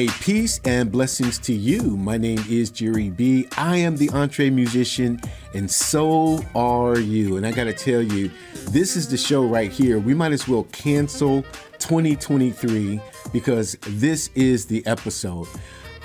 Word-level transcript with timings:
Hey, 0.00 0.08
peace 0.22 0.62
and 0.64 0.90
blessings 0.90 1.38
to 1.40 1.52
you. 1.52 1.94
My 1.94 2.16
name 2.16 2.42
is 2.48 2.70
Jerry 2.70 3.10
B. 3.10 3.46
I 3.58 3.76
am 3.76 3.98
the 3.98 4.08
EntreMusician, 4.08 5.22
and 5.52 5.70
so 5.70 6.42
are 6.54 6.98
you. 6.98 7.36
And 7.36 7.46
I 7.46 7.52
got 7.52 7.64
to 7.64 7.74
tell 7.74 8.00
you, 8.00 8.30
this 8.70 8.96
is 8.96 9.10
the 9.10 9.18
show 9.18 9.44
right 9.44 9.70
here. 9.70 9.98
We 9.98 10.14
might 10.14 10.32
as 10.32 10.48
well 10.48 10.62
cancel 10.72 11.42
2023 11.80 12.98
because 13.30 13.76
this 13.88 14.30
is 14.34 14.64
the 14.64 14.82
episode. 14.86 15.48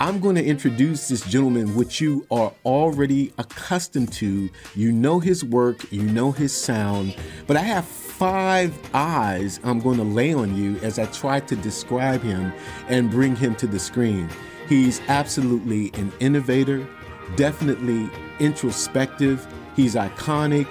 I'm 0.02 0.20
going 0.20 0.36
to 0.36 0.44
introduce 0.44 1.08
this 1.08 1.22
gentleman, 1.22 1.74
which 1.74 2.02
you 2.02 2.28
are 2.30 2.52
already 2.66 3.32
accustomed 3.38 4.12
to. 4.14 4.50
You 4.76 4.92
know 4.92 5.22
his 5.22 5.46
work, 5.46 5.90
you 5.90 6.04
know 6.04 6.34
his 6.34 6.54
sound, 6.54 7.16
but 7.48 7.56
I 7.56 7.62
have 7.62 7.86
five 8.18 8.78
eyes 8.94 9.60
I'm 9.66 9.80
going 9.80 9.98
to 9.98 10.04
lay 10.04 10.34
on 10.34 10.56
you 10.56 10.78
as 10.78 11.00
I 11.00 11.06
try 11.08 11.42
to 11.42 11.56
describe 11.58 12.22
him 12.22 12.54
and 12.88 13.12
bring 13.12 13.36
him 13.36 13.56
to 13.56 13.68
the 13.68 13.78
screen. 13.78 14.30
He's 14.70 15.02
absolutely 15.10 15.92
an 15.96 16.14
innovator, 16.22 16.88
definitely 17.36 18.10
introspective, 18.40 19.46
he's 19.76 19.96
iconic, 19.96 20.66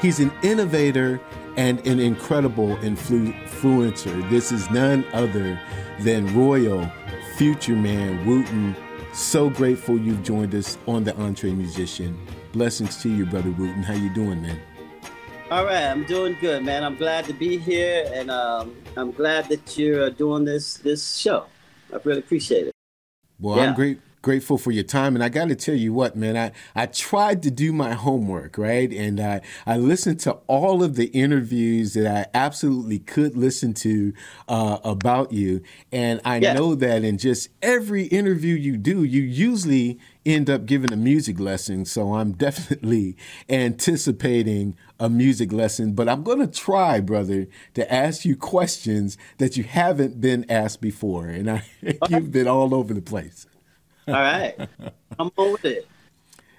he's 0.00 0.20
an 0.20 0.32
innovator 0.44 1.20
and 1.56 1.84
an 1.84 1.98
incredible 1.98 2.76
influencer. 2.76 4.30
This 4.30 4.52
is 4.52 4.70
none 4.70 5.04
other 5.12 5.60
than 6.00 6.32
Royel 6.32 6.90
Future 7.36 7.74
Man 7.76 8.24
Wooten. 8.24 8.76
So 9.12 9.50
grateful 9.50 9.98
you've 9.98 10.22
joined 10.22 10.54
us 10.54 10.78
on 10.86 11.02
the 11.02 11.12
EntreMusician. 11.14 12.16
Blessings 12.52 13.02
to 13.02 13.08
you, 13.08 13.26
brother 13.26 13.50
Wooten. 13.50 13.82
How 13.82 13.94
you 13.94 14.10
doing, 14.14 14.42
man? 14.42 14.60
All 15.50 15.66
right, 15.66 15.84
I'm 15.84 16.04
doing 16.04 16.38
good, 16.40 16.64
man. 16.64 16.82
I'm 16.82 16.96
glad 16.96 17.26
to 17.26 17.34
be 17.34 17.58
here, 17.58 18.10
and 18.14 18.30
um, 18.30 18.74
I'm 18.96 19.12
glad 19.12 19.50
that 19.50 19.76
you're 19.76 20.08
doing 20.08 20.46
this 20.46 20.78
this 20.78 21.16
show. 21.16 21.44
I 21.92 21.98
really 22.02 22.20
appreciate 22.20 22.68
it. 22.68 22.74
Well, 23.38 23.58
yeah. 23.58 23.64
I'm 23.64 23.74
great 23.74 24.00
grateful 24.24 24.56
for 24.56 24.72
your 24.72 24.82
time. 24.82 25.14
And 25.14 25.22
I 25.22 25.28
got 25.28 25.50
to 25.50 25.54
tell 25.54 25.74
you 25.74 25.92
what, 25.92 26.16
man, 26.16 26.36
I, 26.36 26.52
I 26.74 26.86
tried 26.86 27.42
to 27.42 27.50
do 27.50 27.72
my 27.72 27.92
homework, 27.92 28.56
right? 28.56 28.90
And 28.90 29.20
I, 29.20 29.42
I 29.66 29.76
listened 29.76 30.18
to 30.20 30.32
all 30.46 30.82
of 30.82 30.96
the 30.96 31.06
interviews 31.08 31.92
that 31.92 32.06
I 32.06 32.26
absolutely 32.36 32.98
could 32.98 33.36
listen 33.36 33.74
to 33.74 34.14
uh, 34.48 34.78
about 34.82 35.32
you. 35.32 35.62
And 35.92 36.22
I 36.24 36.38
yeah. 36.38 36.54
know 36.54 36.74
that 36.74 37.04
in 37.04 37.18
just 37.18 37.50
every 37.62 38.04
interview 38.04 38.54
you 38.54 38.78
do, 38.78 39.04
you 39.04 39.20
usually 39.20 40.00
end 40.26 40.48
up 40.48 40.66
giving 40.66 40.92
a 40.92 40.96
music 40.96 41.38
lesson. 41.38 41.84
So 41.84 42.14
I'm 42.14 42.32
definitely 42.32 43.16
anticipating 43.48 44.76
a 44.98 45.08
music 45.08 45.52
lesson. 45.52 45.92
But 45.92 46.08
I'm 46.08 46.22
going 46.22 46.40
to 46.40 46.46
try, 46.46 47.00
brother, 47.00 47.46
to 47.74 47.92
ask 47.92 48.24
you 48.24 48.36
questions 48.36 49.16
that 49.38 49.56
you 49.56 49.64
haven't 49.64 50.20
been 50.20 50.44
asked 50.50 50.80
before. 50.80 51.26
And 51.26 51.50
I, 51.50 51.64
you've 52.08 52.32
been 52.32 52.48
all 52.48 52.74
over 52.74 52.94
the 52.94 53.02
place. 53.02 53.46
All 54.06 54.14
right. 54.14 54.54
I'm 55.18 55.30
on 55.36 55.52
with 55.52 55.64
it. 55.64 55.88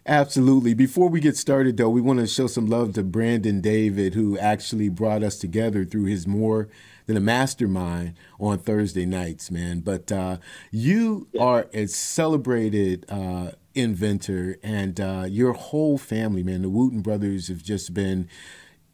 Absolutely. 0.07 0.75
Before 0.75 1.09
we 1.09 1.19
get 1.19 1.35
started, 1.35 1.77
though, 1.77 1.89
we 1.89 2.01
want 2.01 2.19
to 2.19 2.27
show 2.27 2.45
some 2.45 2.67
love 2.67 2.93
to 2.93 3.03
Brandon 3.03 3.59
David, 3.59 4.13
who 4.13 4.37
actually 4.37 4.87
brought 4.87 5.23
us 5.23 5.37
together 5.39 5.83
through 5.83 6.05
his 6.05 6.27
More 6.27 6.69
Than 7.05 7.17
a 7.17 7.21
Mastermind 7.21 8.15
on 8.39 8.57
Thursday 8.57 9.05
nights, 9.05 9.51
man. 9.51 9.81
But 9.81 10.11
uh, 10.11 10.37
you 10.71 11.27
yeah. 11.31 11.43
are 11.43 11.67
a 11.71 11.87
celebrated 11.87 13.05
uh, 13.09 13.51
inventor, 13.75 14.57
and 14.63 14.99
uh, 14.99 15.25
your 15.27 15.53
whole 15.53 15.97
family, 15.97 16.41
man, 16.41 16.63
the 16.63 16.69
Wooten 16.69 17.01
brothers 17.01 17.47
have 17.49 17.61
just 17.61 17.93
been 17.93 18.27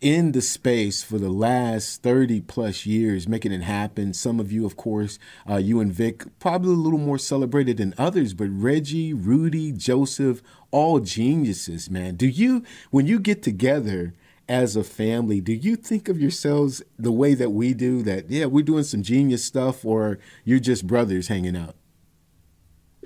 in 0.02 0.32
the 0.32 0.42
space 0.42 1.04
for 1.04 1.20
the 1.20 1.30
last 1.30 2.02
30 2.02 2.42
plus 2.42 2.88
years, 2.88 3.28
making 3.28 3.52
it 3.52 3.62
happen. 3.62 4.14
Some 4.14 4.40
of 4.40 4.52
you, 4.52 4.66
of 4.66 4.76
course, 4.76 5.20
uh, 5.48 5.58
you 5.58 5.80
and 5.80 5.94
Vic, 5.94 6.26
probably 6.40 6.72
a 6.72 6.78
little 6.78 7.00
more 7.00 7.20
celebrated 7.20 7.78
than 7.78 7.94
others, 8.00 8.34
but 8.34 8.50
Regi, 8.50 9.14
Rudy, 9.14 9.72
Joseph, 9.72 10.42
all 10.72 11.00
geniuses, 11.00 11.90
man. 11.90 12.16
Do 12.16 12.28
you, 12.28 12.64
when 12.90 13.06
you 13.06 13.20
get 13.20 13.44
together 13.44 14.16
as 14.52 14.76
a 14.76 14.84
family, 14.84 15.40
do 15.40 15.54
you 15.54 15.78
think 15.78 16.10
of 16.10 16.20
yourselves 16.20 16.84
the 17.00 17.12
way 17.12 17.34
that 17.34 17.52
we 17.52 17.74
do 17.74 18.04
that, 18.04 18.30
yeah, 18.30 18.44
we're 18.44 18.66
doing 18.66 18.84
some 18.84 19.02
genius 19.02 19.46
stuff, 19.46 19.86
or 19.86 20.20
you're 20.44 20.60
just 20.60 20.86
brothers 20.86 21.30
hanging 21.30 21.56
out? 21.56 21.74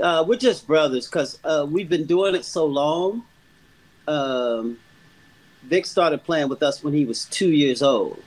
Uh, 0.01 0.25
we're 0.27 0.39
just 0.39 0.65
brothers 0.65 1.05
because 1.05 1.37
uh, 1.43 1.63
we've 1.69 1.87
been 1.87 2.07
doing 2.07 2.33
it 2.33 2.45
so 2.45 2.65
long. 2.65 3.23
Um, 4.07 4.79
Vic 5.65 5.85
started 5.85 6.23
playing 6.23 6.49
with 6.49 6.63
us 6.63 6.83
when 6.83 6.95
he 6.95 7.05
was 7.05 7.25
two 7.25 7.51
years 7.51 7.83
old. 7.83 8.19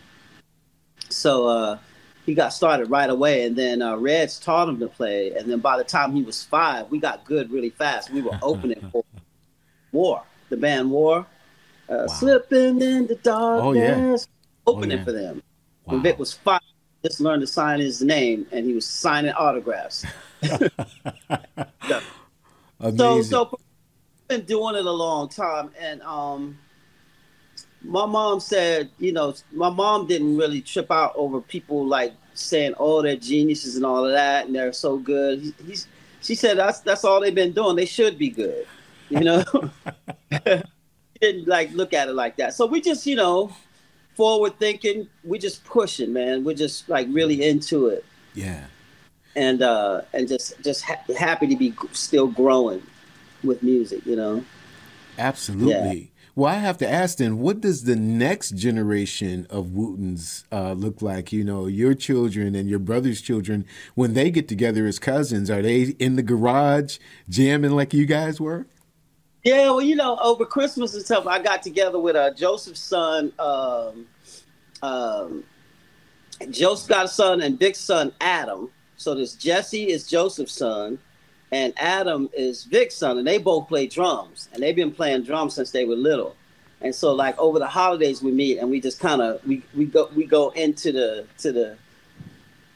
So 1.08 1.48
uh, 1.48 1.78
he 2.24 2.34
got 2.34 2.50
started 2.50 2.88
right 2.88 3.10
away, 3.10 3.46
and 3.46 3.56
then 3.56 3.82
uh, 3.82 3.96
Reds 3.96 4.38
taught 4.38 4.68
him 4.68 4.78
to 4.78 4.86
play. 4.86 5.32
And 5.32 5.50
then 5.50 5.58
by 5.58 5.76
the 5.76 5.82
time 5.82 6.12
he 6.12 6.22
was 6.22 6.44
five, 6.44 6.88
we 6.88 7.00
got 7.00 7.24
good 7.24 7.50
really 7.50 7.70
fast. 7.70 8.12
We 8.12 8.22
were 8.22 8.38
opening 8.42 8.88
for 8.92 9.04
War, 9.90 10.22
the 10.50 10.56
band 10.56 10.92
War, 10.92 11.26
uh, 11.88 12.04
wow. 12.06 12.06
slipping 12.06 12.80
in 12.82 13.06
the 13.06 13.16
darkness, 13.16 13.64
oh, 13.66 13.72
yeah. 13.72 14.16
opening 14.66 14.92
oh, 14.92 15.00
yeah. 15.00 15.04
for 15.04 15.12
them. 15.12 15.42
Wow. 15.84 15.94
When 15.94 16.02
Vic 16.02 16.18
was 16.18 16.32
five, 16.34 16.60
just 17.04 17.20
learned 17.20 17.42
to 17.42 17.46
sign 17.46 17.80
his 17.80 18.02
name, 18.02 18.46
and 18.52 18.66
he 18.66 18.74
was 18.74 18.86
signing 18.86 19.32
autographs. 19.32 20.04
so, 22.96 23.22
so 23.22 23.58
been 24.28 24.42
doing 24.42 24.76
it 24.76 24.84
a 24.84 24.92
long 24.92 25.28
time, 25.28 25.70
and 25.78 26.02
um, 26.02 26.58
my 27.82 28.06
mom 28.06 28.40
said, 28.40 28.90
you 28.98 29.12
know, 29.12 29.34
my 29.52 29.70
mom 29.70 30.06
didn't 30.06 30.36
really 30.36 30.60
trip 30.60 30.90
out 30.90 31.12
over 31.16 31.40
people 31.40 31.86
like 31.86 32.12
saying, 32.34 32.74
"Oh, 32.78 33.02
they're 33.02 33.16
geniuses" 33.16 33.76
and 33.76 33.86
all 33.86 34.04
of 34.04 34.12
that, 34.12 34.46
and 34.46 34.54
they're 34.54 34.72
so 34.72 34.98
good. 34.98 35.54
He's, 35.66 35.86
she 36.20 36.34
said 36.34 36.58
that's 36.58 36.80
that's 36.80 37.04
all 37.04 37.20
they've 37.20 37.34
been 37.34 37.52
doing. 37.52 37.76
They 37.76 37.86
should 37.86 38.18
be 38.18 38.28
good, 38.28 38.66
you 39.08 39.20
know. 39.20 39.44
didn't 41.20 41.48
like 41.48 41.72
look 41.72 41.92
at 41.92 42.08
it 42.08 42.14
like 42.14 42.36
that. 42.36 42.54
So 42.54 42.66
we 42.66 42.80
just, 42.80 43.06
you 43.06 43.16
know, 43.16 43.52
forward 44.16 44.58
thinking. 44.58 45.08
We 45.24 45.38
just 45.38 45.64
pushing, 45.64 46.12
man. 46.12 46.44
We're 46.44 46.54
just 46.54 46.88
like 46.88 47.08
really 47.10 47.46
into 47.46 47.86
it. 47.88 48.04
Yeah. 48.34 48.64
And 49.36 49.62
uh 49.62 50.02
and 50.12 50.28
just 50.28 50.60
just 50.62 50.82
ha- 50.82 51.02
happy 51.16 51.46
to 51.48 51.56
be 51.56 51.74
still 51.92 52.26
growing 52.26 52.82
with 53.44 53.62
music, 53.62 54.04
you 54.06 54.16
know. 54.16 54.44
Absolutely. 55.18 55.98
Yeah. 55.98 56.06
Well, 56.38 56.54
I 56.54 56.58
have 56.58 56.78
to 56.78 56.88
ask 56.88 57.18
then, 57.18 57.38
what 57.40 57.60
does 57.60 57.82
the 57.82 57.96
next 57.96 58.50
generation 58.50 59.48
of 59.50 59.70
Wootens 59.70 60.44
uh, 60.52 60.70
look 60.70 61.02
like? 61.02 61.32
You 61.32 61.42
know, 61.42 61.66
your 61.66 61.94
children 61.94 62.54
and 62.54 62.68
your 62.68 62.78
brother's 62.78 63.20
children, 63.20 63.66
when 63.96 64.14
they 64.14 64.30
get 64.30 64.46
together 64.46 64.86
as 64.86 65.00
cousins, 65.00 65.50
are 65.50 65.62
they 65.62 65.96
in 65.98 66.14
the 66.14 66.22
garage 66.22 66.98
jamming 67.28 67.72
like 67.72 67.92
you 67.92 68.06
guys 68.06 68.40
were? 68.40 68.68
Yeah, 69.44 69.70
well, 69.70 69.80
you 69.80 69.94
know, 69.94 70.18
over 70.18 70.44
Christmas 70.44 70.94
and 70.94 71.04
stuff, 71.04 71.26
I 71.26 71.40
got 71.40 71.62
together 71.62 71.98
with 71.98 72.16
uh, 72.16 72.32
Joseph's 72.34 72.80
son. 72.80 73.32
Um, 73.38 74.06
um, 74.82 75.44
Joseph 76.50 76.88
got 76.88 77.06
a 77.06 77.08
son 77.08 77.40
and 77.40 77.58
Vic's 77.58 77.78
son, 77.78 78.12
Adam. 78.20 78.70
So 78.96 79.14
this 79.14 79.34
Jesse 79.34 79.90
is 79.90 80.08
Joseph's 80.08 80.52
son 80.52 80.98
and 81.52 81.72
Adam 81.76 82.28
is 82.34 82.64
Vic's 82.64 82.94
son, 82.94 83.18
and 83.18 83.26
they 83.26 83.38
both 83.38 83.68
play 83.68 83.86
drums, 83.86 84.48
and 84.52 84.62
they've 84.62 84.76
been 84.76 84.92
playing 84.92 85.22
drums 85.22 85.54
since 85.54 85.70
they 85.70 85.84
were 85.84 85.96
little. 85.96 86.36
And 86.80 86.94
so, 86.94 87.14
like 87.14 87.38
over 87.38 87.58
the 87.58 87.66
holidays, 87.66 88.22
we 88.22 88.30
meet 88.30 88.58
and 88.58 88.70
we 88.70 88.80
just 88.80 89.00
kind 89.00 89.20
of 89.20 89.44
we 89.46 89.62
we 89.74 89.86
go 89.86 90.10
we 90.14 90.26
go 90.26 90.50
into 90.50 90.92
the 90.92 91.26
to 91.38 91.52
the. 91.52 91.76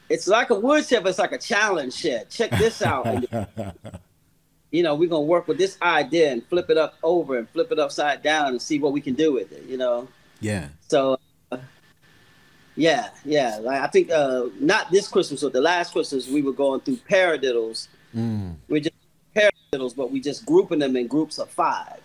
It's 0.09 0.27
like 0.27 0.49
a 0.49 0.55
woodshed, 0.55 1.03
but 1.03 1.09
it's 1.09 1.19
like 1.19 1.31
a 1.31 1.37
challenge 1.37 1.93
shed. 1.93 2.29
Check 2.29 2.51
this 2.51 2.81
out. 2.81 3.05
you 4.73 4.83
know, 4.83 4.95
we're 4.95 5.09
gonna 5.09 5.21
work 5.21 5.47
with 5.47 5.57
this 5.57 5.77
idea 5.81 6.33
and 6.33 6.45
flip 6.47 6.69
it 6.69 6.77
up 6.77 6.95
over 7.01 7.37
and 7.37 7.47
flip 7.49 7.71
it 7.71 7.79
upside 7.79 8.21
down 8.21 8.47
and 8.49 8.61
see 8.61 8.77
what 8.79 8.91
we 8.91 8.99
can 8.99 9.13
do 9.13 9.31
with 9.31 9.53
it. 9.53 9.63
You 9.63 9.77
know. 9.77 10.09
Yeah. 10.41 10.67
So. 10.89 11.17
Uh, 11.51 11.59
yeah, 12.75 13.11
yeah. 13.23 13.59
Like 13.61 13.81
I 13.81 13.87
think 13.87 14.11
uh, 14.11 14.47
not 14.59 14.91
this 14.91 15.07
Christmas, 15.07 15.41
but 15.43 15.53
the 15.53 15.61
last 15.61 15.93
Christmas, 15.93 16.27
we 16.27 16.41
were 16.41 16.51
going 16.51 16.81
through 16.81 16.97
paradiddles 17.09 17.87
Mm. 18.15 18.55
We're 18.67 18.81
just 18.81 18.95
paradiddles, 19.35 19.95
but 19.95 20.11
we 20.11 20.19
just 20.19 20.45
grouping 20.45 20.79
them 20.79 20.95
in 20.95 21.07
groups 21.07 21.39
of 21.39 21.49
five. 21.49 21.99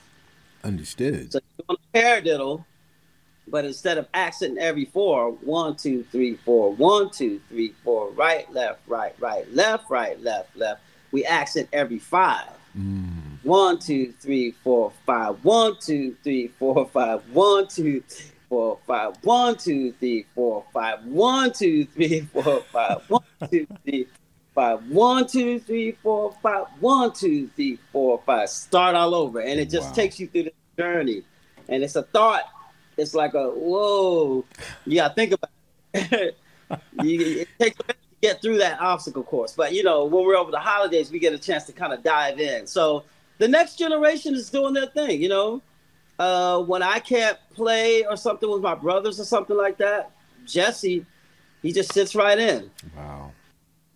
Understood. 0.64 1.32
So 1.32 1.40
you're 1.58 1.64
on 1.68 1.76
a 1.76 1.98
paradiddle, 1.98 2.64
but 3.46 3.64
instead 3.64 3.98
of 3.98 4.08
accenting 4.14 4.58
every 4.58 4.86
four, 4.86 5.32
one, 5.32 5.76
two, 5.76 6.04
three, 6.10 6.36
four, 6.36 6.72
one, 6.72 7.10
two, 7.10 7.40
three, 7.48 7.74
four, 7.84 8.10
right, 8.10 8.50
left, 8.52 8.80
right, 8.86 9.14
right, 9.20 9.50
left, 9.54 9.90
right, 9.90 10.20
left, 10.22 10.56
left, 10.56 10.82
we 11.12 11.24
accent 11.24 11.68
every 11.72 11.98
five. 11.98 12.48
Mm. 12.76 13.38
One, 13.42 13.78
two, 13.78 14.12
three, 14.20 14.52
four, 14.64 14.92
five. 15.06 15.42
One, 15.44 15.76
two, 15.80 16.16
three, 16.22 16.48
four, 16.48 16.88
five. 16.88 17.22
One, 17.32 17.66
two, 17.68 18.02
four, 18.48 18.78
five. 18.86 19.16
One, 19.22 19.56
two, 19.56 19.92
three, 19.92 20.26
four, 20.34 20.64
five. 20.72 21.04
One, 21.04 21.52
two, 21.52 21.84
three, 21.86 22.20
four, 22.20 22.62
five. 22.72 23.02
One, 23.08 23.22
two, 23.50 23.66
three, 23.84 24.06
five. 24.54 24.86
One, 24.88 25.26
two, 25.26 25.60
three, 25.60 25.92
four, 25.92 26.34
five. 26.42 26.66
One, 26.80 27.12
two, 27.12 27.48
three, 27.48 27.78
four, 27.92 28.20
five. 28.26 28.48
Start 28.48 28.94
all 28.94 29.14
over. 29.14 29.40
And 29.40 29.60
it 29.60 29.70
just 29.70 29.88
wow. 29.88 29.94
takes 29.94 30.20
you 30.20 30.26
through 30.28 30.44
the 30.44 30.52
journey. 30.76 31.22
And 31.68 31.82
it's 31.82 31.96
a 31.96 32.02
thought. 32.02 32.44
It's 32.96 33.14
like 33.14 33.34
a, 33.34 33.50
whoa. 33.50 34.44
Yeah, 34.84 35.08
think 35.10 35.32
about 35.32 35.50
it. 35.94 36.36
it 36.98 37.48
takes 37.58 37.80
get 38.20 38.42
through 38.42 38.58
that 38.58 38.80
obstacle 38.80 39.22
course. 39.22 39.52
But 39.52 39.72
you 39.72 39.82
know, 39.82 40.04
when 40.04 40.24
we're 40.24 40.36
over 40.36 40.50
the 40.50 40.58
holidays, 40.58 41.10
we 41.10 41.18
get 41.18 41.32
a 41.32 41.38
chance 41.38 41.64
to 41.64 41.72
kind 41.72 41.92
of 41.92 42.02
dive 42.02 42.40
in. 42.40 42.66
So 42.66 43.04
the 43.38 43.48
next 43.48 43.76
generation 43.76 44.34
is 44.34 44.50
doing 44.50 44.74
their 44.74 44.86
thing. 44.86 45.22
You 45.22 45.28
know, 45.28 45.62
uh, 46.18 46.60
when 46.62 46.82
I 46.82 46.98
can't 46.98 47.38
play 47.54 48.04
or 48.04 48.16
something 48.16 48.50
with 48.50 48.62
my 48.62 48.74
brothers 48.74 49.20
or 49.20 49.24
something 49.24 49.56
like 49.56 49.78
that, 49.78 50.10
Jesse, 50.46 51.04
he 51.62 51.72
just 51.72 51.92
sits 51.92 52.14
right 52.14 52.38
in. 52.38 52.70
Wow. 52.96 53.32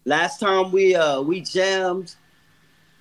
Last 0.05 0.41
time 0.41 0.73
we 0.73 0.95
uh, 0.95 1.21
we 1.21 1.41
jammed, 1.41 2.15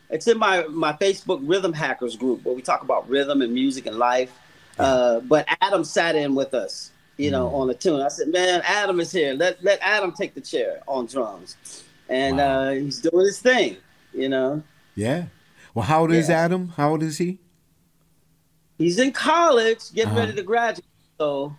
it's 0.10 0.28
in 0.28 0.38
my 0.38 0.64
my 0.68 0.94
Facebook 0.94 1.40
Rhythm 1.44 1.74
Hackers 1.74 2.16
group 2.16 2.44
where 2.46 2.56
we 2.56 2.62
talk 2.62 2.84
about 2.84 3.10
rhythm 3.10 3.42
and 3.42 3.54
music 3.54 3.86
and 3.86 3.98
life. 3.98 4.38
Uh, 4.80 5.20
but 5.22 5.46
Adam 5.62 5.84
sat 5.84 6.16
in 6.16 6.34
with 6.34 6.54
us, 6.54 6.91
you 7.22 7.30
know, 7.30 7.50
mm. 7.50 7.54
on 7.54 7.68
the 7.68 7.74
tune. 7.76 8.02
I 8.02 8.08
said, 8.08 8.30
"Man, 8.30 8.62
Adam 8.66 9.00
is 9.00 9.12
here. 9.12 9.34
Let 9.34 9.64
let 9.64 9.80
Adam 9.82 10.12
take 10.12 10.34
the 10.34 10.42
chair 10.42 10.82
on 10.88 11.06
drums," 11.06 11.56
and 12.10 12.38
wow. 12.38 12.62
uh, 12.62 12.72
he's 12.72 13.00
doing 13.00 13.26
his 13.26 13.40
thing, 13.40 13.78
you 14.14 14.28
know. 14.28 14.64
Yeah. 14.96 15.26
Well, 15.76 15.86
how 15.86 16.02
old 16.02 16.12
yeah. 16.12 16.18
is 16.18 16.30
Adam? 16.30 16.70
How 16.70 16.90
old 16.92 17.04
is 17.04 17.20
he? 17.20 17.38
He's 18.78 18.98
in 18.98 19.12
college, 19.12 19.92
getting 19.94 20.12
uh-huh. 20.12 20.20
ready 20.20 20.34
to 20.34 20.44
graduate. 20.44 20.86
So, 21.20 21.56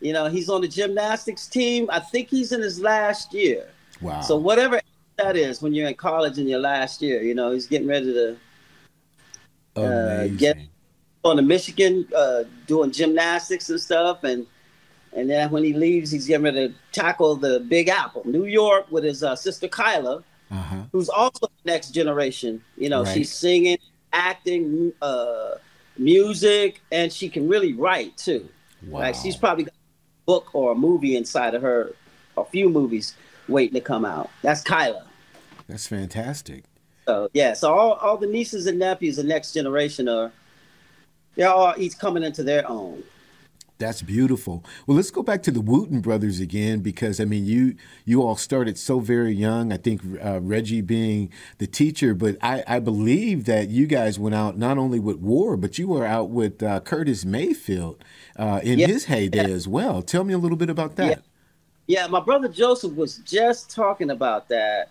you 0.00 0.14
know, 0.14 0.26
he's 0.26 0.48
on 0.48 0.62
the 0.62 0.68
gymnastics 0.68 1.46
team. 1.46 1.88
I 1.92 2.00
think 2.00 2.30
he's 2.30 2.52
in 2.52 2.62
his 2.62 2.80
last 2.80 3.34
year. 3.34 3.68
Wow. 4.00 4.22
So 4.22 4.36
whatever 4.36 4.80
that 5.18 5.36
is 5.36 5.60
when 5.60 5.74
you're 5.74 5.88
in 5.88 5.94
college 5.94 6.38
in 6.38 6.48
your 6.48 6.58
last 6.58 7.02
year, 7.02 7.22
you 7.22 7.34
know, 7.34 7.52
he's 7.52 7.66
getting 7.66 7.86
ready 7.86 8.12
to 8.14 8.36
uh, 9.80 10.26
get 10.28 10.56
on 11.26 11.36
to 11.36 11.42
Michigan, 11.42 12.06
uh, 12.16 12.44
doing 12.66 12.90
gymnastics 12.90 13.68
and 13.70 13.80
stuff, 13.80 14.24
and 14.24 14.46
and 15.12 15.30
then 15.30 15.50
when 15.50 15.64
he 15.64 15.72
leaves, 15.72 16.10
he's 16.10 16.26
getting 16.26 16.44
ready 16.44 16.68
to 16.68 16.74
tackle 16.92 17.36
the 17.36 17.60
Big 17.60 17.88
Apple, 17.88 18.22
New 18.26 18.44
York, 18.44 18.86
with 18.90 19.04
his 19.04 19.22
uh, 19.22 19.34
sister 19.34 19.66
Kyla, 19.66 20.22
uh-huh. 20.50 20.82
who's 20.92 21.08
also 21.08 21.46
the 21.46 21.72
next 21.72 21.90
generation. 21.90 22.62
You 22.76 22.90
know, 22.90 23.02
right. 23.02 23.14
she's 23.14 23.32
singing, 23.32 23.78
acting, 24.12 24.92
uh, 25.00 25.52
music, 25.98 26.82
and 26.92 27.12
she 27.12 27.28
can 27.28 27.48
really 27.48 27.72
write 27.72 28.16
too. 28.16 28.48
Wow. 28.86 29.00
Like 29.00 29.14
she's 29.14 29.36
probably 29.36 29.64
got 29.64 29.74
a 29.74 30.26
book 30.26 30.54
or 30.54 30.72
a 30.72 30.74
movie 30.74 31.16
inside 31.16 31.54
of 31.54 31.62
her, 31.62 31.92
a 32.36 32.44
few 32.44 32.68
movies 32.68 33.14
waiting 33.48 33.74
to 33.74 33.80
come 33.80 34.04
out. 34.04 34.30
That's 34.42 34.62
Kyla. 34.62 35.06
That's 35.68 35.86
fantastic. 35.86 36.64
So 37.06 37.30
yeah, 37.32 37.54
so 37.54 37.72
all, 37.72 37.92
all 37.94 38.16
the 38.16 38.26
nieces 38.26 38.66
and 38.66 38.78
nephews, 38.78 39.16
the 39.16 39.24
next 39.24 39.52
generation 39.52 40.08
are 40.08 40.32
they're 41.36 41.50
all 41.50 41.74
each 41.76 41.98
coming 41.98 42.22
into 42.22 42.42
their 42.42 42.68
own. 42.68 43.02
That's 43.78 44.00
beautiful. 44.00 44.64
Well, 44.86 44.96
let's 44.96 45.10
go 45.10 45.22
back 45.22 45.42
to 45.42 45.50
the 45.50 45.60
Wooten 45.60 46.00
brothers 46.00 46.40
again 46.40 46.80
because 46.80 47.20
I 47.20 47.26
mean, 47.26 47.44
you 47.44 47.76
you 48.06 48.22
all 48.22 48.36
started 48.36 48.78
so 48.78 49.00
very 49.00 49.34
young. 49.34 49.70
I 49.70 49.76
think 49.76 50.00
uh, 50.24 50.40
Regi 50.40 50.80
being 50.80 51.30
the 51.58 51.66
teacher, 51.66 52.14
but 52.14 52.38
I, 52.40 52.64
I 52.66 52.78
believe 52.78 53.44
that 53.44 53.68
you 53.68 53.86
guys 53.86 54.18
went 54.18 54.34
out 54.34 54.56
not 54.56 54.78
only 54.78 54.98
with 54.98 55.18
War, 55.18 55.58
but 55.58 55.78
you 55.78 55.88
were 55.88 56.06
out 56.06 56.30
with 56.30 56.62
uh, 56.62 56.80
Curtis 56.80 57.26
Mayfield 57.26 58.02
uh, 58.38 58.60
in 58.62 58.78
yeah. 58.78 58.86
his 58.86 59.04
heyday 59.04 59.48
yeah. 59.48 59.54
as 59.54 59.68
well. 59.68 60.00
Tell 60.00 60.24
me 60.24 60.32
a 60.32 60.38
little 60.38 60.56
bit 60.56 60.70
about 60.70 60.96
that. 60.96 61.22
Yeah. 61.86 62.00
yeah, 62.00 62.06
my 62.06 62.20
brother 62.20 62.48
Joseph 62.48 62.94
was 62.94 63.18
just 63.18 63.70
talking 63.70 64.08
about 64.08 64.48
that 64.48 64.90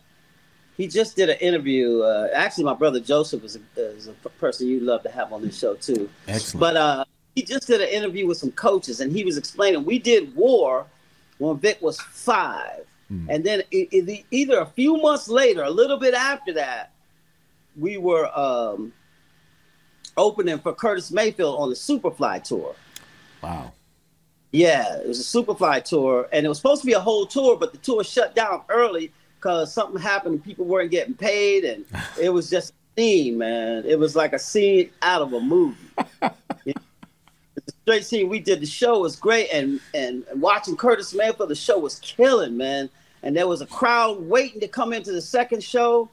he 0.77 0.87
just 0.87 1.15
did 1.15 1.29
an 1.29 1.37
interview. 1.37 2.01
Uh, 2.01 2.29
actually, 2.33 2.65
my 2.65 2.73
brother 2.73 2.99
Joseph 2.99 3.43
is 3.43 3.57
a, 3.57 3.81
is 3.81 4.07
a 4.07 4.13
person 4.13 4.67
you'd 4.67 4.83
love 4.83 5.03
to 5.03 5.09
have 5.09 5.31
on 5.31 5.41
this 5.41 5.57
show 5.57 5.75
too. 5.75 6.09
Excellent. 6.27 6.59
But 6.59 6.77
uh, 6.77 7.05
he 7.35 7.43
just 7.43 7.67
did 7.67 7.81
an 7.81 7.89
interview 7.89 8.27
with 8.27 8.37
some 8.37 8.51
coaches, 8.51 8.99
and 8.99 9.11
he 9.11 9.23
was 9.23 9.37
explaining 9.37 9.85
we 9.85 9.99
did 9.99 10.35
war 10.35 10.85
when 11.37 11.57
Vic 11.57 11.81
was 11.81 11.99
five, 11.99 12.85
mm. 13.11 13.25
and 13.29 13.43
then 13.43 13.61
it, 13.71 13.89
it, 13.91 14.25
either 14.31 14.59
a 14.59 14.65
few 14.65 14.97
months 14.97 15.27
later, 15.27 15.63
a 15.63 15.69
little 15.69 15.97
bit 15.97 16.13
after 16.13 16.53
that, 16.53 16.91
we 17.77 17.97
were 17.97 18.29
um, 18.37 18.93
opening 20.17 20.59
for 20.59 20.73
Curtis 20.73 21.11
Mayfield 21.11 21.59
on 21.59 21.69
the 21.69 21.75
Superfly 21.75 22.43
tour. 22.43 22.75
Wow. 23.41 23.73
Yeah, 24.51 24.97
it 24.99 25.07
was 25.07 25.19
a 25.19 25.37
Superfly 25.37 25.83
tour, 25.83 26.29
and 26.31 26.45
it 26.45 26.49
was 26.49 26.57
supposed 26.57 26.81
to 26.81 26.85
be 26.85 26.93
a 26.93 26.99
whole 26.99 27.25
tour, 27.25 27.57
but 27.57 27.73
the 27.73 27.77
tour 27.79 28.03
shut 28.03 28.35
down 28.35 28.63
early 28.69 29.11
because 29.45 29.71
something 29.71 30.01
happened 30.01 30.33
and 30.33 30.43
people 30.43 30.65
weren't 30.65 30.89
getting 30.89 31.13
paid, 31.13 31.65
and 31.65 31.85
it 32.19 32.31
was 32.31 32.49
just 32.49 32.71
a 32.71 32.99
scene, 32.99 33.37
man. 33.37 33.83
It 33.85 33.99
was 33.99 34.15
like 34.15 34.33
a 34.33 34.39
scene 34.39 34.89
out 35.03 35.21
of 35.21 35.33
a 35.33 35.39
movie. 35.39 35.77
you 36.65 36.73
know, 36.73 36.81
the 37.53 37.71
straight 37.83 38.05
scene 38.05 38.27
we 38.27 38.39
did 38.39 38.59
the 38.59 38.65
show 38.65 38.99
was 39.01 39.15
great, 39.15 39.49
and, 39.53 39.79
and 39.93 40.25
and 40.31 40.41
watching 40.41 40.75
Curtis 40.75 41.13
Mayfield, 41.13 41.49
the 41.49 41.55
show 41.55 41.77
was 41.77 41.99
killing, 41.99 42.57
man. 42.57 42.89
And 43.21 43.37
there 43.37 43.47
was 43.47 43.61
a 43.61 43.67
crowd 43.67 44.21
waiting 44.21 44.61
to 44.61 44.67
come 44.67 44.93
into 44.93 45.11
the 45.11 45.21
second 45.21 45.63
show, 45.63 46.09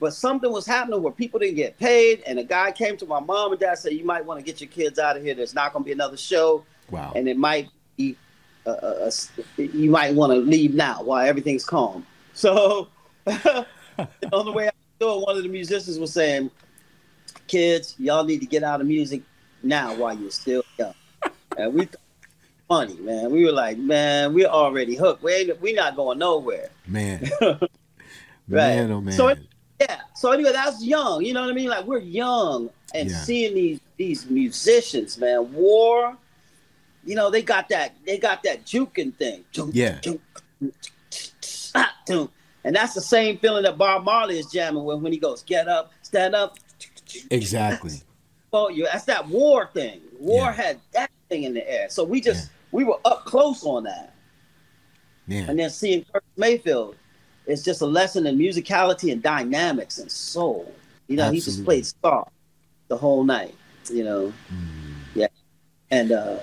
but 0.00 0.12
something 0.12 0.50
was 0.50 0.66
happening 0.66 1.02
where 1.02 1.12
people 1.12 1.38
didn't 1.38 1.56
get 1.56 1.78
paid, 1.78 2.24
and 2.26 2.40
a 2.40 2.44
guy 2.44 2.72
came 2.72 2.96
to 2.96 3.06
my 3.06 3.20
mom 3.20 3.52
and 3.52 3.60
dad 3.60 3.70
and 3.70 3.78
said, 3.78 3.92
"You 3.92 4.04
might 4.04 4.24
want 4.24 4.40
to 4.40 4.44
get 4.44 4.60
your 4.60 4.70
kids 4.70 4.98
out 4.98 5.16
of 5.16 5.22
here. 5.22 5.36
There's 5.36 5.54
not 5.54 5.72
going 5.72 5.84
to 5.84 5.86
be 5.86 5.92
another 5.92 6.16
show, 6.16 6.64
wow. 6.90 7.12
and 7.14 7.28
it 7.28 7.36
might 7.36 7.68
be." 7.96 8.16
Uh, 8.64 8.70
uh, 8.70 9.10
uh 9.10 9.10
you 9.56 9.90
might 9.90 10.14
want 10.14 10.32
to 10.32 10.38
leave 10.38 10.72
now 10.72 11.02
while 11.02 11.26
everything's 11.26 11.64
calm. 11.64 12.06
So 12.34 12.88
on 13.26 13.26
the 13.26 14.52
way 14.52 14.66
out 14.66 14.74
the 14.98 15.04
door, 15.04 15.24
one 15.24 15.36
of 15.36 15.42
the 15.42 15.48
musicians 15.48 15.98
was 15.98 16.12
saying, 16.12 16.50
"Kids, 17.46 17.94
y'all 17.98 18.24
need 18.24 18.40
to 18.40 18.46
get 18.46 18.62
out 18.62 18.80
of 18.80 18.86
music 18.86 19.22
now 19.62 19.94
while 19.94 20.16
you're 20.16 20.30
still 20.30 20.62
young." 20.78 20.94
And 21.56 21.74
we 21.74 21.84
thought 21.84 22.00
funny, 22.72 22.94
man. 23.00 23.30
We 23.30 23.44
were 23.44 23.52
like, 23.52 23.76
man, 23.76 24.32
we're 24.32 24.46
already 24.46 24.96
hooked. 24.96 25.22
We 25.22 25.32
ain't, 25.32 25.60
we 25.60 25.74
not 25.74 25.94
going 25.94 26.18
nowhere. 26.18 26.70
Man. 26.86 27.28
right. 27.42 27.68
Man, 28.48 28.90
oh 28.90 29.00
man. 29.02 29.14
So 29.14 29.34
yeah. 29.80 30.00
So 30.14 30.30
anyway, 30.30 30.52
that's 30.52 30.82
young. 30.82 31.22
You 31.22 31.34
know 31.34 31.42
what 31.42 31.50
I 31.50 31.52
mean? 31.52 31.68
Like 31.68 31.84
we're 31.84 31.98
young 31.98 32.70
and 32.94 33.10
yeah. 33.10 33.16
seeing 33.18 33.54
these 33.54 33.80
these 33.98 34.30
musicians, 34.30 35.18
man. 35.18 35.52
War. 35.52 36.16
You 37.04 37.16
know, 37.16 37.30
they 37.30 37.42
got 37.42 37.68
that 37.68 37.94
they 38.06 38.16
got 38.16 38.42
that 38.44 38.64
juking 38.64 39.14
thing. 39.14 39.44
yeah. 39.72 40.00
And 42.64 42.76
that's 42.76 42.94
the 42.94 43.00
same 43.00 43.38
feeling 43.38 43.64
that 43.64 43.76
Bob 43.76 44.04
Marley 44.04 44.38
is 44.38 44.46
jamming 44.46 44.84
with 44.84 45.00
when 45.00 45.12
he 45.12 45.18
goes, 45.18 45.42
get 45.42 45.68
up, 45.68 45.92
stand 46.02 46.34
up. 46.34 46.58
Exactly. 47.30 47.92
Well, 48.52 48.70
you 48.70 48.84
that's 48.84 49.06
that 49.06 49.26
war 49.28 49.70
thing. 49.72 50.02
War 50.18 50.42
yeah. 50.42 50.52
had 50.52 50.80
that 50.92 51.10
thing 51.30 51.44
in 51.44 51.54
the 51.54 51.66
air. 51.66 51.88
So 51.88 52.04
we 52.04 52.20
just 52.20 52.50
yeah. 52.50 52.56
we 52.70 52.84
were 52.84 52.98
up 53.06 53.24
close 53.24 53.64
on 53.64 53.84
that. 53.84 54.14
Yeah. 55.26 55.46
And 55.48 55.58
then 55.58 55.70
seeing 55.70 56.04
Kurt 56.12 56.22
Mayfield 56.36 56.96
is 57.46 57.64
just 57.64 57.80
a 57.80 57.86
lesson 57.86 58.26
in 58.26 58.36
musicality 58.36 59.10
and 59.10 59.22
dynamics 59.22 59.98
and 60.00 60.12
soul. 60.12 60.70
You 61.08 61.16
know, 61.16 61.22
Absolutely. 61.22 61.38
he 61.38 61.40
just 61.40 61.64
played 61.64 61.86
soft 61.86 62.30
the 62.88 62.96
whole 62.98 63.24
night. 63.24 63.54
You 63.90 64.04
know. 64.04 64.34
Mm. 64.52 64.94
Yeah. 65.14 65.28
And 65.90 66.12
uh 66.12 66.36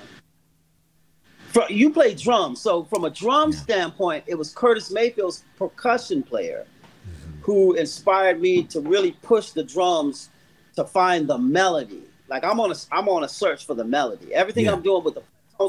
you 1.70 1.90
play 1.90 2.14
drums, 2.14 2.62
so 2.62 2.84
from 2.86 3.06
a 3.06 3.10
drum 3.10 3.52
yeah. 3.52 3.58
standpoint, 3.58 4.24
it 4.28 4.36
was 4.36 4.54
Curtis 4.54 4.92
Mayfield's 4.92 5.44
percussion 5.58 6.24
player 6.24 6.66
mm-hmm. 6.66 7.42
who 7.42 7.74
inspired 7.74 8.42
me 8.42 8.64
to 8.64 8.82
really 8.82 9.12
push 9.24 9.52
the 9.52 9.64
drums 9.64 10.30
to 10.76 10.84
find 10.84 11.28
the 11.28 11.38
melody. 11.38 12.04
Like 12.28 12.44
I'm 12.44 12.60
on 12.60 12.72
a 12.72 12.76
I'm 12.92 13.10
on 13.10 13.24
a 13.24 13.30
search 13.30 13.66
for 13.66 13.74
the 13.74 13.84
melody. 13.84 14.34
Everything 14.34 14.66
yeah. 14.66 14.74
I'm 14.74 14.82
doing 14.82 15.04
with 15.04 15.16
the 15.16 15.24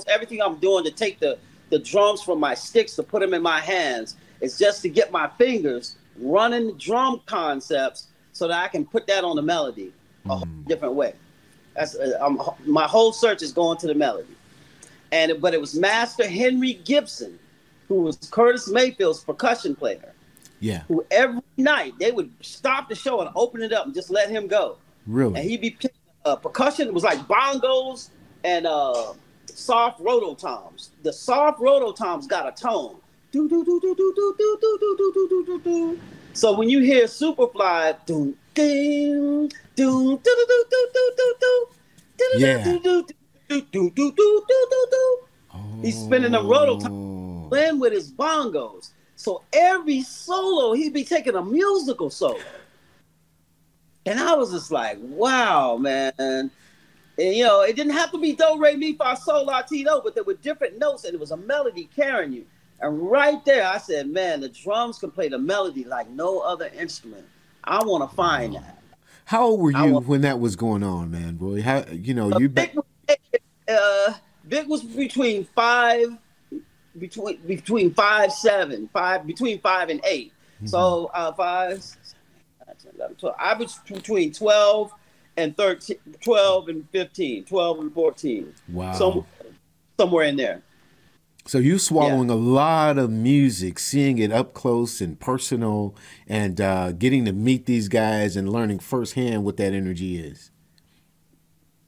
everything 0.09 0.41
I'm 0.41 0.59
doing 0.59 0.85
to 0.85 0.91
take 0.91 1.19
the 1.19 1.39
the 1.71 1.79
drums 1.79 2.23
from 2.23 2.39
my 2.41 2.55
sticks 2.55 2.95
to 2.97 3.03
put 3.03 3.21
them 3.21 3.33
in 3.33 3.43
my 3.43 3.61
hands 3.61 4.17
is 4.41 4.59
just 4.59 4.83
to 4.83 4.89
get 4.89 5.11
my 5.11 5.29
fingers 5.39 5.97
running 6.19 6.77
drum 6.77 7.21
concepts 7.27 8.09
so 8.33 8.49
that 8.49 8.63
I 8.63 8.69
can 8.69 8.85
put 8.85 9.07
that 9.07 9.25
on 9.25 9.37
the 9.37 9.43
melody 9.43 9.93
a 10.27 10.37
mm. 10.37 10.67
different 10.67 10.95
way. 10.95 11.15
That's 11.75 11.95
uh, 11.95 12.29
my 12.67 12.87
whole 12.87 13.13
search 13.13 13.43
is 13.43 13.53
going 13.53 13.79
to 13.79 13.87
the 13.87 13.95
melody 13.95 14.37
and 15.13 15.41
but 15.41 15.55
it 15.55 15.61
was 15.61 15.75
Master 15.75 16.29
Henry 16.29 16.75
Gibson, 16.85 17.39
who 17.89 18.03
was 18.03 18.17
Curtis 18.31 18.69
Mayfield's 18.69 19.23
percussion 19.25 19.75
player. 19.75 20.13
Yeah. 20.61 20.83
Who 20.89 21.05
every 21.11 21.43
night 21.57 21.95
they 21.99 22.13
would 22.13 22.31
stop 22.41 22.89
the 22.89 22.95
show 22.95 23.21
and 23.21 23.31
open 23.35 23.63
it 23.63 23.73
up 23.73 23.87
and 23.87 23.95
just 23.95 24.11
let 24.11 24.31
him 24.31 24.47
go. 24.47 24.77
Really? 25.07 25.41
And 25.41 25.49
he'd 25.49 25.61
be 25.61 25.71
picking 25.71 25.91
uh, 26.25 26.37
percussion. 26.37 26.87
It 26.89 26.95
was 26.95 27.03
like 27.03 27.19
bongos 27.21 28.11
and 28.45 28.67
uh, 28.67 29.15
soft 29.47 30.01
rototoms. 30.01 30.91
The 31.03 31.13
soft 31.13 31.61
rototoms 31.61 32.29
got 32.29 32.47
a 32.47 32.53
tone. 32.53 32.97
Do 33.33 33.49
do 33.49 33.65
do 33.65 33.81
do 33.81 33.95
do 33.95 34.15
do 34.17 34.37
do 34.39 34.59
do 34.61 34.79
do 34.81 35.13
do 35.15 35.29
do 35.29 35.45
do 35.47 35.61
do. 35.61 36.01
So 36.33 36.57
when 36.57 36.69
you 36.69 36.81
hear 36.81 37.07
Superfly, 37.07 37.97
do 38.07 38.37
ding, 38.55 39.51
do 39.75 40.19
do 40.19 40.21
do 40.23 40.47
do 40.47 40.67
do 40.71 40.91
do 40.93 41.15
do 41.17 41.35
do. 41.41 41.67
Yeah. 42.37 42.63
Do, 42.63 42.79
do, 42.79 43.03
do, 43.03 43.03
do 43.03 43.15
do 43.51 43.91
do 43.91 43.91
do 43.91 44.13
do 44.17 44.67
do 44.71 44.87
do. 44.91 45.19
He's 45.83 45.99
spinning 45.99 46.35
a 46.35 46.39
rototom, 46.39 47.45
oh. 47.45 47.49
playing 47.49 47.81
with 47.81 47.93
his 47.93 48.13
bongos. 48.13 48.91
So 49.17 49.43
every 49.53 50.03
solo, 50.03 50.73
he'd 50.73 50.95
be 50.95 51.05
taking 51.05 51.35
a 51.35 51.43
musical 51.43 52.11
solo. 52.11 52.39
And 54.07 54.19
I 54.19 54.35
was 54.35 54.53
just 54.53 54.71
like, 54.71 54.99
wow, 55.01 55.77
man. 55.77 56.13
And, 56.19 56.51
you 57.19 57.45
know, 57.45 57.63
it 57.63 57.77
didn't 57.77 57.93
have 57.93 58.13
to 58.13 58.19
be 58.19 58.35
do, 58.35 58.57
re, 58.59 58.77
mi, 58.77 58.95
fa, 58.95 59.17
sol, 59.17 59.47
la, 59.47 59.63
ti, 59.63 59.85
do, 59.85 60.01
but 60.03 60.15
there 60.15 60.25
were 60.25 60.35
different 60.35 60.79
notes 60.79 61.05
and 61.05 61.15
it 61.15 61.21
was 61.21 61.33
a 61.33 61.37
melody 61.37 61.89
carrying 61.95 62.33
you. 62.33 62.47
And 62.81 63.11
right 63.11 63.45
there, 63.45 63.67
I 63.67 63.77
said, 63.79 64.09
man, 64.09 64.41
the 64.41 64.49
drums 64.49 64.99
can 64.99 65.11
play 65.11 65.29
the 65.29 65.39
melody 65.39 65.85
like 65.85 66.09
no 66.09 66.39
other 66.41 66.71
instrument. 66.79 67.27
I 67.65 67.85
want 67.85 68.09
to 68.09 68.17
find 68.17 68.55
that. 68.55 68.83
How 69.27 69.45
old 69.45 69.61
were 69.61 69.71
you 69.71 69.93
want, 69.93 70.07
when 70.07 70.23
that 70.23 70.41
was 70.41 70.57
going 70.57 70.83
on, 70.83 71.11
man, 71.11 71.37
boy? 71.37 71.61
How 71.61 71.85
you 71.91 72.15
know 72.15 72.39
you? 72.39 72.49
Vic, 72.49 72.75
uh, 73.71 74.15
Vic 74.45 74.69
was 74.69 74.83
between 74.83 75.45
five, 75.45 76.17
between 76.99 77.37
between 77.47 77.95
five 77.95 78.33
seven, 78.33 78.89
five 78.93 79.27
between 79.27 79.61
five 79.61 79.89
and 79.89 80.01
8 80.05 80.33
mm-hmm. 80.33 80.67
So 80.67 81.11
uh, 81.15 81.33
five, 81.33 81.83
I 83.39 83.55
was 83.55 83.79
between 83.87 84.33
twelve 84.33 84.93
and 85.37 85.57
13, 85.57 85.97
12 86.21 86.69
and 86.69 86.89
15, 86.91 87.45
12 87.45 87.79
and 87.79 87.95
14. 87.95 88.55
Wow. 88.69 88.93
Some, 88.93 89.27
somewhere 89.99 90.25
in 90.27 90.37
there. 90.37 90.63
So 91.47 91.59
you 91.59 91.79
swallowing 91.79 92.29
yeah. 92.29 92.35
a 92.35 92.37
lot 92.37 92.99
of 92.99 93.11
music, 93.11 93.79
seeing 93.79 94.19
it 94.19 94.31
up 94.31 94.53
close 94.53 95.01
and 95.01 95.19
personal, 95.19 95.95
and 96.29 96.61
uh, 96.61 96.93
getting 96.93 97.25
to 97.25 97.33
meet 97.33 97.67
these 97.67 97.89
guys 97.89 98.37
and 98.37 98.53
learning 98.53 98.81
firsthand 98.81 99.45
what 99.45 99.57
that 99.57 99.73
energy 99.73 100.19
is. 100.19 100.51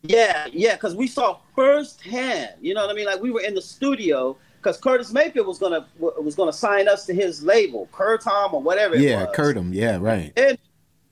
Yeah, 0.03 0.49
yeah, 0.53 0.75
because 0.75 0.95
we 0.95 1.07
saw 1.07 1.39
firsthand. 1.55 2.55
You 2.61 2.75
know 2.75 2.83
what 2.83 2.91
I 2.91 2.95
mean? 2.95 3.07
Like 3.07 3.21
we 3.21 3.31
were 3.31 3.43
in 3.43 3.55
the 3.55 3.63
studio 3.63 4.37
because 4.57 4.77
Curtis 4.77 5.13
Mayfield 5.13 5.47
was 5.47 5.59
gonna 5.59 5.87
was 5.99 6.35
gonna 6.35 6.53
sign 6.53 6.89
us 6.89 7.07
to 7.07 7.15
his 7.15 7.43
label, 7.43 7.89
Curtom 7.93 8.53
or 8.53 8.63
whatever. 8.63 8.97
Yeah, 8.97 9.27
Curtom. 9.27 9.73
Yeah, 9.73 9.99
right. 10.01 10.33
And 10.37 10.59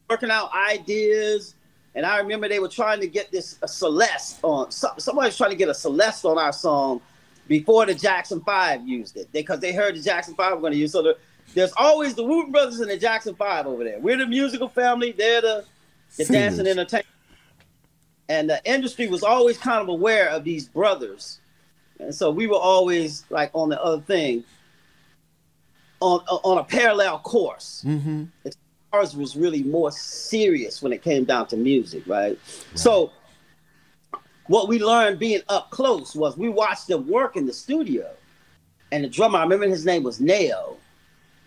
working 0.09 0.30
out 0.30 0.50
ideas, 0.52 1.54
and 1.94 2.04
I 2.04 2.18
remember 2.18 2.49
they 2.49 2.59
were 2.59 2.68
trying 2.68 3.00
to 3.00 3.06
get 3.06 3.30
this 3.30 3.59
Celeste 3.64 4.40
on. 4.42 4.70
Somebody 4.70 5.28
was 5.28 5.37
trying 5.37 5.50
to 5.50 5.56
get 5.56 5.68
a 5.68 5.75
Celeste 5.75 6.25
on 6.25 6.38
our 6.38 6.52
song 6.52 7.00
before 7.47 7.87
the 7.87 7.94
Jackson 7.94 8.40
Five 8.40 8.87
used 8.87 9.16
it 9.16 9.30
because 9.32 9.61
they 9.61 9.73
heard 9.73 9.94
the 9.97 10.00
Jackson 10.02 10.35
Five 10.35 10.54
were 10.54 10.61
going 10.61 10.73
to 10.73 10.78
use. 10.78 10.90
It. 10.90 10.92
So 10.92 11.02
the, 11.02 11.18
there's 11.54 11.73
always 11.76 12.14
the 12.14 12.25
Wooten 12.25 12.52
Brothers 12.52 12.80
and 12.80 12.90
the 12.90 12.97
Jackson 12.97 13.35
Five 13.35 13.66
over 13.66 13.85
there. 13.85 13.99
We're 13.99 14.18
the 14.18 14.26
musical 14.26 14.68
family. 14.68 15.12
They're 15.12 15.40
the, 15.40 15.64
the 16.16 16.25
dancing 16.25 16.66
entertainment. 16.66 17.06
And 18.31 18.49
the 18.49 18.61
industry 18.65 19.09
was 19.09 19.25
always 19.25 19.59
kind 19.59 19.81
of 19.83 19.89
aware 19.89 20.29
of 20.29 20.45
these 20.45 20.69
brothers, 20.69 21.41
and 21.99 22.15
so 22.15 22.31
we 22.31 22.47
were 22.47 22.55
always 22.55 23.25
like 23.29 23.51
on 23.55 23.69
the 23.69 23.83
other 23.83 24.01
thing, 24.01 24.45
on 25.99 26.21
on 26.21 26.59
a 26.59 26.65
parallel 26.65 27.19
course. 27.19 27.85
Mm-hmm. 27.85 28.25
Ours 28.93 29.17
was 29.17 29.37
really 29.37 29.65
more 29.65 29.91
serious 29.91 30.81
when 30.81 30.93
it 30.93 31.03
came 31.03 31.25
down 31.25 31.49
to 31.49 31.57
music, 31.57 32.05
right? 32.07 32.39
right. 32.39 32.39
So 32.79 33.11
what 34.47 34.69
we 34.69 34.81
learned 34.81 35.19
being 35.19 35.43
up 35.49 35.71
close 35.71 36.15
was 36.15 36.37
we 36.37 36.49
watched 36.49 36.87
them 36.87 37.09
work 37.09 37.37
in 37.37 37.47
the 37.47 37.53
studio. 37.53 38.11
And 38.93 39.05
the 39.05 39.09
drummer, 39.09 39.39
I 39.39 39.43
remember 39.43 39.69
his 39.69 39.85
name 39.85 40.03
was 40.03 40.21
Nao. 40.21 40.77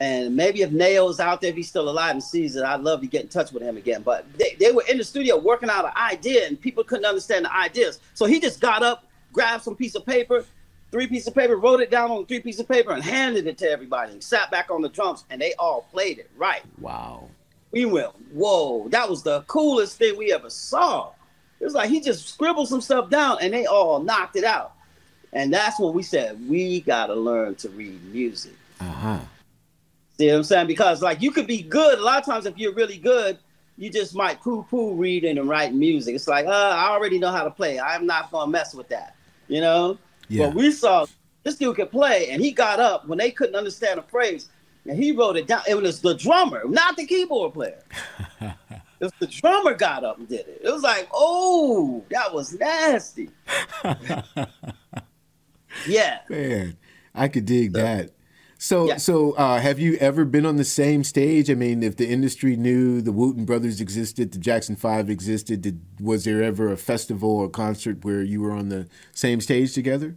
And 0.03 0.35
maybe 0.35 0.63
if 0.63 0.71
Nao's 0.73 1.21
out 1.21 1.39
there, 1.39 1.51
if 1.51 1.55
he's 1.55 1.69
still 1.69 1.87
alive 1.87 2.11
and 2.11 2.21
sees 2.21 2.57
it, 2.57 2.63
I'd 2.65 2.81
love 2.81 2.99
to 2.99 3.07
get 3.07 3.21
in 3.21 3.29
touch 3.29 3.53
with 3.53 3.63
him 3.63 3.77
again. 3.77 4.01
But 4.01 4.25
they, 4.37 4.57
they 4.59 4.69
were 4.69 4.83
in 4.89 4.97
the 4.97 5.03
studio 5.05 5.37
working 5.37 5.69
out 5.69 5.85
an 5.85 5.93
idea 5.95 6.45
and 6.45 6.59
people 6.59 6.83
couldn't 6.83 7.05
understand 7.05 7.45
the 7.45 7.55
ideas. 7.55 8.01
So 8.13 8.25
he 8.25 8.41
just 8.41 8.59
got 8.59 8.83
up, 8.83 9.05
grabbed 9.31 9.63
some 9.63 9.77
piece 9.77 9.95
of 9.95 10.05
paper, 10.05 10.43
three 10.91 11.07
pieces 11.07 11.29
of 11.29 11.35
paper, 11.35 11.55
wrote 11.55 11.79
it 11.79 11.89
down 11.89 12.11
on 12.11 12.25
three 12.25 12.41
pieces 12.41 12.59
of 12.59 12.67
paper 12.67 12.91
and 12.91 13.01
handed 13.01 13.47
it 13.47 13.57
to 13.59 13.69
everybody 13.69 14.11
and 14.11 14.21
sat 14.21 14.51
back 14.51 14.69
on 14.69 14.81
the 14.81 14.89
drums 14.89 15.23
and 15.29 15.39
they 15.39 15.53
all 15.53 15.87
played 15.93 16.19
it 16.19 16.29
right. 16.35 16.63
Wow. 16.81 17.29
We 17.71 17.85
went, 17.85 18.11
whoa, 18.33 18.89
that 18.89 19.09
was 19.09 19.23
the 19.23 19.43
coolest 19.43 19.99
thing 19.99 20.17
we 20.17 20.33
ever 20.33 20.49
saw. 20.49 21.11
It 21.61 21.63
was 21.63 21.75
like 21.75 21.89
he 21.89 22.01
just 22.01 22.27
scribbled 22.27 22.67
some 22.67 22.81
stuff 22.81 23.09
down 23.09 23.37
and 23.39 23.53
they 23.53 23.67
all 23.67 24.01
knocked 24.03 24.35
it 24.35 24.43
out. 24.43 24.73
And 25.31 25.53
that's 25.53 25.79
when 25.79 25.93
we 25.93 26.03
said, 26.03 26.49
we 26.49 26.81
got 26.81 27.05
to 27.05 27.15
learn 27.15 27.55
to 27.55 27.69
read 27.69 28.03
music. 28.11 28.51
Uh-huh. 28.81 29.19
See 30.17 30.27
what 30.27 30.35
I'm 30.35 30.43
saying? 30.43 30.67
Because 30.67 31.01
like 31.01 31.21
you 31.21 31.31
could 31.31 31.47
be 31.47 31.61
good. 31.61 31.99
A 31.99 32.01
lot 32.01 32.19
of 32.19 32.25
times 32.25 32.45
if 32.45 32.57
you're 32.57 32.73
really 32.73 32.97
good, 32.97 33.37
you 33.77 33.89
just 33.89 34.15
might 34.15 34.41
poo-poo 34.41 34.93
reading 34.93 35.37
and 35.37 35.49
writing 35.49 35.79
music. 35.79 36.15
It's 36.15 36.27
like, 36.27 36.45
uh, 36.45 36.49
I 36.49 36.89
already 36.89 37.17
know 37.17 37.31
how 37.31 37.43
to 37.43 37.51
play. 37.51 37.79
I'm 37.79 38.05
not 38.05 38.31
gonna 38.31 38.51
mess 38.51 38.75
with 38.75 38.89
that. 38.89 39.15
You 39.47 39.61
know? 39.61 39.97
Yeah. 40.29 40.47
But 40.47 40.55
we 40.55 40.71
saw 40.71 41.05
this 41.43 41.55
dude 41.55 41.75
could 41.75 41.91
play 41.91 42.29
and 42.29 42.41
he 42.41 42.51
got 42.51 42.79
up 42.79 43.07
when 43.07 43.17
they 43.17 43.31
couldn't 43.31 43.55
understand 43.55 43.99
a 43.99 44.03
phrase 44.03 44.49
and 44.85 45.01
he 45.01 45.11
wrote 45.11 45.37
it 45.37 45.47
down. 45.47 45.61
It 45.67 45.75
was 45.75 46.01
the 46.01 46.13
drummer, 46.13 46.63
not 46.67 46.95
the 46.95 47.05
keyboard 47.05 47.53
player. 47.53 47.83
If 49.03 49.19
the 49.19 49.27
drummer 49.27 49.73
got 49.73 50.05
up 50.05 50.17
and 50.17 50.29
did 50.29 50.47
it, 50.47 50.61
it 50.63 50.71
was 50.71 50.81
like, 50.81 51.09
oh, 51.13 52.05
that 52.09 52.33
was 52.33 52.53
nasty. 52.53 53.29
yeah, 55.85 56.19
man, 56.29 56.77
I 57.13 57.27
could 57.27 57.43
dig 57.43 57.73
so, 57.73 57.81
that. 57.81 58.11
So, 58.63 58.87
yeah. 58.87 58.95
so 58.95 59.33
uh, 59.33 59.59
have 59.59 59.77
you 59.77 59.97
ever 59.97 60.23
been 60.23 60.45
on 60.45 60.55
the 60.55 60.63
same 60.63 61.03
stage? 61.03 61.51
I 61.51 61.53
mean, 61.53 61.83
if 61.83 61.97
the 61.97 62.07
industry 62.07 62.55
knew 62.55 63.01
the 63.01 63.11
Wooten 63.11 63.43
Brothers 63.43 63.81
existed, 63.81 64.31
the 64.31 64.39
Jackson 64.39 64.77
Five 64.77 65.09
existed, 65.09 65.63
did, 65.63 65.81
was 65.99 66.23
there 66.23 66.41
ever 66.41 66.71
a 66.71 66.77
festival 66.77 67.29
or 67.29 67.49
concert 67.49 68.05
where 68.05 68.21
you 68.21 68.39
were 68.39 68.53
on 68.53 68.69
the 68.69 68.87
same 69.11 69.41
stage 69.41 69.73
together? 69.73 70.15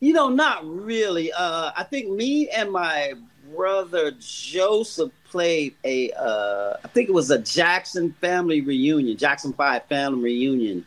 You 0.00 0.12
know, 0.12 0.28
not 0.28 0.62
really. 0.62 1.32
Uh, 1.32 1.70
I 1.74 1.84
think 1.84 2.10
me 2.10 2.50
and 2.50 2.70
my 2.70 3.14
brother 3.56 4.12
Joseph 4.20 5.10
played 5.24 5.74
a, 5.84 6.12
uh, 6.12 6.74
I 6.84 6.88
think 6.88 7.08
it 7.08 7.12
was 7.12 7.30
a 7.30 7.38
Jackson 7.38 8.12
family 8.20 8.60
reunion, 8.60 9.16
Jackson 9.16 9.54
Five 9.54 9.86
family 9.86 10.22
reunion, 10.22 10.84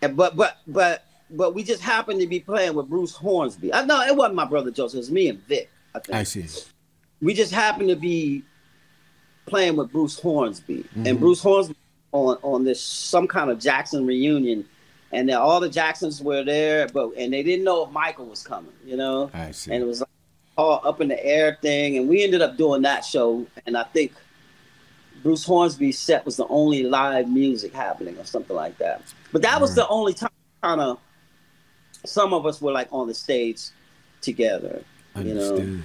and 0.00 0.16
but 0.16 0.36
but 0.36 0.58
but 0.68 1.02
but 1.28 1.56
we 1.56 1.64
just 1.64 1.82
happened 1.82 2.20
to 2.20 2.28
be 2.28 2.38
playing 2.38 2.74
with 2.74 2.88
Bruce 2.88 3.16
Hornsby. 3.16 3.74
I 3.74 3.84
know 3.84 4.00
it 4.02 4.14
wasn't 4.14 4.36
my 4.36 4.44
brother 4.44 4.70
Joseph, 4.70 4.94
it 4.94 4.98
was 4.98 5.10
me 5.10 5.28
and 5.30 5.40
Vic. 5.40 5.68
I 5.98 6.24
think. 6.24 6.42
I 6.42 6.46
see. 6.46 6.46
We 7.20 7.34
just 7.34 7.52
happened 7.52 7.88
to 7.88 7.96
be 7.96 8.42
playing 9.46 9.76
with 9.76 9.90
Bruce 9.90 10.18
Hornsby, 10.18 10.78
mm-hmm. 10.78 11.06
and 11.06 11.18
Bruce 11.18 11.42
Hornsby 11.42 11.76
on 12.12 12.36
on 12.42 12.64
this 12.64 12.82
some 12.82 13.26
kind 13.26 13.50
of 13.50 13.58
Jackson 13.58 14.06
reunion. 14.06 14.64
And 15.10 15.26
then 15.26 15.38
all 15.38 15.58
the 15.58 15.70
Jacksons 15.70 16.22
were 16.22 16.44
there, 16.44 16.86
but 16.88 17.12
and 17.16 17.32
they 17.32 17.42
didn't 17.42 17.64
know 17.64 17.86
if 17.86 17.90
Michael 17.90 18.26
was 18.26 18.42
coming, 18.42 18.72
you 18.84 18.96
know. 18.96 19.30
I 19.32 19.52
see. 19.52 19.72
And 19.72 19.82
it 19.82 19.86
was 19.86 20.00
like 20.00 20.08
all 20.58 20.82
up 20.84 21.00
in 21.00 21.08
the 21.08 21.24
air 21.24 21.56
thing, 21.62 21.96
and 21.96 22.08
we 22.08 22.22
ended 22.22 22.42
up 22.42 22.58
doing 22.58 22.82
that 22.82 23.06
show. 23.06 23.46
And 23.64 23.76
I 23.76 23.84
think 23.84 24.12
Bruce 25.22 25.44
Hornsby's 25.44 25.98
set 25.98 26.26
was 26.26 26.36
the 26.36 26.46
only 26.48 26.82
live 26.82 27.28
music 27.28 27.72
happening 27.72 28.18
or 28.18 28.24
something 28.24 28.54
like 28.54 28.76
that. 28.78 29.02
But 29.32 29.42
that 29.42 29.60
was 29.60 29.74
the 29.74 29.88
only 29.88 30.12
time 30.12 30.30
kind 30.62 30.80
of 30.80 30.98
some 32.04 32.32
of 32.32 32.46
us 32.46 32.60
were 32.60 32.72
like 32.72 32.88
on 32.92 33.06
the 33.06 33.14
stage 33.14 33.60
together. 34.20 34.82
Understood. 35.18 35.58
You 35.58 35.76
know? 35.76 35.82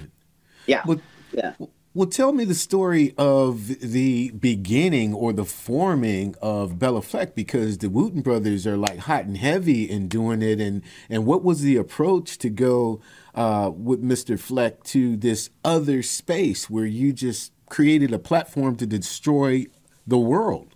Yeah. 0.66 0.82
Well, 0.86 1.00
yeah. 1.32 1.52
Well, 1.96 2.08
tell 2.08 2.32
me 2.32 2.44
the 2.44 2.56
story 2.56 3.14
of 3.16 3.68
the 3.68 4.30
beginning 4.32 5.14
or 5.14 5.32
the 5.32 5.44
forming 5.44 6.34
of 6.42 6.76
Bela 6.76 7.02
Fleck 7.02 7.36
because 7.36 7.78
the 7.78 7.88
Wooten 7.88 8.20
brothers 8.20 8.66
are 8.66 8.76
like 8.76 8.98
hot 8.98 9.26
and 9.26 9.36
heavy 9.36 9.88
in 9.88 10.08
doing 10.08 10.42
it, 10.42 10.60
and 10.60 10.82
and 11.08 11.24
what 11.24 11.44
was 11.44 11.62
the 11.62 11.76
approach 11.76 12.36
to 12.38 12.50
go 12.50 13.00
uh, 13.36 13.70
with 13.72 14.02
Mr. 14.02 14.36
Fleck 14.38 14.82
to 14.84 15.16
this 15.16 15.50
other 15.64 16.02
space 16.02 16.68
where 16.68 16.84
you 16.84 17.12
just 17.12 17.52
created 17.68 18.12
a 18.12 18.18
platform 18.18 18.74
to 18.76 18.86
destroy 18.86 19.66
the 20.04 20.18
world? 20.18 20.74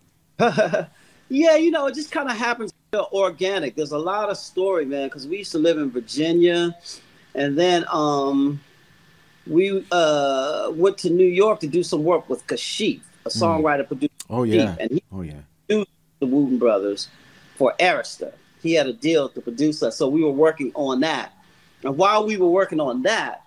yeah, 0.38 1.56
you 1.56 1.72
know, 1.72 1.88
it 1.88 1.96
just 1.96 2.12
kind 2.12 2.30
of 2.30 2.36
happens 2.36 2.72
organic. 2.94 3.76
There's 3.76 3.92
a 3.92 3.98
lot 3.98 4.30
of 4.30 4.36
story, 4.36 4.84
man, 4.84 5.08
because 5.08 5.26
we 5.26 5.38
used 5.38 5.52
to 5.52 5.58
live 5.58 5.78
in 5.78 5.90
Virginia, 5.90 6.76
and 7.34 7.58
then 7.58 7.84
um, 7.90 8.60
we 9.46 9.84
uh, 9.92 10.70
went 10.72 10.98
to 10.98 11.10
New 11.10 11.26
York 11.26 11.60
to 11.60 11.66
do 11.66 11.82
some 11.82 12.04
work 12.04 12.28
with 12.28 12.46
Kashif, 12.46 13.00
a 13.24 13.28
mm. 13.28 13.40
songwriter 13.40 13.84
mm. 13.84 13.88
producer. 13.88 14.12
Oh 14.28 14.44
yeah, 14.44 14.76
and 14.78 14.90
he 14.90 15.02
oh 15.12 15.22
yeah, 15.22 15.40
the 15.68 16.26
Wooten 16.26 16.58
Brothers 16.58 17.08
for 17.56 17.74
Arista. 17.80 18.32
He 18.62 18.74
had 18.74 18.86
a 18.86 18.92
deal 18.92 19.28
to 19.30 19.40
produce 19.40 19.82
us, 19.82 19.96
so 19.96 20.08
we 20.08 20.22
were 20.22 20.30
working 20.30 20.70
on 20.74 21.00
that. 21.00 21.32
And 21.82 21.96
while 21.96 22.26
we 22.26 22.36
were 22.36 22.48
working 22.48 22.78
on 22.78 23.02
that, 23.02 23.42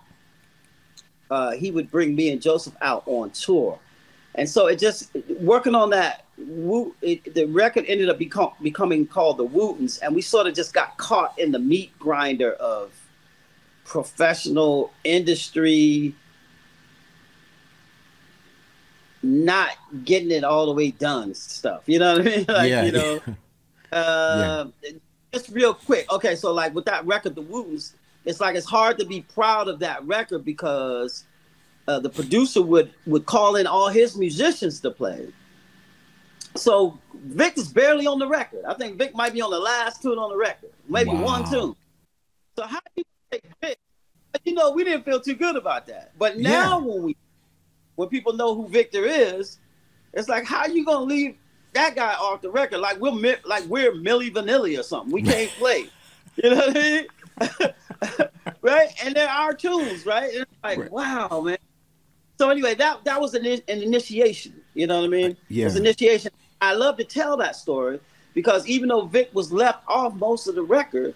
uh, 1.30 1.52
he 1.52 1.72
would 1.72 1.92
bring 1.92 2.16
me 2.16 2.32
and 2.32 2.42
Joseph 2.42 2.76
out 2.82 3.04
on 3.06 3.30
tour. 3.32 3.80
And 4.36 4.50
so 4.50 4.68
it 4.68 4.80
just 4.80 5.16
working 5.40 5.76
on 5.76 5.92
that, 5.92 6.26
it, 6.38 7.34
the 7.36 7.46
record 7.46 7.86
ended 7.88 8.10
up 8.10 8.18
become, 8.18 8.52
becoming 8.62 9.06
called 9.06 9.38
the 9.38 9.46
Wootens, 9.46 10.00
and 10.02 10.16
we 10.16 10.22
sort 10.22 10.48
of 10.48 10.56
just 10.56 10.74
got 10.74 10.98
caught 10.98 11.38
in 11.38 11.52
the 11.52 11.60
meat 11.60 11.92
grinder 12.00 12.54
of 12.54 12.92
professional 13.86 14.92
industry, 15.04 16.14
not 19.22 19.72
getting 20.04 20.32
it 20.32 20.44
all 20.44 20.66
the 20.66 20.74
way 20.74 20.92
done 20.92 21.34
stuff. 21.34 21.84
You 21.86 22.00
know 22.00 22.18
what 22.18 22.22
I 22.22 22.24
mean? 22.26 22.46
like, 22.48 22.70
yeah. 22.70 22.84
You 22.84 22.92
know, 22.92 23.22
uh, 23.92 24.66
yeah. 24.84 24.92
just 25.34 25.50
real 25.50 25.74
quick. 25.74 26.12
Okay, 26.12 26.36
so 26.36 26.54
like 26.54 26.74
with 26.74 26.86
that 26.86 27.06
record, 27.06 27.36
the 27.36 27.44
Wootens, 27.44 27.94
it's 28.26 28.40
like 28.40 28.56
it's 28.56 28.70
hard 28.70 28.98
to 29.00 29.06
be 29.06 29.22
proud 29.22 29.68
of 29.68 29.80
that 29.80 30.06
record 30.06 30.46
because 30.46 31.26
uh, 31.88 32.00
the 32.00 32.10
producer 32.10 32.62
would 32.62 32.94
would 33.06 33.26
call 33.26 33.56
in 33.56 33.68
all 33.68 33.90
his 33.90 34.18
musicians 34.18 34.80
to 34.82 34.92
play. 34.92 35.28
So 36.56 36.98
Vic 37.14 37.58
is 37.58 37.68
barely 37.68 38.06
on 38.06 38.20
the 38.20 38.28
record. 38.28 38.64
I 38.66 38.76
think 38.76 38.98
Vic 38.98 39.16
might 39.16 39.34
be 39.34 39.42
on 39.42 39.50
the 39.50 39.60
last 39.60 40.02
tune 40.02 40.20
on 40.20 40.30
the 40.30 40.38
record, 40.38 40.72
maybe 40.88 41.10
wow. 41.10 41.24
one 41.24 41.50
tune. 41.50 41.76
So 42.56 42.66
how 42.66 42.80
do 42.96 43.02
you 43.02 43.04
Vic 43.62 43.78
you 44.44 44.54
know, 44.54 44.72
we 44.72 44.84
didn't 44.84 45.06
feel 45.06 45.20
too 45.20 45.36
good 45.36 45.56
about 45.56 45.86
that. 45.88 46.12
But 46.18 46.38
now 46.38 46.80
yeah. 46.80 46.86
when 46.86 47.04
we 47.04 47.18
when 47.96 48.10
people 48.10 48.34
know 48.34 48.56
who 48.56 48.68
Victor 48.68 49.06
is, 49.06 49.60
it's 50.14 50.28
like 50.28 50.46
how 50.46 50.66
you 50.66 50.86
gonna 50.86 51.06
leave 51.06 51.38
that 51.74 51.96
guy 51.96 52.14
off 52.14 52.42
the 52.42 52.50
record? 52.50 52.80
Like 52.80 53.00
we're 53.00 53.40
like 53.46 53.66
we're 53.66 53.92
Milli 53.94 54.34
Vanilli 54.34 54.80
or 54.80 54.84
something. 54.84 55.12
We 55.12 55.22
can't 55.22 55.52
play. 55.58 55.90
You 56.36 56.50
know 56.50 56.56
what 56.56 56.78
I 56.78 56.82
mean? 56.82 57.08
right? 58.62 58.90
And 59.04 59.16
there 59.16 59.30
are 59.30 59.48
our 59.48 59.54
tunes, 59.54 60.06
right? 60.06 60.30
It's 60.34 60.52
like, 60.64 60.80
right. 60.80 60.92
wow, 60.92 61.42
man. 61.42 61.58
So 62.40 62.50
anyway, 62.50 62.74
that 62.76 63.06
that 63.06 63.22
was 63.22 63.36
an, 63.36 63.46
an 63.46 63.62
initiation. 63.68 64.62
You 64.74 64.88
know 64.88 65.00
what 65.00 65.06
I 65.06 65.10
mean? 65.10 65.38
Yeah. 65.50 65.64
It 65.64 65.66
was 65.66 65.76
initiation. 65.76 66.32
I 66.60 66.74
love 66.74 66.98
to 66.98 67.04
tell 67.04 67.38
that 67.38 67.56
story 67.56 68.00
because 68.34 68.66
even 68.66 68.90
though 68.90 69.06
Vic 69.06 69.30
was 69.34 69.52
left 69.52 69.84
off 69.88 70.16
most 70.16 70.48
of 70.48 70.56
the 70.56 70.64
record, 70.64 71.14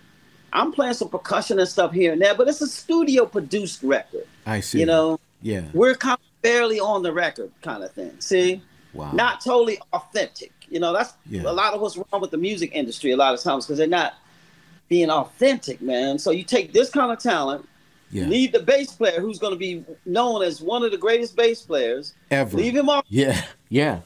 I'm 0.54 0.72
playing 0.72 0.94
some 0.94 1.10
percussion 1.10 1.60
and 1.60 1.68
stuff 1.68 1.92
here 1.92 2.14
and 2.14 2.22
there, 2.22 2.36
but 2.36 2.48
it's 2.48 2.62
a 2.62 2.68
studio 2.68 3.26
produced 3.26 3.84
record. 3.84 4.26
I 4.46 4.62
see. 4.62 4.80
You 4.80 4.86
know? 4.86 5.20
Yeah. 5.42 5.66
We're 5.74 5.96
kind 5.96 6.18
of 6.18 6.42
barely 6.42 6.80
on 6.80 7.04
the 7.04 7.14
record 7.14 7.52
kind 7.62 7.84
of 7.84 7.92
thing. 7.92 8.14
See? 8.20 8.62
Wow. 8.94 9.12
Not 9.12 9.42
totally 9.42 9.80
authentic. 9.94 10.52
You 10.70 10.80
know, 10.80 10.94
that's 10.94 11.14
yeah. 11.30 11.44
a 11.44 11.54
lot 11.54 11.74
of 11.74 11.82
what's 11.82 11.98
wrong 11.98 12.22
with 12.22 12.32
the 12.32 12.38
music 12.38 12.72
industry 12.74 13.12
a 13.12 13.18
lot 13.18 13.34
of 13.34 13.42
times 13.42 13.66
because 13.66 13.78
they're 13.78 13.88
not 13.88 14.16
being 14.90 15.10
authentic, 15.10 15.82
man. 15.82 16.18
So 16.20 16.32
you 16.32 16.44
take 16.44 16.74
this 16.74 16.90
kind 16.90 17.12
of 17.12 17.20
talent, 17.20 17.68
yeah. 18.12 18.26
leave 18.26 18.52
the 18.52 18.62
bass 18.62 18.94
player 18.94 19.20
who's 19.20 19.40
going 19.40 19.54
to 19.54 19.60
be 19.60 19.84
known 20.06 20.42
as 20.42 20.62
one 20.62 20.84
of 20.84 20.92
the 20.92 20.98
greatest 20.98 21.36
bass 21.36 21.62
players 21.62 22.14
ever. 22.32 22.58
Leave 22.58 22.76
him 22.76 22.90
off. 22.90 23.06
Yeah, 23.08 23.42
yeah. 23.70 24.02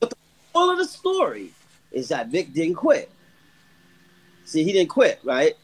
But 0.00 0.10
the 0.10 0.16
whole 0.54 0.70
of 0.70 0.78
the 0.78 0.86
story 0.86 1.50
is 1.90 2.08
that 2.08 2.28
Vic 2.28 2.52
didn't 2.52 2.76
quit. 2.76 3.10
See, 4.44 4.64
he 4.64 4.72
didn't 4.72 4.90
quit, 4.90 5.20
right? 5.22 5.54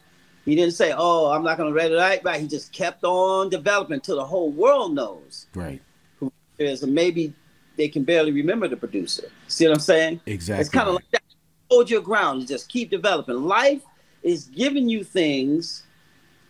He 0.45 0.55
didn't 0.55 0.73
say, 0.73 0.93
"Oh, 0.95 1.31
I'm 1.31 1.43
not 1.43 1.57
going 1.57 1.69
to 1.69 1.75
read 1.75 1.91
it 1.91 1.95
right." 1.95 2.23
Right? 2.23 2.41
He 2.41 2.47
just 2.47 2.71
kept 2.71 3.03
on 3.03 3.49
developing 3.49 3.95
until 3.95 4.17
the 4.17 4.25
whole 4.25 4.51
world 4.51 4.93
knows. 4.93 5.47
Right. 5.53 5.81
Who 6.19 6.31
is, 6.57 6.83
and 6.83 6.93
maybe 6.93 7.33
they 7.77 7.87
can 7.87 8.03
barely 8.03 8.31
remember 8.31 8.67
the 8.67 8.77
producer. 8.77 9.29
See 9.47 9.65
what 9.65 9.73
I'm 9.73 9.79
saying? 9.79 10.21
Exactly. 10.25 10.61
It's 10.61 10.69
kind 10.69 10.89
of 10.89 10.95
like 10.95 11.09
that. 11.11 11.23
Hold 11.69 11.89
your 11.89 12.01
ground. 12.01 12.41
You 12.41 12.47
just 12.47 12.67
keep 12.67 12.89
developing. 12.89 13.35
Life 13.35 13.81
is 14.23 14.45
giving 14.45 14.89
you 14.89 15.03
things, 15.03 15.83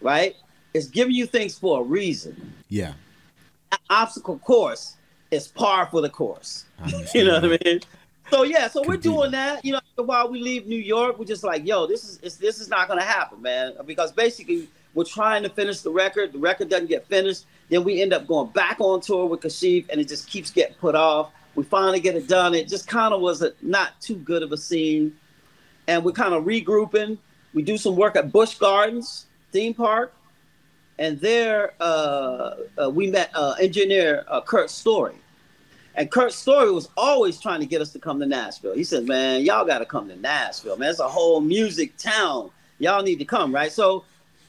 right? 0.02 0.36
It's 0.74 0.88
giving 0.88 1.14
you 1.14 1.26
things 1.26 1.58
for 1.58 1.82
a 1.82 1.84
reason. 1.84 2.54
Yeah. 2.70 2.94
An 3.72 3.78
obstacle 3.90 4.40
course 4.40 4.96
is 5.32 5.48
par 5.48 5.88
for 5.92 6.02
the 6.02 6.10
course. 6.10 6.66
you 7.14 7.26
know 7.26 7.40
what 7.40 7.46
I 7.46 7.60
mean? 7.64 7.80
So 8.30 8.44
yeah, 8.44 8.68
so 8.68 8.84
we're 8.86 8.98
doing 8.98 9.32
that. 9.32 9.64
You 9.66 9.74
know, 9.74 9.80
while 9.96 10.30
we 10.30 10.42
leave 10.42 10.68
New 10.68 10.78
York, 10.78 11.18
we're 11.18 11.26
just 11.26 11.44
like, 11.44 11.66
yo, 11.66 11.88
this 11.88 12.20
is 12.22 12.38
this 12.38 12.60
is 12.60 12.70
not 12.70 12.88
gonna 12.88 13.04
happen, 13.04 13.42
man. 13.42 13.74
Because 13.86 14.12
basically, 14.12 14.68
we're 14.94 15.04
trying 15.04 15.44
to 15.44 15.50
finish 15.50 15.82
the 15.82 15.92
record. 15.92 16.34
The 16.34 16.40
record 16.40 16.70
doesn't 16.70 16.88
get 16.90 17.08
finished. 17.08 17.46
Then 17.70 17.84
we 17.84 18.02
end 18.02 18.14
up 18.14 18.28
going 18.28 18.50
back 18.52 18.78
on 18.80 19.02
tour 19.02 19.26
with 19.26 19.42
Kashif, 19.42 19.90
and 19.90 20.00
it 20.00 20.08
just 20.08 20.28
keeps 20.28 20.52
getting 20.52 20.76
put 20.76 20.96
off. 20.96 21.32
We 21.56 21.64
finally 21.64 22.00
get 22.00 22.16
it 22.16 22.28
done. 22.28 22.54
It 22.54 22.68
just 22.68 22.88
kind 22.88 23.14
of 23.14 23.22
was 23.22 23.42
a, 23.42 23.54
not 23.62 24.00
too 24.02 24.16
good 24.16 24.44
of 24.44 24.52
a 24.52 24.58
scene, 24.58 25.16
and 25.88 26.04
we're 26.04 26.12
kind 26.12 26.34
of 26.34 26.46
regrouping 26.46 27.18
we 27.54 27.64
do 27.64 27.78
some 27.78 27.96
work 27.96 28.16
at 28.16 28.32
Busch 28.32 28.56
Gardens 28.58 29.26
theme 29.52 29.74
park, 29.74 30.14
and 30.98 31.20
there 31.20 31.74
uh, 31.80 32.56
uh, 32.82 32.90
we 32.90 33.10
met 33.10 33.32
uh, 33.34 33.56
engineer 33.60 34.26
uh, 34.28 34.42
Kurt 34.42 34.70
Story. 34.70 35.16
And 35.96 36.10
Kurt 36.10 36.32
Story 36.32 36.72
was 36.72 36.90
always 36.96 37.40
trying 37.40 37.60
to 37.60 37.66
get 37.66 37.82
us 37.82 37.92
to 37.94 38.00
come 38.00 38.20
to 38.20 38.26
Nashville. 38.26 38.76
He 38.76 38.84
said, 38.84 39.06
"Man, 39.06 39.42
y'all 39.42 39.66
got 39.66 39.80
to 39.80 39.86
come 39.86 40.08
to 40.08 40.16
Nashville. 40.16 40.78
Man, 40.78 40.90
it's 40.90 41.00
a 41.00 41.08
whole 41.08 41.42
music 41.42 41.98
town. 41.98 42.52
Y'all 42.78 43.04
need 43.04 43.20
to 43.20 43.26
come, 43.26 43.54
right?" 43.54 43.72
So, 43.72 44.06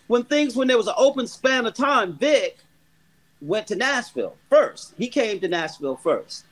when 0.06 0.25
things 0.25 0.54
when 0.54 0.68
there 0.68 0.76
was 0.76 0.87
an 0.87 0.94
open 0.97 1.26
span 1.26 1.66
of 1.66 1.75
time, 1.75 2.12
Vic 2.15 2.58
went 3.41 3.67
to 3.69 3.76
Nashville 3.76 4.36
first. 4.49 4.95
He 4.99 5.08
came 5.08 5.41
to 5.41 5.49
Nashville 5.49 5.97
first. 5.97 6.45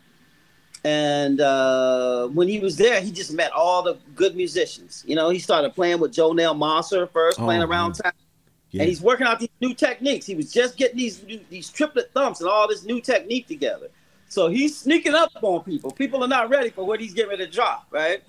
And 0.85 1.41
uh, 1.41 2.29
when 2.29 2.49
he 2.49 2.61
was 2.61 2.77
there, 2.77 3.01
he 3.01 3.11
just 3.11 3.33
met 3.33 3.53
all 3.53 3.83
the 3.83 3.99
good 4.15 4.37
musicians. 4.37 5.05
You 5.07 5.17
know, 5.17 5.29
he 5.29 5.39
started 5.39 5.75
playing 5.75 5.99
with 5.99 6.15
Jonell 6.15 6.57
Mosser 6.57 7.11
first, 7.11 7.39
playing 7.39 7.63
oh, 7.63 7.67
around 7.67 7.95
town. 7.95 8.13
Yeah. 8.71 8.83
And 8.83 8.89
he's 8.89 9.01
working 9.01 9.27
out 9.27 9.41
these 9.41 9.49
new 9.61 9.75
techniques. 9.75 10.27
He 10.27 10.35
was 10.35 10.53
just 10.53 10.77
getting 10.77 10.99
these 10.99 11.23
new, 11.25 11.41
these 11.51 11.71
triplet 11.71 12.13
thumps 12.13 12.41
and 12.41 12.49
all 12.49 12.69
this 12.69 12.85
new 12.85 13.01
technique 13.01 13.49
together. 13.49 13.89
So 14.29 14.49
he's 14.49 14.77
sneaking 14.79 15.15
up 15.15 15.33
on 15.43 15.65
people. 15.65 15.91
People 15.91 16.23
are 16.23 16.29
not 16.29 16.51
ready 16.51 16.71
for 16.71 16.85
what 16.85 17.01
he's 17.01 17.15
getting 17.15 17.31
ready 17.31 17.47
to 17.47 17.51
drop, 17.51 17.87
right? 17.91 18.23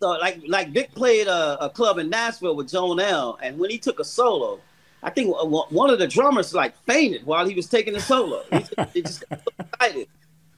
So 0.00 0.10
like 0.10 0.42
like 0.46 0.70
Vic 0.70 0.94
played 0.94 1.26
a, 1.26 1.64
a 1.64 1.70
club 1.70 1.98
in 1.98 2.10
Nashville 2.10 2.54
with 2.54 2.68
Jonell, 2.68 3.38
and 3.42 3.58
when 3.58 3.70
he 3.70 3.78
took 3.78 3.98
a 3.98 4.04
solo, 4.04 4.60
I 5.02 5.10
think 5.10 5.34
one 5.38 5.90
of 5.90 5.98
the 5.98 6.06
drummers 6.06 6.54
like 6.54 6.76
fainted 6.84 7.24
while 7.24 7.46
he 7.46 7.54
was 7.54 7.66
taking 7.66 7.94
the 7.94 8.00
solo. 8.00 8.42
He 8.52 8.58
just, 8.58 8.90
he 8.92 9.02
just 9.02 9.28
got 9.28 9.40
so 9.40 9.50
excited 9.58 10.08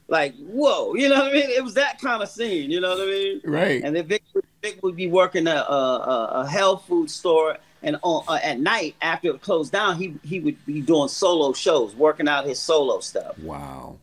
like 0.09 0.35
whoa, 0.39 0.95
you 0.95 1.09
know 1.09 1.17
what 1.17 1.31
I 1.31 1.33
mean? 1.33 1.51
It 1.51 1.63
was 1.63 1.75
that 1.75 2.01
kind 2.01 2.23
of 2.23 2.29
scene, 2.29 2.71
you 2.71 2.81
know 2.81 2.91
what 2.91 3.03
I 3.03 3.11
mean? 3.11 3.41
Right. 3.45 3.83
And 3.85 3.95
then 3.95 4.07
Vic, 4.07 4.23
Vic 4.63 4.83
would 4.83 4.97
be 4.97 5.07
working 5.07 5.47
a, 5.47 5.57
a, 5.57 6.31
a 6.33 6.49
health 6.49 6.85
food 6.89 7.11
store, 7.11 7.59
and 7.83 7.97
on 8.03 8.25
uh, 8.29 8.39
at 8.43 8.61
night 8.61 8.97
after 9.03 9.31
it 9.31 9.41
closed 9.41 9.73
down, 9.73 9.97
he 9.97 10.15
he 10.25 10.41
would 10.41 10.65
be 10.67 10.81
doing 10.81 11.09
solo 11.09 11.53
shows, 11.53 11.95
working 11.95 12.29
out 12.29 12.47
his 12.47 12.59
solo 12.59 13.01
stuff. 13.01 13.39
Wow. 13.39 13.99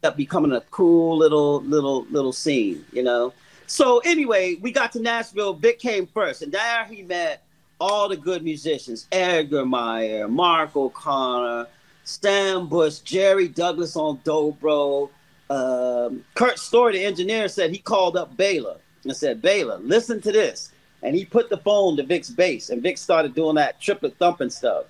That 0.00 0.16
becoming 0.16 0.52
a 0.52 0.60
cool 0.70 1.16
little 1.16 1.62
little 1.62 2.04
little 2.10 2.32
scene, 2.32 2.84
you 2.92 3.02
know. 3.02 3.32
So 3.66 3.98
anyway, 4.00 4.56
we 4.60 4.72
got 4.72 4.92
to 4.92 5.00
Nashville. 5.00 5.54
Vic 5.54 5.78
came 5.78 6.06
first, 6.06 6.42
and 6.42 6.52
there 6.52 6.84
he 6.84 7.02
met 7.02 7.44
all 7.80 8.08
the 8.08 8.16
good 8.16 8.42
musicians: 8.42 9.06
Edgar 9.12 9.64
Meyer, 9.64 10.26
Mark 10.26 10.74
O'Connor, 10.74 11.68
Sam 12.04 12.66
Bush, 12.66 12.98
Jerry 12.98 13.46
Douglas 13.46 13.94
on 13.96 14.18
dobro, 14.18 15.08
um, 15.50 16.24
Kurt 16.34 16.58
Story, 16.58 16.94
the 16.94 17.04
engineer, 17.04 17.48
said 17.48 17.70
he 17.70 17.78
called 17.78 18.16
up 18.16 18.36
Bela 18.36 18.78
and 19.04 19.16
said, 19.16 19.42
Bela, 19.42 19.78
listen 19.82 20.20
to 20.22 20.32
this. 20.32 20.71
And 21.02 21.16
he 21.16 21.24
put 21.24 21.50
the 21.50 21.56
phone 21.56 21.96
to 21.96 22.02
Vic's 22.04 22.30
bass, 22.30 22.70
and 22.70 22.82
Vic 22.82 22.96
started 22.96 23.34
doing 23.34 23.56
that 23.56 23.80
triplet 23.80 24.16
thumping 24.18 24.50
stuff. 24.50 24.84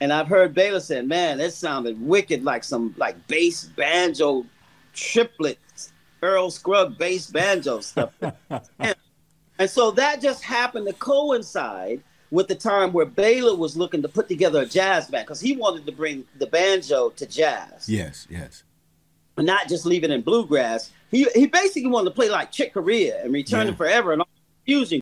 And 0.00 0.12
I've 0.12 0.26
heard 0.26 0.54
Bela 0.54 0.80
say, 0.80 1.02
man, 1.02 1.38
that 1.38 1.52
sounded 1.52 2.00
wicked 2.00 2.44
like 2.44 2.64
some 2.64 2.94
like 2.96 3.26
bass 3.28 3.64
banjo 3.64 4.44
triplet 4.92 5.58
Earl 6.22 6.50
Scruggs 6.50 6.96
bass 6.96 7.28
banjo 7.28 7.80
stuff. 7.80 8.12
and, 8.78 8.96
and 9.58 9.70
so 9.70 9.90
that 9.92 10.20
just 10.20 10.42
happened 10.42 10.86
to 10.88 10.92
coincide 10.94 12.02
with 12.30 12.48
the 12.48 12.54
time 12.54 12.92
where 12.92 13.06
Bela 13.06 13.54
was 13.54 13.76
looking 13.76 14.02
to 14.02 14.08
put 14.08 14.28
together 14.28 14.62
a 14.62 14.66
jazz 14.66 15.08
band 15.08 15.26
because 15.26 15.40
he 15.40 15.56
wanted 15.56 15.86
to 15.86 15.92
bring 15.92 16.24
the 16.38 16.46
banjo 16.46 17.10
to 17.10 17.26
jazz. 17.26 17.88
Yes, 17.88 18.26
yes 18.28 18.64
And 19.36 19.46
not 19.46 19.68
just 19.68 19.86
leaving 19.86 20.10
in 20.10 20.22
bluegrass. 20.22 20.90
He 21.10 21.26
he 21.34 21.46
basically 21.46 21.90
wanted 21.90 22.10
to 22.10 22.14
play 22.16 22.28
like 22.28 22.50
Chick 22.50 22.74
Corea 22.74 23.22
and 23.22 23.32
Return 23.32 23.66
yeah. 23.66 23.70
to 23.70 23.76
Forever 23.76 24.12
and 24.12 24.22
all 24.22 24.28
fusion 24.64 25.00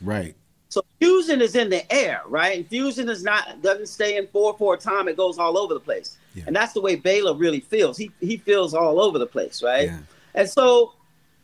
Right. 0.00 0.34
So 0.68 0.82
fusion 0.98 1.42
is 1.42 1.54
in 1.54 1.68
the 1.68 1.92
air, 1.92 2.22
right? 2.26 2.56
And 2.56 2.66
fusion 2.66 3.10
is 3.10 3.22
not 3.22 3.60
doesn't 3.60 3.88
stay 3.88 4.16
in 4.16 4.26
four 4.28 4.56
four 4.56 4.78
time. 4.78 5.06
It 5.06 5.18
goes 5.18 5.36
all 5.38 5.58
over 5.58 5.74
the 5.74 5.80
place, 5.80 6.16
yeah. 6.34 6.44
and 6.46 6.56
that's 6.56 6.72
the 6.72 6.80
way 6.80 6.96
Bela 6.96 7.34
really 7.34 7.60
feels. 7.60 7.98
He 7.98 8.10
he 8.20 8.38
feels 8.38 8.72
all 8.72 8.98
over 8.98 9.18
the 9.18 9.26
place, 9.26 9.62
right? 9.62 9.88
Yeah. 9.88 9.98
And 10.34 10.48
so 10.48 10.94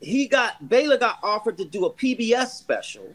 he 0.00 0.28
got 0.28 0.66
Bela 0.68 0.96
got 0.96 1.18
offered 1.22 1.58
to 1.58 1.66
do 1.66 1.84
a 1.84 1.92
PBS 1.92 2.52
special, 2.52 3.12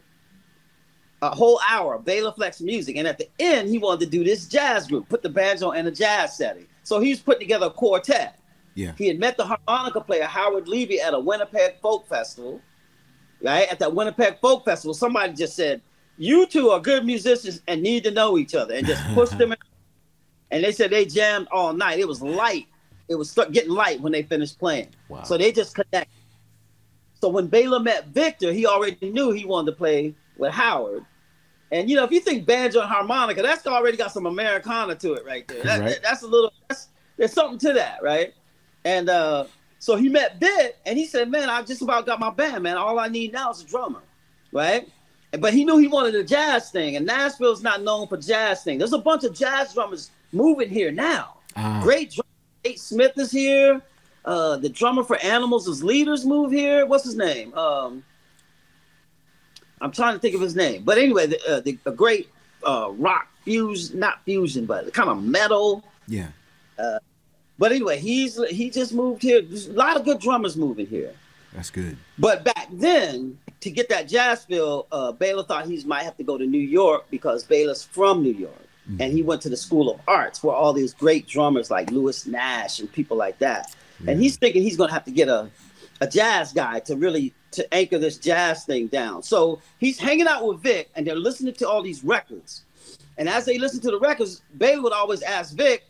a 1.23 1.33
whole 1.33 1.59
hour 1.67 1.95
of 1.95 2.05
Bela 2.05 2.31
Fleck's 2.31 2.61
music, 2.61 2.95
and 2.95 3.07
at 3.07 3.17
the 3.17 3.27
end 3.39 3.69
he 3.69 3.79
wanted 3.79 4.01
to 4.01 4.11
do 4.11 4.23
this 4.23 4.47
jazz 4.47 4.87
group, 4.87 5.09
put 5.09 5.23
the 5.23 5.29
banjo 5.29 5.71
in 5.71 5.87
a 5.87 5.91
jazz 5.91 6.37
setting. 6.37 6.67
So 6.83 6.99
he's 6.99 7.21
putting 7.21 7.39
together 7.39 7.65
a 7.65 7.71
quartet. 7.71 8.39
Yeah. 8.75 8.91
He 8.97 9.07
had 9.07 9.19
met 9.19 9.37
the 9.37 9.45
harmonica 9.45 10.01
player 10.01 10.25
Howard 10.25 10.67
Levy 10.67 11.01
at 11.01 11.15
a 11.15 11.19
Winnipeg 11.19 11.79
Folk 11.81 12.07
Festival. 12.07 12.61
Right 13.43 13.69
at 13.69 13.79
that 13.79 13.93
Winnipeg 13.93 14.39
Folk 14.39 14.63
Festival, 14.65 14.93
somebody 14.93 15.33
just 15.33 15.55
said, 15.55 15.81
"You 16.17 16.45
two 16.45 16.69
are 16.69 16.79
good 16.79 17.05
musicians 17.05 17.61
and 17.67 17.83
need 17.83 18.05
to 18.05 18.11
know 18.11 18.37
each 18.37 18.55
other," 18.55 18.73
and 18.73 18.87
just 18.87 19.03
pushed 19.13 19.37
them. 19.37 19.51
In. 19.51 19.57
And 20.51 20.63
they 20.63 20.71
said 20.71 20.91
they 20.91 21.05
jammed 21.05 21.47
all 21.51 21.73
night. 21.73 21.99
It 21.99 22.07
was 22.07 22.21
light. 22.21 22.67
It 23.09 23.15
was 23.15 23.33
getting 23.51 23.71
light 23.71 23.99
when 23.99 24.13
they 24.13 24.23
finished 24.23 24.59
playing. 24.59 24.89
Wow. 25.09 25.23
So 25.23 25.37
they 25.37 25.51
just 25.51 25.75
connected. 25.75 26.07
So 27.19 27.29
when 27.29 27.47
Bela 27.47 27.79
met 27.79 28.07
Victor, 28.07 28.53
he 28.53 28.65
already 28.65 28.97
knew 29.09 29.31
he 29.31 29.45
wanted 29.45 29.71
to 29.71 29.77
play 29.77 30.13
with 30.37 30.51
Howard. 30.51 31.05
And 31.71 31.89
you 31.89 31.95
know, 31.95 32.03
if 32.03 32.11
you 32.11 32.19
think 32.19 32.45
banjo 32.45 32.81
and 32.81 32.89
harmonica, 32.89 33.41
that's 33.41 33.65
already 33.65 33.97
got 33.97 34.11
some 34.11 34.25
Americana 34.27 34.95
to 34.95 35.13
it 35.13 35.25
right 35.25 35.47
there. 35.47 35.63
That, 35.63 35.79
right. 35.79 35.89
That, 35.89 36.03
that's 36.03 36.21
a 36.21 36.27
little. 36.27 36.53
That's, 36.69 36.89
there's 37.17 37.33
something 37.33 37.57
to 37.59 37.73
that, 37.73 38.03
right? 38.03 38.33
And 38.85 39.09
uh, 39.09 39.45
so 39.83 39.97
he 39.97 40.07
met 40.07 40.39
Vic, 40.39 40.77
and 40.85 40.97
he 40.97 41.05
said, 41.05 41.29
"Man, 41.29 41.49
I 41.49 41.61
just 41.61 41.81
about 41.81 42.05
got 42.05 42.17
my 42.17 42.29
band, 42.29 42.63
man. 42.63 42.77
All 42.77 42.97
I 42.99 43.09
need 43.09 43.33
now 43.33 43.51
is 43.51 43.61
a 43.61 43.65
drummer, 43.65 43.99
right?" 44.53 44.87
But 45.37 45.53
he 45.53 45.65
knew 45.65 45.77
he 45.77 45.89
wanted 45.89 46.15
a 46.15 46.23
jazz 46.23 46.71
thing, 46.71 46.95
and 46.95 47.05
Nashville's 47.05 47.61
not 47.61 47.81
known 47.81 48.07
for 48.07 48.15
jazz 48.15 48.63
thing. 48.63 48.77
There's 48.77 48.93
a 48.93 48.97
bunch 48.97 49.25
of 49.25 49.33
jazz 49.33 49.73
drummers 49.73 50.09
moving 50.31 50.69
here 50.69 50.89
now. 50.89 51.39
Uh. 51.57 51.83
Great 51.83 52.11
drummer. 52.11 52.29
Nate 52.63 52.79
Smith 52.79 53.11
is 53.17 53.29
here. 53.29 53.81
Uh, 54.23 54.55
the 54.55 54.69
drummer 54.69 55.03
for 55.03 55.17
Animals 55.17 55.67
as 55.67 55.83
Leaders 55.83 56.25
move 56.25 56.53
here. 56.53 56.85
What's 56.85 57.03
his 57.03 57.17
name? 57.17 57.53
Um, 57.53 58.05
I'm 59.81 59.91
trying 59.91 60.13
to 60.13 60.19
think 60.19 60.33
of 60.33 60.39
his 60.39 60.55
name. 60.55 60.83
But 60.85 60.97
anyway, 60.97 61.27
the, 61.27 61.39
uh, 61.45 61.59
the, 61.59 61.77
the 61.83 61.91
great 61.91 62.29
uh, 62.65 62.87
rock 62.93 63.27
fusion, 63.43 63.99
not 63.99 64.23
fusion, 64.23 64.65
but 64.65 64.93
kind 64.93 65.09
of 65.09 65.21
metal. 65.21 65.83
Yeah. 66.07 66.29
But 67.57 67.71
anyway, 67.71 67.99
he's 67.99 68.41
he 68.49 68.69
just 68.69 68.93
moved 68.93 69.21
here. 69.21 69.41
There's 69.41 69.67
a 69.67 69.73
lot 69.73 69.97
of 69.97 70.05
good 70.05 70.19
drummers 70.19 70.57
moving 70.57 70.87
here. 70.87 71.13
That's 71.53 71.69
good. 71.69 71.97
But 72.17 72.43
back 72.43 72.67
then, 72.71 73.37
to 73.61 73.69
get 73.69 73.89
that 73.89 74.07
jazz 74.07 74.43
feel, 74.43 74.87
uh, 74.91 75.11
Bela 75.11 75.43
thought 75.43 75.65
he 75.65 75.81
might 75.85 76.03
have 76.03 76.17
to 76.17 76.23
go 76.23 76.37
to 76.37 76.45
New 76.45 76.57
York 76.57 77.05
because 77.11 77.43
Bela's 77.43 77.83
from 77.83 78.23
New 78.23 78.33
York. 78.33 78.53
Mm-hmm. 78.89 79.01
And 79.01 79.13
he 79.13 79.21
went 79.21 79.41
to 79.43 79.49
the 79.49 79.57
School 79.57 79.89
of 79.89 80.01
Arts 80.07 80.43
where 80.43 80.55
all 80.55 80.73
these 80.73 80.93
great 80.93 81.27
drummers 81.27 81.71
like 81.71 81.89
Lewis 81.91 82.25
Nash 82.25 82.79
and 82.79 82.91
people 82.91 83.15
like 83.15 83.39
that. 83.39 83.73
Yeah. 84.03 84.11
And 84.11 84.21
he's 84.21 84.35
thinking 84.35 84.61
he's 84.61 84.75
going 84.75 84.89
to 84.89 84.93
have 84.93 85.05
to 85.05 85.11
get 85.11 85.29
a, 85.29 85.49
a 86.01 86.07
jazz 86.07 86.51
guy 86.51 86.79
to 86.81 86.95
really 86.95 87.33
to 87.51 87.73
anchor 87.73 87.99
this 87.99 88.17
jazz 88.17 88.65
thing 88.65 88.87
down. 88.87 89.23
So 89.23 89.61
he's 89.77 89.99
hanging 89.99 90.27
out 90.27 90.45
with 90.45 90.59
Vic 90.61 90.89
and 90.95 91.07
they're 91.07 91.15
listening 91.15 91.53
to 91.53 91.69
all 91.69 91.81
these 91.81 92.03
records. 92.03 92.63
And 93.17 93.29
as 93.29 93.45
they 93.45 93.59
listen 93.59 93.79
to 93.81 93.91
the 93.91 93.99
records, 93.99 94.41
Bela 94.55 94.81
would 94.81 94.91
always 94.91 95.21
ask 95.21 95.55
Vic, 95.55 95.83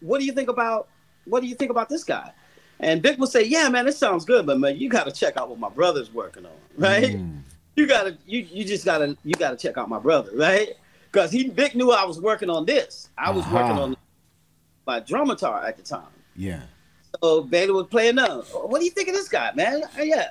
"What 0.00 0.18
do 0.18 0.26
you 0.26 0.32
think 0.32 0.48
about 0.48 0.88
what 1.26 1.40
do 1.40 1.46
you 1.46 1.54
think 1.54 1.70
about 1.70 1.88
this 1.88 2.04
guy?" 2.04 2.32
And 2.80 3.02
Vic 3.02 3.18
would 3.18 3.30
say, 3.30 3.44
"Yeah, 3.44 3.68
man, 3.68 3.86
this 3.86 3.98
sounds 3.98 4.24
good, 4.24 4.46
but 4.46 4.58
man, 4.58 4.76
you 4.76 4.88
got 4.88 5.04
to 5.04 5.12
check 5.12 5.36
out 5.36 5.48
what 5.48 5.58
my 5.58 5.68
brother's 5.68 6.12
working 6.12 6.46
on, 6.46 6.52
right? 6.76 7.16
Mm. 7.16 7.40
You 7.76 7.86
gotta, 7.86 8.16
you 8.26 8.46
you 8.50 8.64
just 8.64 8.84
gotta, 8.84 9.16
you 9.24 9.34
gotta 9.34 9.56
check 9.56 9.76
out 9.76 9.88
my 9.88 9.98
brother, 9.98 10.30
right? 10.34 10.74
Because 11.10 11.30
he 11.30 11.48
Vic 11.48 11.74
knew 11.74 11.90
I 11.90 12.04
was 12.04 12.20
working 12.20 12.50
on 12.50 12.66
this. 12.66 13.08
I 13.18 13.30
was 13.30 13.44
uh-huh. 13.44 13.56
working 13.56 13.78
on 13.78 13.96
my 14.86 15.00
drumitar 15.00 15.64
at 15.64 15.76
the 15.76 15.82
time. 15.82 16.06
Yeah. 16.36 16.62
So 17.22 17.42
Bela 17.42 17.72
was 17.72 17.86
playing 17.86 18.18
up. 18.18 18.46
What 18.68 18.80
do 18.80 18.84
you 18.84 18.90
think 18.90 19.08
of 19.08 19.14
this 19.14 19.28
guy, 19.28 19.52
man? 19.54 19.82
Uh, 19.98 20.02
yeah. 20.02 20.30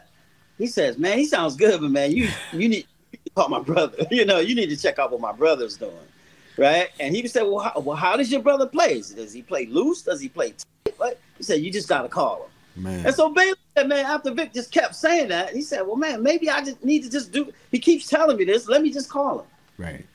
He 0.58 0.68
says, 0.68 0.98
man, 0.98 1.18
he 1.18 1.26
sounds 1.26 1.56
good, 1.56 1.82
but 1.82 1.90
man, 1.90 2.12
you 2.12 2.30
you 2.52 2.70
need 2.70 2.86
to 3.12 3.32
call 3.36 3.50
my 3.50 3.60
brother. 3.60 4.06
you 4.12 4.26
know, 4.26 4.40
you 4.40 4.56
need 4.56 4.70
to 4.70 4.78
check 4.78 5.00
out 5.00 5.12
what 5.12 5.22
my 5.22 5.32
brother's 5.32 5.78
doing, 5.78 5.94
right? 6.58 6.90
And 7.00 7.16
he 7.16 7.28
said, 7.28 7.44
well, 7.44 7.60
how, 7.60 7.80
well, 7.80 7.96
how 7.96 8.16
does 8.16 8.32
your 8.32 8.42
brother 8.42 8.68
play? 8.68 8.96
Does 9.02 9.34
he 9.34 9.42
play 9.42 9.66
loose? 9.66 10.02
Does 10.04 10.22
he 10.22 10.30
play? 10.30 10.52
Tight? 10.52 10.83
What? 11.04 11.20
He 11.38 11.44
said, 11.44 11.60
you 11.62 11.70
just 11.70 11.90
gotta 11.90 12.08
call 12.08 12.44
him. 12.44 12.84
Man. 12.84 13.06
And 13.06 13.14
so 13.14 13.30
Bela 13.30 13.56
said, 13.76 13.90
man, 13.90 14.06
after 14.06 14.32
Vic 14.32 14.54
just 14.54 14.72
kept 14.72 14.96
saying 14.96 15.28
that, 15.28 15.54
he 15.54 15.62
said, 15.62 15.82
well, 15.82 15.98
man, 15.98 16.24
maybe 16.24 16.50
I 16.50 16.64
just 16.64 16.82
need 16.82 17.04
to 17.04 17.10
just 17.10 17.34
do. 17.34 17.52
He 17.72 17.80
keeps 17.80 18.08
telling 18.08 18.38
me 18.38 18.46
this. 18.46 18.70
Let 18.70 18.82
me 18.82 18.92
just 18.92 19.10
call 19.10 19.40
him. 19.40 19.46
Right. 19.78 20.06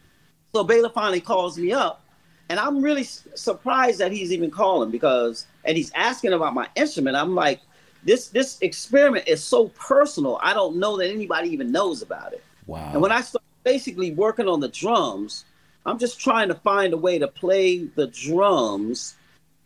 So 0.55 0.65
Bela 0.65 0.89
finally 0.89 1.21
calls 1.21 1.59
me 1.59 1.73
up, 1.73 2.03
and 2.49 2.59
I'm 2.59 2.81
really 2.81 3.05
surprised 3.05 3.99
that 3.99 4.13
he's 4.13 4.33
even 4.33 4.51
calling 4.51 4.91
because, 4.91 5.47
and 5.67 5.77
he's 5.77 5.93
asking 5.95 6.33
about 6.33 6.55
my 6.55 6.67
instrument. 6.75 7.17
I'm 7.17 7.35
like, 7.35 7.61
this 8.03 8.29
this 8.29 8.59
experiment 8.63 9.29
is 9.29 9.45
so 9.45 9.69
personal. 9.69 10.39
I 10.43 10.55
don't 10.55 10.77
know 10.77 10.97
that 10.97 11.11
anybody 11.11 11.51
even 11.51 11.71
knows 11.71 12.01
about 12.01 12.33
it. 12.33 12.43
Wow. 12.67 12.93
And 12.95 13.03
when 13.03 13.13
I 13.13 13.21
start 13.21 13.45
basically 13.63 14.13
working 14.13 14.49
on 14.49 14.61
the 14.61 14.69
drums, 14.69 15.45
I'm 15.85 15.99
just 15.99 16.19
trying 16.19 16.49
to 16.49 16.55
find 16.55 16.95
a 16.95 16.97
way 16.97 17.19
to 17.19 17.29
play 17.29 17.85
the 17.85 18.07
drums 18.07 19.18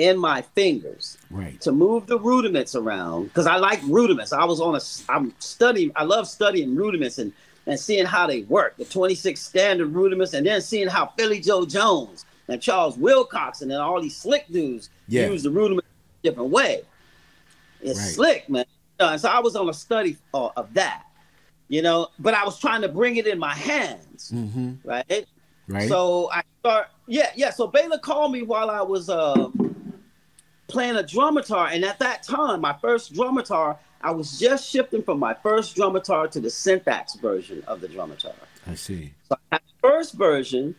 in 0.03 0.19
my 0.19 0.43
fingers. 0.43 1.17
Right. 1.31 1.61
To 1.61 1.71
move 1.71 2.09
the 2.09 2.19
rudiments 2.19 2.75
around 2.75 3.25
because 3.25 3.47
I 3.47 3.57
like 3.57 3.81
rudiments. 3.85 4.33
I 4.33 4.45
was 4.45 4.61
on 4.61 4.75
a 4.75 4.81
I'm 5.09 5.33
studying 5.39 5.93
I 5.95 6.03
love 6.03 6.27
studying 6.27 6.75
rudiments 6.75 7.19
and 7.19 7.33
and 7.67 7.79
seeing 7.79 8.05
how 8.05 8.27
they 8.27 8.43
work, 8.43 8.77
the 8.77 8.85
26 8.85 9.41
standard 9.41 9.95
rudiments, 9.95 10.35
and 10.35 10.45
then 10.45 10.61
seeing 10.61 10.89
how 10.89 11.07
Philly 11.17 11.39
Joe 11.39 11.65
Jones 11.65 12.25
and 12.49 12.61
Charles 12.61 12.99
Wilcox 12.99 13.63
and 13.63 13.71
then 13.71 13.81
all 13.81 14.03
these 14.03 14.17
slick 14.17 14.49
dudes 14.49 14.91
yeah. 15.07 15.29
use 15.29 15.45
the 15.45 15.51
rudiments 15.51 15.89
a 16.25 16.29
different 16.29 16.51
way. 16.51 16.83
It's 17.81 18.01
right. 18.01 18.09
slick, 18.09 18.49
man. 18.51 18.65
and 18.99 19.21
so 19.21 19.29
I 19.29 19.39
was 19.39 19.55
on 19.55 19.69
a 19.69 19.75
study 19.75 20.17
uh, 20.35 20.49
of 20.57 20.75
that, 20.75 21.05
you 21.69 21.83
know, 21.83 22.09
but 22.19 22.35
I 22.35 22.45
was 22.45 22.59
trying 22.59 22.83
to 22.83 22.89
bring 22.89 23.17
it 23.17 23.29
in 23.29 23.39
my 23.39 23.55
hands, 23.55 24.33
mm-hmm. 24.35 24.73
right? 24.83 25.27
Right. 25.69 25.89
So 25.89 26.31
I 26.33 26.43
start, 26.59 26.89
yeah, 27.07 27.31
yeah. 27.37 27.51
So 27.51 27.69
Bela 27.69 28.01
called 28.01 28.33
me 28.33 28.43
while 28.43 28.71
I 28.71 28.83
was 28.83 29.09
uh, 29.09 29.49
playing 30.73 30.97
a 30.97 31.03
drumitar, 31.03 31.69
and 31.73 31.85
at 31.85 31.99
that 32.01 32.23
time, 32.23 32.61
my 32.61 32.73
first 32.81 33.13
drumitar, 33.13 33.77
I 34.01 34.11
was 34.11 34.41
just 34.41 34.69
shifting 34.69 35.03
from 35.03 35.19
my 35.19 35.35
first 35.35 35.77
drumitar 35.77 36.31
to 36.31 36.41
the 36.41 36.49
SynthAxe 36.49 37.21
version 37.21 37.63
of 37.67 37.81
the 37.81 37.89
drumitar. 37.89 38.35
I 38.67 38.75
see. 38.75 39.13
So 39.29 39.37
I 39.53 39.59
first 39.83 40.15
version, 40.15 40.75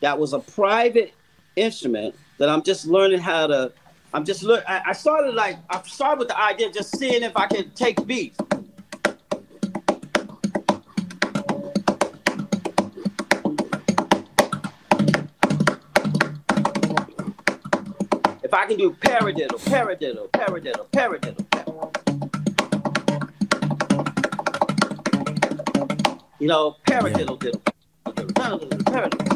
that 0.00 0.18
was 0.18 0.32
a 0.32 0.40
private 0.40 1.14
instrument 1.56 2.14
that 2.38 2.48
I'm 2.48 2.62
just 2.62 2.86
learning 2.86 3.20
how 3.20 3.46
to 3.46 3.72
I'm 4.14 4.24
just 4.24 4.42
look. 4.42 4.64
I, 4.68 4.82
I 4.86 4.92
started 4.92 5.34
like 5.34 5.58
I 5.70 5.82
started 5.82 6.18
with 6.20 6.28
the 6.28 6.40
idea 6.40 6.68
of 6.68 6.74
just 6.74 6.96
seeing 6.96 7.22
if 7.22 7.36
I 7.36 7.46
can 7.46 7.70
take 7.70 8.04
beats. 8.06 8.38
If 18.48 18.54
I 18.54 18.64
can 18.64 18.78
do 18.78 18.92
paradiddle, 18.92 19.60
paradiddle, 19.60 20.30
paradiddle, 20.30 20.88
paradiddle, 20.88 21.44
you 26.38 26.48
know, 26.48 26.76
paradiddle, 26.86 27.38
diddle, 27.38 27.60
paradiddle, 28.06 28.82
paradiddle. 28.84 29.28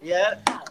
Yeah. 0.00 0.61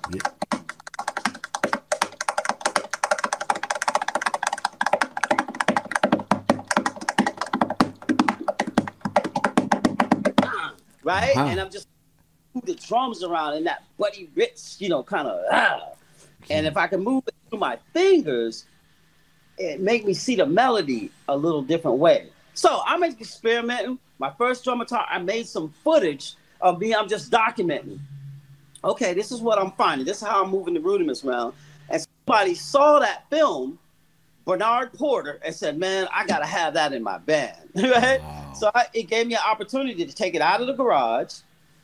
Right? 11.11 11.35
Uh-huh. 11.35 11.47
And 11.47 11.59
I'm 11.59 11.69
just 11.69 11.87
move 12.53 12.65
the 12.65 12.75
drums 12.75 13.23
around 13.23 13.55
in 13.55 13.63
that 13.65 13.83
Buddy 13.97 14.29
Rich, 14.35 14.77
you 14.79 14.89
know, 14.89 15.03
kind 15.03 15.27
of 15.27 15.43
ah. 15.51 15.89
And 16.49 16.65
if 16.65 16.75
I 16.75 16.87
can 16.87 17.03
move 17.03 17.23
it 17.27 17.35
through 17.49 17.59
my 17.59 17.77
fingers, 17.93 18.65
it 19.57 19.79
make 19.79 20.05
me 20.05 20.13
see 20.13 20.35
the 20.35 20.45
melody 20.45 21.11
a 21.27 21.37
little 21.37 21.61
different 21.61 21.97
way. 21.97 22.29
So 22.53 22.81
I'm 22.85 23.03
experimenting. 23.03 23.99
My 24.19 24.31
first 24.37 24.63
drum 24.63 24.79
guitar, 24.79 25.05
I 25.09 25.17
made 25.17 25.47
some 25.47 25.73
footage 25.83 26.35
of 26.59 26.79
me. 26.79 26.93
I'm 26.93 27.07
just 27.07 27.31
documenting 27.31 27.99
okay, 28.83 29.13
this 29.13 29.31
is 29.31 29.41
what 29.41 29.59
I'm 29.59 29.71
finding. 29.71 30.05
This 30.05 30.21
is 30.21 30.27
how 30.27 30.43
I'm 30.43 30.49
moving 30.49 30.73
the 30.73 30.79
rudiments 30.79 31.23
around. 31.23 31.53
And 31.89 32.05
somebody 32.25 32.55
saw 32.55 32.99
that 32.99 33.29
film, 33.29 33.79
Bernard 34.45 34.93
Porter, 34.93 35.39
and 35.43 35.53
said, 35.53 35.77
man, 35.77 36.07
I 36.13 36.25
got 36.25 36.39
to 36.39 36.45
have 36.45 36.73
that 36.73 36.93
in 36.93 37.03
my 37.03 37.17
band. 37.17 37.57
right? 37.75 38.21
Wow. 38.21 38.40
So 38.53 38.69
I, 38.75 38.85
it 38.93 39.03
gave 39.03 39.27
me 39.27 39.33
an 39.33 39.41
opportunity 39.47 40.05
to 40.05 40.13
take 40.13 40.35
it 40.35 40.41
out 40.41 40.61
of 40.61 40.67
the 40.67 40.73
garage 40.73 41.39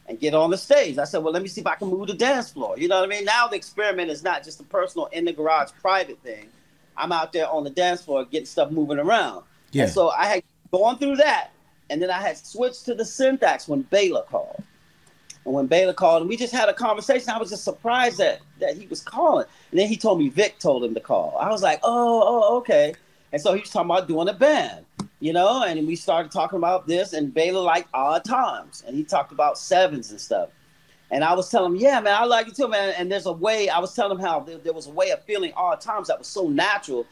and 0.08 0.20
get 0.20 0.34
on 0.34 0.52
the 0.52 0.58
stage. 0.58 0.98
I 0.98 1.06
said, 1.06 1.24
well, 1.24 1.34
let 1.34 1.42
me 1.42 1.48
see 1.48 1.62
if 1.62 1.68
I 1.68 1.76
can 1.76 1.90
move 1.90 2.08
the 2.08 2.14
dance 2.14 2.52
floor. 2.52 2.78
You 2.78 2.88
know 2.88 3.00
what 3.00 3.06
I 3.06 3.08
mean? 3.08 3.26
Now 3.26 3.48
the 3.48 3.56
experiment 3.56 4.10
is 4.10 4.24
not 4.24 4.44
just 4.44 4.60
a 4.60 4.64
personal 4.64 5.08
in 5.08 5.26
the 5.26 5.34
garage 5.34 5.72
private 5.82 6.20
thing. 6.22 6.50
I'm 6.96 7.12
out 7.12 7.34
there 7.34 7.48
on 7.48 7.64
the 7.64 7.70
dance 7.70 8.04
floor 8.04 8.26
getting 8.26 8.46
stuff 8.46 8.72
moving 8.72 9.00
around. 9.00 9.44
Yeah. 9.72 9.84
And 9.84 9.92
so 9.92 10.10
I 10.10 10.26
had 10.26 10.44
gone 10.72 10.98
through 10.98 11.18
that, 11.18 11.52
and 11.90 12.02
then 12.02 12.10
I 12.10 12.22
had 12.22 12.38
switched 12.38 12.86
to 12.86 12.96
the 12.96 13.04
SynthAxe 13.04 13.68
when 13.68 13.82
Bela 13.84 14.24
called. 14.24 14.64
And 15.46 15.54
when 15.54 15.68
Bela 15.68 15.94
called, 15.94 16.24
and 16.24 16.30
we 16.30 16.36
just 16.36 16.54
had 16.54 16.70
a 16.70 16.74
conversation, 16.74 17.30
I 17.30 17.38
was 17.38 17.50
just 17.50 17.64
surprised 17.64 18.18
that 18.18 18.40
that 18.60 18.76
he 18.76 18.88
was 18.88 19.02
calling. 19.02 19.46
And 19.72 19.80
then 19.80 19.88
he 19.88 19.96
told 19.96 20.20
me 20.20 20.30
Vic 20.30 20.60
told 20.60 20.84
him 20.84 20.94
to 20.94 21.00
call. 21.00 21.38
I 21.40 21.50
was 21.50 21.62
like, 21.62 21.80
oh, 21.84 22.24
oh, 22.26 22.58
okay. 22.58 22.94
And 23.32 23.42
so 23.42 23.54
he 23.54 23.62
was 23.62 23.70
talking 23.70 23.92
about 23.92 24.08
doing 24.08 24.28
a 24.28 24.34
band, 24.34 24.86
you 25.20 25.34
know, 25.34 25.64
and 25.64 25.88
we 25.88 25.96
started 25.96 26.32
talking 26.32 26.58
about 26.58 26.88
this. 26.88 27.14
And 27.14 27.34
Bela 27.34 27.60
liked 27.60 27.90
odd 27.94 28.24
times, 28.24 28.84
and 28.86 28.96
he 28.96 29.04
talked 29.04 29.32
about 29.32 29.58
sevens 29.58 30.12
and 30.12 30.22
stuff. 30.22 30.50
And 31.10 31.24
I 31.24 31.34
was 31.34 31.50
telling 31.50 31.74
him, 31.74 31.80
yeah, 31.80 32.00
man, 32.02 32.16
I 32.16 32.26
like 32.26 32.50
it 32.50 32.56
too, 32.56 32.68
man. 32.68 32.94
And 32.98 33.12
there's 33.12 33.26
a 33.26 33.32
way. 33.32 33.70
I 33.70 33.80
was 33.80 33.96
telling 33.96 34.18
him 34.18 34.24
how 34.24 34.42
there, 34.42 34.58
there 34.58 34.74
was 34.74 34.88
a 34.88 34.92
way 34.92 35.12
of 35.12 35.24
feeling 35.24 35.54
odd 35.56 35.80
times 35.80 36.10
that 36.10 36.20
was 36.20 36.28
so 36.28 36.50
natural. 36.50 37.06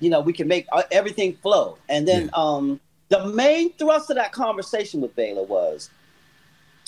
You 0.00 0.10
know, 0.10 0.20
we 0.20 0.32
can 0.32 0.48
make 0.48 0.66
uh, 0.72 0.82
everything 0.90 1.36
flow. 1.36 1.76
And 1.88 2.08
then 2.08 2.24
yeah. 2.24 2.30
um, 2.32 2.80
the 3.10 3.26
main 3.26 3.72
thrust 3.74 4.08
of 4.10 4.16
that 4.16 4.32
conversation 4.32 5.00
with 5.02 5.14
Bela 5.14 5.42
was 5.42 5.90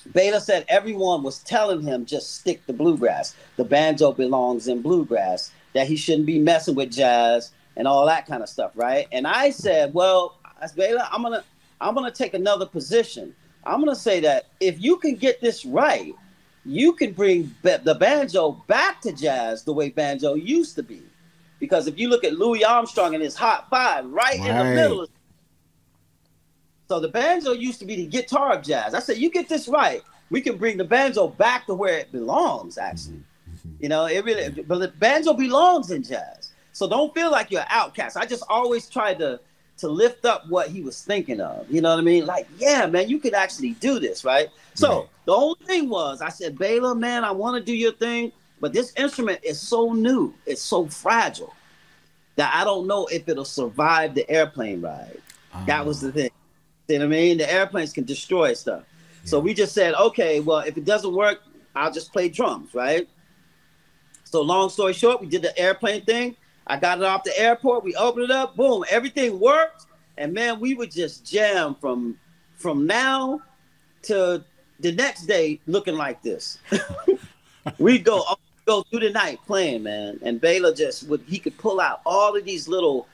Bela 0.07 0.41
said 0.41 0.65
everyone 0.69 1.23
was 1.23 1.41
telling 1.41 1.83
him 1.83 2.07
just 2.07 2.37
stick 2.37 2.65
to 2.67 2.73
bluegrass. 2.73 3.35
The 3.57 3.65
banjo 3.65 4.13
belongs 4.13 4.69
in 4.69 4.83
bluegrass. 4.83 5.53
That 5.75 5.87
he 5.87 5.97
shouldn't 5.97 6.25
be 6.25 6.39
messing 6.39 6.75
with 6.75 6.91
jazz 6.91 7.53
and 7.77 7.87
all 7.87 8.07
that 8.07 8.27
kind 8.27 8.43
of 8.43 8.49
stuff, 8.49 8.73
right? 8.75 9.07
And 9.13 9.27
I 9.27 9.51
said, 9.51 9.93
well, 9.93 10.39
Bela, 10.77 11.09
I'm 11.12 11.23
gonna 11.23 11.45
I'm 11.81 11.95
gonna 11.95 12.11
take 12.11 12.35
another 12.35 12.66
position. 12.66 13.35
I'm 13.64 13.81
gonna 13.81 13.97
say 13.97 14.21
that 14.21 14.47
if 14.61 14.81
you 14.81 14.97
can 14.97 15.16
get 15.16 15.40
this 15.40 15.64
right, 15.64 16.14
you 16.64 16.92
can 16.92 17.12
bring 17.12 17.55
the 17.62 17.97
banjo 17.99 18.53
back 18.66 19.01
to 19.03 19.12
jazz 19.12 19.64
the 19.64 19.73
way 19.73 19.90
banjo 19.90 20.35
used 20.35 20.77
to 20.77 20.83
be. 20.83 21.03
Because 21.59 21.87
if 21.87 21.99
you 21.99 22.09
look 22.09 22.25
at 22.25 22.35
Louis 22.35 22.64
Armstrong 22.64 23.14
and 23.14 23.23
his 23.23 23.35
hot 23.35 23.69
five, 23.71 24.05
right, 24.07 24.38
right. 24.38 24.51
in 24.51 24.57
the 24.57 24.64
middle 24.75 25.07
so 26.88 27.01
the 27.01 27.09
banjo 27.09 27.53
used 27.53 27.81
to 27.81 27.87
be 27.87 27.97
the 27.97 28.07
guitar 28.07 28.53
of 28.53 28.62
jazz. 28.62 28.95
I 28.95 29.01
said, 29.01 29.19
you 29.19 29.31
get 29.31 29.49
this 29.49 29.69
right, 29.69 30.03
we 30.31 30.40
can 30.40 30.57
bring 30.57 30.77
the 30.77 30.85
banjo 30.85 31.29
back 31.29 31.66
to 31.66 31.75
where 31.75 31.99
it 31.99 32.12
belongs. 32.12 32.79
Actually, 32.79 33.23
mm-hmm. 33.51 33.71
you 33.81 33.88
know, 33.88 34.07
it 34.07 34.25
really. 34.25 34.62
But 34.62 34.79
the 34.79 34.88
banjo 34.88 35.33
belongs 35.33 35.90
in 35.90 36.03
jazz. 36.03 36.53
So 36.73 36.88
don't 36.88 37.12
feel 37.14 37.31
like 37.31 37.51
you're 37.51 37.62
an 37.62 37.66
outcast. 37.71 38.16
I 38.16 38.27
just 38.27 38.45
always 38.49 38.88
try 38.88 39.14
to 39.14 39.40
to 39.79 39.89
lift 39.89 40.25
up 40.25 40.49
what 40.49 40.69
he 40.69 40.81
was 40.83 41.03
thinking 41.03 41.41
of. 41.41 41.71
You 41.71 41.81
know 41.81 41.91
what 41.91 41.99
I 41.99 42.03
mean? 42.03 42.27
Like, 42.27 42.49
yeah, 42.59 42.87
man, 42.87 43.09
you 43.09 43.19
could 43.19 43.35
actually 43.35 43.73
do 43.73 43.99
this, 43.99 44.25
right? 44.25 44.49
So 44.75 45.01
Right. 45.01 45.09
the 45.27 45.33
only 45.33 45.67
thing 45.67 45.89
was, 45.89 46.23
I 46.23 46.31
said, 46.31 46.59
Bela, 46.59 46.95
man, 46.95 47.25
I 47.25 47.31
want 47.31 47.57
to 47.57 47.62
do 47.62 47.77
your 47.77 47.93
thing, 47.93 48.33
but 48.61 48.73
this 48.73 48.93
instrument 48.97 49.41
is 49.43 49.61
so 49.61 49.93
new, 49.93 50.35
it's 50.47 50.62
so 50.62 50.87
fragile 50.87 51.55
that 52.37 52.55
I 52.55 52.65
don't 52.65 52.87
know 52.87 53.07
if 53.07 53.29
it'll 53.29 53.45
survive 53.45 54.15
the 54.15 54.29
airplane 54.31 54.81
ride. 54.81 55.21
That 55.67 55.85
was 55.85 56.01
the 56.01 56.09
ah. 56.09 56.12
thing. 56.12 56.31
You 56.89 56.99
know 56.99 57.07
what 57.07 57.15
I 57.15 57.19
mean? 57.19 57.39
The 57.39 57.53
airplanes 57.53 57.93
can 57.93 58.05
destroy 58.05 58.55
stuff. 58.55 58.85
So 59.25 59.41
we 59.41 59.55
just 59.55 59.75
said, 59.75 59.95
okay, 59.95 60.39
well, 60.41 60.59
if 60.59 60.77
it 60.77 60.85
doesn't 60.85 61.12
work, 61.12 61.43
I'll 61.75 61.93
just 61.93 62.12
play 62.12 62.29
drums, 62.29 62.75
right? 62.75 63.09
So 64.25 64.41
long 64.41 64.69
story 64.69 64.93
short, 64.93 65.21
we 65.21 65.27
did 65.27 65.43
the 65.43 65.57
airplane 65.59 66.05
thing. 66.05 66.37
I 66.67 66.77
got 66.77 66.99
it 66.99 67.05
off 67.05 67.25
the 67.25 67.39
airport. 67.39 67.85
We 67.85 67.95
opened 67.95 68.25
it 68.25 68.31
up. 68.31 68.57
Boom, 68.57 68.85
everything 68.91 69.39
worked. 69.39 69.87
And 70.19 70.33
man, 70.33 70.61
we 70.61 70.75
would 70.75 70.91
just 70.91 71.25
jam 71.25 71.77
from 71.81 72.19
from 72.57 72.87
now 72.87 73.41
to 74.03 74.43
the 74.81 74.93
next 74.93 75.27
day 75.27 75.61
looking 75.67 75.97
like 75.97 76.23
this. 76.23 76.59
we 77.79 77.99
go 77.99 78.23
oh, 78.27 78.37
go 78.65 78.83
through 78.83 79.01
the 79.01 79.11
night 79.11 79.39
playing, 79.47 79.83
man. 79.83 80.19
And 80.23 80.41
Bela 80.41 80.75
just 80.75 81.09
would 81.09 81.23
he 81.27 81.39
could 81.39 81.57
pull 81.59 81.81
out 81.81 82.01
all 82.05 82.37
of 82.37 82.45
these 82.45 82.67
little 82.67 83.07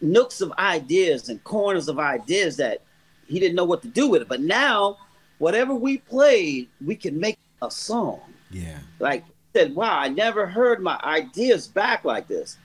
nooks 0.00 0.40
of 0.40 0.52
ideas 0.58 1.28
and 1.28 1.42
corners 1.44 1.88
of 1.88 1.98
ideas 1.98 2.56
that 2.56 2.82
he 3.26 3.38
didn't 3.38 3.54
know 3.54 3.64
what 3.64 3.82
to 3.82 3.88
do 3.88 4.08
with 4.08 4.22
it. 4.22 4.28
But 4.28 4.40
now, 4.40 4.96
whatever 5.38 5.74
we 5.74 5.98
played, 5.98 6.68
we 6.84 6.96
can 6.96 7.18
make 7.18 7.38
a 7.62 7.70
song. 7.70 8.20
Yeah. 8.50 8.78
Like 8.98 9.24
said, 9.54 9.74
wow, 9.74 9.98
I 9.98 10.08
never 10.08 10.46
heard 10.46 10.80
my 10.80 10.98
ideas 11.02 11.66
back 11.66 12.04
like 12.04 12.26
this. 12.28 12.56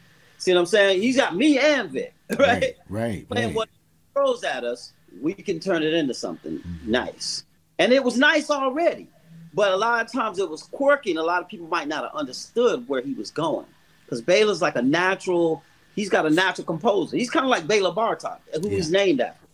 See 0.43 0.53
what 0.53 0.59
I'm 0.59 0.65
saying? 0.65 1.01
He's 1.01 1.15
got 1.15 1.37
me 1.37 1.57
and 1.57 1.89
Vic, 1.89 2.13
right? 2.31 2.37
Right. 2.39 2.75
Right. 2.89 3.29
Playing 3.29 3.47
right. 3.47 3.55
what 3.55 3.69
he 3.69 3.79
throws 4.13 4.43
at 4.43 4.65
us, 4.65 4.91
we 5.21 5.33
can 5.33 5.57
turn 5.57 5.83
it 5.83 5.93
into 5.93 6.13
something 6.13 6.61
nice. 6.85 7.45
And 7.79 7.93
it 7.93 8.03
was 8.03 8.17
nice 8.17 8.51
already. 8.51 9.07
But 9.53 9.71
a 9.71 9.77
lot 9.77 10.05
of 10.05 10.11
times 10.11 10.39
it 10.39 10.49
was 10.49 10.63
quirky, 10.63 11.11
and 11.11 11.19
a 11.19 11.23
lot 11.23 11.41
of 11.41 11.47
people 11.47 11.67
might 11.67 11.87
not 11.87 12.03
have 12.03 12.13
understood 12.13 12.89
where 12.89 12.99
he 12.99 13.13
was 13.13 13.31
going. 13.31 13.67
Because 14.03 14.21
Bela's 14.21 14.61
like 14.61 14.75
a 14.75 14.81
natural, 14.81 15.63
he's 15.95 16.09
got 16.09 16.25
a 16.25 16.29
natural 16.29 16.65
composer. 16.65 17.15
He's 17.15 17.29
kind 17.29 17.45
of 17.45 17.49
like 17.49 17.65
Bela 17.65 17.95
Bartok, 17.95 18.39
who 18.61 18.67
he's 18.67 18.91
named 18.91 19.21
after. 19.21 19.47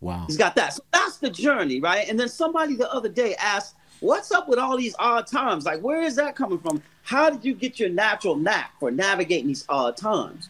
Wow. 0.00 0.26
He's 0.28 0.36
got 0.36 0.54
that. 0.54 0.74
So 0.74 0.84
that's 0.92 1.16
the 1.16 1.30
journey, 1.30 1.80
right? 1.80 2.08
And 2.08 2.20
then 2.20 2.28
somebody 2.28 2.76
the 2.76 2.88
other 2.92 3.08
day 3.08 3.34
asked, 3.34 3.74
What's 4.00 4.30
up 4.32 4.48
with 4.48 4.58
all 4.58 4.76
these 4.76 4.94
odd 4.98 5.26
times? 5.26 5.64
Like, 5.64 5.80
where 5.80 6.02
is 6.02 6.16
that 6.16 6.36
coming 6.36 6.58
from? 6.58 6.82
How 7.02 7.30
did 7.30 7.44
you 7.44 7.54
get 7.54 7.78
your 7.80 7.88
natural 7.88 8.36
knack 8.36 8.72
for 8.78 8.90
navigating 8.90 9.46
these 9.46 9.64
odd 9.68 9.96
times? 9.96 10.48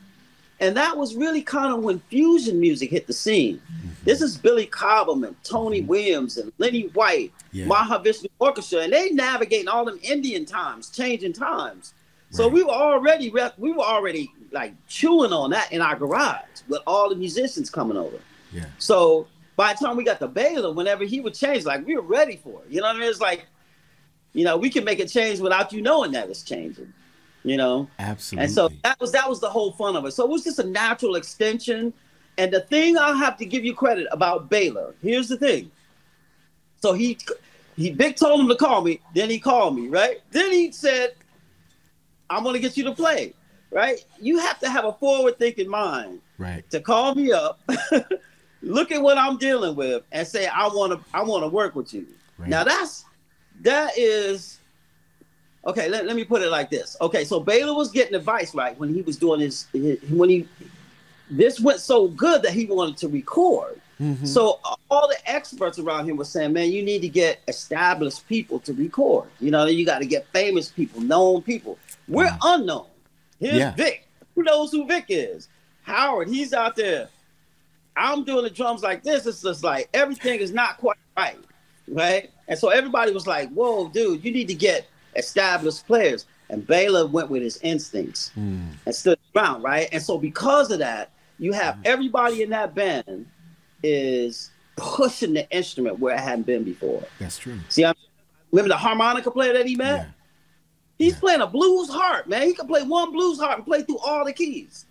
And 0.58 0.76
that 0.76 0.96
was 0.96 1.14
really 1.14 1.42
kind 1.42 1.72
of 1.72 1.82
when 1.82 2.00
fusion 2.08 2.58
music 2.58 2.90
hit 2.90 3.06
the 3.06 3.12
scene. 3.12 3.56
Mm-hmm. 3.58 3.88
This 4.04 4.22
is 4.22 4.38
Billy 4.38 4.66
Cobham 4.66 5.24
and 5.24 5.36
Tony 5.44 5.80
mm-hmm. 5.80 5.88
Williams 5.88 6.38
and 6.38 6.50
Lenny 6.58 6.88
White, 6.94 7.32
Yeah. 7.52 7.66
Mahavishnu 7.66 8.28
Orchestra, 8.38 8.80
and 8.80 8.92
they 8.92 9.10
navigating 9.10 9.68
all 9.68 9.84
them 9.84 9.98
Indian 10.02 10.46
times, 10.46 10.88
changing 10.88 11.34
times. 11.34 11.92
So 12.30 12.44
Right. 12.44 12.52
we 12.54 12.62
were 12.64 12.70
already 12.70 13.30
we 13.58 13.72
were 13.72 13.84
already 13.84 14.32
like 14.50 14.74
chewing 14.88 15.32
on 15.32 15.50
that 15.50 15.70
in 15.72 15.80
our 15.80 15.94
garage 15.94 16.62
with 16.68 16.80
all 16.86 17.08
the 17.10 17.16
musicians 17.16 17.70
coming 17.70 17.96
over. 17.96 18.18
Yeah. 18.52 18.64
So 18.78 19.26
by 19.56 19.72
the 19.72 19.84
time 19.84 19.96
we 19.96 20.04
got 20.04 20.18
to 20.20 20.28
Bela, 20.28 20.70
whenever 20.70 21.04
he 21.04 21.20
would 21.20 21.34
change, 21.34 21.64
like 21.64 21.84
we 21.86 21.96
were 21.96 22.02
ready 22.02 22.36
for 22.36 22.62
it. 22.62 22.70
You 22.70 22.80
know 22.80 22.88
what 22.88 22.96
I 22.96 23.00
mean? 23.00 23.08
It's 23.08 23.20
like, 23.20 23.46
you 24.32 24.44
know, 24.44 24.56
we 24.56 24.68
can 24.68 24.84
make 24.84 25.00
a 25.00 25.06
change 25.06 25.40
without 25.40 25.72
you 25.72 25.80
knowing 25.80 26.12
that 26.12 26.28
it's 26.28 26.42
changing. 26.42 26.92
You 27.42 27.56
know? 27.56 27.88
Absolutely. 27.98 28.44
And 28.44 28.52
so 28.52 28.68
that 28.82 29.00
was 29.00 29.12
that 29.12 29.28
was 29.28 29.40
the 29.40 29.48
whole 29.48 29.72
fun 29.72 29.96
of 29.96 30.04
it. 30.04 30.12
So 30.12 30.24
it 30.24 30.30
was 30.30 30.44
just 30.44 30.58
a 30.58 30.66
natural 30.66 31.14
extension. 31.14 31.92
And 32.38 32.52
the 32.52 32.60
thing 32.60 32.98
I'll 32.98 33.16
have 33.16 33.38
to 33.38 33.46
give 33.46 33.64
you 33.64 33.74
credit 33.74 34.06
about 34.10 34.50
Bela, 34.50 34.92
here's 35.00 35.28
the 35.28 35.38
thing. 35.38 35.70
So 36.82 36.92
he 36.92 37.18
he 37.76 37.90
Vic 37.90 38.16
told 38.16 38.40
him 38.40 38.48
to 38.48 38.56
call 38.56 38.82
me, 38.82 39.00
then 39.14 39.30
he 39.30 39.38
called 39.38 39.76
me, 39.76 39.88
right? 39.88 40.20
Then 40.32 40.52
he 40.52 40.72
said, 40.72 41.14
I'm 42.28 42.44
gonna 42.44 42.58
get 42.58 42.76
you 42.76 42.84
to 42.84 42.92
play. 42.92 43.32
Right? 43.70 44.04
You 44.20 44.38
have 44.38 44.58
to 44.60 44.70
have 44.70 44.84
a 44.84 44.92
forward 44.92 45.38
thinking 45.38 45.68
mind 45.68 46.20
right. 46.38 46.68
to 46.70 46.80
call 46.80 47.14
me 47.14 47.32
up, 47.32 47.60
look 48.62 48.90
at 48.92 49.00
what 49.02 49.18
I'm 49.18 49.36
dealing 49.38 49.76
with, 49.76 50.02
and 50.12 50.26
say 50.26 50.46
I 50.46 50.66
want 50.68 50.92
to 50.92 51.00
I 51.14 51.22
want 51.22 51.44
to 51.44 51.48
work 51.48 51.74
with 51.74 51.92
you. 51.94 52.06
Right. 52.38 52.48
Now 52.48 52.64
that's 52.64 53.04
that 53.62 53.96
is 53.96 54.58
okay. 55.66 55.88
Let, 55.88 56.06
let 56.06 56.16
me 56.16 56.24
put 56.24 56.42
it 56.42 56.50
like 56.50 56.70
this. 56.70 56.96
Okay, 57.00 57.24
so 57.24 57.40
Bela 57.40 57.72
was 57.74 57.90
getting 57.90 58.14
advice 58.14 58.54
right 58.54 58.78
when 58.78 58.92
he 58.94 59.02
was 59.02 59.16
doing 59.16 59.40
his, 59.40 59.66
his 59.72 59.98
when 60.10 60.28
he 60.28 60.48
this 61.30 61.58
went 61.60 61.80
so 61.80 62.08
good 62.08 62.42
that 62.42 62.52
he 62.52 62.66
wanted 62.66 62.96
to 62.98 63.08
record. 63.08 63.80
Mhm. 64.00 64.26
So 64.28 64.60
all 64.90 65.08
the 65.08 65.16
experts 65.24 65.78
around 65.78 66.08
him 66.08 66.16
were 66.18 66.24
saying, 66.24 66.52
"Man, 66.52 66.70
you 66.70 66.82
need 66.82 67.00
to 67.00 67.08
get 67.08 67.40
established 67.48 68.28
people 68.28 68.58
to 68.60 68.74
record. 68.74 69.28
You 69.40 69.50
know, 69.50 69.64
you 69.64 69.86
got 69.86 70.00
to 70.00 70.06
get 70.06 70.26
famous 70.34 70.68
people, 70.68 71.00
known 71.00 71.40
people. 71.42 71.78
We're 72.06 72.26
Wow. 72.26 72.38
unknown. 72.42 72.86
Here's 73.40 73.56
Yeah. 73.56 73.74
Vic. 73.74 74.06
Who 74.34 74.42
knows 74.42 74.70
who 74.70 74.86
Vic 74.86 75.06
is? 75.08 75.48
Howard. 75.82 76.28
He's 76.28 76.52
out 76.52 76.76
there. 76.76 77.08
I'm 77.96 78.24
doing 78.24 78.44
the 78.44 78.50
drums 78.50 78.82
like 78.82 79.02
this. 79.02 79.26
It's 79.26 79.42
just 79.42 79.64
like 79.64 79.88
everything 79.94 80.40
is 80.40 80.52
not 80.52 80.78
quite 80.78 80.96
right, 81.16 81.38
right? 81.88 82.30
And 82.48 82.58
so 82.58 82.68
everybody 82.68 83.12
was 83.12 83.26
like, 83.26 83.50
"Whoa, 83.52 83.88
dude, 83.88 84.24
you 84.24 84.32
need 84.32 84.48
to 84.48 84.54
get 84.54 84.86
established 85.16 85.86
players." 85.86 86.26
And 86.48 86.64
Bela 86.66 87.06
went 87.06 87.28
with 87.30 87.42
his 87.42 87.56
instincts 87.62 88.30
Mm. 88.38 88.68
and 88.86 88.94
stood 88.94 89.18
around, 89.34 89.62
right? 89.62 89.88
And 89.92 90.00
so 90.02 90.16
because 90.18 90.70
of 90.70 90.78
that, 90.78 91.10
you 91.38 91.52
have 91.52 91.78
everybody 91.84 92.42
in 92.42 92.50
that 92.50 92.74
band 92.74 93.26
is 93.82 94.50
pushing 94.76 95.34
the 95.34 95.48
instrument 95.50 95.98
where 95.98 96.14
it 96.14 96.20
hadn't 96.20 96.46
been 96.46 96.62
before. 96.64 97.02
That's 97.18 97.38
true. 97.38 97.58
See, 97.68 97.84
I'm, 97.84 97.94
remember 98.52 98.68
the 98.68 98.76
harmonica 98.76 99.30
player 99.30 99.52
that 99.54 99.66
he 99.66 99.74
met? 99.74 99.96
Yeah. 99.96 100.06
He's 100.98 101.12
Yeah. 101.14 101.18
playing 101.20 101.40
a 101.42 101.46
blues 101.46 101.88
harp, 101.90 102.26
man. 102.26 102.42
He 102.46 102.54
can 102.54 102.66
play 102.66 102.82
one 102.82 103.10
blues 103.12 103.38
harp 103.40 103.56
and 103.58 103.66
play 103.66 103.82
through 103.82 103.98
all 103.98 104.24
the 104.24 104.32
keys. 104.32 104.86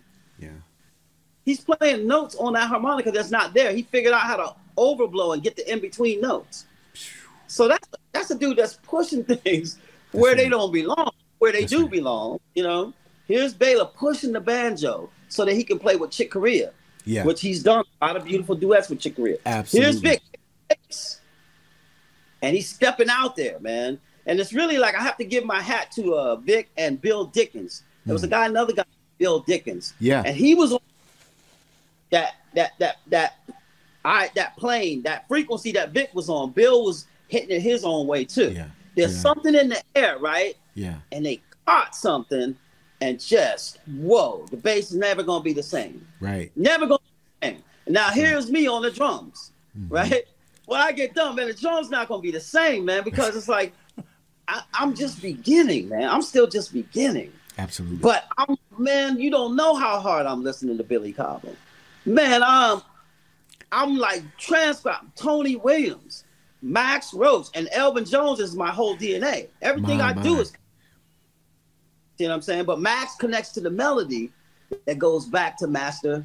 He's 1.46 1.60
playing 1.60 2.06
notes 2.06 2.34
on 2.34 2.52
that 2.52 2.68
harmonica 2.68 3.10
that's 3.10 3.30
not 3.30 3.54
there. 3.54 3.72
He 3.72 3.84
figured 3.84 4.12
out 4.12 4.20
how 4.22 4.36
to 4.36 4.54
overblow 4.76 5.32
and 5.32 5.42
get 5.42 5.56
the 5.56 5.72
in 5.72 5.80
between 5.80 6.20
notes. 6.20 6.66
So 7.46 7.68
that's 7.68 7.88
that's 8.12 8.30
a 8.32 8.34
dude 8.38 8.58
that's 8.58 8.74
pushing 8.82 9.24
things 9.46 9.78
where 10.12 10.34
they 10.34 10.48
don't 10.50 10.72
belong, 10.72 11.10
where 11.38 11.52
they 11.52 11.64
do 11.64 11.88
belong. 11.88 12.40
You 12.54 12.64
know, 12.64 12.92
here's 13.28 13.54
Bela 13.54 13.86
pushing 13.86 14.32
the 14.32 14.40
banjo 14.40 15.08
so 15.28 15.44
that 15.44 15.54
he 15.54 15.64
can 15.64 15.78
play 15.78 15.96
with 15.96 16.10
Chick 16.10 16.30
Corea, 16.32 16.72
Yeah. 17.04 17.24
which 17.24 17.40
he's 17.40 17.62
done 17.62 17.84
a 18.02 18.06
lot 18.06 18.16
of 18.16 18.24
beautiful 18.24 18.54
duets 18.56 18.88
with 18.90 18.98
Chick 19.00 19.16
Corea. 19.16 19.36
Absolutely. 19.46 19.84
Here's 19.86 20.00
Vic, 20.00 20.22
and 22.42 22.54
he's 22.54 22.68
stepping 22.68 23.08
out 23.08 23.36
there, 23.36 23.58
man. 23.60 23.98
And 24.26 24.40
it's 24.40 24.52
really 24.52 24.78
like 24.78 24.96
I 24.96 25.02
have 25.02 25.16
to 25.18 25.24
give 25.24 25.44
my 25.44 25.60
hat 25.60 25.92
to 25.92 26.14
uh, 26.14 26.36
Vic 26.36 26.70
and 26.76 27.00
Bill 27.00 27.24
Dickens. 27.26 27.82
There 28.04 28.12
was 28.12 28.24
a 28.24 28.28
guy, 28.28 28.46
another 28.46 28.72
guy, 28.72 28.84
Bill 29.18 29.40
Dickens. 29.40 29.94
Yeah. 30.00 30.22
and 30.26 30.36
he 30.36 30.54
was 30.54 30.72
on 30.72 30.80
that 32.10 32.34
that 32.54 32.72
that 32.78 32.96
that 33.08 33.34
I 34.04 34.30
that 34.34 34.56
plane, 34.56 35.02
that 35.02 35.26
frequency 35.28 35.72
that 35.72 35.90
Vic 35.90 36.10
was 36.14 36.28
on. 36.28 36.50
Bill 36.52 36.84
was 36.84 37.06
hitting 37.28 37.50
it 37.50 37.60
his 37.60 37.84
own 37.84 38.06
way 38.06 38.24
too. 38.24 38.52
Yeah. 38.52 38.66
There's 38.94 39.14
Yeah. 39.16 39.20
something 39.22 39.54
in 39.54 39.68
the 39.68 39.82
air, 39.94 40.18
right? 40.18 40.56
Yeah. 40.74 40.96
And 41.12 41.26
they 41.26 41.40
caught 41.66 41.94
something, 41.96 42.56
and 43.00 43.20
just 43.20 43.78
whoa, 43.86 44.46
the 44.50 44.56
bass 44.56 44.90
is 44.90 44.96
never 44.96 45.22
gonna 45.22 45.42
be 45.44 45.52
the 45.52 45.62
same. 45.62 46.06
Right. 46.20 46.50
Never 46.56 46.86
gonna 46.86 46.98
be 47.00 47.48
the 47.48 47.54
same. 47.54 47.62
Now 47.88 48.10
here's 48.10 48.50
me 48.50 48.66
on 48.66 48.82
the 48.82 48.90
drums, 48.90 49.52
Mhm. 49.78 49.86
right? 49.90 50.24
When 50.66 50.80
I 50.80 50.90
get 50.92 51.14
done, 51.14 51.36
man, 51.36 51.46
the 51.48 51.54
drums 51.54 51.90
not 51.90 52.08
gonna 52.08 52.22
be 52.22 52.30
the 52.32 52.40
same, 52.40 52.84
man, 52.84 53.04
because 53.04 53.36
it's 53.36 53.48
like 53.48 53.72
I, 54.48 54.62
I'm 54.74 54.94
just 54.94 55.20
beginning, 55.20 55.88
man. 55.88 56.08
I'm 56.08 56.22
still 56.22 56.46
just 56.46 56.72
beginning. 56.72 57.32
Absolutely. 57.58 57.96
But 57.98 58.26
I'm 58.38 58.56
man, 58.78 59.18
you 59.18 59.30
don't 59.30 59.56
know 59.56 59.74
how 59.74 59.98
hard 59.98 60.26
I'm 60.26 60.42
listening 60.44 60.76
to 60.78 60.84
Billy 60.84 61.12
Cobham. 61.12 61.56
Man, 62.06 62.42
I'm 62.42 62.80
I'm 63.72 63.96
like 63.96 64.22
transcribed 64.38 65.16
Tony 65.16 65.56
Williams, 65.56 66.24
Max 66.62 67.12
Roach, 67.12 67.48
and 67.54 67.68
Elvin 67.72 68.04
Jones 68.04 68.40
is 68.40 68.54
my 68.54 68.70
whole 68.70 68.96
DNA. 68.96 69.48
Everything 69.60 69.98
My, 69.98 70.10
I 70.10 70.12
do 70.12 70.40
is 70.40 70.52
you 72.18 72.26
know 72.26 72.30
what 72.30 72.36
I'm 72.36 72.42
saying? 72.42 72.64
But 72.64 72.80
Max 72.80 73.14
connects 73.16 73.50
to 73.52 73.60
the 73.60 73.70
melody 73.70 74.30
that 74.86 74.98
goes 74.98 75.26
back 75.26 75.58
to 75.58 75.66
Master 75.66 76.24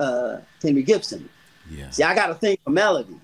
uh 0.00 0.38
Henry 0.62 0.82
Gibson. 0.82 1.28
yeah. 1.70 1.90
See, 1.90 2.02
I 2.02 2.14
got 2.14 2.28
to 2.28 2.34
think 2.34 2.60
of 2.66 2.72
melody. 2.72 3.16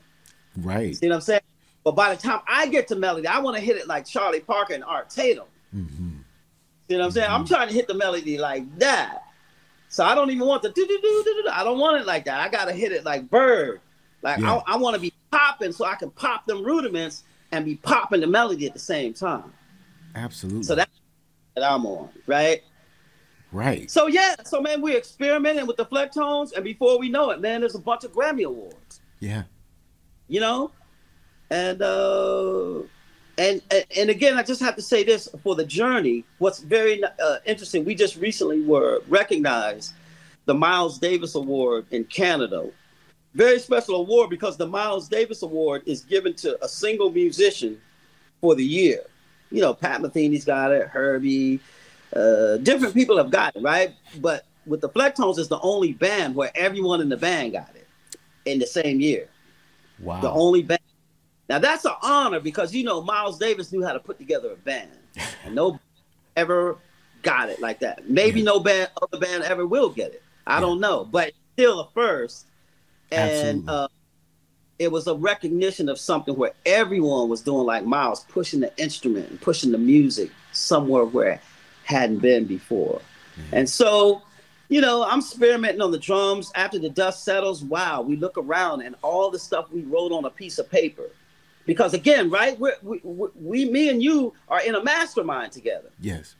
Right. 0.59 0.95
See 0.97 1.09
what 1.09 1.17
I'm 1.17 1.21
saying? 1.21 1.41
But 1.85 1.97
by 1.97 2.15
the 2.15 2.21
time 2.21 2.41
I 2.47 2.67
get 2.69 2.89
to 2.89 2.97
melody, 2.97 3.27
I 3.27 3.41
want 3.41 3.57
to 3.57 3.63
hit 3.63 3.77
it 3.77 3.87
like 3.87 4.07
Charlie 4.07 4.41
Parker 4.41 4.75
and 4.75 4.85
Art 4.85 5.11
Tatum. 5.11 5.47
hmm 5.73 5.89
You 6.89 6.97
know 6.97 6.99
what 6.99 7.05
I'm 7.07 7.11
saying? 7.13 7.31
I'm 7.31 7.47
trying 7.47 7.69
to 7.69 7.75
hit 7.75 7.89
the 7.89 7.95
melody 7.95 8.39
like 8.39 8.79
that. 8.79 9.24
So 9.95 10.03
I 10.05 10.17
don't 10.17 10.29
even 10.33 10.49
want 10.49 10.61
the 10.65 10.71
do 10.71 10.85
do 10.85 10.99
do 11.01 11.23
do 11.25 11.43
do. 11.45 11.49
I 11.53 11.63
don't 11.63 11.79
want 11.79 12.01
it 12.01 12.05
like 12.05 12.25
that. 12.25 12.41
I 12.41 12.49
gotta 12.49 12.73
hit 12.73 12.91
it 12.91 13.05
like 13.05 13.31
Bird. 13.31 13.81
Like 14.23 14.41
Yeah. 14.41 14.57
I, 14.67 14.73
I 14.73 14.77
want 14.77 14.97
to 14.97 15.01
be 15.01 15.13
popping 15.31 15.71
so 15.71 15.85
I 15.85 15.95
can 15.95 16.11
pop 16.11 16.47
them 16.47 16.65
rudiments 16.65 17.23
and 17.53 17.65
be 17.65 17.77
popping 17.77 18.21
the 18.21 18.27
melody 18.27 18.67
at 18.67 18.73
the 18.73 18.81
same 18.81 19.15
time. 19.15 19.53
Absolutely. 20.17 20.65
So 20.65 20.75
that's 20.75 20.91
that 21.55 21.63
I'm 21.63 21.87
on, 21.87 22.09
right? 22.27 22.65
Right. 23.53 23.89
So 23.89 24.09
yeah, 24.09 24.35
so 24.45 24.61
man, 24.61 24.83
we're 24.83 24.99
experimenting 24.99 25.65
with 25.65 25.77
the 25.77 25.87
Flecktones, 25.87 26.55
and 26.55 26.65
before 26.65 26.99
we 26.99 27.09
know 27.09 27.31
it, 27.31 27.41
man, 27.41 27.61
there's 27.61 27.77
a 27.77 27.79
bunch 27.79 28.03
of 28.03 28.11
Grammy 28.11 28.43
awards. 28.43 29.01
Yeah. 29.21 29.45
You 30.27 30.41
know, 30.41 30.73
and 31.51 31.81
uh, 31.81 32.81
and 33.39 33.63
and 33.97 34.11
again, 34.11 34.37
I 34.37 34.43
just 34.43 34.61
have 34.61 34.77
to 34.77 34.83
say 34.83 35.05
this 35.05 35.29
for 35.43 35.55
the 35.55 35.65
journey. 35.65 36.25
What's 36.39 36.61
very 36.61 37.03
uh, 37.03 37.37
interesting, 37.47 37.85
we 37.85 37.95
just 37.95 38.17
recently 38.17 38.63
were 38.63 39.03
recognized 39.09 39.95
the 40.47 40.55
Miles 40.55 40.99
Davis 40.99 41.35
Award 41.35 41.87
in 41.91 42.05
Canada. 42.05 42.71
Very 43.35 43.59
special 43.59 43.97
award 43.97 44.31
because 44.31 44.57
the 44.57 44.67
Miles 44.67 45.09
Davis 45.09 45.43
Award 45.43 45.83
is 45.87 46.03
given 46.03 46.35
to 46.35 46.63
a 46.65 46.69
single 46.69 47.11
musician 47.11 47.81
for 48.41 48.55
the 48.55 48.65
year. 48.65 49.01
You 49.51 49.61
know, 49.61 49.75
Pat 49.75 50.01
Metheny's 50.01 50.45
got 50.45 50.71
it, 50.71 50.87
Herbie, 50.87 51.61
uh, 52.15 52.59
different 52.59 52.95
people 52.95 53.17
have 53.17 53.31
got 53.31 53.57
it, 53.57 53.63
right? 53.63 53.93
But 54.21 54.45
with 54.67 54.81
the 54.81 54.89
Flecktones, 54.89 55.39
it's 55.39 55.49
the 55.49 55.61
only 55.61 55.93
band 55.93 56.35
where 56.35 56.51
everyone 56.55 57.01
in 57.01 57.09
the 57.09 57.17
band 57.17 57.53
got 57.53 57.71
it 57.75 57.89
in 58.45 58.59
the 58.59 58.67
same 58.67 59.01
year. 59.01 59.29
Wow. 59.99 60.21
The 60.21 60.31
only 60.31 60.63
band. 60.63 60.81
Now 61.49 61.59
that's 61.59 61.85
an 61.85 61.93
honor 62.03 62.41
because 62.41 62.75
you 62.75 62.85
know 62.85 63.03
Miles 63.03 63.39
Davis 63.39 63.73
knew 63.73 63.85
how 63.85 63.93
to 63.93 64.01
put 64.01 64.19
together 64.19 64.53
a 64.53 64.57
band, 64.57 64.91
and 65.45 65.55
no 65.55 65.79
ever 66.37 66.79
got 67.23 67.49
it 67.49 67.61
like 67.61 67.81
that. 67.81 68.09
Maybe 68.09 68.41
yeah. 68.41 68.47
no 68.47 68.61
band 68.61 68.91
other 69.03 69.19
band 69.19 69.45
ever 69.45 69.67
will 69.67 69.91
get 69.91 70.13
it. 70.13 70.23
I 70.47 70.57
yeah. 70.57 70.61
don't 70.61 70.81
know, 70.81 71.05
but 71.05 71.33
still 71.55 71.81
a 71.81 71.91
first. 71.91 72.47
And 73.13 73.69
uh, 73.69 73.89
it 74.79 74.91
was 74.91 75.07
a 75.07 75.15
recognition 75.15 75.89
of 75.89 75.99
something 75.99 76.35
where 76.35 76.53
everyone 76.67 77.29
was 77.29 77.43
doing 77.43 77.65
like 77.65 77.85
Miles, 77.85 78.25
pushing 78.25 78.61
the 78.61 78.77
instrument 78.77 79.31
and 79.31 79.41
pushing 79.41 79.71
the 79.71 79.79
music 79.79 80.31
somewhere 80.53 81.05
where 81.05 81.41
hadn't 81.85 82.19
been 82.19 82.45
before. 82.45 83.01
And 83.53 83.69
so, 83.69 84.23
you 84.69 84.81
know, 84.81 85.05
I'm 85.05 85.21
experimenting 85.21 85.81
on 85.81 85.91
the 85.91 85.99
drums. 85.99 86.51
After 86.55 86.79
the 86.79 86.89
dust 86.89 87.25
settles, 87.25 87.63
wow, 87.63 88.01
we 88.01 88.17
look 88.17 88.39
around 88.39 88.83
and 88.83 88.95
all 89.03 89.31
the 89.31 89.39
stuff 89.39 89.71
we 89.71 89.83
wrote 89.83 90.13
on 90.13 90.25
a 90.25 90.31
piece 90.31 90.59
of 90.59 90.71
paper. 90.71 91.11
Because 91.67 91.95
again, 91.95 92.31
right, 92.31 92.59
we 92.59 92.73
we, 92.83 93.01
we, 93.35 93.65
me 93.71 93.89
and 93.89 94.03
you 94.03 94.35
are 94.49 94.61
in 94.61 94.75
a 94.75 94.83
mastermind 94.83 95.53
together. 95.53 95.91
Yes. 96.01 96.37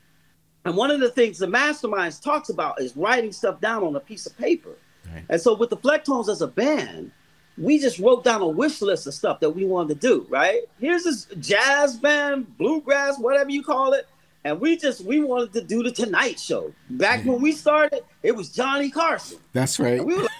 And 0.65 0.75
one 0.75 0.91
of 0.91 0.99
the 0.99 1.09
things 1.09 1.37
the 1.37 1.47
masterminds 1.47 2.21
talks 2.21 2.49
about 2.49 2.81
is 2.81 2.95
writing 2.97 3.31
stuff 3.31 3.59
down 3.61 3.83
on 3.83 3.95
a 3.95 3.99
piece 3.99 4.25
of 4.25 4.37
paper. 4.37 4.77
Right. 5.11 5.23
And 5.29 5.39
so 5.41 5.53
with 5.55 5.69
the 5.69 5.77
Flecktones 5.77 6.27
as 6.27 6.41
a 6.41 6.47
band, 6.47 7.11
we 7.57 7.79
just 7.79 7.99
wrote 7.99 8.23
down 8.23 8.41
a 8.41 8.47
wish 8.47 8.81
list 8.81 9.05
of 9.05 9.13
stuff 9.13 9.39
that 9.41 9.51
we 9.51 9.65
wanted 9.65 10.01
to 10.01 10.07
do, 10.07 10.25
right? 10.29 10.61
Here's 10.79 11.03
this 11.03 11.25
jazz 11.39 11.97
band, 11.97 12.57
bluegrass, 12.57 13.19
whatever 13.19 13.51
you 13.51 13.63
call 13.63 13.93
it 13.93 14.07
and 14.45 14.61
we 14.61 14.77
just 14.77 15.01
we 15.03 15.21
wanted 15.21 15.51
to 15.53 15.61
do 15.61 15.83
the 15.83 15.91
Tonight 15.91 16.39
Show. 16.39 16.71
Back 16.91 17.25
when 17.25 17.41
we 17.41 17.51
started, 17.51 18.03
it 18.21 18.33
was 18.33 18.49
Johnny 18.49 18.91
Carson. 18.91 19.39
That's 19.53 19.79
right. 19.79 19.97
And 19.97 20.05
we 20.05 20.15
were 20.15 20.21
like, 20.21 20.31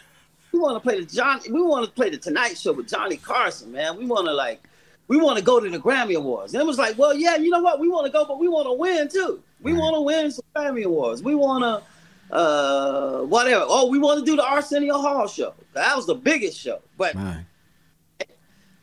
we 0.51 0.59
want 0.59 0.75
to 0.75 0.79
play 0.79 0.99
the 0.99 1.07
John. 1.07 1.41
We 1.51 1.61
want 1.61 1.85
to 1.85 1.91
play 1.91 2.11
the 2.11 2.19
Tonight 2.19 2.55
Show 2.55 2.73
with 2.73 2.87
Johnny 2.87 3.17
Carson, 3.17 3.71
man. 3.71 3.97
We 3.97 4.05
want 4.05 4.27
to 4.27 4.33
like, 4.33 4.63
we 5.07 5.17
want 5.17 5.37
to 5.37 5.43
go 5.43 5.59
to 5.59 5.69
the 5.69 5.79
Grammy 5.79 6.15
Awards. 6.15 6.53
And 6.53 6.61
it 6.61 6.65
was 6.65 6.77
like, 6.77 6.97
well, 6.97 7.13
yeah, 7.13 7.35
you 7.35 7.49
know 7.49 7.61
what? 7.61 7.79
We 7.79 7.87
want 7.87 8.05
to 8.07 8.11
go, 8.11 8.25
but 8.25 8.39
we 8.39 8.47
want 8.47 8.67
to 8.67 8.73
win 8.73 9.07
too. 9.07 9.41
We 9.61 9.71
right. 9.71 9.79
want 9.79 9.95
to 9.95 10.01
win 10.01 10.31
some 10.31 10.45
Grammy 10.55 10.83
Awards. 10.83 11.21
We 11.21 11.35
want 11.35 11.63
to, 11.63 12.35
uh, 12.35 13.21
whatever. 13.21 13.65
Oh, 13.67 13.87
we 13.87 13.99
want 13.99 14.19
to 14.19 14.25
do 14.25 14.35
the 14.35 14.43
Arsenio 14.43 14.97
Hall 14.97 15.27
show. 15.27 15.53
That 15.73 15.95
was 15.95 16.07
the 16.07 16.15
biggest 16.15 16.59
show. 16.59 16.81
But, 16.97 17.15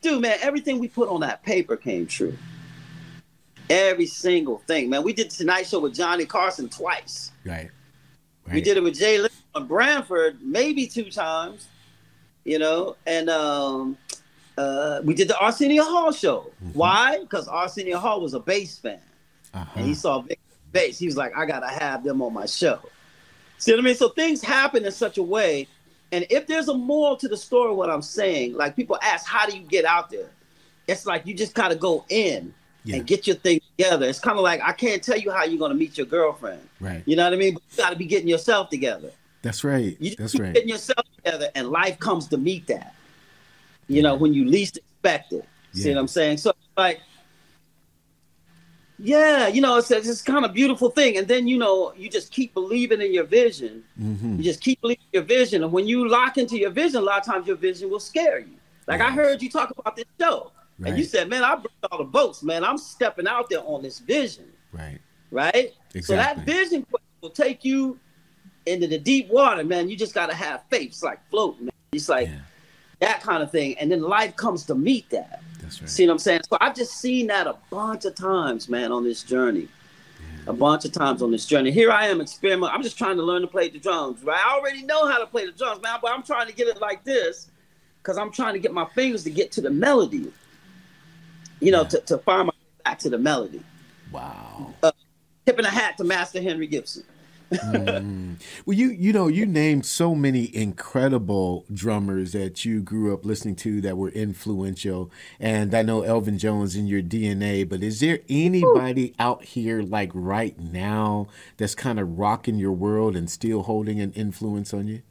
dude, 0.01 0.21
man, 0.21 0.37
everything 0.41 0.79
we 0.79 0.87
put 0.87 1.09
on 1.09 1.21
that 1.21 1.43
paper 1.43 1.75
came 1.75 2.07
true. 2.07 2.37
Every 3.69 4.05
single 4.05 4.59
thing, 4.59 4.89
man. 4.89 5.03
We 5.03 5.13
did 5.13 5.29
Tonight 5.29 5.67
Show 5.67 5.79
with 5.79 5.95
Johnny 5.95 6.25
Carson 6.25 6.69
twice. 6.69 7.31
Right. 7.45 7.69
right. 8.45 8.53
We 8.53 8.61
did 8.61 8.77
it 8.77 8.83
with 8.83 8.97
Jay 8.97 9.17
Leno 9.17 9.29
on 9.55 9.67
Branford 9.67 10.39
maybe 10.41 10.87
two 10.87 11.09
times, 11.09 11.67
you 12.43 12.59
know, 12.59 12.95
and 13.05 13.29
um, 13.29 13.97
uh, 14.57 15.01
we 15.03 15.13
did 15.13 15.27
the 15.27 15.37
Arsenio 15.39 15.83
Hall 15.83 16.11
show. 16.11 16.51
Mm-hmm. 16.63 16.77
Why? 16.77 17.19
Because 17.19 17.47
Arsenio 17.47 17.97
Hall 17.97 18.21
was 18.21 18.33
a 18.33 18.39
bass 18.39 18.77
fan, 18.77 18.99
uh-huh. 19.53 19.71
and 19.75 19.85
he 19.85 19.93
saw 19.93 20.23
bass. 20.71 20.99
He 20.99 21.05
was 21.05 21.17
like, 21.17 21.35
I 21.37 21.45
gotta 21.45 21.67
have 21.67 22.03
them 22.03 22.21
on 22.21 22.33
my 22.33 22.45
show. 22.45 22.79
See 23.57 23.71
what 23.71 23.79
I 23.79 23.83
mean? 23.83 23.95
So 23.95 24.09
things 24.09 24.43
happen 24.43 24.85
in 24.85 24.91
such 24.91 25.17
a 25.17 25.23
way, 25.23 25.67
and 26.11 26.25
if 26.29 26.47
there's 26.47 26.67
a 26.67 26.73
moral 26.73 27.15
to 27.17 27.27
the 27.27 27.37
story, 27.37 27.73
what 27.73 27.89
I'm 27.89 28.01
saying, 28.01 28.55
like 28.55 28.75
people 28.75 28.97
ask, 29.01 29.25
how 29.25 29.45
do 29.45 29.57
you 29.57 29.63
get 29.63 29.85
out 29.85 30.09
there? 30.09 30.29
It's 30.87 31.05
like 31.05 31.25
you 31.25 31.33
just 31.33 31.53
gotta 31.53 31.75
go 31.75 32.05
in 32.09 32.53
yeah. 32.83 32.97
and 32.97 33.07
get 33.07 33.27
your 33.27 33.35
thing 33.37 33.59
together. 33.77 34.07
It's 34.07 34.19
kind 34.19 34.37
of 34.37 34.43
like 34.43 34.61
I 34.61 34.73
can't 34.73 35.01
tell 35.01 35.17
you 35.17 35.31
how 35.31 35.43
you're 35.45 35.59
gonna 35.59 35.73
meet 35.73 35.97
your 35.97 36.07
girlfriend. 36.07 36.61
Right. 36.79 37.03
You 37.05 37.15
know 37.15 37.23
what 37.23 37.33
I 37.33 37.37
mean? 37.37 37.53
But 37.53 37.63
you 37.71 37.77
got 37.77 37.89
to 37.91 37.95
be 37.95 38.05
getting 38.05 38.27
yourself 38.27 38.69
together. 38.69 39.11
That's 39.41 39.63
right. 39.63 39.97
You 39.99 40.15
That's 40.15 40.39
right. 40.39 40.53
Getting 40.53 40.69
yourself 40.69 41.05
together, 41.17 41.49
and 41.55 41.69
life 41.69 41.99
comes 41.99 42.27
to 42.27 42.37
meet 42.37 42.67
that. 42.67 42.95
You 43.87 44.01
know, 44.01 44.15
when 44.15 44.33
you 44.33 44.45
least 44.45 44.77
expect 44.77 45.33
it. 45.33 45.45
Yeah. 45.73 45.83
See 45.83 45.89
what 45.89 45.99
I'm 45.99 46.07
saying? 46.07 46.37
So 46.37 46.53
like. 46.77 47.01
Yeah, 48.99 49.47
you 49.47 49.59
know, 49.59 49.77
it's 49.77 49.91
it's 49.91 50.21
kind 50.21 50.45
of 50.45 50.53
beautiful 50.53 50.89
thing, 50.89 51.17
and 51.17 51.27
then 51.27 51.45
you 51.45 51.57
know, 51.57 51.93
you 51.97 52.09
just 52.09 52.31
keep 52.31 52.53
believing 52.53 53.01
in 53.01 53.13
your 53.13 53.25
vision. 53.25 53.83
Mm-hmm. 53.99 54.37
You 54.37 54.43
just 54.43 54.61
keep 54.61 54.79
believing 54.79 55.03
your 55.11 55.23
vision, 55.23 55.63
and 55.63 55.73
when 55.73 55.87
you 55.87 56.07
lock 56.07 56.37
into 56.37 56.57
your 56.57 56.69
vision, 56.69 56.99
a 56.99 57.01
lot 57.01 57.19
of 57.19 57.25
times 57.25 57.45
your 57.45 57.57
vision 57.57 57.89
will 57.89 57.99
scare 57.99 58.39
you. 58.39 58.55
Like. 58.87 59.01
I 59.01 59.11
heard 59.11 59.41
you 59.41 59.49
talk 59.49 59.71
about 59.77 59.95
this 59.95 60.05
show. 60.21 60.51
Right. 60.79 60.89
And 60.89 60.97
you 60.97 61.03
said, 61.03 61.29
man, 61.29 61.43
I 61.43 61.55
brought 61.55 61.91
all 61.91 61.97
the 61.99 62.03
boats, 62.03 62.43
man. 62.43 62.63
I'm 62.63 62.77
stepping 62.77 63.27
out 63.27 63.49
there 63.49 63.61
on 63.63 63.81
this 63.81 63.99
vision. 63.99 64.45
Right. 64.71 64.99
Right? 65.31 65.73
Exactly. 65.93 66.01
So 66.01 66.15
that 66.15 66.39
vision 66.45 66.85
will 67.21 67.29
take 67.29 67.63
you 67.63 67.99
into 68.65 68.87
the 68.87 68.97
deep 68.97 69.29
water, 69.29 69.63
man. 69.63 69.89
You 69.89 69.95
just 69.95 70.13
got 70.13 70.29
to 70.29 70.35
have 70.35 70.63
faith. 70.69 70.89
It's 70.89 71.03
like 71.03 71.19
floating, 71.29 71.65
man. 71.65 71.73
It's 71.91 72.09
like 72.09 72.27
yeah. 72.27 72.39
That 73.03 73.21
kind 73.21 73.43
of 73.43 73.51
thing. 73.51 73.77
And 73.77 73.91
then 73.91 74.01
life 74.01 74.35
comes 74.35 74.65
to 74.65 74.75
meet 74.75 75.09
that. 75.11 75.41
That's 75.61 75.81
right. 75.81 75.89
See 75.89 76.05
what 76.05 76.13
I'm 76.13 76.19
saying? 76.19 76.41
So 76.49 76.57
I've 76.59 76.75
just 76.75 76.99
seen 76.99 77.27
that 77.27 77.47
a 77.47 77.55
bunch 77.69 78.05
of 78.05 78.15
times, 78.15 78.69
man, 78.69 78.91
on 78.91 79.03
this 79.03 79.23
journey. 79.23 79.67
Yeah. 80.19 80.51
A 80.51 80.53
bunch 80.53 80.85
of 80.85 80.91
times 80.91 81.21
on 81.21 81.31
this 81.31 81.45
journey. 81.45 81.71
Here 81.71 81.91
I 81.91 82.07
am 82.07 82.21
experimenting. 82.21 82.75
I'm 82.75 82.83
just 82.83 82.97
trying 82.97 83.17
to 83.17 83.23
learn 83.23 83.41
to 83.41 83.47
play 83.47 83.69
the 83.69 83.79
drums, 83.79 84.23
right? 84.23 84.39
I 84.43 84.57
already 84.57 84.83
know 84.83 85.07
how 85.07 85.19
to 85.19 85.25
play 85.25 85.45
the 85.45 85.51
drums, 85.51 85.81
man, 85.81 85.99
but 86.01 86.11
I'm 86.11 86.23
trying 86.23 86.47
to 86.47 86.53
get 86.53 86.67
it 86.67 86.81
like 86.81 87.03
this 87.03 87.49
because 88.01 88.17
I'm 88.17 88.31
trying 88.31 88.53
to 88.53 88.59
get 88.59 88.73
my 88.73 88.85
fingers 88.93 89.23
to 89.23 89.29
get 89.29 89.51
to 89.53 89.61
the 89.61 89.69
melody 89.69 90.31
you 91.63 91.71
know, 91.71 91.83
yeah. 91.83 91.87
to, 91.87 91.99
to 92.01 92.17
find 92.19 92.47
my 92.47 92.51
way 92.51 92.83
back 92.83 92.99
to 92.99 93.09
the 93.09 93.17
melody. 93.17 93.61
Wow. 94.11 94.73
Uh, 94.83 94.91
tipping 95.45 95.65
a 95.65 95.69
hat 95.69 95.97
to 95.97 96.03
Master 96.03 96.41
Henry 96.41 96.67
Gibson. 96.67 97.03
Mm. 97.53 98.35
Well, 98.65 98.77
you 98.77 98.89
you 98.89 99.13
know 99.13 99.27
you 99.27 99.45
named 99.45 99.85
so 99.85 100.15
many 100.15 100.55
incredible 100.55 101.65
drummers 101.73 102.33
that 102.33 102.65
you 102.65 102.81
grew 102.81 103.13
up 103.13 103.25
listening 103.25 103.55
to 103.57 103.81
that 103.81 103.97
were 103.97 104.09
influential, 104.09 105.11
and 105.39 105.73
I 105.73 105.81
know 105.81 106.01
Elvin 106.01 106.37
Jones 106.37 106.75
in 106.75 106.87
your 106.87 107.01
DNA. 107.01 107.67
But 107.67 107.83
is 107.83 107.99
there 107.99 108.19
anybody 108.29 109.09
Ooh. 109.09 109.23
out 109.23 109.43
here 109.43 109.81
like 109.81 110.11
right 110.13 110.57
now 110.59 111.27
that's 111.57 111.75
kind 111.75 111.99
of 111.99 112.17
rocking 112.17 112.57
your 112.57 112.73
world 112.73 113.15
and 113.15 113.29
still 113.29 113.63
holding 113.63 113.99
an 113.99 114.11
influence 114.13 114.73
on 114.73 114.87
you? 114.87 115.01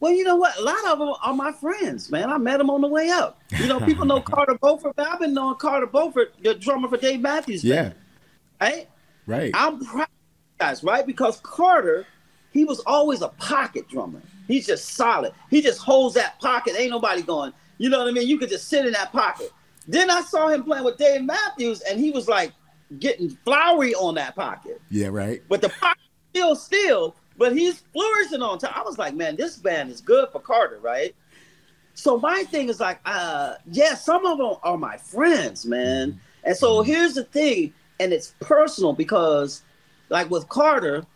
Well, 0.00 0.12
you 0.12 0.24
know 0.24 0.36
what? 0.36 0.56
A 0.58 0.62
lot 0.62 0.84
of 0.86 0.98
them 0.98 1.12
are 1.22 1.34
my 1.34 1.52
friends, 1.52 2.10
man. 2.10 2.30
I 2.30 2.38
met 2.38 2.56
them 2.56 2.70
on 2.70 2.80
the 2.80 2.88
way 2.88 3.10
up. 3.10 3.38
You 3.58 3.66
know, 3.66 3.80
people 3.80 4.06
know 4.06 4.20
Carter 4.22 4.56
Beauford. 4.60 4.94
I've 4.96 5.20
been 5.20 5.34
knowing 5.34 5.56
Carter 5.56 5.86
Beauford, 5.86 6.32
the 6.42 6.54
drummer 6.54 6.88
for 6.88 6.96
Dave 6.96 7.20
Matthews. 7.20 7.62
Yeah. 7.62 7.92
Right? 8.60 8.88
Right. 9.26 9.50
I'm 9.54 9.84
proud 9.84 10.08
guys, 10.60 10.84
right? 10.84 11.06
Because 11.06 11.40
Carter, 11.42 12.06
he 12.52 12.64
was 12.64 12.80
always 12.80 13.22
a 13.22 13.28
pocket 13.28 13.88
drummer. 13.88 14.20
He's 14.46 14.66
just 14.66 14.90
solid. 14.90 15.32
He 15.48 15.62
just 15.62 15.80
holds 15.80 16.14
that 16.14 16.38
pocket. 16.38 16.74
Ain't 16.78 16.90
nobody 16.90 17.22
going, 17.22 17.52
you 17.78 17.88
know 17.88 17.98
what 17.98 18.08
I 18.08 18.12
mean? 18.12 18.28
You 18.28 18.38
could 18.38 18.50
just 18.50 18.68
sit 18.68 18.86
in 18.86 18.92
that 18.92 19.10
pocket. 19.10 19.52
Then 19.88 20.10
I 20.10 20.20
saw 20.20 20.48
him 20.48 20.62
playing 20.62 20.84
with 20.84 20.98
Dave 20.98 21.24
Matthews, 21.24 21.80
and 21.80 21.98
he 21.98 22.10
was 22.10 22.28
like 22.28 22.52
getting 22.98 23.30
flowery 23.30 23.94
on 23.94 24.14
that 24.16 24.36
pocket. 24.36 24.80
Yeah, 24.90 25.08
right. 25.08 25.42
But 25.48 25.62
the 25.62 25.70
pocket 25.70 26.02
still 26.30 26.54
still, 26.54 27.16
but 27.38 27.56
he's 27.56 27.82
flourishing 27.92 28.42
on 28.42 28.58
top. 28.58 28.76
I 28.76 28.82
was 28.82 28.98
like, 28.98 29.14
man, 29.14 29.36
this 29.36 29.56
band 29.56 29.90
is 29.90 30.00
good 30.00 30.28
for 30.30 30.40
Carter, 30.40 30.78
right? 30.82 31.14
So 31.94 32.18
my 32.18 32.44
thing 32.44 32.68
is 32.68 32.80
like, 32.80 33.00
uh, 33.04 33.54
yeah, 33.70 33.94
some 33.94 34.26
of 34.26 34.38
them 34.38 34.56
are 34.62 34.76
my 34.76 34.96
friends, 34.96 35.64
man. 35.66 36.20
And 36.44 36.56
so 36.56 36.76
mm-hmm. 36.76 36.90
here's 36.90 37.14
the 37.14 37.24
thing, 37.24 37.72
and 37.98 38.12
it's 38.12 38.34
personal 38.40 38.92
because, 38.92 39.62
like 40.10 40.30
with 40.30 40.48
Carter, 40.48 41.06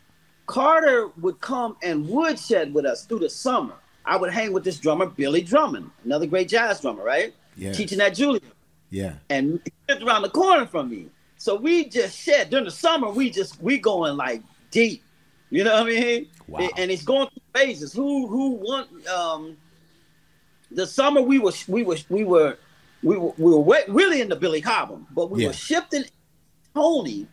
Carter 0.47 1.11
would 1.21 1.41
come 1.41 1.77
and 1.83 2.09
woodshed 2.09 2.73
with 2.73 2.87
us 2.87 3.05
through 3.05 3.21
the 3.21 3.31
summer. 3.31 3.75
I 4.07 4.17
would 4.17 4.33
hang 4.33 4.53
with 4.53 4.65
this 4.65 4.79
drummer, 4.79 5.07
Billy 5.07 5.43
Drummond, 5.43 5.91
another 6.05 6.27
great 6.27 6.49
jazz 6.49 6.81
drummer, 6.81 7.03
right? 7.03 7.35
Yeah. 7.57 7.73
Teaching 7.73 8.01
at 8.01 8.15
Juilliard. 8.15 8.43
Yeah. 8.91 9.15
And 9.31 9.61
he 9.65 9.73
lived 9.89 10.03
around 10.03 10.23
the 10.23 10.31
corner 10.31 10.67
from 10.67 10.91
me. 10.91 11.09
So 11.37 11.57
we 11.57 11.89
just 11.89 12.19
shed 12.19 12.51
during 12.51 12.65
the 12.65 12.71
summer, 12.71 13.11
we 13.11 13.31
just 13.31 13.61
we 13.63 13.79
going 13.79 14.17
like 14.17 14.43
deep. 14.71 15.03
You 15.51 15.65
know 15.65 15.75
what 15.75 15.83
I 15.83 15.87
mean? 15.87 16.29
Wow. 16.49 16.69
And 16.77 16.91
it's 16.91 17.03
going 17.03 17.29
through 17.29 17.61
phases. 17.61 17.93
Who 17.93 18.27
who 18.27 18.53
want 18.53 19.07
Um, 19.09 19.57
the 20.71 20.87
summer 20.87 21.21
we 21.21 21.39
were 21.39 21.53
we 21.69 21.83
were 21.83 21.97
we 22.09 22.25
were 22.25 22.59
we 23.03 23.17
were, 23.17 23.33
we 23.37 23.55
were 23.55 23.83
really 23.89 24.21
into 24.21 24.37
Billy 24.37 24.61
Cobham, 24.61 25.07
but 25.15 25.31
we 25.31 25.43
yeah. 25.43 25.49
were 25.49 25.53
shifting 25.53 26.05
Tony, 26.75 27.27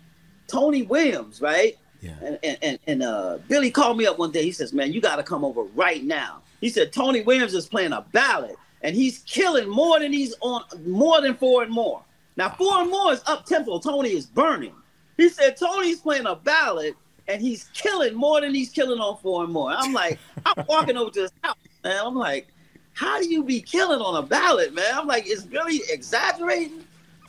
Tony 0.52 0.84
Williams, 0.84 1.42
right? 1.42 1.78
Yeah. 2.02 2.16
And 2.24 2.40
and 2.44 2.58
and, 2.62 2.80
and 2.88 3.04
uh, 3.04 3.38
Billy 3.48 3.72
called 3.72 3.98
me 3.98 4.06
up 4.06 4.20
one 4.20 4.32
day. 4.32 4.44
He 4.44 4.52
says, 4.52 4.74
"Man, 4.74 4.92
you 4.92 5.02
got 5.02 5.18
to 5.18 5.24
come 5.24 5.46
over 5.46 5.64
right 5.76 6.04
now." 6.04 6.42
He 6.60 6.70
said 6.70 6.92
Tony 6.92 7.22
Williams 7.22 7.54
is 7.54 7.68
playing 7.68 7.94
a 7.94 8.06
ballad, 8.12 8.56
and 8.82 8.96
he's 8.96 9.20
killing 9.20 9.70
more 9.70 10.00
than 10.00 10.12
he's 10.12 10.36
on 10.42 10.64
more 10.86 11.22
than 11.22 11.36
four 11.36 11.64
and 11.64 11.72
more. 11.72 12.04
Now 12.36 12.50
four 12.50 12.82
and 12.82 12.90
more 12.90 13.14
is 13.14 13.22
up 13.28 13.46
tempo. 13.46 13.80
Tony 13.80 14.12
is 14.12 14.26
burning. 14.26 14.74
He 15.18 15.30
said 15.30 15.58
Tony's 15.58 16.00
playing 16.00 16.26
a 16.26 16.36
ballad, 16.36 16.96
and 17.28 17.42
he's 17.42 17.70
killing 17.74 18.16
more 18.16 18.42
than 18.42 18.54
he's 18.54 18.70
killing 18.70 19.00
on 19.00 19.18
four 19.18 19.44
and 19.44 19.54
more. 19.54 19.72
I'm 19.72 19.94
like, 19.94 20.20
I'm 20.46 20.66
walking 20.68 20.98
over 20.98 21.12
to 21.12 21.22
his 21.22 21.34
house, 21.44 21.56
man. 21.84 22.02
I'm 22.04 22.16
like, 22.16 22.48
how 22.94 23.20
do 23.20 23.30
you 23.30 23.44
be 23.44 23.62
killing 23.62 24.02
on 24.02 24.24
a 24.24 24.26
ballad, 24.26 24.74
man? 24.74 24.92
I'm 24.94 25.08
like, 25.08 25.28
is 25.28 25.44
Billy 25.44 25.82
exaggerating? 25.90 26.84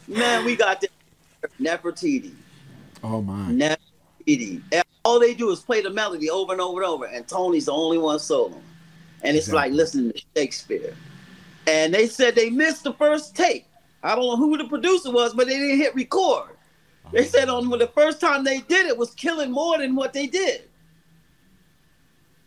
Man, 0.08 0.44
we 0.44 0.56
got 0.56 0.80
this 0.80 0.90
Nefertiti. 1.60 2.32
Oh 3.03 3.20
my. 3.22 3.50
And 3.50 4.84
all 5.05 5.18
they 5.18 5.34
do 5.34 5.50
is 5.50 5.61
play 5.61 5.82
the 5.82 5.90
melody 5.90 6.30
over 6.30 6.53
and 6.53 6.61
over 6.61 6.80
and 6.82 6.88
over, 6.88 7.05
and 7.07 7.26
Tony's 7.26 7.66
the 7.66 7.72
only 7.72 7.98
one 7.98 8.18
solo. 8.18 8.61
And 9.22 9.36
it's 9.36 9.48
Exactly. 9.48 9.70
like 9.70 9.72
listening 9.72 10.12
to 10.12 10.22
Shakespeare. 10.36 10.94
And 11.66 11.92
they 11.94 12.07
said 12.07 12.34
they 12.34 12.50
missed 12.50 12.84
the 12.84 12.92
first 12.94 13.34
take. 13.36 13.66
I 14.03 14.14
don't 14.16 14.26
know 14.26 14.36
who 14.36 14.59
the 14.59 14.64
producer 14.64 15.11
was, 15.12 15.32
but 15.34 15.46
they 15.46 15.57
didn't 15.59 15.78
hit 15.78 15.94
record. 15.94 16.50
They 17.12 17.20
oh. 17.20 17.24
said 17.24 17.48
on 17.48 17.68
the 17.68 17.86
first 17.88 18.20
time 18.20 18.42
they 18.44 18.61
did 18.61 18.86
it 18.86 18.96
was 18.96 19.12
killing 19.14 19.50
more 19.50 19.78
than 19.78 19.94
what 19.94 20.12
they 20.12 20.26
did. 20.26 20.68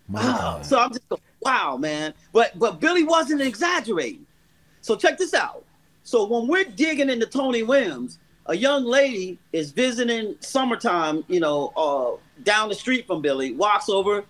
My 0.07 0.21
Wow. 0.23 0.37
God. 0.37 0.65
So 0.65 0.79
I'm 0.79 0.89
just 0.91 1.07
going, 1.09 1.21
wow, 1.41 1.77
man. 1.77 2.13
But 2.33 2.57
but 2.59 2.79
Billy 2.79 3.03
wasn't 3.03 3.41
exaggerating. 3.41 4.25
So 4.81 4.95
check 4.95 5.17
this 5.17 5.33
out. 5.33 5.63
So 6.03 6.25
when 6.25 6.47
we're 6.47 6.65
digging 6.65 7.09
into 7.09 7.25
Tony 7.25 7.63
Williams, 7.63 8.19
a 8.47 8.55
young 8.55 8.85
lady 8.85 9.39
is 9.53 9.71
visiting 9.71 10.35
summertime, 10.39 11.23
you 11.27 11.39
know, 11.39 11.73
uh, 11.75 12.41
down 12.43 12.69
the 12.69 12.75
street 12.75 13.07
from 13.07 13.21
Billy, 13.21 13.53
walks 13.53 13.89
over, 13.89 14.23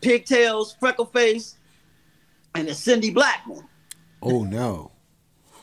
pigtails, 0.00 0.76
freckle 0.80 1.06
face, 1.06 1.56
and 2.54 2.68
it's 2.68 2.78
Cindy 2.78 3.10
Blackman. 3.10 3.64
oh 4.22 4.44
no. 4.44 4.90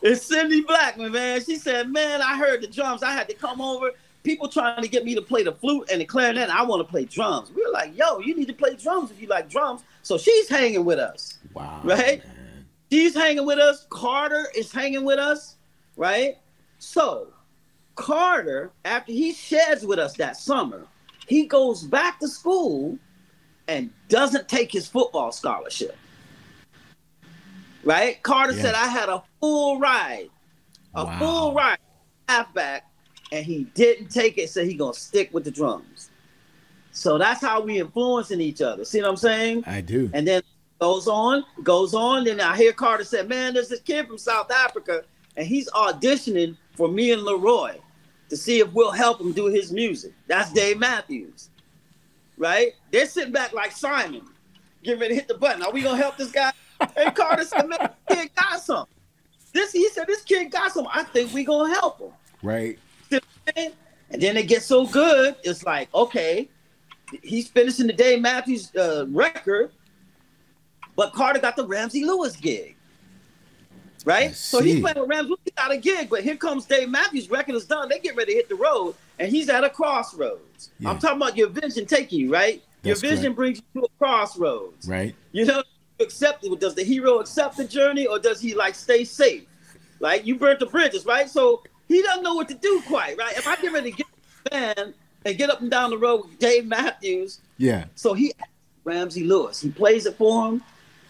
It's 0.02 0.24
Cindy 0.24 0.62
Blackman, 0.62 1.14
man. 1.14 1.44
She 1.44 1.56
said, 1.56 1.92
Man, 1.92 2.22
I 2.22 2.38
heard 2.38 2.62
the 2.62 2.68
drums. 2.68 3.02
I 3.02 3.12
had 3.12 3.28
to 3.30 3.34
come 3.34 3.60
over. 3.60 3.92
People 4.22 4.48
trying 4.48 4.82
to 4.84 4.88
get 4.88 5.04
me 5.04 5.16
to 5.16 5.22
play 5.22 5.42
the 5.42 5.52
flute 5.52 5.90
and 5.92 6.00
the 6.00 6.06
clarinet. 6.06 6.50
I 6.50 6.62
want 6.64 6.86
to 6.86 6.92
play 6.92 7.06
drums. 7.06 7.52
We 7.56 7.66
were 7.66 7.72
like, 7.72 7.98
Yo, 7.98 8.20
you 8.20 8.36
need 8.36 8.48
to 8.48 8.54
play 8.54 8.76
drums 8.76 9.10
if 9.10 9.20
you 9.20 9.28
like 9.28 9.50
drums. 9.50 9.84
So 10.04 10.20
she's 10.20 10.48
hanging 10.48 10.86
with 10.86 11.00
us. 11.00 11.40
Wow. 11.56 11.82
Right? 11.84 12.24
man. 12.24 12.68
She's 12.92 13.16
hanging 13.16 13.48
with 13.48 13.58
us. 13.58 13.88
Carter 13.90 14.46
is 14.56 14.72
hanging 14.72 15.06
with 15.06 15.18
us. 15.18 15.56
Right? 15.98 16.38
So 16.78 17.30
Carter, 17.96 18.72
after 18.84 19.12
he 19.12 19.34
sheds 19.34 19.86
with 19.86 20.00
us 20.00 20.14
that 20.18 20.38
summer, 20.38 20.86
he 21.28 21.46
goes 21.46 21.84
back 21.84 22.20
to 22.20 22.28
school 22.28 23.00
and 23.68 23.90
doesn't 24.10 24.48
take 24.48 24.72
his 24.72 24.88
football 24.88 25.32
scholarship. 25.32 25.98
Right? 27.84 28.22
Carter 28.24 28.54
Yeah. 28.54 28.62
said, 28.62 28.76
I 28.76 28.88
had 28.88 29.10
a 29.10 29.24
full 29.40 29.80
ride, 29.80 30.30
a 30.94 31.06
Wow. 31.06 31.20
full 31.20 31.54
ride, 31.54 31.78
halfback, 32.28 32.86
and 33.32 33.46
he 33.46 33.64
didn't 33.76 34.10
take 34.10 34.38
it, 34.38 34.50
so 34.50 34.64
he 34.64 34.74
gonna 34.74 34.94
stick 34.94 35.30
with 35.34 35.44
the 35.44 35.52
drums. 35.52 36.10
So 36.92 37.18
that's 37.18 37.42
how 37.42 37.62
we 37.62 37.80
influencing 37.80 38.40
each 38.42 38.62
other. 38.62 38.86
See 38.86 39.02
what 39.02 39.10
I'm 39.10 39.18
saying? 39.18 39.64
I 39.68 39.82
do. 39.82 40.10
And 40.14 40.28
then 40.28 40.42
goes 40.80 41.08
on, 41.08 41.44
goes 41.64 41.94
on. 41.94 42.24
Then 42.24 42.40
I 42.42 42.56
hear 42.56 42.72
Carter 42.74 43.04
said, 43.04 43.28
Man, 43.28 43.54
there's 43.54 43.70
this 43.70 43.82
kid 43.82 44.08
from 44.08 44.18
South 44.18 44.52
Africa, 44.52 45.04
and 45.36 45.46
he's 45.48 45.70
auditioning 45.72 46.56
for 46.76 46.88
me 46.88 47.12
and 47.12 47.22
LeRoi 47.24 47.80
to 48.30 48.38
see 48.38 48.60
if 48.60 48.72
we'll 48.74 48.92
help 48.92 49.20
him 49.22 49.32
do 49.32 49.46
his 49.48 49.72
music. 49.72 50.14
That's 50.28 50.52
Dave 50.52 50.80
Matthews. 50.80 51.50
Right? 52.38 52.74
They're 52.92 53.06
sitting 53.06 53.32
back 53.32 53.54
like 53.54 53.72
Simon, 53.72 54.22
getting 54.84 55.00
ready 55.00 55.14
to 55.14 55.20
hit 55.22 55.28
the 55.28 55.36
button. 55.36 55.64
Are 55.64 55.72
we 55.72 55.82
gonna 55.82 55.98
help 55.98 56.18
this 56.18 56.32
guy? 56.32 56.52
And 56.98 57.16
Carter 57.16 57.46
said, 57.46 57.70
Man, 57.70 57.80
this 57.80 58.18
kid 58.18 58.32
got 58.36 58.62
something. 58.62 58.94
This 59.54 59.72
he 59.72 59.88
said, 59.90 60.08
This 60.08 60.24
kid 60.24 60.52
got 60.52 60.74
something. 60.74 60.92
I 60.94 61.04
think 61.04 61.34
we 61.34 61.46
gonna 61.46 61.74
help 61.74 62.00
him. 62.00 62.12
right. 62.44 62.78
And 64.12 64.22
then 64.22 64.38
it 64.38 64.48
gets 64.48 64.66
so 64.66 64.86
good, 64.86 65.36
it's 65.44 65.64
like, 65.64 65.94
okay, 65.94 66.48
he's 67.24 67.48
finishing 67.48 67.88
the 67.88 67.94
Dave 67.94 68.22
Matthews 68.22 68.74
uh, 68.76 69.06
record, 69.10 69.72
but 70.96 71.14
Carter 71.14 71.40
got 71.40 71.56
the 71.56 71.66
Ramsey 71.66 72.06
Lewis 72.06 72.36
gig. 72.36 72.76
Right? 74.06 74.36
So 74.36 74.62
he's 74.62 74.80
playing 74.80 75.00
with 75.00 75.10
Ramsey 75.10 75.30
Lewis, 75.30 75.40
got 75.58 75.72
a 75.72 75.78
gig, 75.78 76.10
but 76.10 76.24
here 76.24 76.36
comes 76.38 76.66
Dave 76.66 76.90
Matthews' 76.90 77.30
record 77.30 77.56
is 77.56 77.66
done. 77.66 77.90
They 77.90 78.00
get 78.00 78.16
ready 78.16 78.34
to 78.34 78.38
hit 78.38 78.50
the 78.50 78.56
road, 78.56 78.94
and 79.20 79.30
he's 79.32 79.50
at 79.50 79.64
a 79.64 79.70
crossroads. 79.70 80.70
Yeah. 80.80 80.90
I'm 80.92 81.00
talking 81.00 81.18
about 81.18 81.36
your 81.36 81.50
vision 81.50 81.86
taking 81.86 82.20
you, 82.20 82.32
right? 82.32 82.62
That's 82.84 83.02
your 83.02 83.10
vision 83.12 83.24
correct. 83.34 83.36
brings 83.36 83.58
you 83.74 83.82
to 83.82 83.88
a 83.88 83.90
crossroads. 83.98 84.88
Right. 84.88 85.16
You 85.32 85.46
know, 85.46 85.64
you 86.00 86.06
accept 86.06 86.44
it. 86.46 86.60
Does 86.60 86.76
the 86.76 86.84
hero 86.84 87.20
accept 87.20 87.58
the 87.58 87.66
journey 87.66 88.06
or 88.06 88.20
does 88.20 88.40
he 88.40 88.54
like 88.54 88.76
stay 88.76 89.04
safe? 89.04 89.44
Like 90.00 90.26
you 90.26 90.36
burnt 90.38 90.60
the 90.60 90.68
bridges, 90.68 91.06
right? 91.06 91.28
So 91.28 91.64
he 91.88 92.02
doesn't 92.04 92.22
know 92.22 92.36
what 92.36 92.48
to 92.50 92.54
do 92.54 92.84
quite, 92.86 93.18
right? 93.18 93.36
If 93.38 93.48
I 93.48 93.56
get 93.56 93.74
ready 93.74 93.92
to 93.92 93.98
get 93.98 94.08
band 94.52 94.94
and 95.26 95.38
get 95.38 95.50
up 95.50 95.62
and 95.62 95.72
down 95.72 95.90
the 95.90 95.98
road 95.98 96.26
with 96.26 96.38
Dave 96.38 96.68
Matthews, 96.68 97.40
Yeah. 97.58 97.86
so 97.96 98.14
he 98.14 98.32
Ramsey 98.84 99.24
Lewis. 99.24 99.60
He 99.62 99.72
plays 99.72 100.06
it 100.06 100.16
for 100.16 100.48
him, 100.48 100.62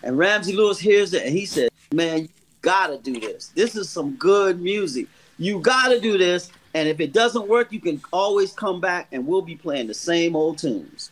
and 0.01 0.17
Ramsey 0.17 0.53
Lewis 0.53 0.79
hears 0.79 1.13
it 1.13 1.23
and 1.25 1.35
he 1.37 1.45
says, 1.45 1.69
Man, 1.93 2.21
you 2.21 2.29
gotta 2.65 2.97
do 2.97 3.19
this. 3.19 3.47
This 3.55 3.75
is 3.75 3.89
some 3.89 4.15
good 4.15 4.59
music. 4.59 5.07
You 5.37 5.59
gotta 5.59 5.99
do 6.01 6.17
this. 6.17 6.51
And 6.73 6.89
if 6.89 6.99
it 6.99 7.13
doesn't 7.13 7.47
work, 7.47 7.71
you 7.71 7.79
can 7.79 8.01
always 8.11 8.51
come 8.51 8.81
back 8.81 9.07
and 9.13 9.25
we'll 9.25 9.41
be 9.43 9.55
playing 9.55 9.87
the 9.87 9.93
same 9.93 10.35
old 10.35 10.57
tunes. 10.57 11.11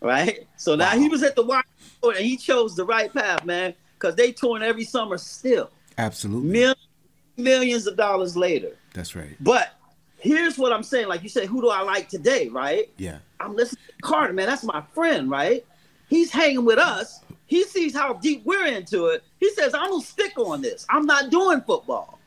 Right? 0.00 0.46
So 0.56 0.74
now 0.74 0.92
Wow. 0.94 0.98
he 1.00 1.08
was 1.08 1.22
at 1.22 1.36
the 1.36 1.44
wide 1.44 1.62
and 2.02 2.16
he 2.16 2.36
chose 2.36 2.74
the 2.74 2.84
right 2.84 3.12
path, 3.12 3.44
man, 3.44 3.74
because 3.98 4.14
they 4.16 4.32
touring 4.32 4.62
every 4.62 4.84
summer 4.84 5.18
still. 5.18 5.70
Absolutely. 5.98 6.50
Millions, 6.50 6.86
millions 7.36 7.86
of 7.86 7.96
dollars 7.96 8.36
later. 8.36 8.76
That's 8.94 9.14
right. 9.14 9.36
But 9.40 9.74
here's 10.18 10.56
what 10.58 10.72
I'm 10.72 10.82
saying. 10.82 11.08
Like 11.08 11.22
you 11.22 11.28
said, 11.28 11.46
who 11.46 11.60
do 11.60 11.68
I 11.68 11.82
like 11.82 12.08
today, 12.08 12.48
right? 12.48 12.88
Yeah. 12.96 13.18
I'm 13.40 13.54
listening 13.54 13.82
to 13.88 14.02
Carter, 14.02 14.32
man. 14.32 14.46
That's 14.46 14.64
my 14.64 14.82
friend, 14.94 15.30
right? 15.30 15.64
He's 16.08 16.30
hanging 16.30 16.64
with 16.64 16.78
us. 16.78 17.20
He 17.46 17.64
sees 17.64 17.94
how 17.94 18.14
deep 18.14 18.44
we're 18.44 18.66
into 18.66 19.06
it. 19.06 19.22
He 19.38 19.50
says, 19.54 19.72
I'm 19.74 19.90
gonna 19.90 20.02
stick 20.02 20.38
on 20.38 20.62
this. 20.62 20.84
I'm 20.90 21.06
not 21.06 21.30
doing 21.30 21.60
football. 21.60 22.18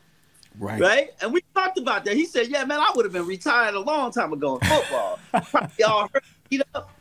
Right. 0.58 0.80
Right? 0.80 1.10
And 1.22 1.32
we 1.34 1.42
talked 1.56 1.78
about 1.78 2.06
that. 2.06 2.16
He 2.16 2.26
said, 2.26 2.48
Yeah, 2.50 2.66
man, 2.66 2.80
I 2.80 2.92
would 2.96 3.06
have 3.06 3.14
been 3.14 3.26
retired 3.28 3.76
a 3.76 3.80
long 3.80 4.12
time 4.12 4.34
ago 4.34 4.58
in 4.58 4.68
football. 4.68 5.20
Probably 5.52 5.84
all 5.84 6.10
hurt, 6.14 6.24
beat 6.50 6.62
up. 6.74 6.92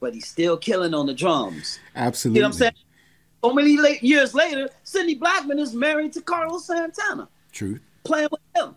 But 0.00 0.14
he's 0.14 0.26
still 0.26 0.56
killing 0.56 0.94
on 0.94 1.06
the 1.06 1.14
drums. 1.14 1.78
Absolutely. 1.94 2.38
You 2.38 2.42
know 2.42 2.48
what 2.48 2.54
I'm 2.54 2.58
saying? 2.58 2.72
So 3.44 3.52
many 3.54 3.76
late 3.78 4.02
years 4.02 4.34
later, 4.34 4.68
Cindy 4.84 5.14
Blackman 5.14 5.58
is 5.58 5.74
married 5.74 6.12
to 6.14 6.20
Carlos 6.22 6.66
Santana, 6.66 7.28
Truth. 7.52 7.80
playing 8.04 8.28
with 8.30 8.40
him. 8.54 8.76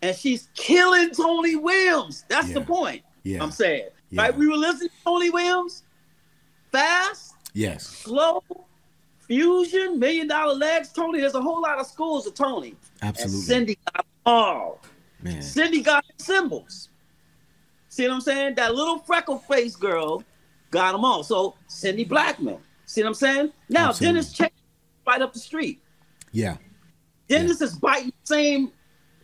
And 0.00 0.16
she's 0.16 0.48
killing 0.54 1.10
Tony 1.10 1.56
Williams. 1.56 2.24
That's 2.28 2.52
the 2.52 2.60
Yeah. 2.60 2.66
point. 2.66 3.02
Yeah. 3.22 3.42
I'm 3.42 3.50
saying. 3.50 3.88
Yeah. 4.10 4.22
Right? 4.22 4.36
We 4.36 4.48
were 4.48 4.56
listening 4.56 4.88
to 4.88 4.94
Tony 5.04 5.30
Williams. 5.30 5.84
Fast, 6.70 7.31
Yes. 7.52 7.86
slow, 7.86 8.42
fusion, 9.26 9.98
million 9.98 10.28
dollar 10.28 10.54
legs. 10.54 10.92
Tony, 10.92 11.20
there's 11.20 11.34
a 11.34 11.40
whole 11.40 11.60
lot 11.60 11.78
of 11.78 11.86
schools 11.86 12.26
of 12.26 12.34
Tony. 12.34 12.74
Absolutely. 13.02 13.34
And 13.34 13.44
Cindy 13.44 13.78
got 13.94 14.06
all. 14.26 14.80
Man. 15.22 15.42
Cindy 15.42 15.82
got 15.82 16.04
the 16.16 16.22
symbols. 16.22 16.88
See 17.88 18.06
what 18.08 18.14
I'm 18.14 18.20
saying? 18.20 18.54
That 18.54 18.74
little 18.74 18.98
freckle 18.98 19.38
face 19.38 19.76
girl 19.76 20.24
got 20.70 20.92
them 20.92 21.04
all. 21.04 21.22
So 21.22 21.54
Cindy 21.68 22.04
Blackman. 22.04 22.58
See 22.86 23.02
what 23.02 23.08
I'm 23.08 23.14
saying? 23.14 23.52
Now 23.68 23.90
Absolutely. 23.90 24.20
Dennis 24.20 24.32
Chase 24.32 24.50
right 25.06 25.22
up 25.22 25.32
the 25.32 25.38
street. 25.38 25.80
Yeah. 26.32 26.56
Dennis 27.28 27.60
is 27.60 27.74
biting 27.76 28.12
the 28.22 28.26
same 28.26 28.72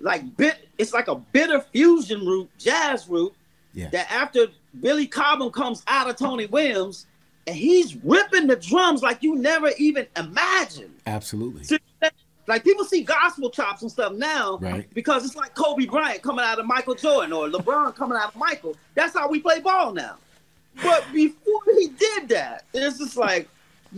like 0.01 0.37
bit. 0.37 0.68
It's 0.79 0.93
like 0.93 1.09
a 1.09 1.16
bitter 1.16 1.61
fusion 1.72 2.24
root, 2.24 2.49
jazz 2.59 3.09
root. 3.09 3.33
Yeah. 3.74 3.89
That 3.91 4.11
after 4.11 4.47
Billy 4.81 5.07
Cobham 5.07 5.51
comes 5.51 5.83
out 5.87 6.09
of 6.09 6.16
Tony 6.16 6.47
Williams, 6.47 7.07
and 7.49 7.57
he's 7.57 7.96
ripping 8.05 8.46
the 8.46 8.57
drums 8.57 9.03
like 9.03 9.22
you 9.22 9.34
never 9.36 9.70
even 9.78 10.07
imagined. 10.16 10.94
Absolutely. 11.07 11.78
Like 12.46 12.62
people 12.64 12.84
see 12.84 13.03
gospel 13.03 13.51
chops 13.51 13.82
and 13.82 13.90
stuff 13.90 14.12
now 14.14 14.59
Right. 14.61 14.88
because 14.94 15.24
it's 15.24 15.36
like 15.36 15.55
Kobe 15.55 15.86
Bryant 15.86 16.22
coming 16.22 16.44
out 16.44 16.59
of 16.59 16.66
Michael 16.66 16.94
Jordan 16.94 17.32
or 17.32 17.49
LeBron 17.49 17.94
coming 17.94 18.16
out 18.16 18.34
of 18.34 18.36
Michael. 18.36 18.74
That's 18.94 19.14
how 19.14 19.28
we 19.28 19.40
play 19.40 19.61
ball 19.61 19.92
now. 19.92 20.16
But 20.82 21.05
before 21.12 21.61
he 21.78 21.88
did 21.88 22.28
that, 22.28 22.64
it's 22.72 22.99
just 22.99 23.16
like 23.16 23.49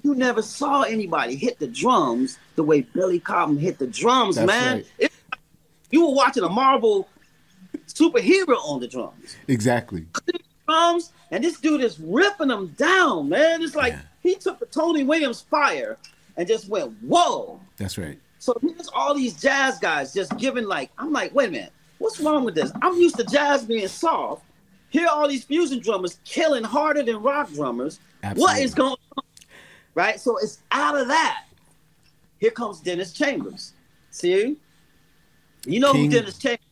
you 0.03 0.15
never 0.15 0.43
saw 0.43 0.83
anybody 0.83 1.37
hit 1.37 1.59
the 1.59 1.67
drums 1.69 2.39
the 2.57 2.63
way 2.65 2.81
Billy 2.81 3.21
Cobham 3.21 3.59
hit 3.59 3.79
the 3.79 3.87
drums, 3.87 4.37
That's 4.37 4.47
man. 4.47 4.77
right. 4.79 4.87
It- 4.99 5.13
you 5.91 6.07
were 6.07 6.15
watching 6.15 6.43
a 6.45 6.49
Marvel 6.49 7.09
superhero 7.87 8.57
on 8.65 8.81
the 8.81 8.87
drums 8.89 9.37
Exactly. 9.49 10.07
And 11.31 11.45
this 11.45 11.61
dude 11.61 11.83
is 11.83 11.99
ripping 12.01 12.49
them 12.49 12.69
down, 12.79 13.29
man. 13.29 13.63
It's 13.63 13.75
like 13.75 13.93
Yeah. 13.93 14.01
he 14.23 14.35
took 14.37 14.59
the 14.59 14.67
Tony 14.67 15.05
Williams 15.05 15.41
fire 15.43 15.97
and 16.37 16.47
just 16.49 16.69
went, 16.69 16.93
whoa. 17.03 17.61
That's 17.77 17.99
right. 17.99 18.19
So 18.39 18.57
here's 18.63 18.89
all 18.89 19.15
these 19.15 19.41
jazz 19.41 19.79
guys 19.79 20.15
just 20.15 20.37
giving 20.39 20.65
like, 20.65 20.91
I'm 20.99 21.13
like, 21.13 21.35
wait 21.35 21.49
a 21.49 21.53
minute, 21.53 21.73
what's 21.99 22.19
wrong 22.21 22.45
with 22.45 22.55
this? 22.55 22.73
I'm 22.83 22.95
used 22.97 23.17
to 23.17 23.25
jazz 23.25 23.65
being 23.65 23.87
soft, 23.89 24.43
here 24.89 25.07
all 25.11 25.29
these 25.29 25.45
fusion 25.45 25.81
drummers 25.81 26.19
killing 26.25 26.65
harder 26.65 27.03
than 27.03 27.23
rock 27.23 27.53
drummers. 27.53 28.01
Absolutely. 28.23 28.43
What 28.43 28.63
is 28.63 28.75
going 28.75 28.91
on? 29.17 29.25
Right? 29.95 30.19
So 30.19 30.37
it's 30.39 30.61
out 30.71 30.97
of 30.97 31.09
that. 31.09 31.45
Here 32.39 32.51
comes 32.51 32.81
Dennis 32.81 33.13
Chambers. 33.13 33.75
See? 34.11 34.57
You 35.67 35.81
know 35.81 35.93
King, 35.93 36.11
who 36.11 36.17
Dennis 36.17 36.39
Chambers 36.39 36.65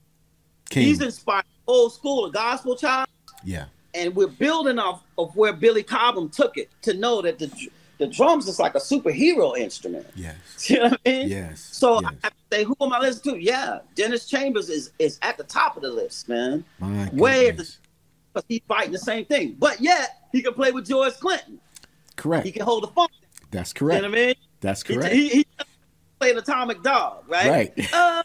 King. 0.70 0.86
He's 0.86 1.00
inspired 1.02 1.44
old 1.66 1.92
school, 1.92 2.24
a 2.26 2.30
gospel 2.32 2.74
child. 2.76 3.06
Yeah. 3.44 3.66
And 3.98 4.14
we're 4.14 4.28
building 4.28 4.78
off 4.78 5.02
of 5.16 5.34
where 5.36 5.52
Billy 5.52 5.82
Cobham 5.82 6.28
took 6.28 6.56
it 6.56 6.70
to 6.82 6.94
know 6.94 7.20
that 7.22 7.38
the 7.38 7.70
the 7.98 8.06
drums 8.06 8.46
is 8.46 8.60
like 8.60 8.76
a 8.76 8.78
superhero 8.78 9.56
instrument. 9.58 10.06
Yes. 10.14 10.36
You 10.68 10.76
know 10.78 10.88
what 10.90 11.00
I 11.06 11.08
mean? 11.08 11.28
Yes. 11.28 11.60
So 11.60 12.00
yes. 12.00 12.12
I 12.24 12.30
say, 12.52 12.64
who 12.64 12.76
am 12.80 12.92
I 12.92 13.00
listening 13.00 13.36
to? 13.36 13.42
Yeah, 13.42 13.78
Dennis 13.94 14.26
Chambers 14.26 14.68
is 14.68 14.92
is 14.98 15.18
at 15.22 15.36
the 15.36 15.44
top 15.44 15.76
of 15.76 15.82
the 15.82 15.90
list, 15.90 16.28
man. 16.28 16.64
My 16.78 17.08
Way 17.12 17.48
at 17.48 17.56
because 17.56 18.44
he's 18.48 18.60
fighting 18.68 18.92
the 18.92 18.98
same 18.98 19.24
thing. 19.24 19.56
But 19.58 19.80
yet 19.80 20.28
he 20.32 20.42
can 20.42 20.54
play 20.54 20.72
with 20.72 20.86
George 20.86 21.14
Clinton. 21.14 21.60
Correct. 22.16 22.44
He 22.44 22.52
can 22.52 22.62
hold 22.62 22.84
the 22.84 22.88
phone. 22.88 23.08
That's 23.50 23.72
correct. 23.72 24.02
You 24.02 24.08
know 24.08 24.10
what 24.10 24.18
I 24.18 24.26
mean? 24.26 24.34
That's 24.60 24.82
correct. 24.82 25.14
He, 25.14 25.28
he, 25.28 25.36
he 25.38 25.46
played 26.18 26.36
Atomic 26.36 26.82
Dog, 26.82 27.24
right? 27.28 27.72
Right. 27.76 27.94
Uh, 27.94 28.22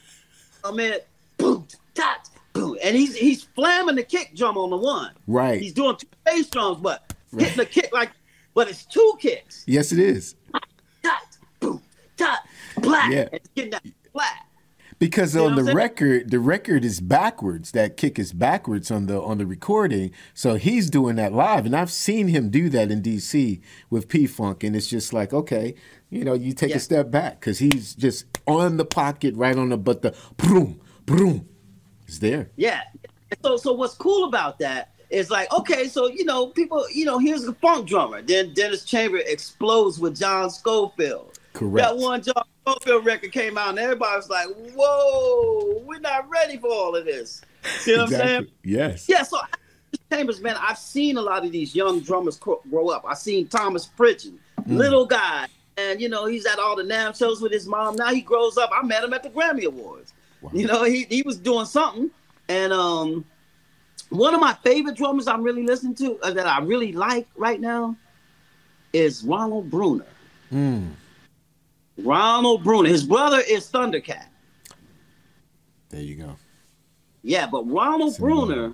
I 0.64 0.72
mean, 0.72 0.94
boom, 1.38 1.68
dot, 1.94 2.30
boom, 2.54 2.78
and 2.84 2.96
he's 2.96 3.16
he's 3.16 3.44
flamming 3.44 3.96
the 3.96 4.04
kick 4.04 4.32
drum 4.36 4.58
on 4.58 4.70
the 4.70 4.78
one. 4.78 5.12
Right. 5.28 5.62
He's 5.62 5.74
doing 5.74 5.98
two 5.98 6.08
bass 6.26 6.50
drums, 6.50 6.80
but 6.82 7.14
right. 7.32 7.44
hitting 7.44 7.58
the 7.58 7.66
kick 7.66 7.92
like, 7.92 8.12
but 8.54 8.70
it's 8.70 8.86
two 8.86 9.18
kicks. 9.20 9.64
Yes, 9.68 9.92
it 9.92 10.00
is. 10.00 10.36
Dot, 11.02 11.38
boom, 11.60 11.82
dot, 12.16 12.40
black. 12.78 13.12
Yeah. 13.12 13.28
It's 13.34 13.50
getting 13.50 13.72
that 13.72 13.84
flat. 14.12 14.46
Because 15.00 15.36
you 15.36 15.44
on 15.44 15.56
the 15.56 15.74
record, 15.74 16.32
the 16.32 16.40
record 16.40 16.86
is 16.86 17.02
backwards. 17.02 17.72
That 17.72 17.98
kick 17.98 18.18
is 18.18 18.32
backwards 18.32 18.90
on 18.90 19.08
the 19.08 19.22
on 19.22 19.38
the 19.38 19.46
recording. 19.46 20.12
So 20.34 20.56
he's 20.56 20.90
doing 20.90 21.18
that 21.18 21.34
live, 21.34 21.66
and 21.66 21.76
I've 21.76 21.92
seen 21.92 22.30
him 22.30 22.50
do 22.50 22.70
that 22.70 22.90
in 22.90 23.02
DC 23.02 23.60
with 23.90 24.08
P 24.08 24.28
Funk, 24.28 24.64
and 24.64 24.78
it's 24.78 24.88
just 24.88 25.12
like, 25.12 25.34
okay, 25.34 25.76
you 26.10 26.24
know, 26.24 26.34
you 26.34 26.54
take 26.54 26.70
yeah. 26.70 26.78
a 26.78 26.80
step 26.80 27.12
back 27.12 27.42
because 27.42 27.60
he's 27.60 27.96
just 27.96 28.26
on 28.48 28.78
the 28.78 28.86
pocket, 28.86 29.36
right 29.36 29.58
on 29.58 29.70
the, 29.70 29.78
but 29.78 30.04
the 30.04 30.16
boom, 30.38 30.80
boom, 31.06 31.50
is 32.08 32.20
there. 32.20 32.50
Yeah. 32.56 32.82
So 33.44 33.58
so 33.58 33.74
what's 33.74 33.96
cool 33.96 34.28
about 34.28 34.60
that 34.60 34.92
is 35.10 35.30
like, 35.30 35.52
okay, 35.54 35.88
so 35.88 36.08
you 36.08 36.26
know, 36.26 36.48
people, 36.48 36.86
you 36.92 37.06
know, 37.06 37.20
here's 37.20 37.44
the 37.44 37.54
funk 37.54 37.88
drummer. 37.88 38.22
Then 38.22 38.54
Dennis 38.54 38.84
Chamber 38.84 39.18
explodes 39.18 40.00
with 40.00 40.18
John 40.18 40.50
Scofield. 40.50 41.40
Correct. 41.54 41.88
That 41.88 41.98
one 41.98 42.22
John 42.22 42.44
Scofield 42.62 43.06
record 43.06 43.32
came 43.32 43.58
out, 43.58 43.70
and 43.70 43.80
everybody 43.80 44.16
was 44.16 44.30
like, 44.30 44.48
"Whoa, 44.76 45.82
we're 45.86 46.00
not 46.00 46.30
ready 46.30 46.58
for 46.58 46.72
all 46.72 46.96
of 46.96 47.06
this." 47.06 47.42
You 47.86 47.98
know 47.98 48.04
exactly. 48.04 48.18
what 48.18 48.36
I'm 48.38 48.44
saying? 48.44 48.54
Yes. 48.64 49.06
Yeah. 49.08 49.24
So 49.24 49.40
Chambers, 50.12 50.42
man, 50.42 50.56
I've 50.60 50.78
seen 50.78 51.18
a 51.18 51.22
lot 51.22 51.46
of 51.46 51.52
these 51.52 51.76
young 51.76 52.00
drummers 52.00 52.38
grow 52.38 52.90
up. 52.90 53.04
I've 53.08 53.18
seen 53.18 53.48
Thomas 53.48 53.90
Pridgen, 53.98 54.38
mm. 54.62 54.78
little 54.78 55.06
guy, 55.06 55.48
and 55.78 56.02
you 56.02 56.10
know 56.10 56.26
he's 56.26 56.46
at 56.46 56.60
all 56.60 56.76
the 56.76 56.84
NAMM 56.84 57.18
shows 57.18 57.42
with 57.42 57.52
his 57.52 57.68
mom. 57.68 57.96
Now 57.96 58.14
he 58.14 58.22
grows 58.22 58.58
up. 58.58 58.72
I 58.74 58.84
met 58.84 59.04
him 59.04 59.14
at 59.14 59.24
the 59.24 59.30
Grammy 59.30 59.66
Awards. 59.66 60.14
Wow. 60.44 60.52
You 60.54 60.68
know, 60.68 60.84
he 60.84 61.06
he 61.10 61.22
was 61.22 61.38
doing 61.38 61.66
something, 61.66 62.12
and 62.50 62.74
um, 62.74 63.26
one 64.10 64.34
of 64.36 64.42
my 64.42 64.54
favorite 64.64 64.98
drummers 64.98 65.28
I'm 65.28 65.42
really 65.42 65.66
listening 65.66 65.96
to 65.96 66.20
uh, 66.20 66.32
that 66.32 66.46
I 66.46 66.60
really 66.60 66.92
like 66.92 67.28
right 67.36 67.62
now 67.62 67.96
is 68.92 69.24
Ronald 69.24 69.72
Bruner. 69.72 70.06
Mm. 70.52 70.92
Ronald 71.98 72.64
Bruner. 72.64 72.90
His 72.90 73.06
brother 73.06 73.42
is 73.48 73.70
Thundercat. 73.72 74.26
There 75.90 76.02
you 76.02 76.16
go. 76.16 76.36
Yeah, 77.22 77.48
but 77.48 77.64
Ronald 77.64 78.18
Bruner, 78.18 78.74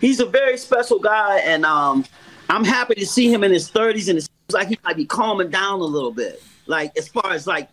he's 0.00 0.18
a 0.18 0.26
very 0.26 0.58
special 0.58 0.98
guy, 0.98 1.38
and 1.38 1.64
um, 1.64 2.04
I'm 2.50 2.64
happy 2.64 2.94
to 2.96 3.06
see 3.06 3.32
him 3.32 3.44
in 3.44 3.52
his 3.52 3.70
30s, 3.70 4.08
and 4.08 4.18
it 4.18 4.22
seems 4.22 4.52
like 4.52 4.68
he 4.68 4.78
might 4.82 4.96
be 4.96 5.04
calming 5.04 5.50
down 5.50 5.78
a 5.80 5.84
little 5.84 6.10
bit. 6.10 6.42
Like 6.66 6.96
as 6.98 7.06
far 7.06 7.30
as 7.32 7.46
like 7.46 7.68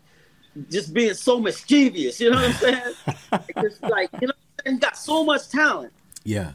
just 0.70 0.94
being 0.94 1.14
so 1.14 1.40
mischievous, 1.40 2.20
you 2.20 2.32
know 2.32 2.38
what 2.38 2.46
I'm 2.46 2.54
saying? 2.54 3.42
just 3.62 3.84
like 3.84 4.10
you 4.22 4.28
know, 4.28 4.34
he 4.66 4.78
got 4.78 4.98
so 4.98 5.24
much 5.24 5.50
talent. 5.50 5.94
Yeah. 6.24 6.54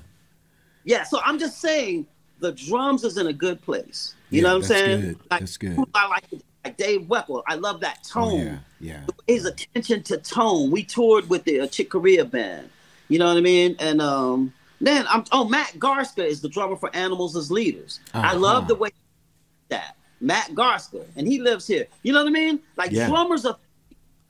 Yeah. 0.85 1.05
So 1.05 1.21
I'm 1.25 1.39
just 1.39 1.61
saying 1.61 2.07
the 2.41 2.53
drums 2.53 3.05
is 3.05 3.17
in 3.17 3.27
a 3.27 3.33
good 3.33 3.61
place. 3.63 4.15
You 4.31 4.39
yeah, 4.39 4.43
know 4.43 4.49
what 4.55 4.57
I'm 4.57 4.63
saying? 4.69 5.01
Good. 5.01 5.19
Like, 5.31 5.41
that's 5.41 5.57
good. 5.57 5.79
I 5.95 6.09
like 6.09 6.25
like 6.65 6.77
Dave 6.77 7.03
Weckl. 7.03 7.43
I 7.47 7.55
love 7.55 7.81
that 7.81 8.05
tone. 8.05 8.41
Oh, 8.41 8.45
yeah, 8.45 8.59
yeah. 8.81 9.07
His 9.27 9.45
attention 9.45 10.03
to 10.05 10.19
tone. 10.19 10.71
We 10.71 10.83
toured 10.83 11.29
with 11.29 11.45
the 11.45 11.61
uh, 11.61 11.67
Chick 11.67 11.91
Corea 11.91 12.25
band. 12.25 12.71
You 13.09 13.19
know 13.19 13.27
what 13.27 13.37
I 13.37 13.41
mean? 13.41 13.77
And 13.79 14.01
um, 14.01 14.53
then 14.81 15.07
I'm 15.09 15.25
oh 15.33 15.49
Matt 15.49 15.73
Garstka 15.79 16.25
is 16.25 16.41
the 16.41 16.49
drummer 16.49 16.77
for 16.77 16.95
Animals 16.95 17.37
as 17.37 17.51
Leaders. 17.51 18.01
Uh-huh. 18.15 18.29
I 18.31 18.35
love 18.35 18.69
the 18.69 18.75
way 18.75 18.91
that 19.69 19.97
Matt 20.21 20.51
Garstka, 20.51 21.05
and 21.17 21.27
he 21.27 21.41
lives 21.41 21.67
here. 21.67 21.87
You 22.03 22.13
know 22.13 22.21
what 22.21 22.29
I 22.29 22.33
mean? 22.33 22.61
Like 22.77 22.93
yeah. 22.93 23.09
drummers 23.09 23.45
are 23.47 23.57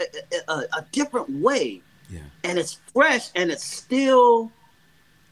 a, 0.00 0.52
a, 0.52 0.54
a, 0.78 0.86
different 0.92 1.30
way, 1.30 1.82
yeah. 2.08 2.20
and 2.44 2.58
it's 2.58 2.78
fresh, 2.92 3.30
and 3.34 3.50
it's 3.50 3.64
still 3.64 4.50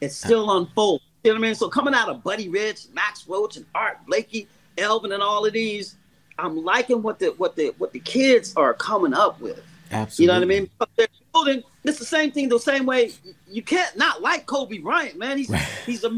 it's 0.01 0.15
still 0.15 0.49
uh-huh. 0.49 0.59
unfolding. 0.59 1.05
You 1.23 1.31
know 1.31 1.39
what 1.39 1.45
I 1.45 1.47
mean? 1.47 1.55
So 1.55 1.69
coming 1.69 1.93
out 1.93 2.09
of 2.09 2.23
Buddy 2.23 2.47
Rich, 2.49 2.87
Max 2.93 3.27
Roach, 3.27 3.57
and 3.57 3.65
Art 3.75 3.97
Blakey, 4.05 4.47
Elvin, 4.77 5.11
and 5.11 5.21
all 5.21 5.45
of 5.45 5.53
these, 5.53 5.95
I'm 6.37 6.63
liking 6.63 7.01
what 7.01 7.19
the 7.19 7.27
what 7.37 7.55
the 7.55 7.73
what 7.77 7.91
the 7.91 7.99
kids 7.99 8.53
are 8.55 8.73
coming 8.73 9.13
up 9.13 9.39
with. 9.41 9.61
Absolutely. 9.91 10.23
You 10.23 10.27
know 10.27 10.33
what 10.47 10.55
I 10.55 10.59
mean? 10.59 10.69
But 10.77 10.89
they're 10.95 11.07
building. 11.33 11.63
It's 11.83 11.99
the 11.99 12.05
same 12.05 12.31
thing. 12.31 12.49
The 12.49 12.59
same 12.59 12.85
way 12.85 13.11
you 13.47 13.61
can't 13.61 13.95
not 13.97 14.21
like 14.21 14.45
Kobe 14.45 14.77
Bryant, 14.77 15.17
man. 15.17 15.37
He's 15.37 15.49
right. 15.49 15.67
he's 15.85 16.03
a 16.03 16.17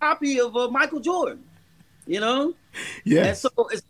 copy 0.00 0.40
of 0.40 0.56
uh, 0.56 0.68
Michael 0.68 1.00
Jordan. 1.00 1.42
You 2.06 2.20
know. 2.20 2.54
Yeah. 3.04 3.26
And 3.26 3.36
so 3.36 3.50
it's 3.70 3.82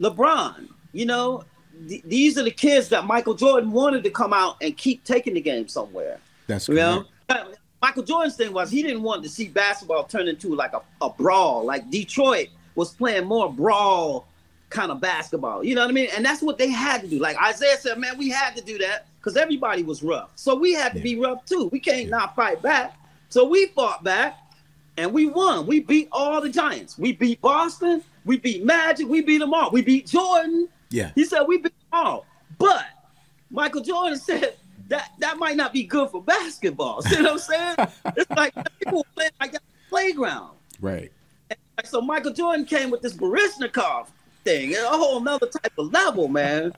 LeBron. 0.00 0.68
You 0.94 1.04
know, 1.04 1.44
th- 1.88 2.02
these 2.04 2.38
are 2.38 2.42
the 2.42 2.50
kids 2.50 2.88
that 2.90 3.06
Michael 3.06 3.34
Jordan 3.34 3.72
wanted 3.72 4.04
to 4.04 4.10
come 4.10 4.32
out 4.32 4.56
and 4.60 4.76
keep 4.76 5.04
taking 5.04 5.34
the 5.34 5.40
game 5.40 5.68
somewhere. 5.68 6.18
That's 6.46 6.68
you 6.68 6.74
know. 6.74 7.04
Uh, 7.28 7.44
Michael 7.80 8.04
Jordan's 8.04 8.36
thing 8.36 8.52
was 8.52 8.70
he 8.70 8.82
didn't 8.82 9.02
want 9.02 9.24
to 9.24 9.28
see 9.28 9.48
basketball 9.48 10.04
turn 10.04 10.28
into 10.28 10.54
like 10.54 10.72
a, 10.72 10.82
a 11.00 11.10
brawl. 11.10 11.64
Like 11.64 11.90
Detroit 11.90 12.48
was 12.76 12.92
playing 12.92 13.26
more 13.26 13.52
brawl 13.52 14.26
kind 14.70 14.92
of 14.92 15.00
basketball. 15.00 15.64
You 15.64 15.74
know 15.74 15.82
what 15.82 15.90
I 15.90 15.92
mean? 15.92 16.08
And 16.14 16.24
that's 16.24 16.42
what 16.42 16.58
they 16.58 16.70
had 16.70 17.02
to 17.02 17.08
do. 17.08 17.18
Like 17.18 17.36
Isaiah 17.42 17.76
said, 17.76 17.98
man, 17.98 18.16
we 18.16 18.30
had 18.30 18.56
to 18.56 18.62
do 18.62 18.78
that 18.78 19.06
because 19.18 19.36
everybody 19.36 19.82
was 19.82 20.02
rough. 20.02 20.30
So 20.36 20.54
we 20.54 20.72
had 20.72 20.92
to 20.92 20.98
yeah. 20.98 21.04
be 21.04 21.18
rough 21.18 21.44
too. 21.44 21.68
We 21.72 21.80
can't 21.80 22.04
yeah. 22.04 22.10
not 22.16 22.36
fight 22.36 22.62
back. 22.62 22.96
So 23.28 23.44
we 23.44 23.66
fought 23.66 24.04
back 24.04 24.38
and 24.96 25.12
we 25.12 25.26
won. 25.26 25.66
We 25.66 25.80
beat 25.80 26.08
all 26.12 26.40
the 26.40 26.48
Giants. 26.48 26.98
We 26.98 27.12
beat 27.12 27.40
Boston. 27.40 28.02
We 28.24 28.38
beat 28.38 28.64
Magic. 28.64 29.08
We 29.08 29.22
beat 29.22 29.38
them 29.38 29.54
all. 29.54 29.70
We 29.70 29.82
beat 29.82 30.06
Jordan. 30.06 30.68
Yeah. 30.90 31.10
He 31.14 31.24
said 31.24 31.42
we 31.42 31.58
beat 31.58 31.74
them 31.90 32.00
all. 32.00 32.26
But 32.58 32.86
Michael 33.50 33.82
Jordan 33.82 34.18
said 34.18 34.54
that 34.88 35.12
that 35.18 35.38
might 35.38 35.56
not 35.56 35.72
be 35.72 35.84
good 35.84 36.10
for 36.10 36.22
basketball. 36.22 37.02
You 37.10 37.22
know 37.22 37.34
what 37.34 37.48
I'm 37.50 37.76
saying? 37.76 37.76
it's 38.16 38.30
like 38.30 38.54
people 38.78 39.06
play 39.14 39.28
like 39.40 39.52
that 39.52 39.62
playground. 39.88 40.56
Right. 40.80 41.12
And 41.50 41.86
so 41.86 42.00
Michael 42.00 42.32
Jordan 42.32 42.64
came 42.64 42.90
with 42.90 43.00
this 43.00 43.14
Baryshnikov 43.14 44.08
thing, 44.44 44.74
a 44.74 44.88
whole 44.88 45.20
nother 45.20 45.46
type 45.46 45.72
of 45.78 45.92
level, 45.92 46.28
man. 46.28 46.72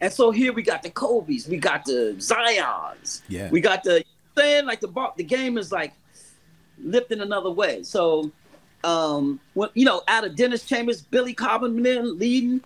And 0.00 0.12
so 0.12 0.30
here 0.30 0.52
we 0.52 0.62
got 0.62 0.82
the 0.82 0.90
Kobe's, 0.90 1.46
we 1.46 1.58
got 1.58 1.84
the 1.84 2.16
Zion's, 2.18 3.22
yeah, 3.28 3.50
we 3.50 3.60
got 3.60 3.84
the 3.84 4.02
saying 4.36 4.64
like 4.64 4.80
the 4.80 5.12
the 5.16 5.24
game 5.24 5.58
is 5.58 5.70
like 5.70 5.92
lifting 6.82 7.20
another 7.20 7.50
way. 7.50 7.82
So, 7.82 8.30
um, 8.84 9.40
when 9.54 9.70
you 9.74 9.84
know, 9.84 10.02
out 10.08 10.24
of 10.24 10.36
Dennis 10.36 10.64
Chambers, 10.64 11.02
Billy 11.02 11.34
Cobham 11.34 11.82
leading, 11.82 12.62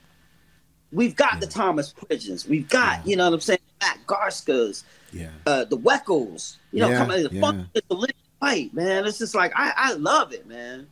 we've 0.93 1.17
got 1.17 1.35
yeah. 1.35 1.41
the 1.41 1.47
Thomas 1.47 1.93
Pridgens, 1.93 2.49
we've 2.49 2.69
got 2.69 2.99
yeah. 2.99 3.11
you 3.11 3.17
know 3.17 3.25
what 3.25 3.35
I'm 3.35 3.41
saying, 3.41 3.59
Matt 3.81 3.99
Garstkas, 4.07 4.85
yeah, 5.13 5.31
uh, 5.47 5.65
the 5.65 5.79
Weckls, 5.79 6.57
you 6.73 6.81
know, 6.81 6.89
yeah, 6.89 6.99
coming 6.99 7.23
the 7.23 7.41
fun, 7.41 7.69
it's 7.75 7.87
a 7.91 7.95
lit 7.95 8.17
fight, 8.41 8.73
man. 8.75 9.07
It's 9.07 9.19
just 9.19 9.35
like 9.35 9.53
I 9.57 9.73
I 9.77 9.93
love 9.95 10.33
it, 10.33 10.47
man. 10.47 10.87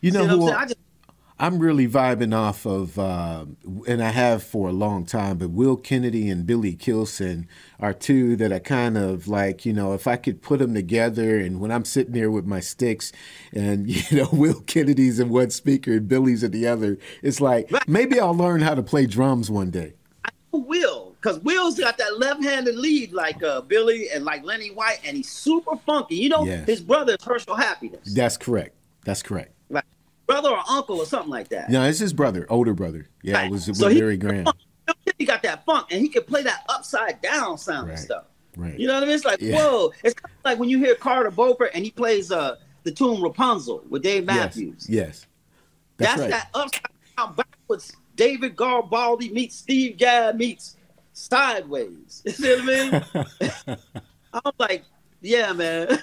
You 0.00 0.10
know, 0.10 0.26
who, 0.26 0.50
i 0.50 0.64
just 0.64 0.78
I'm 1.38 1.58
really 1.58 1.88
vibing 1.88 2.36
off 2.36 2.66
of, 2.66 2.98
uh, 2.98 3.46
and 3.88 4.02
I 4.02 4.10
have 4.10 4.42
for 4.42 4.68
a 4.68 4.72
long 4.72 5.04
time, 5.04 5.38
but 5.38 5.50
Will 5.50 5.76
Kennedy 5.76 6.28
and 6.28 6.46
Billy 6.46 6.74
Kilson 6.74 7.48
are 7.80 7.92
two 7.92 8.36
that 8.36 8.52
I 8.52 8.58
kind 8.58 8.96
of 8.96 9.26
like, 9.26 9.64
you 9.64 9.72
know, 9.72 9.92
if 9.92 10.06
I 10.06 10.16
could 10.16 10.42
put 10.42 10.60
them 10.60 10.74
together 10.74 11.38
and 11.38 11.60
when 11.60 11.72
I'm 11.72 11.84
sitting 11.84 12.12
there 12.12 12.30
with 12.30 12.46
my 12.46 12.60
sticks 12.60 13.12
and, 13.52 13.88
you 14.10 14.18
know, 14.18 14.28
Will 14.32 14.60
Kennedy's 14.60 15.18
in 15.18 15.30
one 15.30 15.50
speaker 15.50 15.92
and 15.92 16.06
Billy's 16.06 16.42
in 16.42 16.52
the 16.52 16.66
other, 16.66 16.98
it's 17.22 17.40
like 17.40 17.70
maybe 17.88 18.20
I'll 18.20 18.36
learn 18.36 18.60
how 18.60 18.74
to 18.74 18.82
play 18.82 19.06
drums 19.06 19.50
one 19.50 19.70
day. 19.70 19.94
I 20.24 20.30
will, 20.52 21.16
because 21.20 21.38
Will's 21.40 21.78
got 21.78 21.98
that 21.98 22.18
left 22.18 22.44
handed 22.44 22.76
lead 22.76 23.12
like 23.12 23.42
uh, 23.42 23.62
Billy 23.62 24.10
and 24.10 24.24
like 24.24 24.44
Lenny 24.44 24.68
White, 24.68 25.00
and 25.04 25.16
he's 25.16 25.30
super 25.30 25.76
funky. 25.76 26.16
You 26.16 26.28
know, 26.28 26.44
yes. 26.44 26.66
his 26.66 26.80
brother 26.82 27.16
is 27.18 27.24
Herschel 27.24 27.56
Happiness. 27.56 28.14
That's 28.14 28.36
correct. 28.36 28.76
That's 29.04 29.22
correct 29.22 29.52
brother 30.26 30.50
or 30.50 30.62
uncle 30.68 30.98
or 30.98 31.06
something 31.06 31.30
like 31.30 31.48
that. 31.48 31.70
No, 31.70 31.84
it's 31.84 31.98
his 31.98 32.12
brother, 32.12 32.46
older 32.48 32.74
brother. 32.74 33.08
Yeah, 33.22 33.34
right. 33.34 33.46
it 33.46 33.50
was, 33.50 33.68
it 33.68 33.72
was 33.72 33.78
so 33.78 33.88
very 33.88 34.16
grand. 34.16 34.48
He 35.18 35.24
got 35.24 35.42
that 35.42 35.64
funk, 35.64 35.86
and 35.90 36.00
he 36.00 36.08
can 36.08 36.24
play 36.24 36.42
that 36.42 36.64
upside 36.68 37.20
down 37.20 37.58
sound 37.58 37.88
right. 37.88 37.92
and 37.92 38.00
stuff. 38.00 38.24
Right. 38.56 38.78
You 38.78 38.86
know 38.86 38.94
what 38.94 39.04
I 39.04 39.06
mean? 39.06 39.14
It's 39.14 39.24
like 39.24 39.40
yeah. 39.40 39.56
whoa. 39.56 39.92
It's 40.04 40.14
kind 40.14 40.32
of 40.32 40.44
like 40.44 40.58
when 40.58 40.68
you 40.68 40.78
hear 40.78 40.94
Carter 40.94 41.30
Beauford 41.30 41.70
and 41.74 41.84
he 41.84 41.90
plays 41.90 42.30
uh 42.30 42.56
the 42.82 42.90
tune 42.90 43.22
Rapunzel 43.22 43.84
with 43.88 44.02
Dave 44.02 44.24
Matthews. 44.24 44.86
Yes. 44.88 44.98
yes. 44.98 45.26
That's, 45.96 46.10
That's 46.10 46.20
right. 46.20 46.30
that 46.30 46.48
upside 46.54 46.82
down 47.16 47.34
backwards. 47.34 47.92
David 48.14 48.56
Garibaldi 48.56 49.30
meets 49.30 49.56
Steve 49.56 49.96
Gadd 49.96 50.36
meets 50.36 50.76
Sideways. 51.12 52.22
You 52.26 52.32
see 52.32 52.56
what 52.56 52.62
I 52.62 53.66
mean? 53.66 53.76
I'm 54.34 54.52
like, 54.58 54.84
yeah, 55.20 55.52
man. 55.52 55.98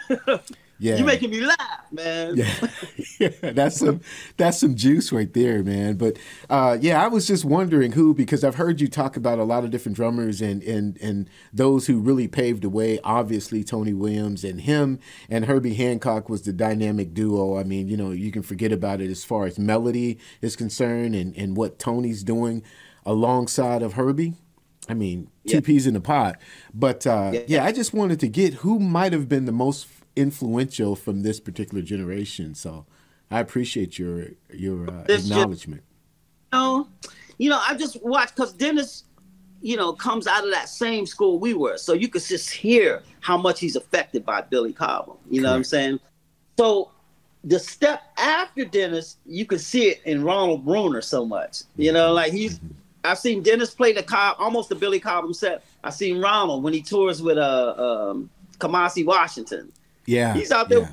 Yeah. 0.81 0.95
You're 0.95 1.05
making 1.05 1.31
me 1.31 1.41
laugh, 1.41 1.91
man. 1.91 2.37
Yeah. 2.37 2.53
yeah. 3.19 3.51
That's 3.51 3.77
some 3.77 3.99
that's 4.37 4.59
some 4.59 4.75
juice 4.75 5.11
right 5.11 5.31
there, 5.33 5.61
man. 5.61 5.95
But 5.95 6.17
uh, 6.49 6.77
yeah, 6.79 7.03
I 7.03 7.07
was 7.07 7.27
just 7.27 7.43
wondering 7.43 7.91
who 7.91 8.13
because 8.13 8.45
I've 8.45 8.55
heard 8.55 8.79
you 8.79 8.87
talk 8.87 9.17
about 9.17 9.39
a 9.39 9.43
lot 9.43 9.65
of 9.65 9.71
different 9.71 9.97
drummers 9.97 10.41
and 10.41 10.63
and 10.63 10.97
and 11.01 11.29
those 11.51 11.87
who 11.87 11.99
really 11.99 12.29
paved 12.29 12.63
the 12.63 12.69
way. 12.69 12.97
Obviously, 13.03 13.61
Tony 13.61 13.93
Williams 13.93 14.45
and 14.45 14.61
him 14.61 14.99
and 15.29 15.45
Herbie 15.45 15.73
Hancock 15.73 16.29
was 16.29 16.43
the 16.43 16.53
dynamic 16.53 17.13
duo. 17.13 17.57
I 17.57 17.65
mean, 17.65 17.89
you 17.89 17.97
know, 17.97 18.11
you 18.11 18.31
can 18.31 18.41
forget 18.41 18.71
about 18.71 19.01
it 19.01 19.11
as 19.11 19.25
far 19.25 19.45
as 19.45 19.59
melody 19.59 20.17
is 20.41 20.55
concerned 20.55 21.13
and 21.13 21.35
and 21.35 21.57
what 21.57 21.77
Tony's 21.77 22.23
doing 22.23 22.63
alongside 23.05 23.81
of 23.81 23.93
Herbie. 23.93 24.35
I 24.87 24.93
mean, 24.93 25.29
two 25.45 25.55
yeah. 25.55 25.61
peas 25.61 25.85
in 25.85 25.95
a 25.95 26.01
pot. 26.01 26.39
But 26.73 27.05
uh, 27.05 27.31
yeah. 27.33 27.41
yeah, 27.47 27.65
I 27.65 27.73
just 27.73 27.93
wanted 27.93 28.21
to 28.21 28.29
get 28.29 28.55
who 28.55 28.79
might 28.79 29.11
have 29.11 29.27
been 29.27 29.45
the 29.45 29.51
most 29.51 29.85
influential 30.15 30.95
from 30.95 31.21
this 31.23 31.39
particular 31.39 31.81
generation. 31.81 32.55
So 32.55 32.85
I 33.31 33.39
appreciate 33.39 33.99
your 33.99 34.27
your 34.53 34.89
uh, 34.89 35.05
acknowledgement. 35.07 35.83
you 36.53 36.59
know, 36.59 36.87
you 37.37 37.49
know, 37.49 37.61
I 37.65 37.75
just 37.75 38.03
watched 38.03 38.35
because 38.35 38.53
Dennis, 38.53 39.03
you 39.61 39.77
know, 39.77 39.93
comes 39.93 40.27
out 40.27 40.43
of 40.43 40.51
that 40.51 40.69
same 40.69 41.05
school 41.05 41.39
we 41.39 41.53
were, 41.53 41.77
so 41.77 41.93
you 41.93 42.07
could 42.07 42.23
just 42.23 42.51
hear 42.51 43.03
how 43.21 43.37
much 43.37 43.59
he's 43.59 43.75
affected 43.75 44.25
by 44.25 44.41
Billy 44.41 44.73
Cobham. 44.73 45.17
You 45.29 45.41
know 45.41 45.47
Correct. 45.47 45.51
what 45.51 45.55
I'm 45.55 45.63
saying? 45.63 45.99
So 46.57 46.91
the 47.43 47.59
step 47.59 48.01
after 48.17 48.65
Dennis, 48.65 49.17
you 49.25 49.45
could 49.45 49.61
see 49.61 49.89
it 49.89 50.01
in 50.05 50.23
Ronald 50.23 50.65
Bruner 50.65 51.01
so 51.01 51.25
much. 51.25 51.63
You 51.77 51.91
know, 51.91 52.13
like 52.13 52.33
he's 52.33 52.59
mm-hmm. 52.59 52.73
I've 53.03 53.19
seen 53.19 53.41
Dennis 53.41 53.73
play 53.73 53.93
the 53.93 54.03
Cobb, 54.03 54.35
almost 54.39 54.69
the 54.69 54.75
Billy 54.75 54.99
Cobham 54.99 55.33
set. 55.33 55.63
I've 55.83 55.93
seen 55.93 56.19
Ronald 56.19 56.63
when 56.63 56.73
he 56.73 56.81
tours 56.81 57.21
with 57.21 57.37
uh, 57.37 57.75
um, 57.77 58.29
Kamasi 58.57 59.05
Washington. 59.05 59.71
Yeah, 60.09 60.33
he's 60.33 60.51
out 60.51 60.69
there. 60.69 60.79
Yeah. 60.79 60.91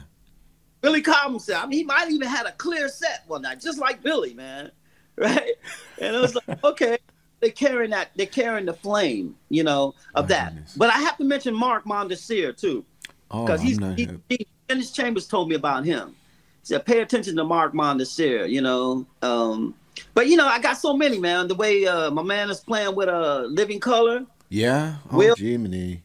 Billy 0.83 1.03
Cobham 1.03 1.39
set. 1.39 1.63
I 1.63 1.67
mean, 1.67 1.79
he 1.79 1.85
might 1.85 2.11
even 2.11 2.29
had 2.29 2.47
a 2.47 2.53
clear 2.53 2.89
set 2.89 3.25
one 3.27 3.43
night, 3.43 3.61
just 3.61 3.79
like 3.79 4.03
Billy, 4.03 4.35
man. 4.35 4.71
Right? 5.19 5.55
And 5.99 6.15
it 6.15 6.21
was 6.21 6.35
like, 6.35 6.63
okay, 6.65 6.99
they're 7.41 7.51
carrying 7.51 7.91
that. 7.93 8.11
They're 8.17 8.27
carrying 8.27 8.67
the 8.67 8.75
flame, 8.75 9.35
you 9.49 9.65
know, 9.65 9.95
of 10.15 10.29
that. 10.29 10.53
Goodness. 10.53 10.75
But 10.77 10.91
I 10.91 10.99
have 10.99 11.17
to 11.17 11.25
mention 11.25 11.55
Mark 11.55 11.87
Mondesir 11.87 12.55
too, 12.55 12.85
because 13.31 13.61
oh, 13.61 13.65
he's 13.65 13.79
he, 13.97 14.11
he, 14.29 14.47
Dennis 14.69 14.91
Chambers 14.91 15.27
told 15.27 15.49
me 15.49 15.55
about 15.55 15.87
him. 15.87 16.15
He 16.61 16.67
said, 16.67 16.85
pay 16.85 17.01
attention 17.01 17.35
to 17.37 17.45
Mark 17.45 17.73
Mondesir. 17.73 18.47
You 18.47 18.61
know. 18.61 19.07
Um, 19.23 19.75
but 20.13 20.27
you 20.27 20.37
know, 20.37 20.47
I 20.47 20.59
got 20.59 20.75
so 20.75 20.95
many, 20.95 21.19
man. 21.19 21.49
The 21.49 21.55
way 21.55 21.87
uh, 21.87 22.11
my 22.11 22.23
man 22.23 22.51
is 22.51 22.61
playing 22.61 22.95
with 22.95 23.09
a 23.09 23.17
uh, 23.17 23.41
Living 23.49 23.81
Colour. 23.81 24.27
Yeah. 24.51 24.97
Oh, 25.11 25.17
Will, 25.17 25.35
Jiminy. 25.35 26.03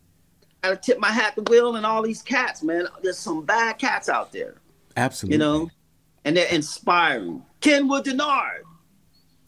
I 0.63 0.75
tip 0.75 0.99
my 0.99 1.09
hat 1.09 1.35
to 1.35 1.43
Will 1.49 1.75
and 1.75 1.85
all 1.85 2.01
these 2.03 2.21
cats, 2.21 2.61
man. 2.61 2.87
There's 3.01 3.17
some 3.17 3.43
bad 3.43 3.79
cats 3.79 4.09
out 4.09 4.31
there. 4.31 4.55
Absolutely. 4.95 5.35
You 5.35 5.39
know, 5.39 5.69
and 6.25 6.37
they're 6.37 6.53
inspiring. 6.53 7.43
Kenwood 7.61 8.05
Dennard. 8.05 8.61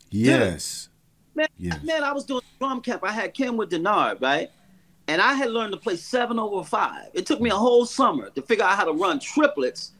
Yes. 0.10 0.90
Man, 1.36 1.48
yes. 1.58 1.82
man, 1.84 2.04
I 2.04 2.14
was 2.14 2.26
doing 2.26 2.42
drum 2.60 2.82
camp. 2.82 3.04
I 3.04 3.12
had 3.12 3.34
Kenwood 3.34 3.70
Dennard, 3.70 4.22
right? 4.22 4.50
And 5.08 5.22
I 5.22 5.34
had 5.34 5.52
learned 5.52 5.74
to 5.74 5.80
play 5.80 5.98
seven 5.98 6.40
over 6.40 6.64
five. 6.64 7.10
It 7.14 7.26
took 7.26 7.42
me 7.42 7.50
a 7.50 7.56
whole 7.56 7.86
summer 7.86 8.30
to 8.32 8.42
figure 8.42 8.64
out 8.64 8.78
how 8.78 8.86
to 8.86 8.94
run 8.94 9.20
triplets 9.20 9.92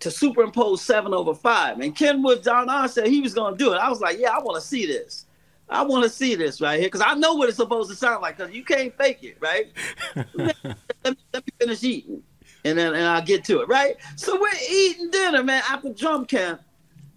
to 0.00 0.10
superimpose 0.10 0.80
seven 0.80 1.12
over 1.12 1.34
five. 1.34 1.80
And 1.80 1.94
Kenwood 1.94 2.42
Don 2.42 2.88
said 2.88 3.08
he 3.08 3.20
was 3.20 3.34
going 3.34 3.56
to 3.56 3.58
do 3.58 3.72
it. 3.72 3.78
I 3.78 3.88
was 3.88 4.00
like, 4.00 4.18
yeah, 4.18 4.30
I 4.30 4.38
want 4.38 4.60
to 4.60 4.66
see 4.66 4.86
this. 4.86 5.26
I 5.70 5.82
want 5.82 6.04
to 6.04 6.10
see 6.10 6.34
this 6.34 6.60
right 6.60 6.78
here 6.78 6.88
because 6.88 7.02
I 7.04 7.14
know 7.14 7.34
what 7.34 7.48
it's 7.48 7.58
supposed 7.58 7.90
to 7.90 7.96
sound 7.96 8.22
like 8.22 8.38
because 8.38 8.54
you 8.54 8.64
can't 8.64 8.96
fake 8.96 9.22
it, 9.22 9.36
right? 9.40 9.66
let, 10.34 10.56
me, 10.64 11.16
let, 11.32 11.46
me, 11.46 11.52
finish 11.58 11.82
eating 11.82 12.22
and 12.64 12.78
then 12.78 12.94
and 12.94 13.04
I'll 13.04 13.22
get 13.22 13.44
to 13.44 13.60
it, 13.60 13.68
right? 13.68 13.96
So 14.16 14.40
we're 14.40 14.48
eating 14.70 15.10
dinner, 15.10 15.42
man, 15.42 15.62
after 15.68 15.92
drum 15.92 16.24
camp, 16.24 16.62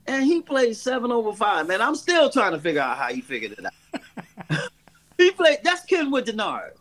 and 0.08 0.24
he 0.24 0.41
plays 0.41 0.82
seven 0.82 1.12
over 1.12 1.34
five, 1.34 1.68
man. 1.68 1.82
I'm 1.82 1.95
still 1.95 2.30
trying 2.30 2.52
to 2.52 2.60
figure 2.60 2.82
out 2.82 2.97
how 2.97 3.08
he 3.08 3.22
figured 3.22 3.54
it 3.54 3.66
out. 3.66 4.70
he 5.18 5.32
played, 5.32 5.60
that's 5.64 5.86
Kenwood 5.86 6.26
Dennard. 6.26 6.72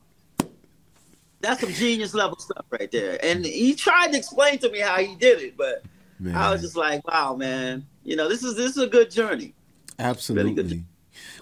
That's 1.40 1.60
some 1.60 1.72
genius 1.72 2.12
level 2.14 2.36
stuff 2.38 2.66
right 2.70 2.90
there. 2.90 3.18
And 3.24 3.44
he 3.44 3.74
tried 3.74 4.12
to 4.12 4.18
explain 4.18 4.58
to 4.58 4.70
me 4.70 4.80
how 4.80 4.98
he 4.98 5.14
did 5.14 5.40
it, 5.40 5.56
but 5.56 5.84
man. 6.18 6.34
I 6.34 6.50
was 6.50 6.60
just 6.60 6.76
like, 6.76 7.06
wow, 7.06 7.34
man. 7.34 7.86
You 8.04 8.16
know, 8.16 8.28
this 8.28 8.42
is 8.42 8.56
this 8.56 8.76
is 8.76 8.82
a 8.82 8.86
good 8.86 9.10
journey. 9.10 9.54
Absolutely. 9.98 10.52
Really 10.52 10.62
good 10.62 10.84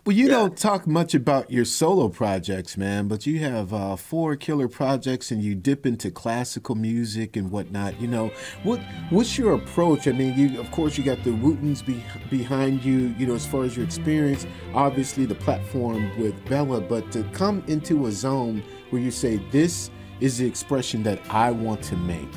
well, 0.09 0.17
you 0.17 0.29
yeah. 0.29 0.37
don't 0.37 0.57
talk 0.57 0.87
much 0.87 1.15
about 1.15 1.51
your 1.51 1.67
solo 1.67 2.09
projects, 2.09 2.79
man, 2.79 3.09
but 3.09 3.27
you 3.27 3.41
have 3.41 3.75
uh, 3.75 3.95
four 3.95 4.37
killer 4.37 4.67
projects, 4.67 5.31
and 5.31 5.43
you 5.43 5.55
dip 5.55 5.85
into 5.85 6.11
classical 6.11 6.75
music 6.75 7.37
and 7.37 7.51
whatnot. 7.51 8.01
You 8.01 8.09
know, 8.09 8.33
what 8.63 8.81
what's 9.11 9.37
your 9.37 9.53
approach? 9.53 10.09
I 10.09 10.13
mean, 10.13 10.35
you 10.35 10.59
of 10.59 10.71
course 10.71 10.97
you 10.97 11.05
got 11.05 11.23
the 11.25 11.31
Wootens 11.33 11.85
be, 11.85 12.03
behind 12.31 12.83
you. 12.83 13.15
You 13.19 13.27
know, 13.27 13.35
as 13.35 13.47
far 13.47 13.65
as 13.65 13.77
your 13.77 13.85
experience, 13.85 14.47
obviously 14.73 15.27
the 15.27 15.35
platform 15.35 16.19
with 16.19 16.43
Bela, 16.47 16.81
but 16.81 17.13
to 17.13 17.23
come 17.35 17.63
into 17.67 18.07
a 18.07 18.11
zone 18.11 18.63
where 18.89 19.03
you 19.03 19.11
say 19.11 19.37
this 19.51 19.91
is 20.21 20.39
the 20.39 20.47
expression 20.47 21.03
that 21.03 21.21
I 21.29 21.51
want 21.51 21.83
to 21.83 21.97
make, 21.99 22.33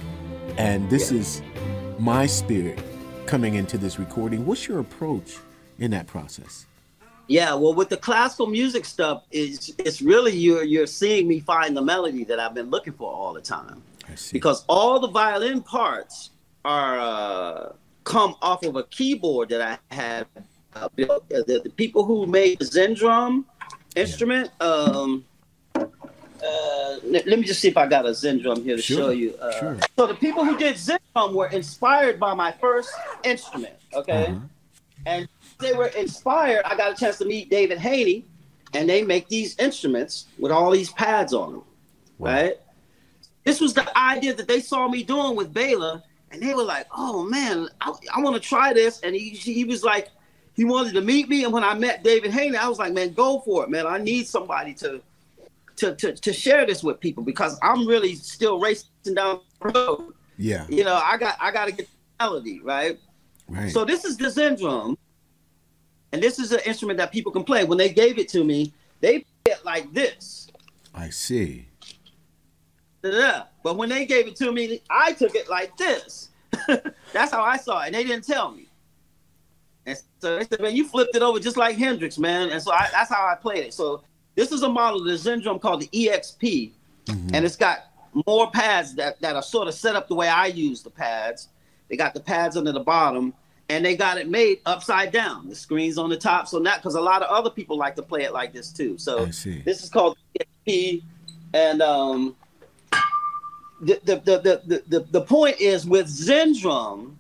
and 0.58 0.90
this 0.90 1.10
yeah. 1.10 1.20
is 1.20 1.42
my 2.00 2.26
spirit 2.26 2.84
coming 3.28 3.56
into 3.56 3.78
this 3.78 3.98
recording. 3.98 4.46
What's 4.46 4.68
your 4.68 4.80
approach 4.80 5.38
in 5.80 5.92
that 5.92 6.08
process? 6.08 6.66
Yeah, 7.32 7.54
well, 7.54 7.74
with 7.74 7.88
the 7.88 7.96
classical 7.96 8.46
music 8.46 8.84
stuff, 8.84 9.24
it's 9.32 9.72
it's 9.78 10.02
really 10.02 10.36
you're 10.36 10.66
you're 10.66 10.86
seeing 10.86 11.30
me 11.30 11.40
find 11.40 11.78
the 11.78 11.82
melody 11.82 12.26
that 12.26 12.42
I've 12.42 12.54
been 12.54 12.70
looking 12.70 12.92
for 12.92 13.10
all 13.10 13.32
the 13.32 13.40
time. 13.40 13.82
Because 14.34 14.66
all 14.68 15.00
the 15.00 15.08
violin 15.08 15.62
parts 15.62 16.32
are 16.66 17.00
uh, 17.00 17.72
come 18.04 18.36
off 18.42 18.66
of 18.66 18.76
a 18.76 18.84
keyboard 18.84 19.48
that 19.48 19.62
I 19.62 19.96
have 19.96 20.28
uh, 20.76 20.90
built. 20.94 21.30
The, 21.30 21.62
the, 21.64 21.70
people 21.70 22.04
who 22.04 22.28
made 22.28 22.60
the 22.60 22.66
Zendrum 22.66 23.46
instrument. 23.96 24.52
Yeah. 24.60 24.68
Um, 24.68 25.26
uh, 25.78 26.98
let, 27.06 27.26
let, 27.28 27.40
me 27.40 27.46
just 27.46 27.62
see 27.62 27.70
if 27.70 27.78
I 27.78 27.88
got 27.88 28.06
a 28.06 28.10
Zendrum 28.10 28.62
here 28.62 28.76
to 28.76 28.82
sure. 28.82 28.98
show 28.98 29.10
you. 29.12 29.36
Uh, 29.36 29.58
sure. 29.58 29.78
So 29.96 30.06
the 30.06 30.16
people 30.16 30.44
who 30.44 30.58
did 30.58 30.76
Zendrum 30.76 31.34
were 31.34 31.48
inspired 31.48 32.20
by 32.20 32.34
my 32.34 32.52
first 32.52 32.92
instrument. 33.24 33.76
Okay, 33.94 34.26
uh-huh. 34.26 34.40
and 35.06 35.30
they 35.62 35.74
were 35.74 35.88
inspired, 35.88 36.64
I 36.66 36.76
got 36.76 36.91
a 36.91 36.95
chance 36.95 37.18
to 37.20 37.26
meet 37.26 37.49
David 37.49 37.78
Haynie, 37.78 38.26
and 38.74 38.89
they 38.89 39.03
make 39.03 39.28
these 39.28 39.57
instruments 39.57 40.28
with 40.39 40.51
all 40.51 40.72
these 40.72 40.91
pads 40.91 41.34
on 41.34 41.53
them, 41.53 41.64
wow. 42.18 42.32
right? 42.32 42.53
This 43.43 43.59
was 43.59 43.74
the 43.74 43.97
idea 43.97 44.34
that 44.34 44.47
they 44.47 44.59
saw 44.59 44.88
me 44.88 45.03
doing 45.03 45.36
with 45.36 45.53
Bela, 45.53 46.03
and 46.32 46.41
they 46.41 46.53
were 46.53 46.64
like, 46.64 46.88
"Oh 46.95 47.24
man, 47.26 47.68
I, 47.82 47.91
I 48.14 48.20
want 48.22 48.36
to 48.36 48.41
try 48.41 48.74
this." 48.74 49.01
And 49.01 49.16
he 49.16 49.30
he 49.30 49.64
was 49.64 49.84
like, 49.84 50.09
he 50.53 50.64
wanted 50.64 50.93
to 50.93 51.01
meet 51.01 51.28
me, 51.28 51.43
and 51.43 51.51
when 51.51 51.64
I 51.64 51.74
met 51.74 52.03
David 52.03 52.32
Haynie, 52.32 52.55
I 52.55 52.68
was 52.68 52.80
like, 52.80 52.93
"Man, 52.93 53.14
go 53.14 53.39
for 53.41 53.64
it, 53.64 53.70
man! 53.70 53.88
I 53.88 53.97
need 53.97 54.28
somebody 54.28 54.74
to." 54.76 55.01
To, 55.78 55.95
to, 55.95 56.14
to 56.14 56.32
share 56.32 56.64
this 56.68 56.84
with 56.84 56.99
people 56.99 57.24
because 57.24 57.57
I'm 57.64 57.88
really 57.88 58.14
still 58.14 58.59
racing 58.59 59.16
down 59.16 59.39
the 59.64 59.70
road. 59.70 60.14
Yeah. 60.38 60.66
You 60.70 60.84
know, 60.84 60.93
I 60.93 61.18
got 61.18 61.38
I 61.41 61.49
got 61.49 61.66
to 61.66 61.72
get 61.72 61.88
the 61.88 62.24
melody, 62.24 62.59
right? 62.59 62.99
Right. 63.47 63.72
So 63.72 63.84
this 63.84 64.05
is 64.05 64.16
the 64.18 64.28
Zendrum. 64.28 64.95
And 66.12 66.22
this 66.22 66.39
is 66.39 66.51
an 66.51 66.59
instrument 66.66 66.97
that 66.97 67.12
people 67.12 67.32
can 67.32 67.43
play. 67.43 67.64
When 67.64 67.78
they 67.78 67.89
gave 67.89 68.18
it 68.18 68.28
to 68.30 68.43
me, 68.43 68.74
they 68.99 69.20
play 69.20 69.53
it 69.53 69.66
like 69.66 69.93
this. 69.93 70.47
I 70.93 71.09
see. 71.09 71.68
Da-da. 73.01 73.43
But 73.64 73.78
when 73.78 73.89
they 73.89 74.05
gave 74.05 74.28
it 74.28 74.36
to 74.38 74.51
me, 74.51 74.82
I 74.89 75.14
took 75.14 75.36
it 75.36 75.49
like 75.49 75.76
this. 75.78 76.30
That's 77.14 77.32
how 77.32 77.43
I 77.43 77.57
saw 77.57 77.82
it. 77.82 77.88
And 77.88 77.95
they 77.95 78.03
didn't 78.03 78.26
tell 78.26 78.51
me. 78.51 78.68
And 79.86 79.99
so 80.20 80.38
they 80.38 80.45
said, 80.45 80.62
man, 80.62 80.76
you 80.76 80.88
flipped 80.88 81.16
it 81.16 81.22
over 81.22 81.39
just 81.39 81.57
like 81.57 81.78
Hendrix, 81.78 82.18
man. 82.18 82.49
And 82.49 82.62
so 82.62 82.72
I, 82.72 82.88
that's 82.91 83.09
how 83.09 83.26
I 83.26 83.36
played 83.36 83.66
it. 83.66 83.74
So 83.74 84.03
this 84.36 84.51
is 84.51 84.62
a 84.62 84.70
model 84.70 84.99
of 84.99 85.07
the 85.07 85.14
Zendrum 85.14 85.59
called 85.59 85.82
the 85.82 85.88
EXP. 85.88 86.72
Mm-hmm. 87.05 87.30
And 87.34 87.45
it's 87.45 87.55
got 87.55 87.86
more 88.28 88.51
pads 88.51 88.93
that, 88.95 89.20
that 89.22 89.36
are 89.36 89.41
sort 89.41 89.68
of 89.68 89.74
set 89.74 89.95
up 89.95 90.07
the 90.07 90.14
way 90.14 90.28
I 90.28 90.47
use 90.47 90.84
the 90.84 90.91
pads. 90.91 91.49
They 91.89 91.97
got 91.97 92.14
the 92.14 92.20
pads 92.20 92.57
under 92.57 92.72
the 92.72 92.82
bottom 92.82 93.34
and 93.72 93.86
they 93.86 93.96
got 93.96 94.18
it 94.18 94.30
made 94.30 94.60
upside 94.66 95.14
down. 95.14 95.48
The 95.48 95.56
screen's 95.56 95.98
on 95.98 96.10
the 96.10 96.18
top, 96.18 96.48
so 96.48 96.60
not 96.60 96.80
because 96.80 96.96
a 96.96 97.02
lot 97.02 97.22
of 97.22 97.30
other 97.30 97.50
people 97.50 97.78
like 97.78 97.96
to 97.96 98.02
play 98.02 98.24
it 98.24 98.34
like 98.34 98.52
this 98.52 98.72
too. 98.72 98.98
So 98.98 99.26
this 99.64 99.82
is 99.82 99.90
called 99.90 100.18
EXP, 100.68 101.02
and 101.54 101.82
um, 101.82 102.36
the, 103.82 104.00
the, 104.04 104.16
the, 104.18 104.62
the, 104.66 104.84
the, 104.88 105.00
the 105.12 105.22
point 105.22 105.62
is 105.62 105.86
with 105.86 106.08
Zendrum, 106.08 107.16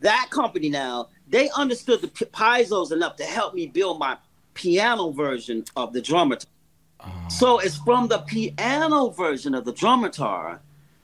that 0.00 0.28
company 0.30 0.70
now 0.70 1.08
they 1.28 1.50
understood 1.50 2.00
the 2.00 2.08
piezo's 2.08 2.92
enough 2.92 3.16
to 3.16 3.24
help 3.24 3.54
me 3.54 3.66
build 3.66 3.98
my 3.98 4.16
piano 4.54 5.10
version 5.10 5.64
of 5.76 5.92
the 5.92 6.00
drummer. 6.00 6.38
Uh. 6.98 7.28
So 7.28 7.58
it's 7.58 7.76
from 7.76 8.08
the 8.08 8.18
piano 8.20 9.10
version 9.10 9.54
of 9.54 9.66
the 9.66 9.72
drummer 9.72 10.08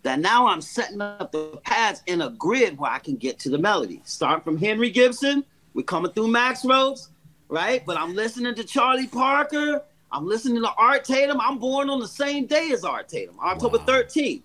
that 0.06 0.20
now 0.20 0.46
I'm 0.46 0.60
setting 0.60 1.00
up 1.00 1.32
the 1.32 1.58
pads 1.64 2.00
in 2.06 2.20
a 2.20 2.30
grid 2.30 2.78
where 2.78 2.92
I 2.92 3.00
can 3.00 3.16
get 3.16 3.40
to 3.40 3.50
the 3.50 3.58
melody. 3.58 4.00
Starting 4.04 4.44
from 4.44 4.56
Henry 4.56 4.88
Gibson, 4.88 5.44
we're 5.74 5.82
coming 5.82 6.12
through 6.12 6.28
Max 6.28 6.64
Roach, 6.64 7.00
right? 7.48 7.84
But 7.84 7.98
I'm 7.98 8.14
listening 8.14 8.54
to 8.54 8.62
Charlie 8.62 9.08
Parker. 9.08 9.82
I'm 10.12 10.24
listening 10.24 10.62
to 10.62 10.70
Art 10.78 11.02
Tatum. 11.02 11.40
I'm 11.40 11.58
born 11.58 11.90
on 11.90 11.98
the 11.98 12.06
same 12.06 12.46
day 12.46 12.70
as 12.70 12.84
Art 12.84 13.08
Tatum, 13.08 13.34
October 13.40 13.78
wow. 13.78 13.84
13th, 13.84 14.42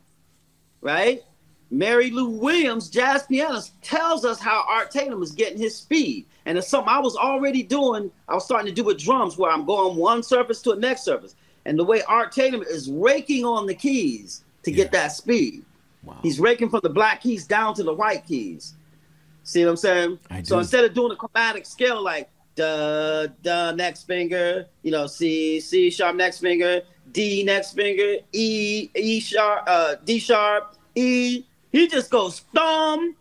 right? 0.82 1.22
Mary 1.70 2.10
Lou 2.10 2.30
Williams, 2.30 2.90
jazz 2.90 3.28
pianist, 3.28 3.80
tells 3.84 4.26
us 4.26 4.40
how 4.40 4.66
Art 4.68 4.90
Tatum 4.90 5.22
is 5.22 5.32
getting 5.32 5.60
his 5.60 5.76
speed. 5.76 6.26
And 6.48 6.58
it's 6.58 6.70
something 6.70 6.92
I 6.92 7.00
was 7.00 7.16
already 7.16 7.62
doing. 7.62 8.10
I 8.28 8.34
was 8.34 8.46
starting 8.46 8.66
to 8.66 8.74
do 8.74 8.84
with 8.84 8.98
drums 8.98 9.38
where 9.38 9.52
I'm 9.52 9.68
going 9.68 9.96
one 9.96 10.24
surface 10.24 10.60
to 10.64 10.72
the 10.72 10.82
next 10.82 11.06
surface. 11.06 11.36
And 11.66 11.78
the 11.78 11.84
way 11.84 12.02
Art 12.08 12.32
Tatum 12.32 12.64
is 12.64 12.90
raking 12.90 13.46
on 13.46 13.68
the 13.68 13.76
keys 13.76 14.44
to 14.64 14.72
yeah. 14.72 14.78
get 14.78 14.92
that 14.92 15.10
speed. 15.10 15.66
Wow. 16.04 16.18
He's 16.24 16.40
raking 16.40 16.70
from 16.70 16.82
the 16.84 16.90
black 16.90 17.22
keys 17.22 17.46
down 17.46 17.74
to 17.76 17.84
the 17.84 17.94
white 17.94 18.26
keys. 18.26 18.74
See 19.44 19.64
what 19.66 19.72
I'm 19.72 19.78
saying? 19.78 20.20
So 20.44 20.60
instead 20.60 20.84
of 20.84 20.94
doing 20.94 21.12
a 21.12 21.16
chromatic 21.16 21.66
scale 21.66 22.02
like 22.02 22.30
da 22.56 23.28
da 23.42 23.72
next 23.72 24.04
finger, 24.04 24.68
you 24.84 24.92
know, 24.92 25.08
C 25.08 25.60
C 25.60 25.90
sharp 25.90 26.16
next 26.16 26.40
finger, 26.40 26.82
D 27.12 27.44
next 27.44 27.74
finger, 27.74 28.18
E 28.32 28.90
E 28.94 29.20
sharp, 29.20 29.64
uh, 29.68 29.96
D 30.06 30.20
sharp, 30.20 30.76
E. 30.96 31.44
He 31.72 31.88
just 31.88 32.12
goes 32.12 32.42
thumb, 32.54 33.16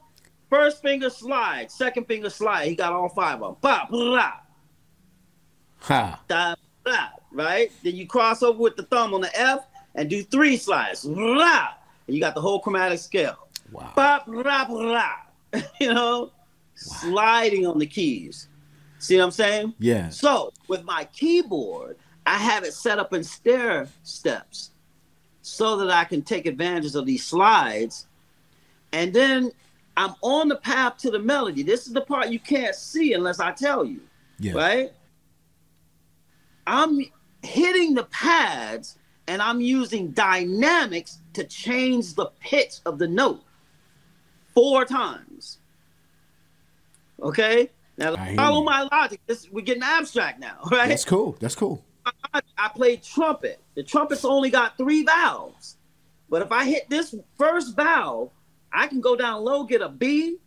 first 0.50 0.82
finger 0.82 1.08
slide, 1.08 1.70
second 1.70 2.06
finger 2.06 2.28
slide. 2.28 2.66
He 2.66 2.74
got 2.74 2.92
all 2.92 3.08
five 3.08 3.42
of 3.42 3.54
them. 3.54 3.56
Ba, 3.60 3.86
blah. 3.88 4.32
Ha. 5.80 6.20
Da, 6.28 6.54
blah, 6.84 7.08
right? 7.32 7.70
Then 7.82 7.94
you 7.94 8.06
cross 8.06 8.42
over 8.42 8.58
with 8.58 8.76
the 8.76 8.82
thumb 8.82 9.14
on 9.14 9.20
the 9.22 9.40
F 9.40 9.64
and 9.94 10.08
do 10.08 10.22
three 10.22 10.56
slides. 10.56 11.04
And 11.04 11.16
you 12.06 12.20
got 12.20 12.34
the 12.34 12.40
whole 12.40 12.60
chromatic 12.60 12.98
scale. 12.98 13.48
Wow. 13.72 13.92
Bop, 13.94 14.26
blah, 14.26 14.64
blah, 14.64 15.12
you 15.80 15.92
know, 15.92 16.20
wow. 16.22 16.30
sliding 16.74 17.66
on 17.66 17.78
the 17.78 17.86
keys. 17.86 18.48
See 18.98 19.16
what 19.16 19.24
I'm 19.24 19.30
saying? 19.30 19.74
Yeah. 19.78 20.10
So 20.10 20.52
with 20.68 20.84
my 20.84 21.04
keyboard, 21.12 21.96
I 22.26 22.36
have 22.36 22.64
it 22.64 22.74
set 22.74 22.98
up 22.98 23.12
in 23.14 23.24
stair 23.24 23.88
steps 24.02 24.70
so 25.42 25.76
that 25.78 25.90
I 25.90 26.04
can 26.04 26.22
take 26.22 26.46
advantage 26.46 26.94
of 26.94 27.06
these 27.06 27.24
slides. 27.24 28.06
And 28.92 29.12
then 29.12 29.52
I'm 29.96 30.14
on 30.22 30.48
the 30.48 30.56
path 30.56 30.98
to 30.98 31.10
the 31.10 31.18
melody. 31.18 31.62
This 31.62 31.86
is 31.86 31.92
the 31.92 32.00
part 32.00 32.28
you 32.28 32.38
can't 32.38 32.74
see 32.74 33.14
unless 33.14 33.40
I 33.40 33.52
tell 33.52 33.84
you. 33.84 34.00
Yeah. 34.38 34.52
Right? 34.52 34.92
I'm 36.66 37.00
hitting 37.42 37.94
the 37.94 38.04
pads 38.04 38.96
and 39.30 39.40
I'm 39.40 39.60
using 39.60 40.10
dynamics 40.10 41.18
to 41.34 41.44
change 41.44 42.14
the 42.14 42.32
pitch 42.40 42.80
of 42.84 42.98
the 42.98 43.06
note 43.06 43.40
four 44.54 44.84
times. 44.84 45.58
Okay? 47.22 47.70
Now 47.96 48.16
follow 48.34 48.64
my 48.64 48.88
logic. 48.90 49.20
This 49.28 49.48
we're 49.48 49.64
getting 49.64 49.84
abstract 49.84 50.40
now, 50.40 50.58
right? 50.72 50.88
That's 50.88 51.04
cool. 51.04 51.36
That's 51.38 51.54
cool. 51.54 51.84
I, 52.34 52.40
I 52.58 52.68
played 52.74 53.04
trumpet. 53.04 53.60
The 53.76 53.84
trumpet's 53.84 54.24
only 54.24 54.50
got 54.50 54.76
three 54.76 55.04
valves. 55.04 55.76
But 56.28 56.42
if 56.42 56.50
I 56.50 56.64
hit 56.64 56.90
this 56.90 57.14
first 57.38 57.76
valve, 57.76 58.30
I 58.72 58.88
can 58.88 59.00
go 59.00 59.14
down 59.14 59.44
low, 59.44 59.62
get 59.62 59.80
a 59.80 59.88
B, 59.88 60.38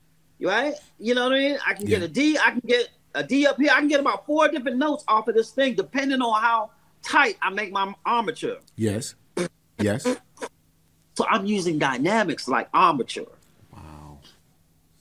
right? 0.42 0.74
You 1.00 1.16
know 1.16 1.30
what 1.30 1.36
I 1.36 1.40
mean? 1.40 1.58
I 1.66 1.74
can 1.74 1.88
yeah. 1.88 2.00
get 2.00 2.04
a 2.04 2.12
D, 2.12 2.38
I 2.38 2.52
can 2.52 2.64
get 2.68 2.90
a 3.16 3.24
D 3.24 3.48
up 3.48 3.56
here. 3.56 3.72
I 3.72 3.80
can 3.80 3.88
get 3.88 4.02
about 4.02 4.26
four 4.26 4.50
different 4.50 4.76
notes 4.76 5.06
off 5.08 5.30
of 5.30 5.36
this 5.36 5.52
thing, 5.52 5.74
depending 5.74 6.22
on 6.22 6.42
how 6.42 6.72
tight, 7.04 7.38
I 7.42 7.50
make 7.50 7.72
my 7.72 7.94
armature. 8.06 8.58
Yes. 8.76 9.16
Yes. 9.80 10.04
So 11.16 11.26
I'm 11.30 11.46
using 11.46 11.78
dynamics 11.78 12.48
like 12.48 12.70
armature. 12.74 13.32
Wow. 13.72 14.20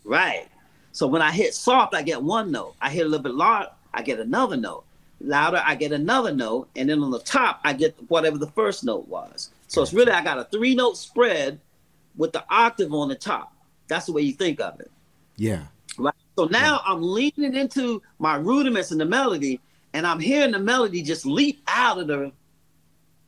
Right. 0.05 0.49
So 0.93 1.07
when 1.07 1.23
I 1.23 1.31
hit 1.31 1.55
soft, 1.55 1.95
I 1.95 2.03
get 2.03 2.23
one 2.23 2.51
note. 2.51 2.75
I 2.81 2.91
hit 2.91 3.07
a 3.07 3.09
little 3.09 3.23
bit 3.23 3.35
loud, 3.35 3.69
I 3.95 4.03
get 4.03 4.19
another 4.19 4.57
note. 4.57 4.85
Louder, 5.21 5.63
I 5.65 5.77
get 5.77 5.93
another 5.93 6.35
note. 6.35 6.69
And 6.77 6.89
then 6.91 7.03
on 7.03 7.11
the 7.11 7.21
top, 7.21 7.61
I 7.65 7.73
get 7.73 7.95
whatever 8.09 8.39
the 8.39 8.49
first 8.49 8.85
note 8.85 9.07
was. 9.09 9.51
So 9.69 9.81
it's 9.83 9.95
really, 9.95 10.13
I 10.13 10.23
got 10.23 10.39
a 10.39 10.45
three 10.45 10.75
note 10.75 10.97
spread 10.97 11.61
with 12.17 12.33
the 12.33 12.45
octave 12.51 12.93
on 12.93 13.09
the 13.09 13.15
top. 13.15 13.55
That's 13.89 14.07
the 14.07 14.13
way 14.13 14.23
you 14.23 14.33
think 14.33 14.61
of 14.61 14.81
it. 14.81 14.91
Yeah. 15.37 15.63
Right. 15.97 16.15
So 16.37 16.47
now 16.47 16.81
yeah. 16.85 16.93
I'm 16.93 17.03
leaning 17.03 17.55
into 17.55 18.03
my 18.19 18.37
rudiments 18.37 18.91
in 18.93 18.99
the 18.99 19.05
melody 19.05 19.61
and 19.95 20.07
I'm 20.07 20.21
hearing 20.21 20.53
the 20.53 20.59
melody 20.59 21.03
just 21.03 21.27
leap 21.27 21.63
out 21.67 21.99
of 21.99 22.07
the 22.07 22.33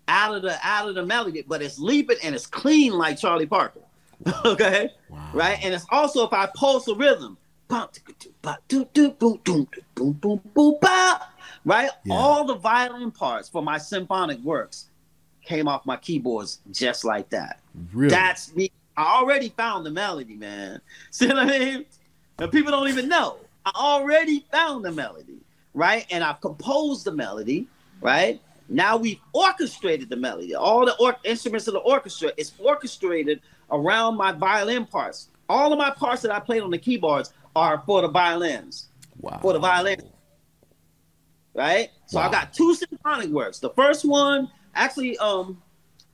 out 0.08 0.34
of 0.34 0.42
the 0.42 0.58
out 0.62 0.88
of 0.88 0.94
the 0.94 1.04
melody, 1.04 1.42
but 1.46 1.62
it's 1.62 1.78
leaping 1.78 2.16
and 2.22 2.34
it's 2.34 2.46
clean 2.46 2.92
like 2.92 3.18
Charlie 3.18 3.46
Parker. 3.46 3.80
Wow. 4.24 4.40
okay, 4.46 4.90
wow. 5.08 5.30
right? 5.32 5.58
And 5.62 5.74
it's 5.74 5.86
also 5.90 6.26
if 6.26 6.32
I 6.32 6.46
pulse 6.54 6.88
a 6.88 6.94
rhythm, 6.94 7.36
right? 11.64 11.90
Yeah. 12.04 12.14
All 12.14 12.44
the 12.44 12.54
violin 12.54 13.10
parts 13.10 13.48
for 13.48 13.62
my 13.62 13.78
symphonic 13.78 14.38
works 14.40 14.86
came 15.42 15.68
off 15.68 15.84
my 15.84 15.96
keyboards 15.96 16.60
just 16.70 17.04
like 17.04 17.28
that. 17.30 17.60
Really? 17.92 18.10
That's 18.10 18.54
me. 18.54 18.70
I 18.96 19.18
already 19.18 19.48
found 19.50 19.84
the 19.84 19.90
melody, 19.90 20.36
man. 20.36 20.80
See 21.10 21.26
what 21.26 21.38
I 21.38 21.46
mean? 21.46 21.86
And 22.38 22.50
people 22.50 22.70
don't 22.70 22.88
even 22.88 23.08
know. 23.08 23.36
I 23.66 23.72
already 23.74 24.44
found 24.50 24.84
the 24.84 24.92
melody 24.92 25.43
right? 25.74 26.06
And 26.10 26.24
I've 26.24 26.40
composed 26.40 27.04
the 27.04 27.12
melody, 27.12 27.68
right? 28.00 28.40
Now 28.68 28.96
we've 28.96 29.20
orchestrated 29.32 30.08
the 30.08 30.16
melody. 30.16 30.54
All 30.54 30.86
the 30.86 30.96
or- 30.98 31.16
instruments 31.24 31.68
of 31.68 31.74
the 31.74 31.80
orchestra 31.80 32.32
is 32.36 32.52
orchestrated 32.58 33.40
around 33.70 34.16
my 34.16 34.32
violin 34.32 34.86
parts. 34.86 35.28
All 35.48 35.72
of 35.72 35.78
my 35.78 35.90
parts 35.90 36.22
that 36.22 36.30
I 36.30 36.40
played 36.40 36.62
on 36.62 36.70
the 36.70 36.78
keyboards 36.78 37.32
are 37.54 37.82
for 37.84 38.00
the 38.02 38.08
violins. 38.08 38.88
Wow. 39.20 39.38
For 39.42 39.52
the 39.52 39.58
violin. 39.58 40.00
Right? 41.54 41.90
So 42.06 42.18
wow. 42.18 42.28
I 42.28 42.32
got 42.32 42.54
two 42.54 42.74
symphonic 42.74 43.28
works. 43.28 43.58
The 43.58 43.70
first 43.70 44.04
one, 44.04 44.50
actually, 44.74 45.18
um, 45.18 45.60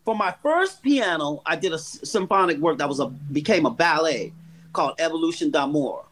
for 0.04 0.14
my 0.14 0.34
first 0.42 0.82
piano, 0.82 1.42
I 1.46 1.56
did 1.56 1.72
a 1.72 1.78
symphonic 1.78 2.58
work 2.58 2.78
that 2.78 2.88
was 2.88 3.00
a 3.00 3.06
became 3.06 3.66
a 3.66 3.70
ballet 3.70 4.32
called 4.72 4.94
Evolution 4.98 5.50
d'Amour. 5.50 6.04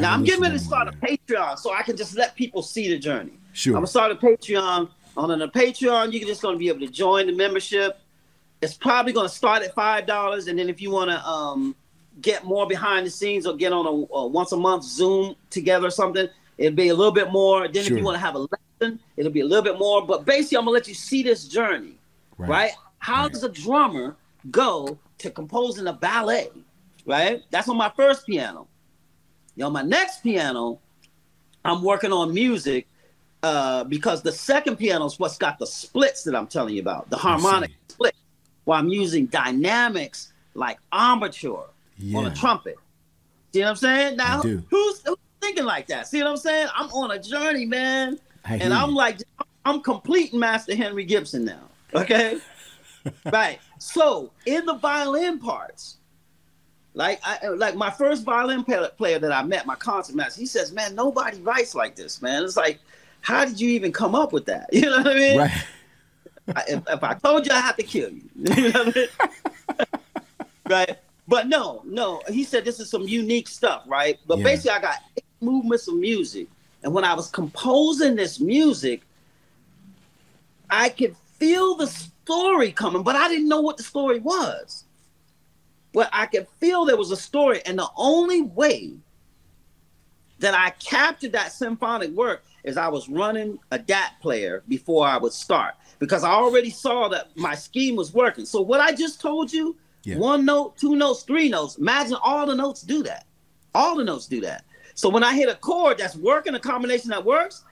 Now 0.00 0.14
I'm 0.14 0.24
getting 0.24 0.42
ready 0.42 0.58
to 0.58 0.64
start 0.64 0.88
a 0.88 0.92
Patreon 0.92 1.58
so 1.58 1.72
I 1.72 1.82
can 1.82 1.96
just 1.96 2.16
let 2.16 2.34
people 2.36 2.62
see 2.62 2.88
the 2.88 2.98
journey. 2.98 3.32
Sure. 3.52 3.72
I'm 3.72 3.78
gonna 3.78 3.86
start 3.86 4.12
a 4.12 4.14
Patreon. 4.14 4.90
On 5.16 5.42
a 5.42 5.48
Patreon, 5.48 6.12
you're 6.12 6.28
just 6.28 6.42
gonna 6.42 6.56
be 6.56 6.68
able 6.68 6.80
to 6.80 6.88
join 6.88 7.26
the 7.26 7.32
membership. 7.32 8.00
It's 8.62 8.74
probably 8.74 9.12
gonna 9.12 9.28
start 9.28 9.62
at 9.62 9.74
five 9.74 10.06
dollars, 10.06 10.46
and 10.46 10.58
then 10.58 10.68
if 10.68 10.80
you 10.80 10.90
wanna 10.90 11.22
um, 11.26 11.74
get 12.20 12.44
more 12.44 12.66
behind 12.66 13.06
the 13.06 13.10
scenes 13.10 13.46
or 13.46 13.56
get 13.56 13.72
on 13.72 13.86
a, 13.86 14.14
a, 14.14 14.26
once 14.26 14.52
a 14.52 14.56
month 14.56 14.84
Zoom 14.84 15.34
together 15.50 15.88
or 15.88 15.90
something, 15.90 16.28
it'll 16.56 16.76
be 16.76 16.88
a 16.88 16.94
little 16.94 17.12
bit 17.12 17.32
more. 17.32 17.66
Then 17.66 17.84
sure. 17.84 17.92
if 17.94 17.98
you 17.98 18.04
want 18.04 18.14
to 18.16 18.20
have 18.20 18.34
a 18.34 18.46
lesson, 18.80 19.00
it'll 19.16 19.32
be 19.32 19.40
a 19.40 19.46
little 19.46 19.64
bit 19.64 19.78
more. 19.78 20.06
But 20.06 20.24
basically, 20.24 20.58
I'm 20.58 20.64
gonna 20.64 20.74
let 20.74 20.88
you 20.88 20.94
see 20.94 21.22
this 21.22 21.48
journey, 21.48 21.98
right? 22.36 22.48
right? 22.48 22.70
How 22.98 23.22
right. 23.22 23.32
does 23.32 23.42
a 23.42 23.48
drummer 23.48 24.16
go 24.50 24.98
to 25.18 25.30
composing 25.30 25.86
a 25.86 25.92
ballet? 25.92 26.50
Right. 27.06 27.42
That's 27.50 27.68
on 27.68 27.76
my 27.76 27.90
first 27.96 28.26
piano. 28.26 28.68
You 29.58 29.64
know, 29.64 29.70
my 29.70 29.82
next 29.82 30.22
piano, 30.22 30.78
I'm 31.64 31.82
working 31.82 32.12
on 32.12 32.32
music 32.32 32.86
uh, 33.42 33.82
because 33.82 34.22
the 34.22 34.30
second 34.30 34.76
piano 34.76 35.04
is 35.04 35.18
what's 35.18 35.36
got 35.36 35.58
the 35.58 35.66
splits 35.66 36.22
that 36.24 36.36
I'm 36.36 36.46
telling 36.46 36.76
you 36.76 36.80
about, 36.80 37.10
the 37.10 37.16
harmonic 37.16 37.72
split, 37.88 38.14
while 38.66 38.78
I'm 38.78 38.88
using 38.88 39.26
dynamics 39.26 40.32
like 40.54 40.78
armature 40.92 41.66
yeah. 41.96 42.18
on 42.18 42.26
a 42.26 42.34
trumpet. 42.36 42.76
See 43.52 43.58
what 43.58 43.70
I'm 43.70 43.74
saying? 43.74 44.16
Now, 44.16 44.42
who's, 44.42 44.62
who's, 44.70 45.02
thinking 45.40 45.64
like 45.64 45.88
that? 45.88 46.06
See 46.06 46.22
what 46.22 46.30
I'm 46.30 46.36
saying? 46.36 46.68
I'm 46.72 46.88
on 46.90 47.10
a 47.10 47.18
journey, 47.18 47.66
man. 47.66 48.20
And 48.44 48.72
I'm 48.72 48.94
like, 48.94 49.18
I'm 49.64 49.80
completing 49.80 50.38
Master 50.38 50.76
Henry 50.76 51.04
Gibson 51.04 51.44
now. 51.44 51.62
Okay. 51.94 52.38
right. 53.32 53.58
So 53.80 54.30
in 54.46 54.66
the 54.66 54.74
violin 54.74 55.40
parts, 55.40 55.97
like 56.94 57.20
I 57.24 57.48
like 57.48 57.74
my 57.76 57.90
first 57.90 58.24
violin 58.24 58.64
player 58.64 59.18
that 59.18 59.32
I 59.32 59.42
met, 59.42 59.66
my 59.66 59.74
concert 59.76 60.16
master, 60.16 60.40
he 60.40 60.46
says, 60.46 60.72
"Man, 60.72 60.94
nobody 60.94 61.40
writes 61.40 61.74
like 61.74 61.94
this, 61.94 62.20
man." 62.20 62.44
It's 62.44 62.56
like, 62.56 62.80
how 63.20 63.44
did 63.44 63.60
you 63.60 63.70
even 63.70 63.92
come 63.92 64.14
up 64.14 64.32
with 64.32 64.46
that? 64.46 64.68
You 64.72 64.82
know 64.82 64.98
what 64.98 65.06
I 65.08 65.14
mean? 65.14 65.38
Right. 65.38 65.64
I, 66.56 66.62
if, 66.68 66.82
if, 66.88 67.04
I 67.04 67.14
told 67.14 67.46
you, 67.46 67.52
I 67.52 67.60
have 67.60 67.76
to 67.76 67.82
kill 67.82 68.10
you. 68.10 68.22
you 68.34 68.72
know 68.72 68.82
I 68.82 68.92
mean? 68.92 69.86
right. 70.68 70.98
But 71.26 71.46
no, 71.46 71.82
no. 71.84 72.22
He 72.28 72.42
said 72.42 72.64
this 72.64 72.80
is 72.80 72.88
some 72.88 73.02
unique 73.02 73.48
stuff, 73.48 73.84
right? 73.86 74.18
But 74.26 74.38
yeah. 74.38 74.44
basically, 74.44 74.70
I 74.70 74.80
got 74.80 74.96
eight 75.18 75.24
movements 75.40 75.86
of 75.88 75.96
music, 75.96 76.48
and 76.82 76.92
when 76.94 77.04
I 77.04 77.14
was 77.14 77.28
composing 77.28 78.16
this 78.16 78.40
music, 78.40 79.02
I 80.70 80.88
could 80.88 81.14
feel 81.38 81.74
the 81.74 81.86
story 81.86 82.72
coming, 82.72 83.02
but 83.02 83.14
I 83.14 83.28
didn't 83.28 83.48
know 83.48 83.60
what 83.60 83.76
the 83.76 83.82
story 83.82 84.20
was 84.20 84.84
but 85.92 86.08
I 86.12 86.26
could 86.26 86.46
feel 86.60 86.84
there 86.84 86.96
was 86.96 87.10
a 87.10 87.16
story. 87.16 87.60
And 87.66 87.78
the 87.78 87.88
only 87.96 88.42
way 88.42 88.92
that 90.38 90.54
I 90.54 90.70
captured 90.70 91.32
that 91.32 91.52
symphonic 91.52 92.10
work 92.10 92.44
is 92.64 92.76
I 92.76 92.88
was 92.88 93.08
running 93.08 93.58
a 93.70 93.78
DAT 93.78 94.12
player 94.20 94.62
before 94.68 95.06
I 95.06 95.16
would 95.16 95.32
start 95.32 95.74
because 95.98 96.22
I 96.22 96.30
already 96.30 96.70
saw 96.70 97.08
that 97.08 97.36
my 97.36 97.54
scheme 97.54 97.96
was 97.96 98.12
working. 98.14 98.44
So 98.44 98.60
what 98.60 98.80
I 98.80 98.92
just 98.92 99.20
told 99.20 99.52
you, 99.52 99.76
Yeah. 100.04 100.18
One 100.18 100.44
note, 100.44 100.76
two 100.78 100.94
notes, 100.96 101.22
three 101.24 101.48
notes. 101.48 101.76
Imagine 101.76 102.16
all 102.22 102.46
the 102.46 102.54
notes 102.54 102.82
do 102.82 103.02
that. 103.02 103.26
All 103.74 103.96
the 103.96 104.04
notes 104.04 104.26
do 104.26 104.40
that. 104.42 104.64
So 104.94 105.08
when 105.08 105.24
I 105.24 105.34
hit 105.34 105.48
a 105.48 105.54
chord 105.56 105.98
that's 105.98 106.16
working, 106.16 106.54
a 106.54 106.60
combination 106.60 107.10
that 107.10 107.24
works, 107.24 107.64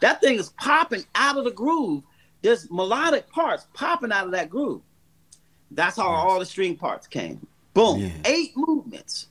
that 0.00 0.20
thing 0.20 0.38
is 0.38 0.50
popping 0.58 1.04
out 1.14 1.36
of 1.38 1.44
the 1.44 1.50
groove. 1.50 2.02
There's 2.42 2.70
melodic 2.70 3.28
parts 3.30 3.66
popping 3.74 4.12
out 4.12 4.26
of 4.26 4.32
that 4.32 4.50
groove. 4.50 4.82
That's 5.74 5.96
how 5.96 6.04
all 6.06 6.38
the 6.38 6.46
string 6.46 6.76
parts 6.76 7.06
came. 7.06 7.46
Boom. 7.74 8.00
Yeah. 8.00 8.10
Eight 8.24 8.52
movements. 8.56 9.26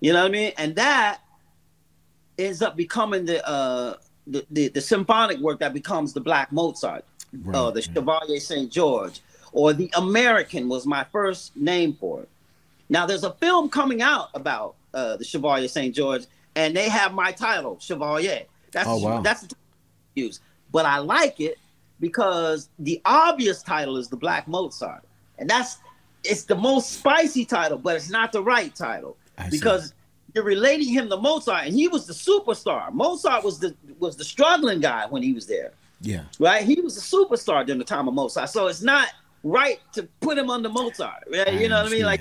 You 0.00 0.12
know 0.12 0.22
what 0.22 0.28
I 0.28 0.32
mean? 0.32 0.52
And 0.58 0.76
that 0.76 1.20
ends 2.38 2.62
up 2.62 2.76
becoming 2.76 3.24
the 3.24 3.46
uh 3.48 3.94
the, 4.26 4.44
the, 4.50 4.68
the 4.68 4.80
symphonic 4.80 5.38
work 5.38 5.60
that 5.60 5.72
becomes 5.72 6.12
the 6.12 6.20
Black 6.20 6.50
Mozart, 6.50 7.04
Right, 7.32 7.56
uh, 7.56 7.70
the. 7.70 7.80
Chevalier 7.82 8.40
St. 8.40 8.70
George, 8.72 9.20
or 9.52 9.72
the 9.72 9.88
American 9.96 10.68
was 10.68 10.84
my 10.84 11.04
first 11.04 11.56
name 11.56 11.94
for 11.94 12.22
it. 12.22 12.28
Now 12.88 13.06
there's 13.06 13.22
a 13.24 13.32
film 13.34 13.68
coming 13.68 14.02
out 14.02 14.30
about 14.34 14.74
uh, 14.92 15.16
the 15.16 15.24
Chevalier 15.24 15.68
St. 15.68 15.94
George, 15.94 16.24
and 16.56 16.76
they 16.76 16.88
have 16.88 17.14
my 17.14 17.30
title, 17.30 17.78
Chevalier. 17.80 18.42
That's 18.72 18.88
Oh, 18.88 18.98
wow. 18.98 19.20
that's 19.20 19.42
the 19.42 19.46
title 19.48 19.62
I 20.16 20.20
use. 20.20 20.40
But 20.72 20.86
I 20.86 20.98
like 20.98 21.40
it 21.40 21.56
because 22.00 22.68
the 22.80 23.00
obvious 23.04 23.62
title 23.62 23.96
is 23.96 24.08
the 24.08 24.16
Black 24.16 24.48
Mozart, 24.48 25.04
and 25.38 25.48
that's 25.48 25.78
it's 26.30 26.44
the 26.44 26.54
most 26.56 26.92
spicy 26.92 27.44
title, 27.44 27.78
but 27.78 27.96
it's 27.96 28.10
not 28.10 28.32
the 28.32 28.42
right 28.42 28.74
title 28.74 29.16
I 29.38 29.48
see. 29.48 29.58
because 29.58 29.94
you're 30.34 30.44
relating 30.44 30.88
him 30.92 31.08
to 31.08 31.16
Mozart, 31.16 31.66
and 31.66 31.74
he 31.74 31.88
was 31.88 32.06
the 32.06 32.12
superstar. 32.12 32.92
Mozart 32.92 33.42
was 33.44 33.58
the 33.58 33.74
was 33.98 34.16
the 34.16 34.24
struggling 34.24 34.80
guy 34.80 35.06
when 35.06 35.22
he 35.22 35.32
was 35.32 35.46
there, 35.46 35.72
Yeah. 36.00 36.24
right? 36.38 36.62
He 36.64 36.80
was 36.80 36.96
a 36.96 37.00
superstar 37.00 37.64
during 37.64 37.78
the 37.78 37.84
time 37.84 38.06
of 38.08 38.14
Mozart, 38.14 38.50
so 38.50 38.66
it's 38.66 38.82
not 38.82 39.08
right 39.42 39.80
to 39.92 40.02
put 40.20 40.36
him 40.36 40.50
under 40.50 40.68
Mozart, 40.68 41.24
right? 41.32 41.48
I 41.48 41.50
you 41.52 41.68
know 41.68 41.82
what 41.82 41.86
I 41.92 41.94
mean? 41.94 42.04
Like, 42.04 42.20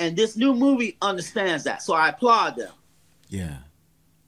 and 0.00 0.16
this 0.16 0.36
new 0.36 0.54
movie 0.54 0.96
understands 1.02 1.64
that, 1.64 1.82
so 1.82 1.94
I 1.94 2.08
applaud 2.10 2.56
them. 2.56 2.72
Yeah. 3.28 3.56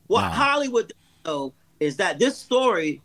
What 0.06 0.22
Wow. 0.22 0.30
Hollywood 0.30 0.92
know 1.24 1.52
is 1.80 1.96
that 1.98 2.18
this 2.18 2.36
story 2.36 3.00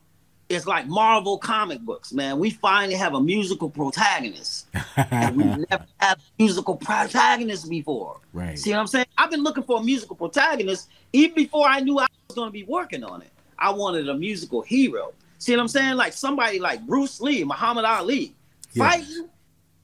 is 0.50 0.68
like 0.68 0.88
Marvel 0.88 1.38
comic 1.40 1.80
books, 1.82 2.14
man. 2.14 2.38
We 2.38 2.52
finally 2.52 2.94
have 2.96 3.14
a 3.16 3.22
musical 3.22 3.70
protagonist. 3.70 4.68
And 4.96 5.36
we 5.38 5.44
never 5.70 5.86
had 6.00 6.20
musical 6.38 6.76
protagonists 6.76 7.68
before. 7.68 8.20
right. 8.34 8.58
See 8.58 8.72
what 8.72 8.80
I'm 8.80 8.88
saying? 8.88 9.08
I've 9.18 9.32
been 9.32 9.44
looking 9.44 9.64
for 9.64 9.80
a 9.80 9.84
musical 9.84 10.16
protagonist 10.16 10.90
even 11.14 11.36
before 11.36 11.68
I 11.68 11.80
knew 11.80 11.98
I 12.00 12.06
was 12.28 12.36
going 12.36 12.48
to 12.50 12.54
be 12.54 12.64
working 12.64 13.04
on 13.04 13.22
it. 13.24 13.32
I 13.58 13.72
wanted 13.72 14.08
a 14.10 14.14
musical 14.14 14.62
hero. 14.62 15.14
See 15.40 15.52
what 15.54 15.62
I'm 15.62 15.68
saying? 15.68 15.96
Like 15.96 16.14
somebody 16.14 16.60
like 16.60 16.86
Bruce 16.86 17.20
Lee, 17.22 17.44
Muhammad 17.44 17.86
Ali, 17.86 18.36
Yeah. 18.74 18.90
fighting, 18.90 19.30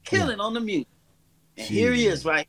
killing 0.05 0.39
on 0.39 0.53
the 0.53 0.59
music. 0.59 0.87
And 1.57 1.67
here 1.67 1.91
he 1.93 2.05
is, 2.05 2.23
right? 2.23 2.47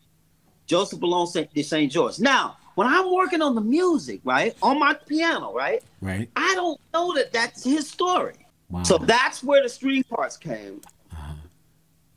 Joseph 0.66 1.00
Saint- 1.30 1.64
St. 1.64 1.90
George. 1.92 2.18
Now, 2.18 2.56
when 2.74 2.86
I'm 2.86 3.12
working 3.12 3.42
on 3.42 3.54
the 3.54 3.60
music, 3.60 4.20
right, 4.24 4.56
on 4.62 4.78
my 4.78 4.94
piano, 4.94 5.52
right, 5.54 5.82
right. 6.00 6.28
I 6.36 6.54
don't 6.54 6.80
know 6.92 7.14
that 7.14 7.32
that's 7.32 7.64
his 7.64 7.88
story. 7.88 8.34
Wow. 8.70 8.82
So 8.82 8.98
that's 8.98 9.42
where 9.42 9.62
the 9.62 9.68
string 9.68 10.04
parts 10.04 10.36
came. 10.36 10.80
Uh-huh. 11.12 11.34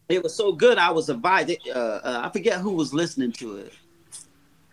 It 0.10 0.24
was 0.24 0.34
so 0.34 0.52
good. 0.52 0.78
I 0.78 0.92
was 0.92 1.10
invited. 1.10 1.60
Uh, 1.68 1.80
uh, 1.80 2.22
I 2.24 2.30
forget 2.30 2.60
who 2.60 2.72
was 2.72 2.94
listening 2.94 3.32
to 3.34 3.58
it, 3.58 3.74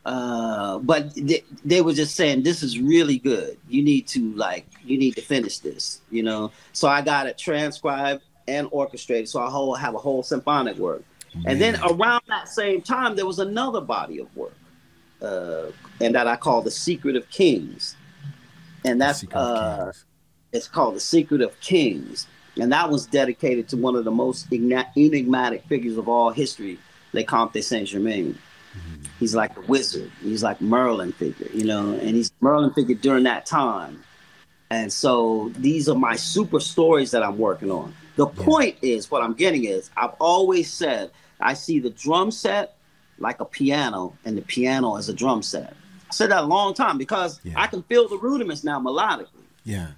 uh, 0.05 0.78
but 0.78 1.14
they, 1.14 1.43
they 1.64 1.80
were 1.80 1.95
just 1.95 2.14
saying 2.14 2.43
this 2.43 2.62
is 2.62 2.78
really 2.78 3.18
good. 3.18 3.59
You 3.68 3.83
need 3.83 4.07
to 4.09 4.33
like, 4.35 4.66
you 4.85 4.99
need 4.99 5.16
to 5.16 5.22
finish 5.22 5.59
this. 5.59 6.01
You 6.11 6.22
know. 6.22 6.53
So 6.72 6.89
I 6.89 7.03
got 7.03 7.26
it 7.26 7.39
transcribed 7.39 8.22
and 8.49 8.68
orchestrated. 8.70 9.28
So 9.28 9.41
I 9.41 9.49
whole 9.49 9.74
have 9.74 9.95
a 9.95 9.99
whole 9.99 10.22
symphonic 10.22 10.76
work. 10.76 11.05
And 11.47 11.59
then 11.59 11.80
around 11.83 12.22
that 12.28 12.47
same 12.49 12.83
time, 12.83 13.16
there 13.16 13.24
was 13.24 13.39
another 13.39 13.80
body 13.80 14.18
of 14.18 14.37
work, 14.37 14.55
uh, 15.23 15.70
and 16.01 16.14
that 16.14 16.27
I 16.27 16.37
call 16.37 16.62
the 16.62 16.70
Secret 16.70 17.16
of 17.16 17.29
Kings, 17.31 17.97
and 18.85 19.01
that's 19.01 19.25
uh, 19.33 19.93
it's 20.53 20.68
called 20.68 20.97
The 20.97 21.01
Secret 21.01 21.41
of 21.41 21.59
Kings. 21.61 22.27
And 22.61 22.70
that 22.70 22.91
was 22.91 23.07
dedicated 23.07 23.68
to 23.70 23.79
one 23.79 23.97
of 23.97 24.05
the 24.05 24.11
most 24.11 24.53
enigma- 24.53 24.91
enigmatic 24.95 25.64
figures 25.64 25.97
of 25.97 26.07
all 26.07 26.31
history, 26.31 26.79
Le 27.14 27.25
Comte 27.25 27.64
Saint 27.64 27.89
Germain. 27.89 28.39
Mm-hmm. 28.77 29.05
He's 29.18 29.35
like 29.35 29.57
a 29.57 29.62
wizard. 29.62 30.11
He's 30.20 30.43
like 30.43 30.61
Merlin 30.61 31.12
figure, 31.12 31.49
you 31.55 31.64
know, 31.64 31.93
and 31.93 32.14
he's 32.14 32.31
Merlin 32.41 32.70
figure 32.75 32.95
during 32.95 33.25
that 33.25 33.47
time. 33.47 34.03
And 34.70 34.93
so 34.93 35.51
these 35.57 35.89
are 35.89 35.95
my 35.95 36.16
super 36.16 36.61
stories 36.61 37.11
that 37.12 37.23
I'm 37.23 37.39
working 37.39 37.70
on. 37.70 37.95
The 38.16 38.27
Yeah. 38.27 38.45
point 38.45 38.77
is, 38.83 39.11
what 39.11 39.23
I'm 39.23 39.35
getting 39.35 39.64
is, 39.64 39.91
I've 39.97 40.14
always 40.18 40.70
said 40.70 41.11
I 41.41 41.55
see 41.55 41.79
the 41.79 41.91
drum 41.91 42.31
set 42.31 42.77
like 43.23 43.41
a 43.41 43.45
piano, 43.47 44.12
and 44.25 44.37
the 44.37 44.43
piano 44.43 44.97
is 44.97 45.09
a 45.09 45.14
drum 45.14 45.43
set. 45.43 45.75
I 46.11 46.12
said 46.14 46.31
that 46.31 46.43
a 46.43 46.47
long 46.47 46.75
time 46.75 46.99
because 46.99 47.41
Yeah. 47.43 47.55
I 47.57 47.66
can 47.68 47.83
feel 47.85 48.07
the 48.09 48.18
rudiments 48.18 48.64
now 48.64 48.79
melodically. 48.81 49.29
Yeah. 49.64 49.89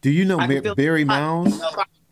Do 0.00 0.10
you 0.10 0.24
know 0.24 0.38
I 0.38 0.46
can 0.46 0.56
Ba- 0.56 0.62
feel- 0.62 0.74
Barry 0.74 1.04
Mounds? 1.04 1.60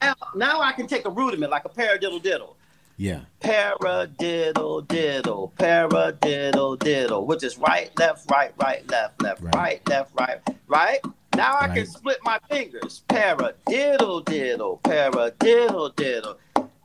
Now, 0.03 0.15
now 0.35 0.61
I 0.61 0.73
can 0.73 0.87
take 0.87 1.05
a 1.07 1.11
rudiment 1.11 1.51
like 1.51 1.65
a 1.65 1.69
paradiddle 1.69 2.23
diddle. 2.23 2.57
Yeah. 2.99 3.21
Paradiddle 3.41 4.87
diddle, 4.89 5.53
paradiddle 5.59 6.79
diddle, 6.79 7.27
which 7.27 7.43
is 7.45 7.59
right, 7.59 7.91
left, 7.99 8.31
right, 8.31 8.53
right, 8.61 8.89
left, 8.91 9.23
left, 9.23 9.43
Right. 9.43 9.55
right, 9.55 9.89
left, 9.89 10.11
right, 10.19 10.39
right. 10.69 11.01
Now 11.35 11.57
I 11.61 11.69
can 11.69 11.87
split 11.87 12.19
my 12.25 12.39
fingers. 12.49 13.03
Paradiddle 13.09 14.25
diddle, 14.25 14.81
paradiddle 14.85 15.95
diddle. 15.97 16.39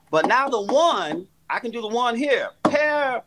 But 0.10 0.28
now 0.28 0.50
the 0.50 0.62
one, 0.62 1.28
I 1.54 1.60
can 1.60 1.72
do 1.72 1.82
the 1.82 1.88
one 1.90 2.16
here. 2.16 2.48
Paradiddle 2.64 3.24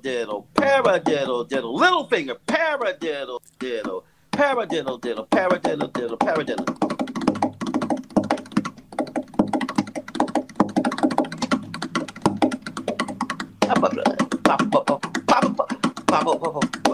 diddle, 0.00 0.46
paradiddle 0.54 1.48
diddle. 1.48 1.74
Little 1.74 2.06
finger, 2.06 2.36
paradiddle 2.46 3.40
diddle, 3.58 4.04
paradiddle 4.30 5.00
diddle, 5.00 5.26
paradiddle 5.26 5.92
diddle, 5.92 6.16
paradiddle. 6.18 6.76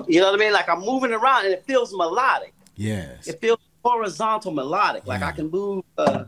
You 0.09 0.20
know 0.20 0.30
what 0.30 0.35
I 0.35 0.37
mean? 0.45 0.53
Like 0.55 0.68
I'm 0.70 0.80
moving 0.80 1.12
around 1.12 1.45
and 1.45 1.53
it 1.53 1.64
feels 1.66 1.93
melodic. 1.93 2.55
Yes. 2.76 3.26
It 3.26 3.39
feels 3.41 3.59
horizontal 3.85 4.53
melodic. 4.53 5.07
Like 5.07 5.20
Yeah. 5.20 5.28
I 5.28 5.32
can 5.32 5.51
move 5.51 5.85
uh 5.99 6.24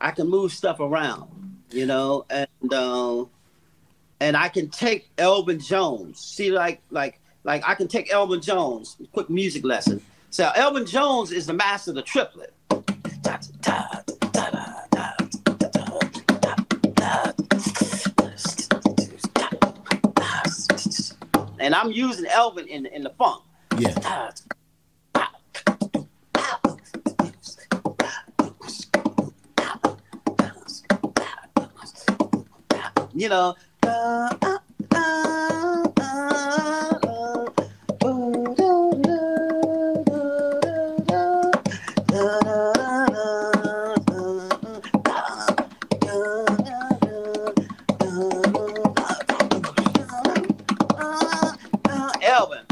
I 0.00 0.10
can 0.10 0.28
move 0.28 0.52
stuff 0.52 0.80
around, 0.80 1.30
you 1.74 1.86
know, 1.86 2.24
and 2.30 2.72
uh, 2.72 3.24
and 4.20 4.36
I 4.36 4.48
can 4.48 4.70
take 4.70 5.10
Elvin 5.18 5.58
Jones. 5.58 6.20
See 6.20 6.50
like 6.50 6.80
like 6.90 7.20
like 7.42 7.62
I 7.66 7.74
can 7.74 7.88
take 7.88 8.12
Elvin 8.12 8.40
Jones, 8.40 8.96
quick 9.12 9.28
music 9.28 9.64
lesson. 9.64 10.00
So 10.30 10.50
Elvin 10.54 10.86
Jones 10.86 11.32
is 11.32 11.46
the 11.46 11.52
master 11.52 11.90
of 11.90 11.96
the 11.96 12.02
triplet. 12.02 12.52
And 21.58 21.74
I'm 21.74 21.90
using 21.90 22.26
Elvin 22.26 22.68
in 22.68 22.86
in 22.86 23.02
the 23.02 23.10
funk. 23.10 23.42
Yeah. 23.78 24.30
You 33.14 33.28
know. 33.28 33.54
Elvin. 52.22 52.64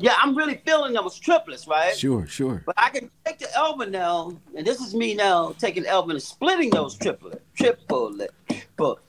Yeah, 0.00 0.14
I'm 0.22 0.36
really 0.36 0.60
feeling 0.64 0.92
those 0.94 1.18
triplets, 1.18 1.66
right? 1.66 1.87
Sure, 1.98 2.26
sure. 2.26 2.62
But 2.64 2.76
I 2.78 2.90
can 2.90 3.10
take 3.24 3.38
the 3.38 3.52
Elvin 3.56 3.90
now, 3.90 4.32
and 4.56 4.66
this 4.66 4.80
is 4.80 4.94
me 4.94 5.14
now 5.14 5.54
taking 5.58 5.84
Elvin 5.84 6.12
and 6.12 6.22
splitting 6.22 6.70
those 6.70 6.96
triplet, 6.96 7.42
triplet, 7.56 8.30
triple. 8.48 9.00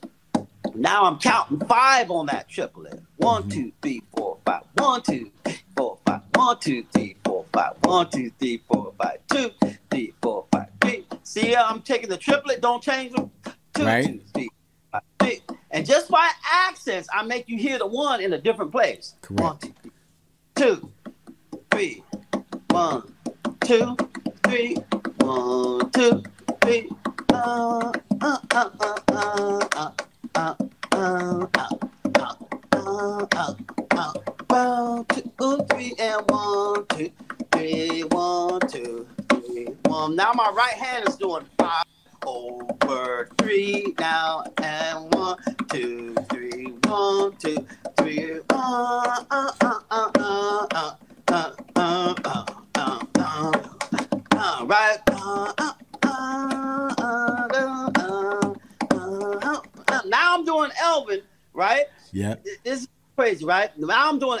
Now 0.74 1.04
I'm 1.04 1.18
counting 1.18 1.60
five 1.66 2.10
on 2.10 2.26
that 2.26 2.48
triplet. 2.48 3.00
One, 3.16 3.42
mm-hmm. 3.42 3.50
two, 3.50 3.72
three, 3.82 4.02
four, 4.16 4.38
five. 4.44 4.62
One, 4.74 5.02
two, 5.02 5.30
three, 5.44 5.58
four, 5.76 5.98
five. 6.04 6.22
One, 6.34 6.58
two, 6.58 6.84
three, 6.92 7.16
four, 7.24 7.44
five. 7.52 7.72
One, 7.82 8.10
two, 8.10 8.30
three, 8.38 8.62
four, 8.68 8.92
five. 8.98 9.18
Two, 9.30 9.50
three, 9.90 10.14
four, 10.22 10.46
five. 10.52 10.68
Three. 10.80 11.06
See, 11.22 11.54
I'm 11.54 11.82
taking 11.82 12.08
the 12.08 12.16
triplet. 12.16 12.60
Don't 12.60 12.82
change 12.82 13.12
them. 13.12 13.30
Two, 13.74 13.84
Right. 13.84 14.06
two, 14.06 14.20
three, 14.34 14.48
five, 14.90 15.02
three. 15.18 15.40
And 15.70 15.86
just 15.86 16.10
by 16.10 16.28
accents, 16.50 17.08
I 17.12 17.22
make 17.24 17.48
you 17.48 17.56
hear 17.56 17.78
the 17.78 17.86
one 17.86 18.20
in 18.20 18.32
a 18.32 18.38
different 18.38 18.72
place. 18.72 19.14
Correct. 19.22 19.40
One, 19.40 19.58
two, 19.58 20.76
three. 20.76 20.89
One, 22.70 23.02
two, 23.62 23.96
three. 24.44 24.76
One, 25.20 25.90
two, 25.90 26.22
three. 26.62 26.88
Uh, 27.32 27.92
uh, 28.20 28.38
uh, 28.52 28.70
uh, 28.80 28.99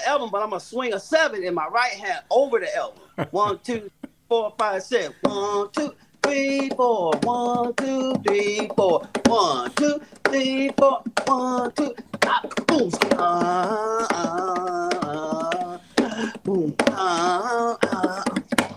Doing 0.00 0.12
Elvin, 0.12 0.30
but 0.30 0.42
I'm 0.42 0.50
gonna 0.50 0.60
swing 0.60 0.94
a 0.94 1.00
seven 1.00 1.44
in 1.44 1.54
my 1.54 1.66
right 1.66 1.92
hand 1.92 2.24
over 2.30 2.58
the 2.58 2.74
Elvin. 2.74 3.02
One, 3.32 3.58
two, 3.62 3.90
four, 4.28 4.54
five, 4.58 4.82
six. 4.82 5.12
One, 5.22 5.70
two, 5.72 5.94
three, 6.22 6.70
four. 6.70 7.12
One, 7.22 7.74
two, 7.74 8.14
three, 8.26 8.70
four. 8.76 9.02
One, 9.26 9.70
two, 9.72 10.00
three, 10.24 10.70
four. 10.78 11.02
One, 11.26 11.72
two. 11.72 11.94
Ah, 12.26 12.42
boom. 12.66 12.90
Ah, 13.12 14.06
ah, 14.10 14.90
ah. 15.02 16.32
Boom. 16.44 16.74
Ah, 16.88 17.76
ah. 17.82 18.24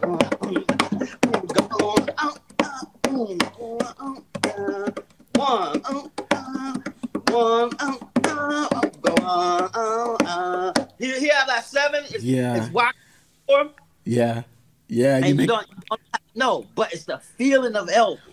Boom. 0.02 1.48
Go 1.48 1.90
on. 1.90 2.10
Ah, 2.18 2.34
ah. 2.64 2.82
Boom. 3.04 3.38
Ah, 3.82 3.94
ah. 4.00 4.86
One. 5.36 5.82
ah, 5.86 6.10
ah. 6.34 6.80
One. 7.32 9.03
On. 9.26 9.70
ah, 9.74 10.18
ah. 10.22 10.74
Here, 11.00 11.20
here, 11.20 11.32
that 11.48 11.66
seven. 11.66 12.04
It's, 12.10 12.24
Yeah. 12.24 12.70
Wide 12.72 12.94
form. 13.48 13.70
Yeah. 14.06 14.44
Yeah. 14.88 15.18
And 15.18 15.26
You 15.28 15.36
you, 15.42 15.48
don't, 15.48 15.68
you 15.70 15.76
don't 15.90 16.02
no, 16.36 16.66
but 16.76 16.94
it's 16.94 17.06
the 17.06 17.20
feeling 17.20 17.76
of 17.76 17.90
Elvin. 17.90 18.24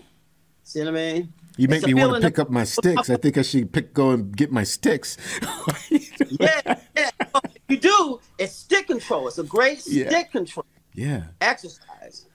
See 0.65 0.81
what 0.81 0.89
I 0.89 0.91
mean? 0.93 1.33
you 1.57 1.69
make 1.69 1.79
it's 1.79 1.87
me 1.89 1.95
want 1.95 2.11
to 2.13 2.17
of- 2.17 2.23
pick 2.23 2.39
up 2.39 2.49
my 2.51 2.65
sticks. 2.65 3.11
I 3.11 3.17
think 3.17 3.37
I 3.37 3.43
should 3.43 3.71
pick 3.73 3.93
go 3.93 4.11
and 4.13 4.35
get 4.37 4.51
my 4.53 4.65
sticks. 4.65 5.17
Yeah, 6.39 6.79
yeah. 6.97 7.11
What 7.33 7.45
you 7.69 7.77
do 7.77 8.21
it's 8.39 8.55
stick 8.55 8.87
control. 8.87 9.27
It's 9.29 9.39
a 9.39 9.43
great 9.43 9.83
Yeah. 9.87 10.09
stick 10.09 10.31
control 10.31 10.65
Yeah. 10.95 11.25
exercise, 11.41 12.27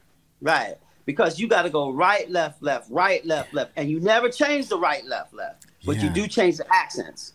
right? 0.41 0.75
Because 1.05 1.39
you 1.39 1.47
got 1.47 1.61
to 1.63 1.69
go 1.69 1.91
right, 1.91 2.29
left, 2.29 2.61
left, 2.61 2.89
right, 2.91 3.25
left, 3.25 3.53
left, 3.53 3.71
and 3.77 3.89
you 3.89 3.99
never 4.01 4.27
change 4.29 4.67
the 4.67 4.77
right, 4.77 5.05
left, 5.05 5.33
left, 5.33 5.67
but 5.85 5.97
you 6.01 6.09
do 6.09 6.27
change 6.27 6.57
the 6.57 6.65
accents. 6.73 7.33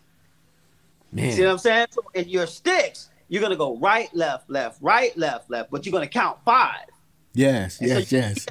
Man. 1.11 1.31
See 1.33 1.43
what 1.43 1.51
I'm 1.51 1.57
saying? 1.57 1.87
So 1.91 2.01
in 2.13 2.29
your 2.29 2.47
sticks, 2.47 3.09
you're 3.27 3.41
gonna 3.41 3.55
go 3.55 3.77
right, 3.77 4.13
left, 4.15 4.49
left, 4.49 4.77
right, 4.81 5.15
left, 5.17 5.49
left, 5.49 5.71
but 5.71 5.85
you're 5.85 5.91
gonna 5.93 6.07
count 6.07 6.39
five. 6.45 6.85
Yes. 7.33 7.79
And 7.79 7.89
Yes. 7.89 8.11
you- 8.11 8.17
Yes. 8.19 8.45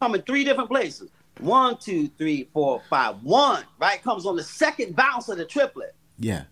come 0.00 0.14
in 0.14 0.22
three 0.22 0.44
different 0.44 0.70
places. 0.70 1.10
One, 1.40 1.76
two, 1.78 2.08
three, 2.16 2.48
four, 2.52 2.80
five. 2.88 3.22
One, 3.22 3.64
right, 3.78 4.00
comes 4.02 4.24
on 4.26 4.36
the 4.36 4.42
second 4.44 4.94
bounce 4.94 5.28
of 5.28 5.36
the 5.38 5.44
triplet. 5.44 5.94
Yeah. 6.18 6.44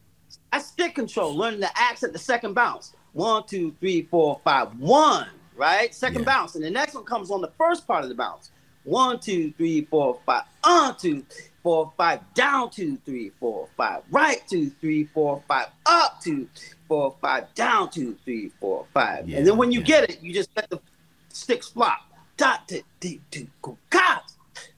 That's 0.51 0.66
stick 0.66 0.95
control, 0.95 1.35
learning 1.37 1.61
the 1.61 1.70
accent, 1.78 2.12
the 2.12 2.18
second 2.18 2.55
bounce. 2.55 2.93
One, 3.12 3.45
two, 3.47 3.74
three, 3.80 4.03
four, 4.11 4.41
five. 4.45 4.74
One, 4.78 5.28
right? 5.57 5.95
Second 5.95 6.20
Yeah. 6.22 6.26
bounce. 6.26 6.55
And 6.57 6.64
the 6.64 6.70
next 6.70 6.95
one 6.95 7.05
comes 7.05 7.30
on 7.30 7.41
the 7.43 7.51
first 7.59 7.87
part 7.87 8.03
of 8.03 8.09
the 8.09 8.14
bounce. 8.14 8.51
One, 8.85 9.20
two, 9.20 9.53
three, 9.53 9.83
four, 9.85 10.18
five. 10.26 10.43
On, 10.64 10.97
two, 10.97 11.24
four, 11.62 11.92
five, 11.96 12.20
down 12.34 12.70
two, 12.70 12.98
three, 13.04 13.30
four, 13.38 13.68
five, 13.76 14.02
right 14.10 14.42
two, 14.48 14.70
three, 14.80 15.04
four, 15.04 15.42
five, 15.46 15.68
up 15.86 16.20
two, 16.20 16.48
four, 16.88 17.14
five, 17.20 17.52
down 17.54 17.90
two, 17.90 18.16
three, 18.24 18.50
four, 18.60 18.86
five. 18.92 19.28
Yeah, 19.28 19.38
and 19.38 19.46
then 19.46 19.56
when 19.56 19.70
you 19.70 19.80
yeah. 19.80 19.86
get 19.86 20.10
it, 20.10 20.22
you 20.22 20.32
just 20.32 20.50
let 20.56 20.68
the 20.70 20.80
sticks 21.28 21.68
flop. 21.68 22.00
Da 22.36 22.58
da 22.66 22.82
da 23.00 23.20
do 23.30 23.46
go 23.60 23.78
cat, 23.90 24.32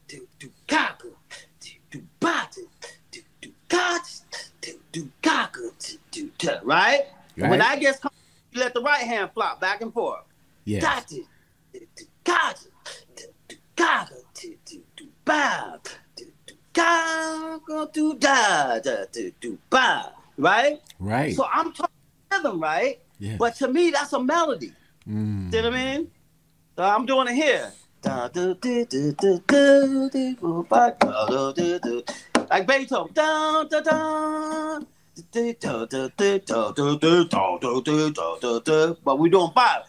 do 0.08 0.26
do 0.38 0.50
caco, 0.68 1.10
do 1.60 1.70
do 1.90 2.02
bat, 2.20 2.56
do 3.10 3.20
do 3.40 3.50
cat, 3.68 4.20
do 4.60 4.72
do 4.92 5.10
caco, 5.22 5.98
do 6.10 6.30
do 6.38 6.50
right. 6.64 7.06
And 7.36 7.50
when 7.50 7.62
I 7.62 7.76
guess 7.76 7.98
you 8.52 8.60
let 8.60 8.74
the 8.74 8.82
right 8.82 9.02
hand 9.02 9.30
flop 9.34 9.60
back 9.60 9.80
and 9.80 9.92
forth. 9.92 10.20
Yeah. 10.64 10.80
Da 10.80 11.00
da 11.00 11.22
da 11.72 11.80
do 11.96 12.04
cat, 12.24 12.66
do 13.16 13.24
do 13.48 13.56
caco, 13.76 14.22
do 14.34 14.56
do 14.64 14.82
do 14.96 15.06
bat 15.24 15.98
right? 20.36 20.80
Right. 20.98 21.34
So 21.34 21.46
I'm 21.52 21.72
talking 21.72 21.94
rhythm, 22.32 22.60
right? 22.60 23.00
Yeah. 23.18 23.36
But 23.38 23.56
to 23.56 23.68
me, 23.68 23.90
that's 23.90 24.12
a 24.12 24.22
melody. 24.22 24.72
Mm. 25.08 25.52
know 25.52 25.70
what 25.70 25.78
I 25.78 25.96
mean? 25.96 26.10
So 26.76 26.82
I'm 26.82 27.06
doing 27.06 27.28
it 27.28 27.34
here. 27.34 27.72
Like 32.50 32.66
Beethoven. 32.66 33.12
Da, 33.14 33.64
da, 33.64 33.80
da. 33.80 34.80
But 39.04 39.18
we're 39.18 39.30
doing 39.30 39.50
five. 39.54 39.82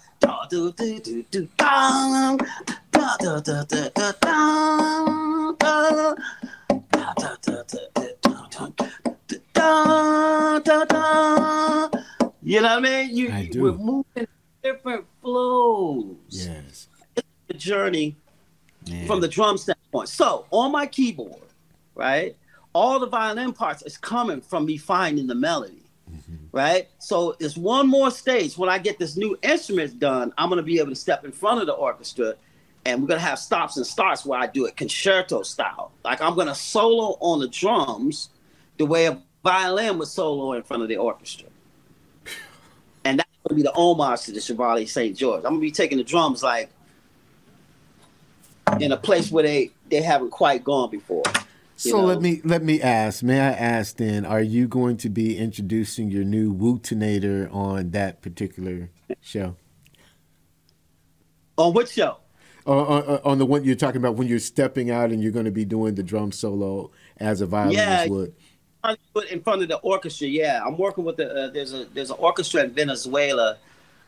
You 12.41 12.61
know 12.61 12.75
what 12.75 12.77
I 12.77 12.79
mean? 12.79 13.15
You, 13.15 13.31
I 13.31 13.49
do. 13.51 13.61
We're 13.63 13.71
moving 13.73 14.27
different 14.63 15.05
flows. 15.21 16.15
Yes. 16.29 16.87
The 17.47 17.53
journey 17.53 18.15
Man. 18.87 19.07
from 19.07 19.21
the 19.21 19.27
drum 19.27 19.57
standpoint. 19.57 20.09
So 20.09 20.45
on 20.51 20.71
my 20.71 20.85
keyboard, 20.85 21.41
right, 21.95 22.35
all 22.73 22.99
the 22.99 23.07
violin 23.07 23.53
parts 23.53 23.81
is 23.83 23.97
coming 23.97 24.41
from 24.41 24.65
me 24.65 24.77
finding 24.77 25.27
the 25.27 25.35
melody. 25.35 25.81
Mm-hmm. 26.11 26.35
Right, 26.51 26.87
so 26.99 27.35
it's 27.39 27.57
one 27.57 27.87
more 27.87 28.11
stage. 28.11 28.59
When 28.59 28.69
I 28.69 28.77
get 28.77 28.99
this 28.99 29.17
new 29.17 29.37
instrument 29.41 29.99
done, 29.99 30.31
I'm 30.37 30.49
gonna 30.49 30.61
be 30.61 30.77
able 30.77 30.91
to 30.91 30.95
step 30.95 31.25
in 31.25 31.31
front 31.31 31.61
of 31.61 31.67
the 31.67 31.73
orchestra, 31.73 32.35
and 32.85 33.01
we're 33.01 33.07
gonna 33.07 33.19
have 33.19 33.39
stops 33.39 33.77
and 33.77 33.85
starts 33.85 34.25
where 34.25 34.39
I 34.39 34.47
do 34.47 34.65
it 34.65 34.77
concerto 34.77 35.41
style. 35.41 35.91
Like 36.03 36.21
I'm 36.21 36.35
gonna 36.35 36.55
solo 36.55 37.17
on 37.19 37.39
the 37.39 37.47
drums, 37.47 38.29
the 38.77 38.85
way 38.85 39.07
a 39.07 39.21
violin 39.43 39.97
would 39.97 40.07
solo 40.07 40.53
in 40.53 40.63
front 40.63 40.83
of 40.83 40.89
the 40.89 40.97
orchestra. 40.97 41.49
And 43.03 43.19
that's 43.19 43.29
gonna 43.47 43.55
be 43.55 43.61
the 43.61 43.73
homage 43.73 44.21
to 44.23 44.31
the 44.31 44.41
Chevalier 44.41 44.87
St. 44.87 45.15
George. 45.15 45.43
I'm 45.45 45.51
gonna 45.51 45.59
be 45.59 45.69
taking 45.69 45.99
the 45.99 46.03
drums 46.03 46.41
like 46.41 46.71
in 48.79 48.91
a 48.91 48.97
place 48.97 49.31
where 49.31 49.43
they 49.43 49.71
they 49.89 50.01
haven't 50.01 50.31
quite 50.31 50.63
gone 50.63 50.89
before. 50.89 51.23
So 51.75 51.97
know? 51.97 52.05
let 52.05 52.21
me 52.21 52.41
let 52.43 52.63
me 52.63 52.81
ask. 52.81 53.21
May 53.21 53.39
I 53.39 53.51
ask 53.51 53.97
then? 53.97 54.25
Are 54.25 54.41
you 54.41 54.67
going 54.67 54.97
to 54.97 55.09
be 55.09 55.37
introducing 55.37 56.09
your 56.09 56.23
new 56.23 56.53
Wootinator 56.53 57.53
on 57.53 57.91
that 57.91 58.21
particular 58.21 58.89
show, 59.21 59.55
On 61.57 61.73
which 61.73 61.91
show? 61.91 62.17
Or 62.65 63.25
on 63.27 63.37
the 63.37 63.45
one 63.45 63.63
you're 63.63 63.75
talking 63.75 63.97
about 63.97 64.15
when 64.15 64.27
you're 64.27 64.39
stepping 64.39 64.89
out 64.91 65.11
and 65.11 65.21
you're 65.21 65.31
going 65.31 65.45
to 65.45 65.51
be 65.51 65.65
doing 65.65 65.95
the 65.95 66.03
drum 66.03 66.31
solo 66.31 66.91
as 67.17 67.41
a 67.41 67.45
violinist 67.45 67.77
Yeah. 67.79 68.07
would? 68.07 68.33
In 69.31 69.41
front 69.41 69.63
of 69.63 69.67
the 69.67 69.77
orchestra. 69.77 70.27
Yeah, 70.27 70.61
I'm 70.63 70.77
working 70.77 71.03
with 71.05 71.17
the. 71.17 71.31
Uh, 71.33 71.49
there's 71.49 71.73
a 71.73 71.85
there's 71.85 72.11
an 72.11 72.17
orchestra 72.19 72.63
in 72.63 72.71
Venezuela. 72.71 73.57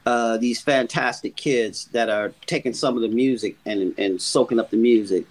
Uh, 0.05 0.37
these 0.37 0.61
fantastic 0.61 1.35
kids 1.35 1.85
that 1.93 2.09
are 2.09 2.31
taking 2.45 2.73
some 2.73 2.95
of 2.95 3.01
the 3.01 3.07
music 3.07 3.57
and 3.65 3.97
and 3.97 4.21
soaking 4.21 4.59
up 4.59 4.69
the 4.69 4.77
music. 4.77 5.25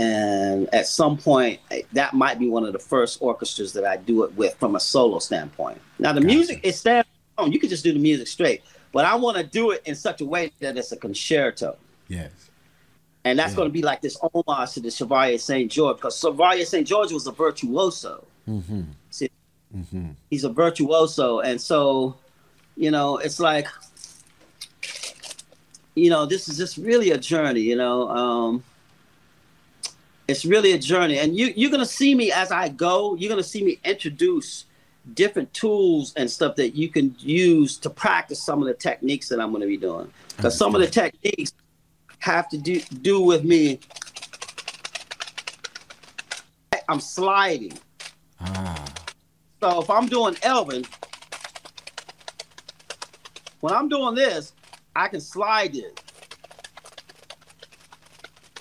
And 0.00 0.68
at 0.74 0.86
some 0.86 1.18
point, 1.18 1.60
that 1.92 2.14
might 2.14 2.38
be 2.38 2.48
one 2.48 2.64
of 2.64 2.72
the 2.72 2.78
first 2.78 3.20
orchestras 3.20 3.72
that 3.74 3.84
I 3.84 3.96
do 3.98 4.24
it 4.24 4.34
with 4.34 4.54
from 4.56 4.74
a 4.74 4.80
solo 4.80 5.18
standpoint. 5.18 5.80
Now, 5.98 6.12
the 6.12 6.20
Gotcha. 6.20 6.34
music 6.34 6.60
is 6.64 6.78
stands 6.80 7.06
alone. 7.38 7.52
You 7.52 7.60
can 7.60 7.68
just 7.68 7.84
do 7.84 7.92
the 7.92 7.98
music 7.98 8.26
straight, 8.26 8.62
but 8.92 9.04
I 9.04 9.14
want 9.14 9.36
to 9.36 9.42
do 9.44 9.70
it 9.72 9.82
in 9.84 9.94
such 9.94 10.20
a 10.20 10.24
way 10.24 10.52
that 10.60 10.76
it's 10.78 10.90
a 10.92 10.96
concerto. 10.96 11.76
Yes. 12.08 12.49
And 13.24 13.38
that's 13.38 13.52
Yeah. 13.52 13.56
going 13.56 13.68
to 13.68 13.72
be 13.72 13.82
like 13.82 14.00
this 14.00 14.16
homage 14.22 14.72
to 14.72 14.80
the 14.80 14.90
Chevalier 14.90 15.38
St. 15.38 15.70
George, 15.70 15.96
because 15.96 16.18
Chevalier 16.18 16.64
St. 16.64 16.86
George 16.86 17.12
was 17.12 17.26
a 17.26 17.32
virtuoso. 17.32 18.24
Mm-hmm. 18.48 18.82
See, 19.10 19.30
Mm-hmm. 19.76 20.10
he's 20.30 20.42
a 20.42 20.48
virtuoso 20.48 21.38
and 21.40 21.60
so 21.60 22.16
you 22.76 22.90
know 22.90 23.18
it's 23.18 23.38
like 23.38 23.68
you 25.94 26.08
know, 26.10 26.24
this 26.24 26.48
is 26.48 26.56
just 26.56 26.76
really 26.76 27.10
a 27.10 27.18
journey. 27.18 27.60
You 27.60 27.76
know, 27.76 28.08
um, 28.08 28.64
it's 30.28 30.44
really 30.44 30.72
a 30.72 30.78
journey, 30.78 31.18
and 31.18 31.36
you 31.36 31.52
you're 31.56 31.70
gonna 31.70 31.84
see 31.84 32.14
me 32.14 32.30
as 32.32 32.50
I 32.52 32.68
go. 32.68 33.14
You're 33.16 33.28
gonna 33.28 33.42
see 33.42 33.62
me 33.64 33.78
introduce 33.84 34.64
different 35.14 35.52
tools 35.52 36.12
and 36.16 36.30
stuff 36.30 36.56
that 36.56 36.70
you 36.76 36.88
can 36.88 37.14
use 37.18 37.76
to 37.78 37.90
practice 37.90 38.40
some 38.42 38.60
of 38.62 38.68
the 38.68 38.74
techniques 38.74 39.28
that 39.28 39.40
I'm 39.40 39.50
going 39.50 39.62
to 39.62 39.66
be 39.66 39.78
doing. 39.78 40.12
Because 40.36 40.56
some 40.56 40.74
of 40.74 40.80
the 40.82 40.86
techniques 40.86 41.52
have 42.20 42.48
to 42.50 42.58
do 42.58 42.80
do 43.02 43.20
with 43.20 43.44
me. 43.44 43.80
I'm 46.88 47.00
sliding. 47.00 47.78
Ah. 48.40 48.84
So 49.60 49.82
if 49.82 49.90
I'm 49.90 50.06
doing 50.06 50.36
Elvin, 50.42 50.84
when 53.60 53.74
I'm 53.74 53.88
doing 53.88 54.14
this, 54.14 54.52
I 54.96 55.08
can 55.08 55.20
slide 55.20 55.76
it. 55.76 56.02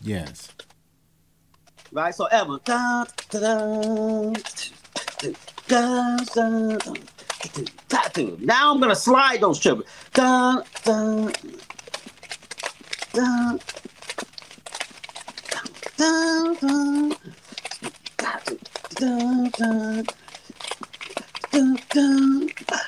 Yes. 0.02 0.50
Right. 1.92 2.14
So 2.14 2.26
Elvin. 2.26 2.60
Da, 2.66 3.06
da, 3.30 3.40
da, 3.40 4.34
now 8.40 8.74
I'm 8.74 8.80
gonna 8.80 8.96
slide 8.96 9.42
those 9.42 9.60
triplets. 9.60 9.90
Dun, 13.20 13.60
dun, 15.98 16.56
dun, 16.56 17.16
dun, 18.96 19.50
dun, 19.50 19.50
dun, 21.52 22.50
dun, 22.56 22.80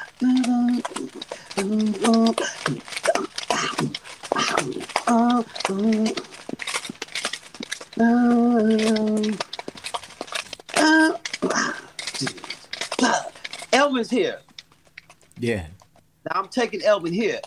Elvin's 13.74 14.10
here. 14.10 14.40
Yeah. 15.38 15.66
Now 16.26 16.40
I'm 16.40 16.48
taking 16.48 16.82
Elvin 16.84 17.12
here. 17.12 17.42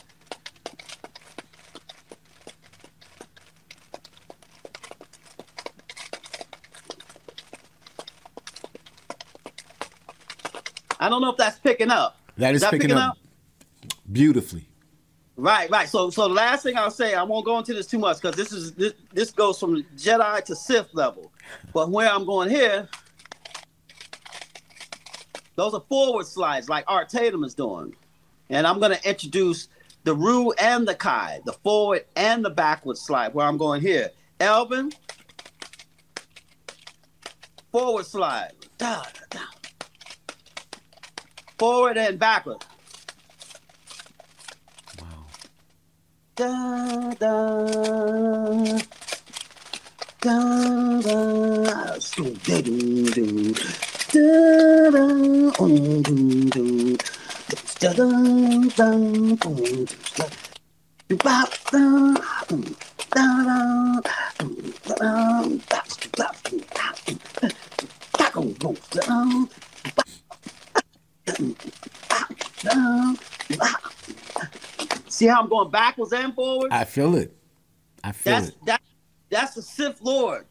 I 11.05 11.11
don't 11.11 11.21
know 11.21 11.31
if 11.31 11.37
that's 11.37 11.59
picking 11.59 11.91
up. 11.91 12.17
That 12.39 12.55
is, 12.55 12.57
is 12.57 12.63
that 12.63 12.71
picking, 12.71 12.89
picking 12.89 12.97
up, 12.97 13.11
up 13.11 13.19
beautifully. 14.11 14.67
Right, 15.37 15.69
right. 15.71 15.87
So, 15.87 16.09
so 16.09 16.29
the 16.29 16.35
last 16.35 16.63
thing 16.63 16.79
I'll 16.79 16.91
say, 16.91 17.15
I 17.15 17.23
won't 17.23 17.45
go 17.45 17.59
into 17.59 17.75
this 17.75 17.87
too 17.87 17.99
much 17.99 18.23
because 18.23 18.37
this 18.37 18.53
is 18.53 18.73
this, 18.73 18.95
this 19.13 19.31
goes 19.31 19.61
from 19.61 19.83
Jedi 19.97 20.43
to 20.45 20.57
Sith 20.57 20.89
level. 20.95 21.31
But 21.75 21.91
where 21.91 22.09
I'm 22.09 22.25
going 22.25 22.49
here, 22.49 22.89
those 25.57 25.75
are 25.75 25.83
forward 25.91 26.27
slides 26.27 26.71
like 26.71 26.85
Art 26.89 27.11
Tatum 27.11 27.45
is 27.45 27.53
doing. 27.53 27.95
And 28.49 28.67
I'm 28.67 28.79
going 28.79 28.97
to 28.97 29.09
introduce 29.09 29.69
the 30.05 30.15
Rue 30.15 30.53
and 30.53 30.89
the 30.89 30.95
Kai, 30.95 31.41
the 31.45 31.53
forward 31.53 32.07
and 32.17 32.43
the 32.43 32.51
backward 32.51 32.97
slide, 32.97 33.35
where 33.35 33.47
I'm 33.47 33.59
going 33.59 33.83
here. 33.83 34.11
Elvin, 34.41 34.91
forward 37.71 38.07
slide. 38.07 38.53
Da, 38.79 39.03
da. 39.29 39.41
Forward 41.59 41.97
and 41.97 42.19
backward. 42.19 42.65
Wow. 45.01 45.27
Da, 46.35 47.15
da. 47.15 47.67
Da, 50.21 51.01
da. 51.01 51.99
So, 51.99 52.25
da, 52.25 52.61
do, 52.61 53.11
do. 53.11 53.55
See 75.09 75.27
how 75.27 75.41
I'm 75.41 75.49
going 75.49 75.71
backwards 75.71 76.13
and 76.13 76.35
forward? 76.35 76.73
I 76.73 76.85
feel 76.85 77.15
it. 77.17 77.37
I 78.03 78.13
feel 78.13 78.33
that's, 78.35 78.49
it. 78.49 78.65
That, 78.67 78.81
that's 79.31 79.55
the 79.55 79.63
Sith 79.63 80.01
Lord. 80.03 80.45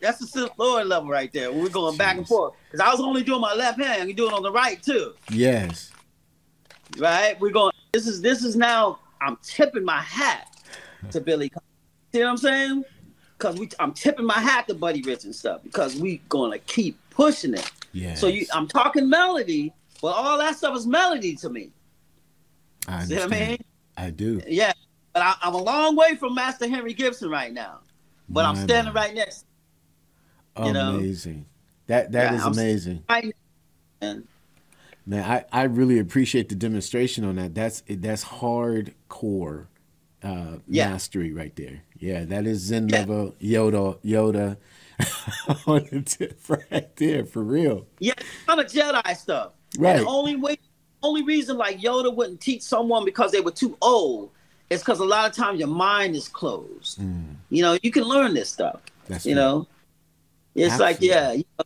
That's 0.00 0.18
the 0.18 0.26
Sith 0.26 0.50
Lord 0.56 0.86
level 0.86 1.08
right 1.08 1.32
there. 1.32 1.52
We're 1.52 1.68
going 1.68 1.94
Jeez. 1.94 1.98
back 1.98 2.16
and 2.16 2.26
forth. 2.26 2.54
Because 2.70 2.80
I 2.80 2.90
was 2.90 3.00
only 3.00 3.22
doing 3.22 3.40
my 3.40 3.54
left 3.54 3.80
hand. 3.80 4.08
You 4.08 4.14
do 4.14 4.28
it 4.28 4.32
on 4.32 4.42
the 4.42 4.52
right 4.52 4.82
too. 4.82 5.14
Yes. 5.30 5.92
Right? 6.98 7.38
We're 7.40 7.50
going. 7.50 7.72
This 7.92 8.06
is 8.06 8.20
this 8.20 8.44
is 8.44 8.56
now. 8.56 9.00
I'm 9.20 9.36
tipping 9.42 9.84
my 9.84 10.00
hat 10.00 10.56
to 11.10 11.20
Billy. 11.20 11.50
See 12.12 12.20
what 12.20 12.28
I'm 12.28 12.36
saying? 12.36 12.84
Because 13.36 13.58
we, 13.58 13.68
I'm 13.78 13.92
tipping 13.92 14.24
my 14.24 14.38
hat 14.38 14.68
to 14.68 14.74
Buddy 14.74 15.02
Rich 15.02 15.24
and 15.24 15.34
stuff 15.34 15.62
because 15.62 15.96
we're 15.96 16.20
gonna 16.28 16.58
keep 16.58 16.98
pushing 17.10 17.54
it. 17.54 17.70
Yeah. 17.92 18.14
So 18.14 18.28
you, 18.28 18.46
I'm 18.52 18.68
talking 18.68 19.08
melody, 19.08 19.72
but 20.00 20.08
all 20.08 20.38
that 20.38 20.56
stuff 20.56 20.76
is 20.76 20.86
melody 20.86 21.34
to 21.36 21.50
me. 21.50 21.72
I 22.86 23.04
See 23.04 23.14
what 23.14 23.32
I 23.32 23.48
mean? 23.48 23.58
I 23.96 24.10
do. 24.10 24.40
Yeah, 24.46 24.72
but 25.12 25.22
I, 25.22 25.34
am 25.42 25.54
a 25.54 25.62
long 25.62 25.96
way 25.96 26.14
from 26.16 26.34
Master 26.34 26.68
Henry 26.68 26.94
Gibson 26.94 27.30
right 27.30 27.52
now, 27.52 27.80
but 28.28 28.44
my 28.44 28.50
I'm 28.50 28.56
standing 28.56 28.94
right 28.94 29.14
next 29.14 29.44
you 30.64 30.76
amazing. 30.76 31.36
Know? 31.36 31.44
That 31.86 32.12
that 32.12 32.32
yeah, 32.32 32.38
is 32.38 32.44
amazing. 32.44 33.04
Man, 35.06 35.24
I, 35.24 35.44
I 35.50 35.62
really 35.62 35.98
appreciate 35.98 36.50
the 36.50 36.54
demonstration 36.54 37.24
on 37.24 37.36
that. 37.36 37.54
That's 37.54 37.82
that's 37.88 38.24
hardcore 38.24 39.66
uh, 40.22 40.56
yeah. 40.68 40.90
mastery 40.90 41.32
right 41.32 41.54
there. 41.56 41.82
Yeah, 41.98 42.24
that 42.26 42.46
is 42.46 42.60
Zen 42.60 42.88
yeah. 42.88 42.98
level 42.98 43.34
Yoda 43.40 43.98
Yoda 44.02 44.58
on 45.66 45.86
the 45.90 46.02
tip 46.04 46.40
right 46.48 46.94
there 46.96 47.24
for 47.24 47.42
real. 47.42 47.86
Yeah, 47.98 48.14
kind 48.46 48.60
of 48.60 48.66
Jedi 48.66 49.16
stuff. 49.16 49.52
Right. 49.78 50.04
Only 50.04 50.36
way, 50.36 50.58
only 51.02 51.22
reason 51.22 51.56
like 51.56 51.80
Yoda 51.80 52.14
wouldn't 52.14 52.40
teach 52.40 52.62
someone 52.62 53.04
because 53.04 53.32
they 53.32 53.40
were 53.40 53.52
too 53.52 53.76
old 53.80 54.30
is 54.70 54.80
because 54.80 55.00
a 55.00 55.04
lot 55.04 55.28
of 55.28 55.36
times 55.36 55.58
your 55.58 55.68
mind 55.68 56.16
is 56.16 56.28
closed. 56.28 57.00
Mm. 57.00 57.36
You 57.50 57.62
know, 57.62 57.78
you 57.82 57.90
can 57.90 58.04
learn 58.04 58.34
this 58.34 58.50
stuff. 58.50 58.80
That's 59.06 59.24
you 59.24 59.34
right. 59.34 59.42
know. 59.42 59.66
It's 60.54 60.72
Absolutely. 60.72 60.92
like 60.92 61.02
yeah, 61.02 61.32
you 61.32 61.44
know, 61.58 61.64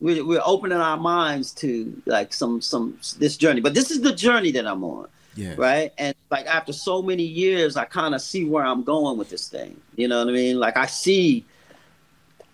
we're 0.00 0.24
we're 0.24 0.42
opening 0.44 0.78
our 0.78 0.96
minds 0.96 1.52
to 1.54 2.02
like 2.06 2.32
some 2.32 2.60
some 2.60 2.98
this 3.18 3.36
journey, 3.36 3.60
but 3.60 3.74
this 3.74 3.90
is 3.90 4.02
the 4.02 4.14
journey 4.14 4.50
that 4.52 4.66
I'm 4.66 4.84
on. 4.84 5.08
Yeah. 5.34 5.54
Right. 5.56 5.92
And 5.98 6.14
like 6.30 6.46
after 6.46 6.72
so 6.72 7.00
many 7.00 7.22
years, 7.22 7.76
I 7.76 7.84
kind 7.84 8.14
of 8.14 8.20
see 8.20 8.44
where 8.44 8.64
I'm 8.64 8.82
going 8.82 9.18
with 9.18 9.30
this 9.30 9.48
thing. 9.48 9.80
You 9.94 10.08
know 10.08 10.18
what 10.18 10.28
I 10.28 10.32
mean? 10.32 10.58
Like 10.58 10.76
I 10.76 10.86
see 10.86 11.44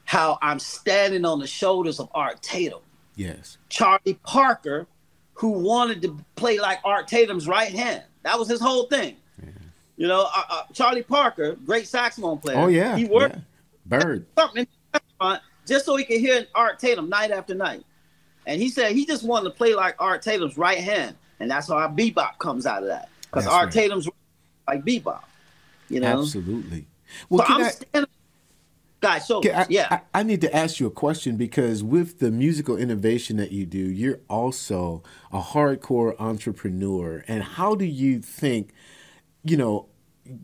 how 0.04 0.38
I'm 0.42 0.58
standing 0.58 1.24
on 1.24 1.38
the 1.38 1.46
shoulders 1.46 2.00
of 2.00 2.08
Art 2.14 2.42
Tatum. 2.42 2.80
Yes. 3.16 3.58
Charlie 3.68 4.18
Parker, 4.24 4.86
who 5.34 5.50
wanted 5.50 6.02
to 6.02 6.18
play 6.36 6.58
like 6.58 6.78
Art 6.84 7.08
Tatum's 7.08 7.48
right 7.48 7.72
hand. 7.72 8.02
That 8.22 8.38
was 8.38 8.48
his 8.48 8.60
whole 8.60 8.86
thing. 8.86 9.16
Yeah. 9.42 9.50
You 9.96 10.08
know, 10.08 10.28
uh, 10.34 10.42
uh, 10.50 10.62
Charlie 10.72 11.02
Parker, 11.02 11.56
great 11.64 11.86
saxophone 11.86 12.38
player. 12.38 12.58
Oh 12.58 12.68
yeah. 12.68 12.96
He 12.96 13.04
worked 13.04 13.36
yeah. 13.36 13.42
Bird. 13.86 14.26
Something 14.38 14.66
just 15.66 15.86
so 15.86 15.96
he 15.96 16.04
could 16.04 16.20
hear 16.20 16.46
Art 16.54 16.78
Tatum 16.78 17.08
night 17.08 17.30
after 17.30 17.54
night. 17.54 17.84
And 18.46 18.60
he 18.60 18.68
said 18.68 18.92
he 18.92 19.06
just 19.06 19.22
wanted 19.22 19.50
to 19.50 19.54
play 19.54 19.74
like 19.74 19.96
Art 19.98 20.22
Tatum's 20.22 20.58
right 20.58 20.78
hand, 20.78 21.16
and 21.40 21.50
that's 21.50 21.68
how 21.68 21.76
our 21.76 21.88
bebop 21.88 22.38
comes 22.38 22.66
out 22.66 22.82
of 22.82 22.88
that. 22.88 23.08
Because 23.22 23.46
Art 23.46 23.66
right. 23.66 23.72
Tatum's 23.72 24.08
like 24.68 24.84
bebop, 24.84 25.22
you 25.88 26.00
know. 26.00 26.20
Absolutely. 26.20 26.84
Well, 27.30 27.46
so 27.46 27.54
I'm 27.54 27.64
I, 27.64 27.70
standing. 27.70 28.10
Guys, 29.04 29.26
so 29.26 29.42
I, 29.44 29.66
yeah, 29.68 29.86
I, 29.90 30.20
I 30.20 30.22
need 30.22 30.40
to 30.40 30.56
ask 30.56 30.80
you 30.80 30.86
a 30.86 30.90
question 30.90 31.36
because 31.36 31.84
with 31.84 32.20
the 32.20 32.30
musical 32.30 32.78
innovation 32.78 33.36
that 33.36 33.52
you 33.52 33.66
do, 33.66 33.78
you're 33.78 34.20
also 34.30 35.02
a 35.30 35.40
hardcore 35.40 36.18
entrepreneur. 36.18 37.22
And 37.28 37.42
how 37.42 37.74
do 37.74 37.84
you 37.84 38.20
think, 38.20 38.72
you 39.42 39.58
know, 39.58 39.88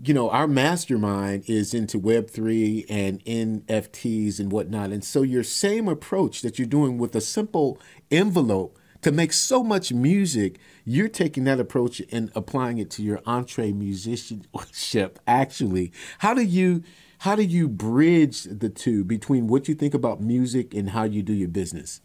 you 0.04 0.12
know, 0.12 0.28
our 0.28 0.46
mastermind 0.46 1.44
is 1.46 1.72
into 1.72 1.98
Web3 1.98 2.84
and 2.90 3.24
NFTs 3.24 4.38
and 4.38 4.52
whatnot. 4.52 4.90
And 4.90 5.02
so, 5.02 5.22
your 5.22 5.42
same 5.42 5.88
approach 5.88 6.42
that 6.42 6.58
you're 6.58 6.68
doing 6.68 6.98
with 6.98 7.16
a 7.16 7.22
simple 7.22 7.80
envelope 8.10 8.78
to 9.00 9.10
make 9.10 9.32
so 9.32 9.64
much 9.64 9.90
music, 9.90 10.58
you're 10.84 11.08
taking 11.08 11.44
that 11.44 11.58
approach 11.58 12.02
and 12.12 12.30
applying 12.34 12.76
it 12.76 12.90
to 12.90 13.02
your 13.02 13.18
EntreMusicianship. 13.18 15.16
Actually, 15.26 15.92
how 16.18 16.34
do 16.34 16.42
you 16.42 16.82
how 17.20 17.36
do 17.36 17.42
you 17.42 17.68
bridge 17.68 18.44
the 18.44 18.70
two 18.70 19.04
between 19.04 19.46
what 19.46 19.68
you 19.68 19.74
think 19.74 19.92
about 19.92 20.22
music 20.22 20.72
and 20.72 20.88
how 20.88 21.02
you 21.02 21.22
do 21.22 21.34
your 21.34 21.50
business? 21.50 22.00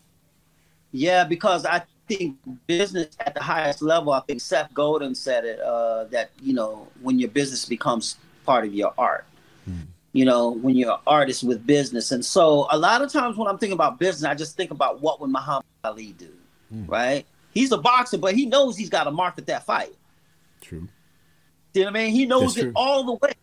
Yeah, 0.91 1.23
because 1.23 1.65
I 1.65 1.83
think 2.09 2.37
business 2.67 3.15
at 3.21 3.33
the 3.33 3.41
highest 3.41 3.81
level, 3.81 4.11
I 4.11 4.19
think 4.19 4.41
Seth 4.41 4.73
Godin 4.73 5.15
said 5.15 5.45
it 5.45 5.61
uh, 5.61 6.03
that 6.05 6.31
you 6.41 6.53
know 6.53 6.89
when 7.01 7.17
your 7.17 7.29
business 7.29 7.65
becomes 7.65 8.17
part 8.45 8.65
of 8.65 8.73
your 8.73 8.93
art. 8.97 9.25
Mm. 9.69 9.87
You 10.11 10.25
know, 10.25 10.49
when 10.49 10.75
you're 10.75 10.91
an 10.91 10.99
artist 11.07 11.45
with 11.45 11.65
business. 11.65 12.11
And 12.11 12.23
so 12.23 12.67
a 12.71 12.77
lot 12.77 13.01
of 13.01 13.11
times 13.11 13.37
when 13.37 13.47
I'm 13.47 13.57
thinking 13.57 13.73
about 13.73 13.99
business, 13.99 14.29
I 14.29 14.35
just 14.35 14.57
think 14.57 14.71
about 14.71 15.01
what 15.01 15.21
would 15.21 15.29
Muhammad 15.29 15.65
Ali 15.85 16.13
do, 16.17 16.31
mm. 16.73 16.89
right? 16.89 17.25
He's 17.53 17.71
a 17.71 17.77
boxer, 17.77 18.17
but 18.17 18.35
he 18.35 18.45
knows 18.45 18.75
he's 18.75 18.89
got 18.89 19.05
to 19.05 19.11
market 19.11 19.47
that 19.47 19.65
fight. 19.65 19.95
True. 20.59 20.89
You 21.73 21.81
know 21.81 21.91
what 21.91 21.99
I 21.99 22.03
mean? 22.03 22.11
He 22.13 22.25
knows 22.25 22.57
it 22.57 22.71
all 22.75 23.05
the 23.05 23.13
way. 23.13 23.33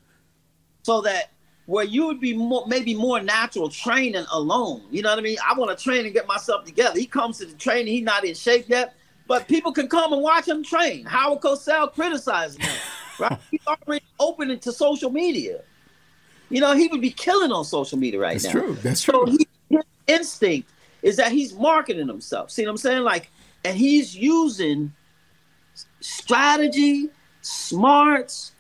So 0.83 1.03
that 1.03 1.31
where 1.73 1.87
you 1.87 2.05
would 2.05 2.21
be 2.21 2.37
more 2.37 2.67
maybe 2.67 2.95
more 2.95 3.19
natural 3.19 3.67
training 3.67 4.27
alone. 4.31 4.83
You 4.91 5.01
know 5.01 5.09
what 5.09 5.19
I 5.19 5.23
mean? 5.23 5.39
I 5.43 5.59
want 5.59 5.77
to 5.77 5.83
train 5.83 6.05
and 6.05 6.13
get 6.13 6.27
myself 6.27 6.67
together. 6.67 6.99
He 6.99 7.07
comes 7.07 7.39
to 7.39 7.47
the 7.47 7.55
training, 7.55 7.95
he's 7.95 8.03
not 8.03 8.27
in 8.27 8.35
shape 8.35 8.69
yet, 8.69 8.95
but 9.27 9.49
people 9.49 9.73
can 9.73 9.89
come 9.89 10.13
and 10.13 10.21
watch 10.21 10.47
him 10.47 10.63
train. 10.63 11.07
Howard 11.07 11.41
Cosell 11.41 11.91
criticized 11.95 12.61
him, 12.61 12.77
right? 13.19 13.39
He's 13.51 13.67
already 13.67 14.05
opening 14.21 14.59
to 14.59 14.71
social 14.71 15.09
media. 15.09 15.63
You 16.51 16.61
know, 16.61 16.77
he 16.77 16.89
would 16.89 17.01
be 17.01 17.11
killing 17.11 17.51
on 17.53 17.65
social 17.65 17.99
media 17.99 18.21
right 18.21 18.35
That's 18.35 18.55
now. 18.55 18.61
True. 18.61 18.75
That's 18.75 19.01
true. 19.01 19.25
So 19.25 19.33
he, 19.33 19.47
his 19.71 19.85
instinct 20.07 20.69
is 21.01 21.17
that 21.17 21.33
he's 21.33 21.55
marketing 21.55 22.07
himself. 22.07 22.51
See 22.51 22.67
what 22.67 22.73
I'm 22.73 22.77
saying? 22.77 23.03
Like, 23.03 23.31
and 23.65 23.79
he's 23.79 24.15
using 24.15 24.93
strategy, 26.01 27.09
smarts, 27.41 28.53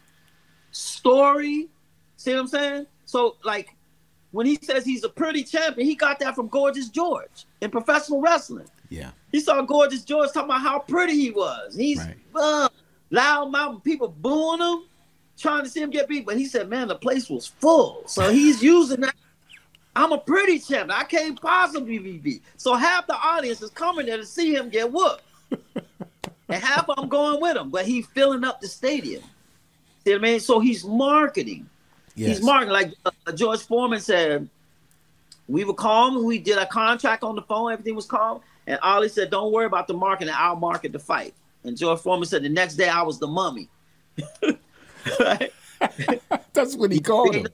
story. 0.70 1.68
See 2.16 2.32
what 2.32 2.40
I'm 2.40 2.48
saying? 2.48 2.86
So 3.12 3.36
like 3.44 3.76
when 4.30 4.46
he 4.46 4.58
says 4.62 4.86
he's 4.86 5.04
a 5.04 5.08
pretty 5.10 5.44
champion, 5.44 5.86
he 5.86 5.94
got 5.94 6.18
that 6.20 6.34
from 6.34 6.48
Gorgeous 6.48 6.88
George 6.88 7.44
in 7.60 7.70
professional 7.70 8.22
wrestling. 8.22 8.66
Yeah. 8.88 9.10
He 9.32 9.40
saw 9.40 9.60
Gorgeous 9.60 10.02
George 10.02 10.32
talking 10.32 10.48
about 10.48 10.62
how 10.62 10.78
pretty 10.78 11.12
he 11.12 11.30
was. 11.30 11.76
He's 11.76 11.98
right. 11.98 12.16
uh, 12.34 12.70
loud 13.10 13.50
mouth, 13.50 13.84
people 13.84 14.08
booing 14.08 14.60
him, 14.60 14.84
trying 15.36 15.62
to 15.62 15.68
see 15.68 15.82
him 15.82 15.90
get 15.90 16.08
beat. 16.08 16.24
But 16.24 16.38
he 16.38 16.46
said, 16.46 16.70
man, 16.70 16.88
the 16.88 16.94
place 16.94 17.28
was 17.28 17.46
full. 17.46 18.02
So 18.06 18.30
he's 18.30 18.62
using 18.74 19.02
that. 19.02 19.14
I'm 19.94 20.12
a 20.12 20.18
pretty 20.18 20.58
champion. 20.58 20.98
I 20.98 21.04
can't 21.04 21.38
possibly 21.38 21.98
be 21.98 22.16
beat. 22.16 22.42
So 22.56 22.74
half 22.74 23.06
the 23.06 23.14
audience 23.14 23.60
is 23.60 23.68
coming 23.68 24.06
there 24.06 24.16
to 24.16 24.24
see 24.24 24.54
him 24.54 24.70
get 24.70 24.90
whooped. 24.90 25.22
and 25.50 26.64
half 26.64 26.88
of 26.88 26.96
them 26.96 27.10
going 27.10 27.42
with 27.42 27.58
him. 27.58 27.68
But 27.68 27.84
he's 27.84 28.06
filling 28.06 28.42
up 28.42 28.62
the 28.62 28.68
stadium. 28.68 29.22
See 30.02 30.12
what 30.12 30.20
I 30.20 30.22
mean? 30.22 30.40
So 30.40 30.60
he's 30.60 30.82
marketing. 30.86 31.68
Yes. 32.14 32.36
He's 32.36 32.44
marketing. 32.44 32.72
Like 32.72 32.94
uh, 33.04 33.32
George 33.32 33.60
Foreman 33.60 34.00
said, 34.00 34.48
we 35.48 35.64
were 35.64 35.74
calm. 35.74 36.24
We 36.24 36.38
did 36.38 36.58
a 36.58 36.66
contract 36.66 37.22
on 37.22 37.34
the 37.36 37.42
phone. 37.42 37.72
Everything 37.72 37.94
was 37.94 38.06
calm. 38.06 38.40
And 38.66 38.78
Ali 38.82 39.08
said, 39.08 39.30
don't 39.30 39.52
worry 39.52 39.66
about 39.66 39.86
the 39.88 39.94
marketing. 39.94 40.34
I'll 40.36 40.56
market 40.56 40.92
the 40.92 40.98
fight. 40.98 41.34
And 41.64 41.76
George 41.76 42.00
Foreman 42.00 42.26
said, 42.26 42.42
the 42.42 42.48
next 42.48 42.74
day 42.76 42.88
I 42.88 43.02
was 43.02 43.18
the 43.18 43.26
mummy. 43.26 43.68
That's 46.52 46.76
what 46.76 46.92
he 46.92 47.00
called 47.00 47.34
him. 47.34 47.48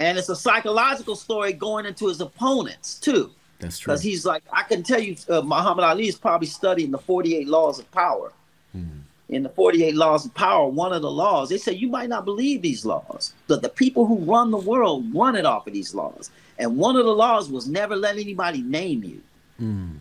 And 0.00 0.18
it's 0.18 0.28
a 0.28 0.36
psychological 0.36 1.16
story 1.16 1.52
going 1.52 1.86
into 1.86 2.08
his 2.08 2.20
opponents, 2.20 2.98
too. 2.98 3.30
That's 3.60 3.78
true. 3.78 3.92
Because 3.92 4.02
he's 4.02 4.26
like, 4.26 4.42
I 4.52 4.64
can 4.64 4.82
tell 4.82 5.00
you, 5.00 5.16
uh, 5.30 5.40
Muhammad 5.40 5.84
Ali 5.84 6.08
is 6.08 6.16
probably 6.16 6.48
studying 6.48 6.90
the 6.90 6.98
48 6.98 7.48
laws 7.48 7.78
of 7.78 7.90
power. 7.90 8.32
Hmm 8.72 9.03
in 9.28 9.42
the 9.42 9.48
48 9.48 9.94
laws 9.94 10.26
of 10.26 10.34
power, 10.34 10.68
one 10.68 10.92
of 10.92 11.02
the 11.02 11.10
laws, 11.10 11.48
they 11.48 11.56
say 11.56 11.72
you 11.72 11.88
might 11.88 12.08
not 12.08 12.24
believe 12.24 12.62
these 12.62 12.84
laws, 12.84 13.32
but 13.46 13.62
the 13.62 13.68
people 13.68 14.06
who 14.06 14.18
run 14.18 14.50
the 14.50 14.58
world 14.58 15.04
run 15.14 15.34
it 15.34 15.46
off 15.46 15.66
of 15.66 15.72
these 15.72 15.94
laws. 15.94 16.30
And 16.58 16.76
one 16.76 16.96
of 16.96 17.04
the 17.04 17.14
laws 17.14 17.50
was 17.50 17.66
never 17.66 17.96
let 17.96 18.16
anybody 18.16 18.62
name 18.62 19.02
you. 19.02 19.22
Mm. 19.60 19.96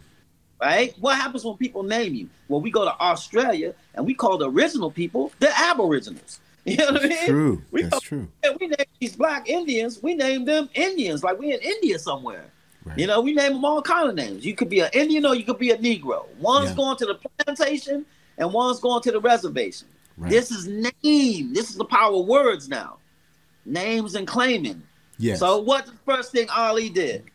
Right? 0.61 0.93
What 0.99 1.17
happens 1.17 1.43
when 1.43 1.57
people 1.57 1.83
name 1.83 2.13
you? 2.13 2.29
Well, 2.47 2.61
we 2.61 2.71
go 2.71 2.85
to 2.85 2.99
Australia 2.99 3.73
and 3.95 4.05
we 4.05 4.13
call 4.13 4.37
the 4.37 4.49
original 4.49 4.91
people 4.91 5.31
the 5.39 5.49
Aboriginals. 5.57 6.39
You 6.65 6.77
know 6.77 6.93
what 6.93 7.03
I 7.03 7.07
mean? 7.09 7.25
True. 7.25 7.61
We 7.71 7.81
That's 7.81 7.99
true. 7.99 8.25
And 8.41 8.57
We 8.57 8.67
name 8.67 8.85
these 8.97 9.17
black 9.17 9.49
Indians, 9.49 10.01
we 10.01 10.15
name 10.15 10.45
them 10.45 10.69
Indians, 10.75 11.21
like 11.21 11.37
we're 11.37 11.55
in 11.55 11.59
India 11.59 11.99
somewhere. 11.99 12.45
Right. 12.85 12.99
You 12.99 13.07
know, 13.07 13.19
we 13.19 13.33
name 13.33 13.51
them 13.51 13.65
all 13.65 13.81
kind 13.81 14.07
of 14.07 14.15
names. 14.15 14.45
You 14.45 14.55
could 14.55 14.69
be 14.69 14.79
an 14.79 14.89
Indian 14.93 15.25
or 15.25 15.35
you 15.35 15.43
could 15.43 15.59
be 15.59 15.71
a 15.71 15.77
Negro. 15.77 16.25
One's 16.39 16.69
yeah. 16.69 16.75
going 16.77 16.95
to 16.97 17.05
the 17.05 17.15
plantation 17.15 18.05
and 18.38 18.51
one's 18.53 18.80
going 18.80 19.01
to 19.03 19.11
the 19.11 19.19
reservation. 19.19 19.88
Right. 20.18 20.30
This 20.31 20.51
is 20.51 20.68
name. 20.68 21.53
This 21.53 21.69
is 21.69 21.76
the 21.76 21.85
power 21.85 22.14
of 22.14 22.26
words 22.26 22.69
now. 22.69 22.97
Names 23.65 24.15
and 24.15 24.27
claiming. 24.27 24.84
Yes. 25.18 25.39
So 25.39 25.60
what 25.60 25.85
the 25.85 25.93
first 26.05 26.31
thing 26.31 26.47
Ali 26.49 26.89
did? 26.89 27.26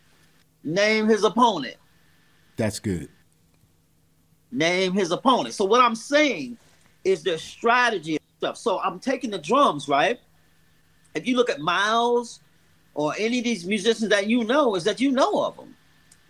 Name 0.64 1.08
his 1.08 1.24
opponent. 1.24 1.76
That's 2.56 2.78
good. 2.78 3.08
Name 4.50 4.92
his 4.92 5.10
opponent. 5.10 5.54
So 5.54 5.64
what 5.64 5.80
I'm 5.80 5.94
saying 5.94 6.58
is 7.04 7.22
the 7.22 7.38
strategy 7.38 8.12
and 8.12 8.24
stuff. 8.38 8.56
So 8.56 8.80
I'm 8.80 8.98
taking 8.98 9.30
the 9.30 9.38
drums, 9.38 9.88
right? 9.88 10.20
If 11.14 11.26
you 11.26 11.36
look 11.36 11.50
at 11.50 11.60
Miles 11.60 12.40
or 12.94 13.14
any 13.18 13.38
of 13.38 13.44
these 13.44 13.64
musicians 13.64 14.10
that 14.10 14.26
you 14.26 14.44
know, 14.44 14.74
is 14.74 14.84
that 14.84 15.00
you 15.00 15.12
know 15.12 15.44
of 15.44 15.56
them. 15.56 15.76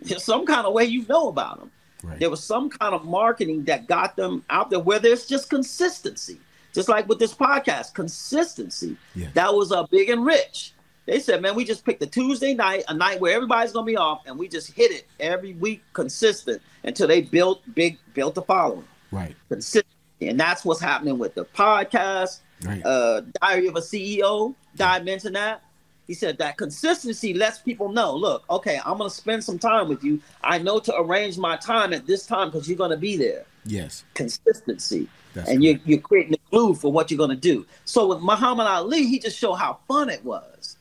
There's 0.01 0.23
some 0.31 0.45
kind 0.45 0.65
of 0.65 0.73
way 0.73 0.85
you 0.85 1.05
know 1.07 1.29
about 1.29 1.59
them. 1.59 1.71
Right. 2.03 2.19
There 2.19 2.29
was 2.29 2.43
some 2.43 2.69
kind 2.69 2.93
of 2.95 3.05
marketing 3.05 3.65
that 3.65 3.87
got 3.87 4.15
them 4.15 4.43
out 4.49 4.69
there 4.69 4.79
where 4.79 4.99
there's 4.99 5.25
just 5.25 5.49
consistency. 5.49 6.39
Just 6.73 6.87
like 6.87 7.07
with 7.09 7.19
this 7.19 7.33
podcast, 7.33 7.93
consistency. 7.93 8.95
Yeah. 9.15 9.27
That 9.33 9.53
was 9.53 9.71
a 9.71 9.79
uh, 9.79 9.87
big 9.87 10.09
and 10.09 10.25
rich. 10.25 10.73
They 11.05 11.19
said, 11.19 11.41
man, 11.41 11.55
we 11.55 11.65
just 11.65 11.83
picked 11.83 12.03
a 12.03 12.07
Tuesday 12.07 12.53
night, 12.53 12.83
a 12.87 12.93
night 12.93 13.19
where 13.19 13.33
everybody's 13.33 13.71
gonna 13.71 13.85
be 13.85 13.97
off, 13.97 14.21
and 14.27 14.37
we 14.37 14.47
just 14.47 14.71
hit 14.71 14.91
it 14.91 15.07
every 15.19 15.53
week 15.53 15.81
consistent 15.93 16.61
until 16.83 17.07
they 17.07 17.21
built 17.21 17.63
big, 17.73 17.97
built 18.13 18.35
the 18.35 18.43
following. 18.43 18.85
Right. 19.11 19.35
Consistent. 19.49 19.87
And 20.21 20.39
that's 20.39 20.63
what's 20.63 20.81
happening 20.81 21.17
with 21.17 21.33
the 21.33 21.45
podcast. 21.45 22.39
Right. 22.63 22.85
Uh, 22.85 23.21
Diary 23.41 23.67
of 23.67 23.75
a 23.75 23.81
CEO. 23.81 24.53
Di 24.75 24.99
mentioned 24.99 25.35
that. 25.35 25.63
He 26.09 26.15
said 26.15 26.39
that 26.39 26.57
consistency 26.57 27.35
lets 27.35 27.59
people 27.59 27.89
know, 27.89 28.15
look, 28.15 28.43
okay, 28.49 28.81
I'm 28.83 28.97
gonna 28.97 29.11
spend 29.11 29.43
some 29.43 29.59
time 29.59 29.87
with 29.87 30.03
you. 30.03 30.19
I 30.43 30.57
know 30.57 30.79
to 30.79 30.99
arrange 30.99 31.37
my 31.37 31.55
time 31.55 31.93
at 31.93 32.07
this 32.07 32.25
time 32.25 32.49
because 32.49 32.67
you're 32.67 32.79
gonna 32.79 32.97
be 32.97 33.15
there. 33.15 33.45
Yes. 33.63 34.05
Consistency. 34.15 35.07
That's 35.35 35.51
and 35.51 35.63
you're, 35.63 35.77
you're 35.85 35.99
creating 35.99 36.31
the 36.31 36.39
glue 36.49 36.73
for 36.73 36.91
what 36.91 37.11
you're 37.11 37.19
gonna 37.19 37.35
do. 37.35 37.63
So 37.85 38.07
with 38.07 38.21
Muhammad 38.21 38.65
Ali, 38.65 39.05
he 39.05 39.19
just 39.19 39.37
showed 39.37 39.53
how 39.57 39.77
fun 39.87 40.09
it 40.09 40.25
was 40.25 40.77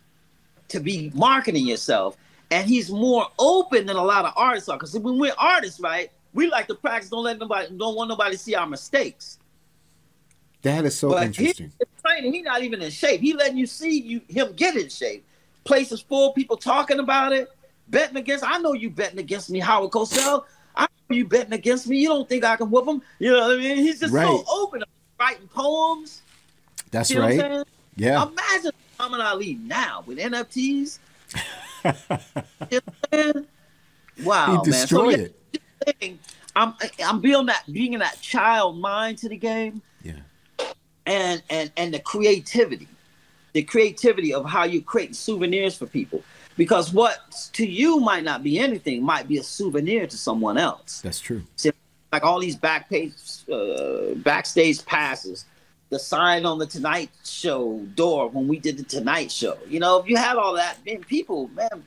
to 0.68 0.80
be 0.80 1.12
marketing 1.14 1.66
yourself. 1.66 2.16
And 2.50 2.66
he's 2.66 2.90
more 2.90 3.26
open 3.38 3.84
than 3.84 3.96
a 3.96 4.02
lot 4.02 4.24
of 4.24 4.32
artists 4.34 4.70
are. 4.70 4.78
Because 4.78 4.98
when 4.98 5.18
we're 5.18 5.34
artists, 5.36 5.78
right, 5.78 6.10
we 6.32 6.48
like 6.48 6.68
to 6.68 6.74
practice, 6.74 7.10
don't 7.10 7.24
let 7.24 7.38
nobody 7.38 7.76
don't 7.76 7.96
want 7.96 8.08
nobody 8.08 8.34
to 8.34 8.38
see 8.38 8.54
our 8.54 8.66
mistakes. 8.66 9.37
That 10.62 10.84
is 10.84 10.98
so 10.98 11.10
but 11.10 11.24
interesting. 11.24 11.72
He's 11.78 12.02
training. 12.04 12.32
He's 12.32 12.44
not 12.44 12.62
even 12.62 12.82
in 12.82 12.90
shape. 12.90 13.20
He 13.20 13.32
letting 13.34 13.58
you 13.58 13.66
see 13.66 14.00
you 14.00 14.20
him 14.28 14.52
get 14.54 14.76
in 14.76 14.88
shape. 14.88 15.24
Places 15.64 16.00
full, 16.00 16.32
people 16.32 16.56
talking 16.56 16.98
about 16.98 17.32
it, 17.32 17.48
betting 17.88 18.16
against. 18.16 18.44
I 18.44 18.58
know 18.58 18.72
you 18.72 18.90
betting 18.90 19.18
against 19.18 19.50
me, 19.50 19.60
Howard 19.60 19.90
Cosell. 19.90 20.44
I 20.74 20.82
know 21.08 21.16
you 21.16 21.26
betting 21.26 21.52
against 21.52 21.86
me. 21.86 21.98
You 21.98 22.08
don't 22.08 22.28
think 22.28 22.44
I 22.44 22.56
can 22.56 22.70
whoop 22.70 22.86
him? 22.86 23.02
You 23.18 23.32
know 23.32 23.48
what 23.48 23.58
I 23.58 23.62
mean? 23.62 23.76
He's 23.76 24.00
just 24.00 24.12
right. 24.12 24.26
so 24.26 24.44
open, 24.50 24.82
writing 25.20 25.48
poems. 25.48 26.22
That's 26.90 27.10
you 27.10 27.20
right. 27.20 27.64
Yeah. 27.96 28.22
Imagine 28.22 28.72
Muhammad 28.98 29.20
Ali 29.20 29.54
now 29.54 30.02
with 30.06 30.18
NFTs. 30.18 30.98
you 32.70 32.80
know 33.12 33.44
wow, 34.24 34.62
he 34.64 34.70
man. 34.70 34.86
So, 34.86 35.10
it. 35.10 35.34
I'm 36.56 36.74
I'm 37.04 37.20
building 37.20 37.46
that 37.46 37.64
being 37.70 37.92
in 37.92 38.00
that 38.00 38.20
child 38.20 38.78
mind 38.78 39.18
to 39.18 39.28
the 39.28 39.36
game 39.36 39.82
and 41.08 41.42
and 41.50 41.72
and 41.76 41.92
the 41.92 41.98
creativity 41.98 42.86
the 43.52 43.62
creativity 43.62 44.32
of 44.32 44.44
how 44.44 44.64
you 44.64 44.80
create 44.80 45.16
souvenirs 45.16 45.76
for 45.76 45.86
people. 45.86 46.22
Because 46.56 46.92
what 46.92 47.48
to 47.54 47.66
you 47.66 47.98
might 47.98 48.24
not 48.24 48.42
be 48.42 48.58
anything 48.58 49.02
might 49.02 49.26
be 49.26 49.38
a 49.38 49.42
souvenir 49.42 50.06
to 50.06 50.16
someone 50.16 50.58
else. 50.58 51.00
That's 51.00 51.20
true. 51.20 51.42
See, 51.56 51.72
like 52.12 52.24
all 52.24 52.40
these 52.40 52.56
back 52.56 52.88
page 52.88 53.14
uh, 53.50 54.14
backstage 54.16 54.84
passes 54.84 55.44
the 55.90 55.98
sign 55.98 56.44
on 56.44 56.58
the 56.58 56.66
tonight 56.66 57.10
show 57.24 57.78
door 57.94 58.28
when 58.28 58.46
we 58.46 58.58
did 58.58 58.76
the 58.76 58.82
tonight 58.82 59.32
show. 59.32 59.56
You 59.68 59.80
know 59.80 59.98
if 59.98 60.08
you 60.08 60.16
had 60.16 60.36
all 60.36 60.54
that 60.54 60.78
man 60.84 61.02
people 61.04 61.48
man 61.48 61.84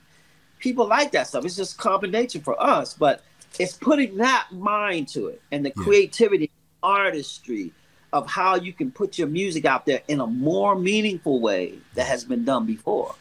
people 0.60 0.88
like 0.88 1.12
that 1.12 1.28
stuff. 1.28 1.46
It's 1.46 1.56
just 1.56 1.78
combination 1.78 2.42
for 2.42 2.62
us 2.62 2.94
but 2.94 3.24
it's 3.60 3.74
putting 3.74 4.18
that 4.18 4.48
mind 4.52 5.10
to 5.10 5.28
it 5.28 5.42
and 5.52 5.66
the 5.66 5.74
yeah. 5.76 5.84
creativity 5.84 6.50
artistry 6.82 7.72
of 8.14 8.28
how 8.30 8.56
you 8.56 8.74
can 8.74 8.92
put 8.92 9.18
your 9.18 9.28
music 9.28 9.66
out 9.66 9.86
there 9.86 10.02
in 10.08 10.20
a 10.20 10.28
more 10.28 10.76
meaningful 10.76 11.40
way 11.40 11.78
that 11.96 12.08
has 12.08 12.24
been 12.24 12.44
done 12.44 12.66
before. 12.66 13.16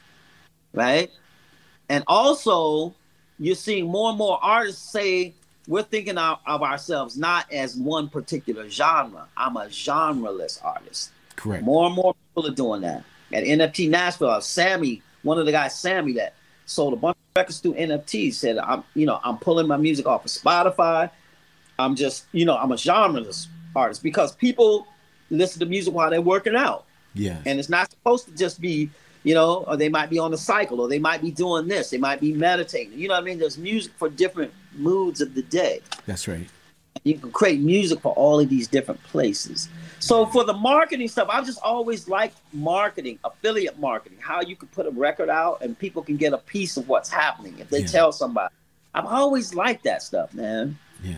Right? 0.73 1.11
And 1.89 2.05
also, 2.07 2.95
you're 3.39 3.55
seeing 3.55 3.87
more 3.87 4.11
and 4.11 4.19
more 4.19 4.39
artists 4.43 4.91
say, 4.91 5.35
we're 5.67 5.83
thinking 5.83 6.19
of, 6.19 6.39
of 6.47 6.63
ourselves 6.63 7.17
not 7.17 7.51
as 7.53 7.77
one 7.77 8.09
particular 8.09 8.69
genre. 8.69 9.27
I'm 9.37 9.57
a 9.57 9.67
genreless 9.67 10.63
artist. 10.65 11.11
Correct. 11.37 11.65
More 11.65 11.87
and 11.87 11.95
more 11.95 12.15
people 12.15 12.51
are 12.51 12.55
doing 12.55 12.81
that. 12.83 13.05
At 13.33 13.45
NFT 13.45 13.89
Nashville, 13.89 14.41
Sammy, 14.41 15.03
one 15.23 15.39
of 15.39 15.47
the 15.47 15.53
guys, 15.53 15.79
Sammy, 15.79 16.13
that 16.15 16.35
sold 16.67 16.93
a 16.93 16.97
bunch 16.97 17.17
of 17.17 17.41
records 17.41 17.61
through 17.61 17.75
NFT, 17.75 18.35
said, 18.35 18.59
I'm, 18.59 18.83
you 18.95 19.07
know, 19.07 19.21
I'm 19.23 19.39
pulling 19.39 19.69
my 19.69 19.77
music 19.77 20.07
off 20.07 20.25
of 20.25 20.31
Spotify. 20.31 21.11
I'm 21.79 21.95
just, 21.95 22.27
you 22.33 22.45
know, 22.45 22.57
I'm 22.57 22.73
a 22.73 22.77
genreless 22.77 23.47
artists 23.75 24.03
because 24.03 24.35
people 24.35 24.87
listen 25.31 25.61
to 25.61 25.67
music 25.67 25.95
while 25.95 26.11
they're 26.11 26.21
working 26.21 26.57
out. 26.57 26.85
Yeah. 27.15 27.39
And 27.47 27.59
it's 27.59 27.69
not 27.69 27.91
supposed 27.91 28.27
to 28.27 28.37
just 28.37 28.61
be, 28.61 28.91
you 29.23 29.35
know, 29.35 29.65
or 29.67 29.77
they 29.77 29.89
might 29.89 30.11
be 30.11 30.19
on 30.19 30.33
a 30.33 30.37
cycle, 30.37 30.81
or 30.81 30.89
they 30.89 30.99
might 30.99 31.21
be 31.23 31.31
doing 31.31 31.69
this, 31.69 31.91
they 31.91 31.99
might 31.99 32.21
be 32.21 32.33
meditating. 32.33 32.99
You 32.99 33.09
know 33.09 33.15
what 33.15 33.23
I 33.23 33.25
mean? 33.25 33.39
There's 33.39 33.59
music 33.59 33.93
for 33.97 34.09
different 34.09 34.53
moods 34.75 35.21
of 35.21 35.35
the 35.35 35.43
day. 35.43 35.81
That's 36.07 36.27
right. 36.29 36.49
You 37.05 37.15
can 37.15 37.31
create 37.33 37.61
music 37.61 38.01
for 38.01 38.13
all 38.15 38.41
of 38.41 38.49
these 38.49 38.69
different 38.69 39.03
places. 39.05 39.69
So 40.01 40.27
for 40.27 40.45
the 40.45 40.53
marketing 40.53 41.09
stuff, 41.09 41.29
I've 41.31 41.47
just 41.47 41.61
always 41.63 42.09
liked 42.09 42.39
marketing, 42.53 43.19
affiliate 43.25 43.79
marketing, 43.79 44.19
how 44.21 44.43
you 44.43 44.57
can 44.57 44.69
put 44.69 44.87
a 44.87 44.91
record 44.91 45.31
out 45.31 45.63
and 45.63 45.79
people 45.79 46.03
can 46.03 46.17
get 46.17 46.33
a 46.33 46.39
piece 46.39 46.77
of 46.77 46.89
what's 46.89 47.09
happening 47.09 47.59
if 47.59 47.71
they 47.71 47.81
Yeah. 47.81 47.87
tell 47.87 48.13
somebody. 48.13 48.53
I've 48.95 49.07
always 49.07 49.55
liked 49.55 49.85
that 49.85 50.03
stuff, 50.03 50.35
man. 50.35 50.79
Yeah. 51.03 51.15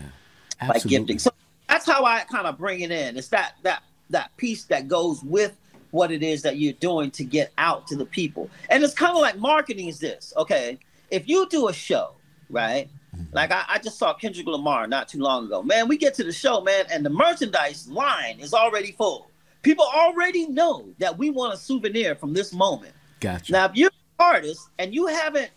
Like 0.67 0.83
gifting. 0.83 1.19
So 1.19 1.31
that's 1.73 1.87
how 1.87 2.05
I 2.05 2.19
kind 2.19 2.45
of 2.45 2.57
bring 2.59 2.81
it 2.81 2.91
in. 2.91 3.17
It's 3.17 3.29
that 3.29 3.55
that 3.63 3.81
that 4.11 4.35
piece 4.37 4.65
that 4.65 4.87
goes 4.87 5.23
with 5.23 5.57
what 5.89 6.11
it 6.11 6.21
is 6.21 6.43
that 6.43 6.57
you're 6.57 6.73
doing 6.73 7.09
to 7.11 7.23
get 7.23 7.51
out 7.57 7.87
to 7.87 7.95
the 7.95 8.05
people. 8.05 8.49
And 8.69 8.83
it's 8.83 8.93
kind 8.93 9.15
of 9.15 9.21
like 9.21 9.37
marketing 9.39 9.87
is 9.87 9.99
this. 9.99 10.33
Okay. 10.37 10.77
If 11.09 11.27
you 11.27 11.47
do 11.49 11.69
a 11.69 11.73
show, 11.73 12.13
right? 12.49 12.89
Mm-hmm. 13.15 13.35
Like 13.35 13.51
I, 13.51 13.63
I 13.67 13.79
just 13.79 13.97
saw 13.97 14.13
Kendrick 14.13 14.45
Lamar 14.45 14.85
not 14.85 15.07
too 15.07 15.19
long 15.19 15.45
ago. 15.45 15.63
Man, 15.63 15.87
we 15.87 15.97
get 15.97 16.13
to 16.15 16.23
the 16.23 16.31
show, 16.31 16.61
man, 16.61 16.85
and 16.91 17.03
the 17.03 17.09
merchandise 17.09 17.87
line 17.89 18.39
is 18.39 18.53
already 18.53 18.91
full. 18.91 19.31
People 19.63 19.85
already 19.85 20.47
know 20.47 20.85
that 20.99 21.17
we 21.17 21.31
want 21.31 21.53
a 21.55 21.57
souvenir 21.57 22.13
from 22.15 22.33
this 22.33 22.53
moment. 22.53 22.93
Gotcha. 23.19 23.51
Now, 23.51 23.65
if 23.65 23.75
you're 23.75 23.89
an 23.89 24.25
artist 24.25 24.69
and 24.77 24.93
you 24.93 25.07
haven't 25.07 25.49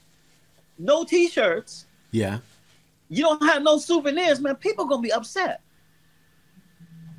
no 0.78 1.04
t-shirts, 1.04 1.86
yeah. 2.10 2.38
you 3.08 3.22
don't 3.22 3.42
have 3.42 3.62
no 3.62 3.76
souvenirs, 3.78 4.40
man, 4.40 4.56
people 4.56 4.86
gonna 4.86 5.02
be 5.02 5.12
upset. 5.12 5.60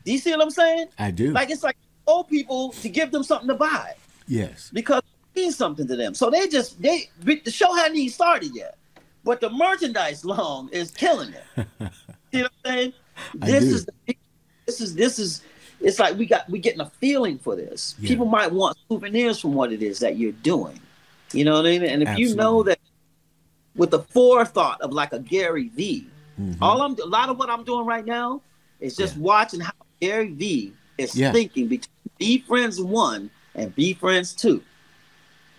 Do 0.08 0.14
you 0.14 0.20
see 0.20 0.32
what 0.32 0.42
I'm 0.42 0.50
saying? 0.50 0.88
I 0.98 1.12
do. 1.12 1.32
Like 1.32 1.50
it's 1.50 1.64
like 1.64 1.76
old 2.08 2.30
people 2.30 2.72
to 2.72 2.88
give 2.88 3.12
them 3.12 3.24
something 3.24 3.50
to 3.50 3.56
buy 3.56 3.94
yes. 4.26 4.70
because 4.72 5.00
it 5.00 5.38
means 5.38 5.58
something 5.58 5.86
to 5.86 5.98
them. 5.98 6.14
So 6.14 6.30
they 6.30 6.48
just 6.48 6.82
they 6.82 7.10
the 7.26 7.52
show 7.52 7.76
hadn't 7.76 7.98
even 7.98 8.10
started 8.10 8.56
yet, 8.56 8.78
but 9.26 9.42
the 9.42 9.50
merchandise 9.50 10.24
long 10.24 10.70
is 10.70 10.92
killing 10.92 11.34
it. 11.34 11.44
you 12.32 12.40
know 12.40 12.44
what 12.44 12.52
I'm 12.64 12.72
saying? 12.72 12.94
This 13.34 13.64
is 13.66 13.86
the, 13.86 14.16
this 14.66 14.80
is 14.80 14.96
this 14.96 15.20
is 15.20 15.42
it's 15.82 16.00
like 16.00 16.18
we 16.18 16.26
got 16.26 16.50
we 16.50 16.60
getting 16.60 16.80
a 16.80 16.90
feeling 16.90 17.38
for 17.38 17.58
this. 17.58 17.94
Yeah. 18.00 18.08
People 18.08 18.28
might 18.28 18.50
want 18.50 18.78
souvenirs 18.88 19.42
from 19.42 19.56
what 19.56 19.74
it 19.74 19.84
is 19.84 20.00
that 20.00 20.16
you're 20.16 20.32
doing. 20.32 20.80
You 21.34 21.44
know 21.44 21.58
what 21.58 21.66
I 21.66 21.72
mean? 21.72 21.84
And 21.84 22.02
if 22.02 22.18
you 22.18 22.34
know 22.34 22.64
that 22.64 22.80
with 23.76 23.92
the 23.92 24.00
forethought 24.00 24.80
of 24.80 24.94
like 24.94 25.12
a 25.12 25.20
Gary 25.20 25.68
V, 25.68 26.08
Mhm. 26.40 26.60
all 26.62 26.82
I'm 26.82 26.96
a 27.04 27.06
lot 27.06 27.28
of 27.28 27.38
what 27.38 27.50
I'm 27.50 27.66
doing 27.66 27.86
right 27.86 28.06
now 28.06 28.42
is 28.80 28.96
just 28.96 29.18
Yeah. 29.18 29.24
watching 29.24 29.60
how 29.60 29.74
Gary 30.00 30.32
V 30.32 30.74
is 30.98 31.16
Yeah. 31.16 31.32
thinking 31.32 31.68
between 31.68 31.90
VeeFriends 32.20 32.84
One 32.84 33.30
and 33.56 33.76
VeeFriends 33.76 34.36
Two. 34.38 34.64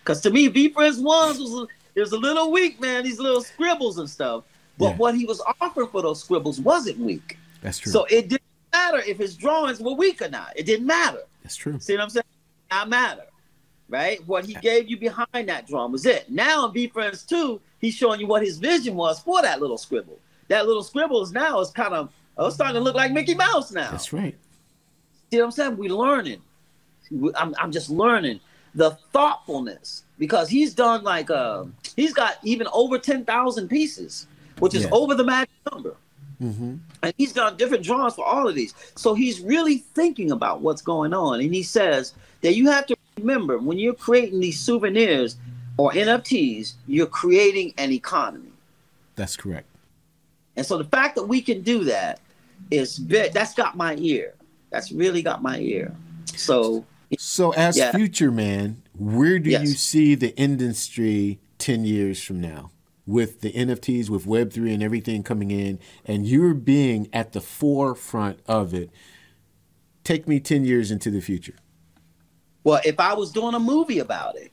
Because 0.02 0.20
to 0.22 0.30
me, 0.30 0.48
VeeFriends 0.48 1.02
One 1.02 1.38
was 1.38 1.68
it 1.94 2.00
was 2.00 2.12
a 2.12 2.16
little 2.18 2.52
weak, 2.52 2.80
man. 2.80 3.04
These 3.04 3.18
little 3.18 3.42
scribbles 3.42 3.98
and 3.98 4.08
stuff. 4.08 4.44
But 4.78 4.90
Yeah. 4.90 4.96
what 4.96 5.14
he 5.16 5.24
was 5.24 5.40
offering 5.60 5.88
for 5.88 6.02
those 6.02 6.22
scribbles 6.22 6.60
wasn't 6.60 6.98
weak. 6.98 7.36
That's 7.60 7.78
true. 7.78 7.90
So 7.90 8.04
it 8.04 8.28
didn't 8.28 8.42
matter 8.72 8.98
if 8.98 9.18
his 9.18 9.34
drawings 9.34 9.80
were 9.80 9.94
weak 9.94 10.22
or 10.22 10.28
not. 10.28 10.52
It 10.54 10.64
didn't 10.66 10.86
matter. 10.86 11.22
That's 11.42 11.56
true. 11.56 11.78
See 11.80 11.94
what 11.94 12.02
I'm 12.02 12.10
saying? 12.10 12.24
Not 12.70 12.88
matter. 12.88 13.24
Right? 13.88 14.24
What 14.28 14.44
he 14.44 14.54
gave 14.54 14.88
you 14.88 14.96
behind 14.98 15.48
that 15.48 15.66
drawing 15.66 15.90
was 15.90 16.06
it. 16.06 16.30
Now 16.30 16.68
in 16.68 16.72
VeeFriends 16.72 17.26
2, 17.26 17.60
he's 17.80 17.94
showing 17.94 18.20
you 18.20 18.26
what 18.28 18.42
his 18.44 18.58
vision 18.58 18.94
was 18.94 19.18
for 19.20 19.42
that 19.42 19.60
little 19.60 19.78
scribble. 19.78 20.18
That 20.48 20.66
little 20.66 20.84
scribble 20.84 21.22
is 21.22 21.32
now 21.32 21.58
is 21.60 21.70
kind 21.70 21.94
of 21.94 22.10
oh, 22.38 22.46
it's 22.46 22.54
starting 22.54 22.74
to 22.74 22.80
look 22.80 22.94
like 22.94 23.12
Mickey 23.12 23.34
Mouse 23.34 23.72
now. 23.72 23.90
That's 23.90 24.12
right. 24.12 24.36
See 25.30 25.38
what 25.38 25.44
I'm 25.46 25.50
saying? 25.50 25.76
We're 25.76 25.90
learning. 25.94 26.40
I'm, 27.36 27.54
I'm 27.58 27.72
just 27.72 27.90
learning 27.90 28.40
the 28.74 28.90
thoughtfulness 29.12 30.04
because 30.18 30.48
he's 30.48 30.74
done 30.74 31.02
like 31.02 31.30
uh, 31.30 31.64
he's 31.96 32.12
got 32.12 32.36
even 32.42 32.66
over 32.72 32.98
10,000 32.98 33.68
pieces, 33.68 34.26
which 34.58 34.74
is 34.74 34.84
Yeah. 34.84 34.90
over 34.92 35.14
the 35.14 35.24
magic 35.24 35.50
number. 35.72 35.96
Mm-hmm. 36.42 36.76
And 37.02 37.14
he's 37.18 37.32
done 37.32 37.56
different 37.56 37.82
drawings 37.84 38.14
for 38.14 38.24
all 38.24 38.46
of 38.48 38.54
these. 38.54 38.72
So 38.94 39.14
he's 39.14 39.40
really 39.40 39.78
thinking 39.78 40.30
about 40.30 40.60
what's 40.60 40.82
going 40.82 41.12
on. 41.12 41.40
And 41.40 41.52
he 41.52 41.62
says 41.62 42.14
that 42.42 42.54
you 42.54 42.70
have 42.70 42.86
to 42.86 42.96
remember 43.18 43.58
when 43.58 43.78
you're 43.78 43.94
creating 43.94 44.38
these 44.40 44.60
souvenirs 44.60 45.36
or 45.78 45.90
NFTs, 45.92 46.74
you're 46.86 47.06
creating 47.06 47.74
an 47.78 47.90
economy. 47.90 48.52
That's 49.16 49.36
correct. 49.36 49.66
And 50.56 50.64
so 50.64 50.78
the 50.78 50.84
fact 50.84 51.16
that 51.16 51.24
we 51.24 51.40
can 51.40 51.62
do 51.62 51.84
that 51.84 52.20
is 52.70 52.98
ve- 52.98 53.28
that's 53.32 53.54
got 53.54 53.76
my 53.76 53.96
ear. 53.96 54.34
That's 54.70 54.92
really 54.92 55.22
got 55.22 55.42
my 55.42 55.58
ear. 55.58 55.94
So 56.36 56.84
So, 57.18 57.52
as 57.52 57.76
Yeah. 57.78 57.92
future 57.92 58.30
man, 58.30 58.82
where 58.94 59.38
do 59.38 59.48
Yes. 59.48 59.62
you 59.62 59.68
see 59.68 60.14
the 60.14 60.36
industry 60.36 61.38
10 61.56 61.84
years 61.86 62.22
from 62.22 62.38
now 62.40 62.70
with 63.06 63.40
the 63.40 63.50
NFTs, 63.56 64.10
with 64.10 64.26
Web3 64.26 64.74
and 64.74 64.82
everything 64.82 65.22
coming 65.22 65.50
in, 65.50 65.78
and 66.04 66.26
you're 66.26 66.52
being 66.52 67.08
at 67.14 67.32
the 67.32 67.40
forefront 67.40 68.40
of 68.46 68.74
it? 68.74 68.90
Take 70.04 70.28
me 70.28 70.38
10 70.38 70.64
years 70.66 70.90
into 70.90 71.10
the 71.10 71.20
future. 71.22 71.54
Well, 72.64 72.80
if 72.84 73.00
I 73.00 73.14
was 73.14 73.32
doing 73.32 73.54
a 73.54 73.58
movie 73.60 74.00
about 74.00 74.36
it, 74.36 74.52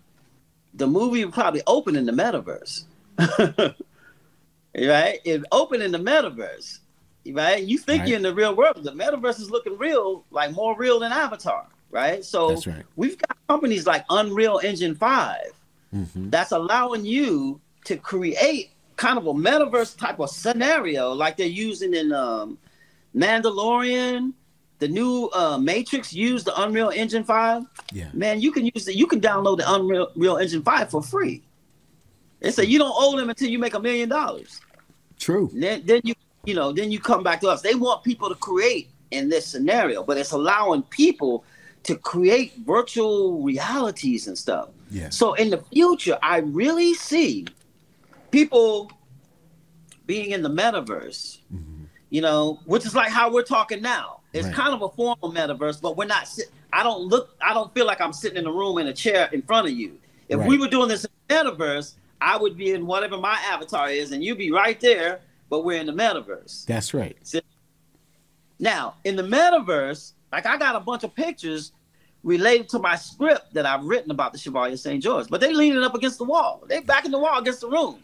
the 0.73 0.87
movie 0.87 1.25
would 1.25 1.33
probably 1.33 1.61
open 1.67 1.97
in 1.97 2.05
the 2.05 2.13
metaverse. 2.13 2.85
right? 4.77 5.19
It 5.25 5.43
open 5.51 5.81
in 5.81 5.91
the 5.91 5.97
metaverse. 5.99 6.79
Right? 7.31 7.63
You 7.63 7.77
think 7.77 8.01
Right. 8.01 8.09
you're 8.09 8.17
in 8.17 8.23
the 8.23 8.33
real 8.33 8.55
world. 8.55 8.83
The 8.83 8.91
metaverse 8.91 9.39
is 9.39 9.49
looking 9.49 9.77
real, 9.77 10.25
like 10.31 10.51
more 10.51 10.77
real 10.77 10.99
than 10.99 11.11
Avatar. 11.11 11.65
Right? 11.91 12.23
So 12.25 12.49
That's 12.49 12.67
right. 12.67 12.83
we've 12.95 13.17
got 13.17 13.37
companies 13.47 13.87
like 13.87 14.05
Unreal 14.09 14.59
Engine 14.63 14.95
5 14.95 15.37
hmm 15.91 16.29
that's 16.29 16.51
allowing 16.51 17.05
you 17.05 17.61
to 17.85 17.95
create 17.95 18.71
kind 18.97 19.17
of 19.17 19.27
a 19.27 19.33
metaverse 19.33 19.97
type 19.97 20.19
of 20.19 20.29
scenario 20.29 21.13
like 21.13 21.37
they're 21.37 21.47
using 21.47 21.93
in 21.93 22.11
um, 22.11 22.57
Mandalorian. 23.15 24.33
The 24.79 24.87
new 24.89 25.29
uh, 25.33 25.57
Matrix 25.57 26.11
used 26.13 26.45
the 26.47 26.61
Unreal 26.61 26.89
Engine 26.89 27.23
5 27.23 27.63
Yeah. 27.93 28.09
man, 28.13 28.41
you 28.41 28.51
can 28.51 28.65
use 28.65 28.87
it. 28.89 28.95
You 28.95 29.07
can 29.07 29.21
download 29.21 29.57
the 29.59 29.73
Unreal 29.73 30.11
Real 30.15 30.37
Engine 30.37 30.63
Five 30.63 30.89
for 30.89 31.01
free. 31.01 31.41
They 32.41 32.51
say 32.51 32.65
you 32.65 32.77
don't 32.77 32.93
owe 32.95 33.15
them 33.17 33.29
until 33.29 33.49
you 33.49 33.57
make 33.57 33.73
a 33.73 33.79
million 33.79 34.09
dollars. 34.09 34.59
True. 35.17 35.49
Then, 35.53 35.81
then 35.85 36.01
you, 36.03 36.13
you 36.45 36.53
know, 36.53 36.71
then 36.71 36.91
you 36.91 36.99
come 36.99 37.23
back 37.23 37.41
to 37.41 37.49
us. 37.49 37.61
They 37.61 37.75
want 37.75 38.03
people 38.03 38.29
to 38.29 38.35
create 38.35 38.89
in 39.11 39.29
this 39.29 39.45
scenario, 39.45 40.03
but 40.03 40.17
it's 40.17 40.31
allowing 40.31 40.83
people 40.83 41.43
to 41.83 41.95
create 41.95 42.53
virtual 42.65 43.41
realities 43.43 44.27
and 44.27 44.37
stuff. 44.37 44.69
Yeah. 44.89 45.09
So 45.09 45.33
in 45.33 45.49
the 45.49 45.57
future, 45.57 46.17
I 46.21 46.37
really 46.37 46.93
see 46.93 47.45
people 48.31 48.91
being 50.05 50.31
in 50.31 50.41
the 50.41 50.49
metaverse, 50.49 51.39
mm-hmm. 51.53 51.83
you 52.09 52.21
know, 52.21 52.59
which 52.65 52.85
is 52.85 52.95
like 52.95 53.11
how 53.11 53.31
we're 53.31 53.43
talking 53.43 53.81
now. 53.81 54.21
It's 54.33 54.47
Right. 54.47 54.55
kind 54.55 54.73
of 54.73 54.81
a 54.81 54.89
formal 54.89 55.31
metaverse, 55.31 55.81
but 55.81 55.95
we're 55.95 56.05
not. 56.05 56.27
Sit- 56.27 56.51
I 56.73 56.83
don't 56.83 57.03
look. 57.03 57.35
I 57.41 57.53
don't 57.53 57.73
feel 57.73 57.85
like 57.85 58.01
I'm 58.01 58.11
sitting 58.11 58.37
in 58.37 58.45
a 58.45 58.51
room 58.51 58.77
in 58.79 58.87
a 58.87 58.93
chair 58.93 59.29
in 59.31 59.41
front 59.41 59.67
of 59.67 59.73
you. 59.73 59.97
If 60.27 60.43
we 60.43 60.57
were 60.57 60.67
doing 60.67 60.89
this 60.89 61.05
in 61.05 61.11
the 61.27 61.35
metaverse, 61.35 61.93
I 62.19 62.35
would 62.37 62.57
be 62.57 62.71
in 62.71 62.85
whatever 62.85 63.17
my 63.17 63.37
avatar 63.47 63.89
is, 63.89 64.11
and 64.11 64.23
you'd 64.23 64.37
be 64.37 64.51
right 64.51 64.79
there. 64.79 65.21
But 65.55 65.63
we're 65.63 65.79
in 65.79 65.85
the 65.85 65.93
metaverse. 65.93 66.65
That's 66.65 66.93
right. 66.93 67.15
Now, 68.59 68.95
in 69.05 69.15
the 69.15 69.23
metaverse, 69.23 70.11
like 70.33 70.45
I 70.45 70.57
got 70.57 70.75
a 70.75 70.81
bunch 70.81 71.05
of 71.05 71.15
pictures 71.15 71.71
related 72.23 72.67
to 72.69 72.79
my 72.79 72.97
script 72.97 73.53
that 73.53 73.65
I've 73.65 73.85
written 73.85 74.11
about 74.11 74.33
the 74.33 74.37
Chevalier 74.37 74.75
St. 74.75 75.01
George, 75.01 75.29
but 75.29 75.39
they're 75.39 75.53
leaning 75.53 75.81
up 75.81 75.95
against 75.95 76.17
the 76.17 76.25
wall. 76.25 76.61
They 76.67 76.81
back 76.81 77.05
in 77.05 77.11
the 77.11 77.19
wall 77.19 77.39
against 77.39 77.61
the 77.61 77.69
room. 77.69 77.99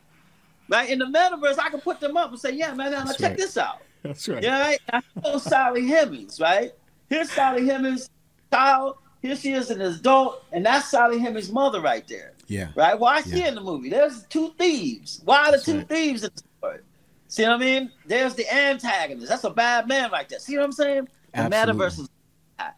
Right? 0.70 0.90
In 0.90 1.00
the 1.00 1.08
metaverse, 1.08 1.60
I 1.60 1.70
can 1.70 1.82
put 1.82 2.00
them 2.00 2.16
up 2.16 2.30
and 2.30 2.40
say, 2.40 2.52
yeah, 2.54 2.74
man, 2.74 2.94
now 2.94 3.04
check 3.08 3.20
right. 3.22 3.38
this 3.38 3.58
out. 3.58 3.82
That's 4.02 4.30
right. 4.30 4.42
Yeah, 4.42 4.62
right? 4.62 4.80
I 4.94 5.02
know 5.22 5.38
Sally 5.38 5.86
Hemings, 5.88 6.40
right? 6.40 6.72
Here's 7.10 7.30
Sally 7.32 7.64
Hemings' 7.64 8.10
child. 8.50 8.96
Here 9.22 9.36
she 9.36 9.52
is 9.52 9.72
an 9.72 9.82
adult, 9.82 10.46
and 10.54 10.66
that's 10.66 10.90
Sally 10.90 11.20
Hemings' 11.20 11.52
mother 11.52 11.82
right 11.82 12.08
there. 12.08 12.32
Yeah. 12.48 12.70
Right? 12.76 12.98
Well, 12.98 13.12
I 13.12 13.20
see 13.20 13.40
Yeah. 13.40 13.50
in 13.50 13.56
the 13.56 13.62
movie. 13.62 13.90
There's 13.90 14.24
two 14.28 14.54
thieves. 14.58 15.22
Why 15.26 15.40
are 15.40 15.46
the 15.48 15.52
That's 15.52 15.66
two 15.66 15.78
right. 15.80 15.90
thieves 15.90 16.24
in 16.24 16.30
the? 16.34 16.44
See 17.32 17.44
what 17.44 17.54
I 17.54 17.58
mean? 17.60 17.90
There's 18.06 18.36
the 18.36 18.46
antagonist. 18.54 19.30
That's 19.30 19.46
a 19.46 19.50
bad 19.50 19.88
man 19.88 20.12
right 20.12 20.28
there. 20.28 20.38
See 20.40 20.58
what 20.58 20.66
I'm 20.66 20.74
saying? 20.74 21.08
The 21.34 21.44
metaverse 21.44 21.98
is 22.02 22.10
bad. 22.58 22.74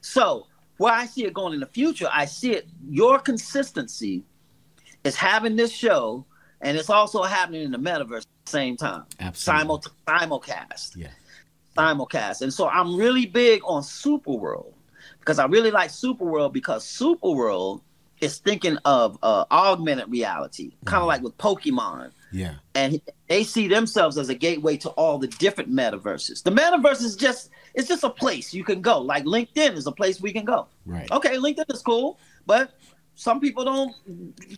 So 0.00 0.48
where 0.78 0.92
I 0.92 1.06
see 1.06 1.24
it 1.26 1.32
going 1.32 1.54
in 1.54 1.60
the 1.60 1.66
future, 1.66 2.08
I 2.12 2.24
see 2.24 2.54
it. 2.54 2.66
Your 2.90 3.20
consistency 3.20 4.24
is 5.04 5.14
having 5.14 5.54
this 5.54 5.70
show, 5.70 6.26
and 6.60 6.76
it's 6.76 6.90
also 6.90 7.22
happening 7.22 7.62
in 7.62 7.70
the 7.70 7.78
metaverse 7.78 8.22
at 8.22 8.26
the 8.46 8.50
same 8.50 8.76
time. 8.76 9.04
Absolutely. 9.20 9.60
Simul- 9.62 9.84
simulcast 10.08 10.96
Yeah. 10.96 11.10
simulcast. 11.78 12.42
And 12.42 12.52
so 12.52 12.68
I'm 12.68 12.96
really 12.96 13.26
big 13.26 13.60
on 13.64 13.82
Superworld 13.82 14.72
because 15.20 15.38
I 15.38 15.46
really 15.46 15.70
like 15.70 15.90
Superworld 15.90 16.52
because 16.52 16.84
Superworld 16.84 17.82
is 18.20 18.38
thinking 18.38 18.76
of 18.84 19.18
uh, 19.22 19.44
augmented 19.52 20.10
reality, 20.10 20.72
kind 20.84 21.02
of 21.02 21.04
Mhm. 21.04 21.08
like 21.08 21.22
with 21.22 21.38
Pokemon. 21.38 22.10
Yeah. 22.34 22.54
And 22.74 23.00
they 23.28 23.44
see 23.44 23.68
themselves 23.68 24.18
as 24.18 24.28
a 24.28 24.34
gateway 24.34 24.76
to 24.78 24.88
all 24.90 25.18
the 25.18 25.28
different 25.28 25.70
metaverses. 25.72 26.42
The 26.42 26.50
metaverse 26.50 27.00
is 27.02 27.14
just 27.14 27.50
it's 27.74 27.86
just 27.86 28.02
a 28.02 28.10
place 28.10 28.52
you 28.52 28.64
can 28.64 28.80
go. 28.80 29.00
Like 29.00 29.24
LinkedIn 29.24 29.76
is 29.76 29.86
a 29.86 29.92
place 29.92 30.20
we 30.20 30.32
can 30.32 30.44
go. 30.44 30.66
Right. 30.84 31.10
Okay, 31.12 31.36
LinkedIn 31.36 31.72
is 31.72 31.80
cool, 31.80 32.18
but 32.44 32.72
some 33.14 33.38
people 33.40 33.64
don't 33.64 33.94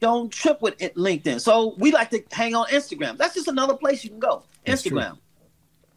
don't 0.00 0.32
trip 0.32 0.62
with 0.62 0.80
it, 0.80 0.94
LinkedIn. 0.96 1.38
So 1.40 1.74
we 1.76 1.92
like 1.92 2.08
to 2.10 2.22
hang 2.32 2.54
on 2.54 2.66
Instagram. 2.68 3.18
That's 3.18 3.34
just 3.34 3.48
another 3.48 3.76
place 3.76 4.02
you 4.04 4.08
can 4.10 4.20
go. 4.20 4.44
That's 4.64 4.82
true. 4.82 4.92
Instagram. 4.98 5.18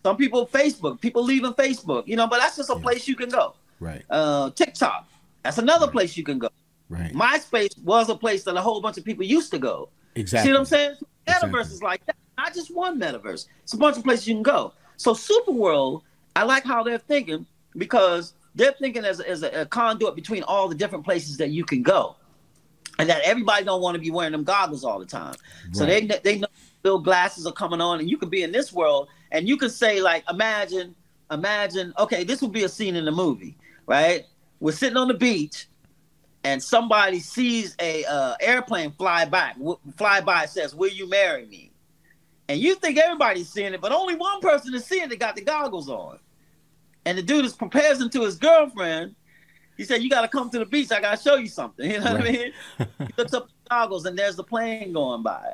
Some 0.03 0.17
people 0.17 0.47
Facebook. 0.47 0.99
People 0.99 1.23
leaving 1.23 1.53
Facebook. 1.53 2.03
You 2.07 2.17
know, 2.17 2.27
but 2.27 2.39
that's 2.39 2.57
just 2.57 2.69
a 2.69 2.73
Yeah. 2.73 2.81
place 2.81 3.07
you 3.07 3.15
can 3.15 3.29
go. 3.29 3.55
Right. 3.79 4.03
Uh, 4.09 4.49
TikTok. 4.51 5.07
That's 5.43 5.57
another 5.57 5.85
Right. 5.85 5.93
place 5.93 6.17
you 6.17 6.25
can 6.25 6.39
go. 6.39 6.49
Right. 6.89 7.13
MySpace 7.13 7.81
was 7.83 8.09
a 8.09 8.15
place 8.15 8.43
that 8.43 8.57
a 8.57 8.61
whole 8.61 8.81
bunch 8.81 8.97
of 8.97 9.05
people 9.05 9.23
used 9.23 9.51
to 9.51 9.59
go. 9.59 9.89
exactly. 10.15 10.47
See 10.49 10.51
what 10.51 10.59
I'm 10.59 10.65
saying? 10.65 10.95
Metaverse 11.29 11.71
is 11.71 11.81
like 11.81 12.05
that. 12.05 12.15
Not 12.37 12.53
just 12.53 12.73
one 12.73 12.99
metaverse. 12.99 13.47
It's 13.63 13.73
a 13.73 13.77
bunch 13.77 13.97
of 13.97 14.03
places 14.03 14.27
you 14.27 14.35
can 14.35 14.43
go. 14.43 14.73
So 14.97 15.13
Superworld, 15.13 16.01
I 16.35 16.43
like 16.43 16.63
how 16.63 16.83
they're 16.83 16.97
thinking 16.97 17.45
because 17.77 18.33
they're 18.55 18.73
thinking 18.73 19.05
as, 19.05 19.19
a- 19.19 19.29
as 19.29 19.43
a, 19.43 19.61
a 19.61 19.65
conduit 19.65 20.15
between 20.15 20.43
all 20.43 20.67
the 20.67 20.75
different 20.75 21.05
places 21.05 21.37
that 21.37 21.49
you 21.49 21.63
can 21.63 21.83
go, 21.83 22.15
and 22.97 23.09
that 23.09 23.21
everybody 23.23 23.63
don't 23.65 23.81
want 23.81 23.95
to 23.95 24.01
be 24.01 24.11
wearing 24.11 24.31
them 24.33 24.43
goggles 24.43 24.83
all 24.83 24.99
the 24.99 25.05
time. 25.05 25.35
So 25.71 25.85
they 25.85 26.01
Right. 26.05 26.23
they 26.23 26.39
know 26.39 26.47
little 26.83 26.99
glasses 26.99 27.45
are 27.45 27.53
coming 27.53 27.79
on, 27.81 27.99
and 27.99 28.09
you 28.09 28.17
can 28.17 28.29
be 28.29 28.43
in 28.43 28.51
this 28.51 28.73
world, 28.73 29.07
and 29.31 29.47
you 29.47 29.55
can 29.57 29.69
say 29.69 30.01
like, 30.01 30.23
imagine, 30.29 30.95
imagine. 31.31 31.93
Okay, 31.99 32.23
this 32.23 32.41
would 32.41 32.51
be 32.51 32.63
a 32.63 32.69
scene 32.69 32.95
in 32.95 33.05
the 33.05 33.11
movie, 33.11 33.57
right? 33.85 34.25
We're 34.59 34.73
sitting 34.73 34.97
on 34.97 35.07
the 35.07 35.13
beach, 35.13 35.67
and 36.43 36.61
somebody 36.61 37.19
sees 37.19 37.75
a 37.79 38.05
uh, 38.05 38.35
airplane 38.39 38.91
fly 38.91 39.25
by, 39.25 39.53
fly 39.97 40.21
by, 40.21 40.45
says, 40.45 40.73
"Will 40.73 40.91
you 40.91 41.09
marry 41.09 41.45
me?" 41.45 41.71
And 42.47 42.59
you 42.59 42.75
think 42.75 42.97
everybody's 42.97 43.49
seeing 43.49 43.73
it, 43.73 43.81
but 43.81 43.91
only 43.91 44.15
one 44.15 44.39
person 44.39 44.73
is 44.73 44.85
seeing 44.85 45.11
it. 45.11 45.19
Got 45.19 45.35
the 45.35 45.43
goggles 45.43 45.89
on, 45.89 46.19
and 47.05 47.17
the 47.17 47.21
dude 47.21 47.45
is 47.45 47.53
proposing 47.53 48.09
to 48.11 48.21
his 48.23 48.37
girlfriend. 48.37 49.15
He 49.77 49.83
said, 49.83 50.01
"You 50.01 50.09
got 50.09 50.21
to 50.21 50.27
come 50.27 50.49
to 50.51 50.59
the 50.59 50.65
beach. 50.65 50.91
I 50.91 51.01
got 51.01 51.17
to 51.17 51.23
show 51.23 51.35
you 51.35 51.47
something." 51.47 51.89
You 51.91 51.99
know 51.99 52.13
what 52.13 52.21
I 52.21 52.31
mean? 52.31 52.53
he 52.77 53.13
looks 53.17 53.33
up 53.33 53.47
the 53.47 53.69
goggles, 53.69 54.05
and 54.05 54.17
there's 54.17 54.35
the 54.35 54.43
plane 54.43 54.93
going 54.93 55.23
by. 55.23 55.53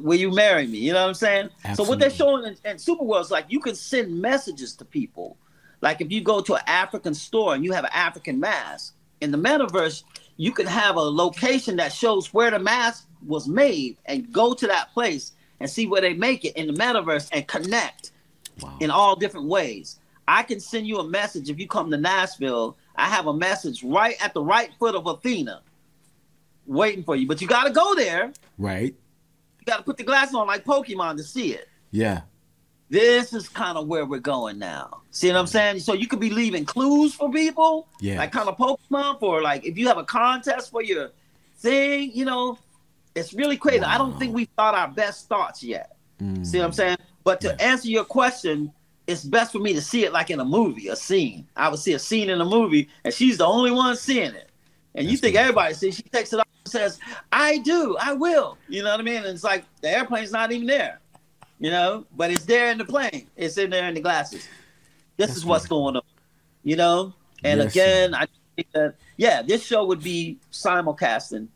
Will 0.00 0.18
you 0.18 0.30
marry 0.30 0.66
me? 0.66 0.78
You 0.78 0.92
know 0.92 1.02
what 1.02 1.08
I'm 1.08 1.14
saying? 1.14 1.50
So 1.74 1.84
what 1.84 1.98
they're 1.98 2.10
showing 2.10 2.44
in, 2.44 2.56
in 2.70 2.76
Superworld 2.76 3.22
is 3.22 3.30
like 3.30 3.46
you 3.48 3.60
can 3.60 3.74
send 3.74 4.20
messages 4.20 4.76
to 4.76 4.84
people. 4.84 5.38
Like 5.80 6.02
if 6.02 6.12
you 6.12 6.20
go 6.20 6.42
to 6.42 6.54
an 6.56 6.62
African 6.66 7.14
store 7.14 7.54
and 7.54 7.64
you 7.64 7.72
have 7.72 7.84
an 7.84 7.90
African 7.94 8.38
mask 8.38 8.94
in 9.20 9.30
the 9.30 9.38
metaverse, 9.38 10.02
you 10.36 10.52
can 10.52 10.66
have 10.66 10.96
a 10.96 11.00
location 11.00 11.76
that 11.76 11.92
shows 11.92 12.32
where 12.32 12.50
the 12.50 12.58
mask 12.58 13.06
was 13.26 13.46
made 13.48 13.96
and 14.06 14.32
go 14.32 14.54
to 14.54 14.66
that 14.66 14.92
place 14.92 15.32
and 15.60 15.68
see 15.68 15.86
where 15.86 16.00
they 16.00 16.14
make 16.14 16.44
it 16.44 16.56
in 16.56 16.66
the 16.66 16.72
metaverse 16.72 17.28
and 17.32 17.46
connect 17.46 18.12
Wow. 18.60 18.76
in 18.80 18.90
all 18.90 19.16
different 19.16 19.46
ways. 19.46 19.98
I 20.28 20.42
can 20.42 20.60
send 20.60 20.86
you 20.86 20.98
a 20.98 21.04
message 21.08 21.48
if 21.48 21.58
you 21.58 21.66
come 21.66 21.90
to 21.90 21.96
Nashville. 21.96 22.76
I 22.96 23.08
have 23.08 23.26
a 23.26 23.32
message 23.32 23.82
right 23.82 24.16
at 24.22 24.34
the 24.34 24.42
right 24.42 24.70
foot 24.78 24.94
of 24.94 25.06
Athena 25.06 25.62
waiting 26.66 27.02
for 27.02 27.16
you. 27.16 27.26
But 27.26 27.40
you 27.40 27.48
got 27.48 27.64
to 27.64 27.72
go 27.72 27.94
there. 27.94 28.32
Right. 28.58 28.94
You 29.60 29.64
got 29.66 29.78
to 29.78 29.82
put 29.82 29.96
the 29.96 30.02
glasses 30.04 30.34
on 30.34 30.46
like 30.46 30.64
Pokemon 30.64 31.16
to 31.16 31.22
see 31.22 31.54
it. 31.54 31.68
Yeah. 31.90 32.22
This 32.90 33.32
is 33.32 33.48
kind 33.48 33.78
of 33.78 33.86
where 33.86 34.04
we're 34.04 34.18
going 34.18 34.58
now. 34.58 35.00
See 35.12 35.28
what 35.28 35.36
I'm 35.36 35.46
saying? 35.46 35.78
So 35.80 35.92
you 35.94 36.08
could 36.08 36.18
be 36.20 36.28
leaving 36.30 36.64
clues 36.64 37.14
for 37.14 37.30
people, 37.30 37.86
Yeah. 38.00 38.18
like 38.18 38.32
kind 38.32 38.48
of 38.48 38.56
Pokemon 38.58 39.20
for 39.20 39.40
like 39.40 39.64
if 39.64 39.78
you 39.78 39.86
have 39.88 39.96
a 39.98 40.04
contest 40.04 40.70
for 40.72 40.82
your 40.82 41.12
thing, 41.58 42.10
you 42.12 42.24
know, 42.24 42.58
it's 43.14 43.32
really 43.32 43.56
crazy. 43.56 43.80
I 43.84 43.96
don't 43.96 44.18
think 44.18 44.34
we 44.34 44.46
thought 44.56 44.74
our 44.74 44.88
best 44.88 45.28
thoughts 45.28 45.62
yet. 45.62 45.96
Mm. 46.20 46.44
See 46.44 46.58
what 46.58 46.64
I'm 46.66 46.72
saying? 46.72 46.96
But 47.22 47.40
to 47.42 47.48
Yeah. 47.48 47.66
answer 47.70 47.88
your 47.88 48.04
question, 48.04 48.72
it's 49.06 49.24
best 49.24 49.52
for 49.52 49.58
me 49.60 49.72
to 49.72 49.80
see 49.80 50.04
it 50.04 50.12
like 50.12 50.30
in 50.30 50.40
a 50.40 50.44
movie, 50.44 50.88
a 50.88 50.96
scene. 50.96 51.46
I 51.56 51.68
would 51.68 51.78
see 51.80 51.92
a 51.94 51.98
scene 51.98 52.28
in 52.30 52.40
a 52.40 52.44
movie, 52.44 52.88
and 53.04 53.12
she's 53.14 53.38
the 53.38 53.46
only 53.46 53.70
one 53.70 53.96
seeing 53.96 54.34
it. 54.34 54.50
And 54.96 55.08
you 55.08 55.16
think 55.16 55.34
cool. 55.34 55.42
everybody 55.42 55.74
sees? 55.74 55.94
She 55.96 56.02
takes 56.02 56.32
it 56.32 56.40
off 56.40 56.46
and 56.64 56.72
says, 56.72 56.98
"I 57.32 57.58
do, 57.58 57.96
I 58.00 58.12
will." 58.14 58.58
You 58.68 58.82
know 58.82 58.90
what 58.90 59.00
I 59.00 59.02
mean? 59.04 59.16
And 59.18 59.26
it's 59.26 59.44
like 59.44 59.64
the 59.80 59.88
airplane's 59.90 60.32
not 60.32 60.50
even 60.52 60.66
there, 60.66 61.00
you 61.60 61.70
know, 61.70 62.06
but 62.16 62.30
it's 62.30 62.44
there 62.46 62.70
in 62.72 62.78
the 62.78 62.84
plane. 62.84 63.28
It's 63.36 63.56
in 63.58 63.70
there 63.70 63.86
in 63.88 63.94
the 63.94 64.00
glasses. 64.00 64.48
This 65.16 65.28
That's 65.28 65.36
is 65.38 65.44
what's 65.44 65.66
cool. 65.66 65.82
going 65.84 65.96
on, 65.96 66.02
you 66.64 66.74
know. 66.76 67.12
And 67.44 67.60
Yes, 67.60 67.72
again, 67.72 68.14
I 68.14 68.26
think 68.56 68.68
that 68.72 68.94
yeah, 69.16 69.42
this 69.42 69.62
show 69.64 69.84
would 69.84 70.02
be 70.02 70.38
simulcasting 70.50 71.48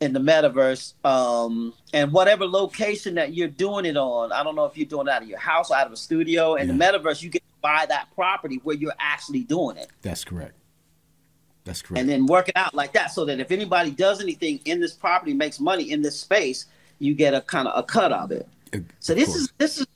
in 0.00 0.12
the 0.12 0.20
metaverse 0.20 0.92
um 1.06 1.72
and 1.94 2.12
whatever 2.12 2.44
location 2.44 3.14
that 3.14 3.32
you're 3.32 3.48
doing 3.48 3.86
it 3.86 3.96
on 3.96 4.30
i 4.30 4.42
don't 4.42 4.54
know 4.54 4.66
if 4.66 4.76
you're 4.76 4.84
doing 4.86 5.06
it 5.06 5.10
out 5.10 5.22
of 5.22 5.28
your 5.28 5.38
house 5.38 5.70
or 5.70 5.76
out 5.78 5.86
of 5.86 5.92
a 5.94 5.96
studio 5.96 6.54
in 6.56 6.68
the 6.68 6.74
metaverse 6.74 7.22
you 7.22 7.30
get 7.30 7.40
to 7.40 7.48
buy 7.62 7.86
that 7.88 8.06
property 8.14 8.60
where 8.62 8.76
you're 8.76 8.92
actually 8.98 9.42
doing 9.44 9.74
it 9.78 9.88
That's 10.02 10.22
correct. 10.22 10.52
That's 11.64 11.80
correct. 11.80 11.98
and 11.98 12.10
then 12.10 12.26
work 12.26 12.50
it 12.50 12.56
out 12.58 12.74
like 12.74 12.92
that 12.92 13.06
so 13.10 13.24
that 13.24 13.40
if 13.40 13.50
anybody 13.50 13.90
does 13.90 14.20
anything 14.20 14.60
in 14.66 14.80
this 14.82 14.92
property 14.92 15.32
makes 15.32 15.58
money 15.60 15.90
in 15.90 16.02
this 16.02 16.20
space 16.20 16.66
you 16.98 17.14
get 17.14 17.32
a 17.32 17.40
kind 17.40 17.66
of 17.66 17.78
a 17.78 17.82
cut 17.82 18.12
of 18.12 18.30
it 18.32 18.46
so 18.98 19.14
this 19.14 19.34
is 19.34 19.52
this 19.58 19.78
is 19.78 19.86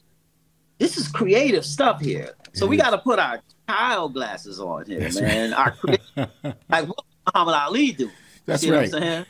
this 0.78 0.96
is 0.96 1.08
creative 1.08 1.64
stuff 1.64 2.00
here 2.00 2.34
so 2.52 2.66
It 2.66 2.70
we 2.70 2.76
got 2.76 2.90
to 2.90 2.98
put 2.98 3.18
our 3.18 3.40
child 3.68 4.14
glasses 4.14 4.60
on 4.60 4.86
here 4.86 5.00
That's 5.00 5.20
man 5.20 5.52
our 5.52 5.76
like 6.16 6.88
what 6.88 7.04
Muhammad 7.34 7.54
Ali 7.54 7.92
do 7.92 8.10
That's 8.46 8.62
See 8.62 8.70
right. 8.70 8.90
What 8.90 9.02
I'm 9.02 9.02
saying? 9.02 9.26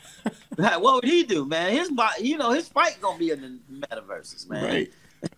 Like, 0.57 0.81
what 0.81 0.95
would 0.95 1.03
he 1.03 1.23
do, 1.23 1.45
man? 1.45 1.71
His 1.71 1.91
you 2.19 2.37
know, 2.37 2.51
his 2.51 2.67
fight 2.67 2.97
gonna 3.01 3.19
be 3.19 3.31
in 3.31 3.41
the 3.41 3.87
metaverses, 3.87 4.49
man. 4.49 4.63
Right. 4.63 4.91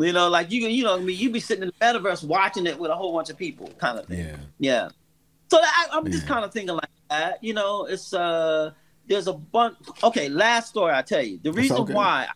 You 0.00 0.12
know, 0.12 0.28
like 0.28 0.52
you, 0.52 0.68
you 0.68 0.84
know, 0.84 0.96
I 0.96 1.00
mean, 1.00 1.18
you 1.18 1.28
be 1.28 1.40
sitting 1.40 1.64
in 1.64 1.72
the 1.76 1.84
metaverse 1.84 2.22
watching 2.22 2.68
it 2.68 2.78
with 2.78 2.92
a 2.92 2.94
whole 2.94 3.12
bunch 3.12 3.30
of 3.30 3.36
people, 3.36 3.68
kind 3.78 3.98
of 3.98 4.06
thing. 4.06 4.20
Yeah. 4.20 4.36
Yeah. 4.60 4.88
So 5.50 5.58
I, 5.60 5.88
I'm 5.90 6.08
just 6.08 6.24
kind 6.24 6.44
of 6.44 6.52
thinking 6.52 6.76
like 6.76 6.88
that. 7.10 7.42
You 7.42 7.52
know, 7.52 7.84
it's 7.86 8.14
uh, 8.14 8.70
there's 9.08 9.26
a 9.26 9.32
bunch. 9.32 9.76
Okay, 10.04 10.28
last 10.28 10.68
story 10.68 10.94
I 10.94 11.02
tell 11.02 11.20
you. 11.20 11.40
The 11.42 11.52
reason 11.52 11.78
okay. 11.78 11.94
why 11.94 12.28
I 12.28 12.32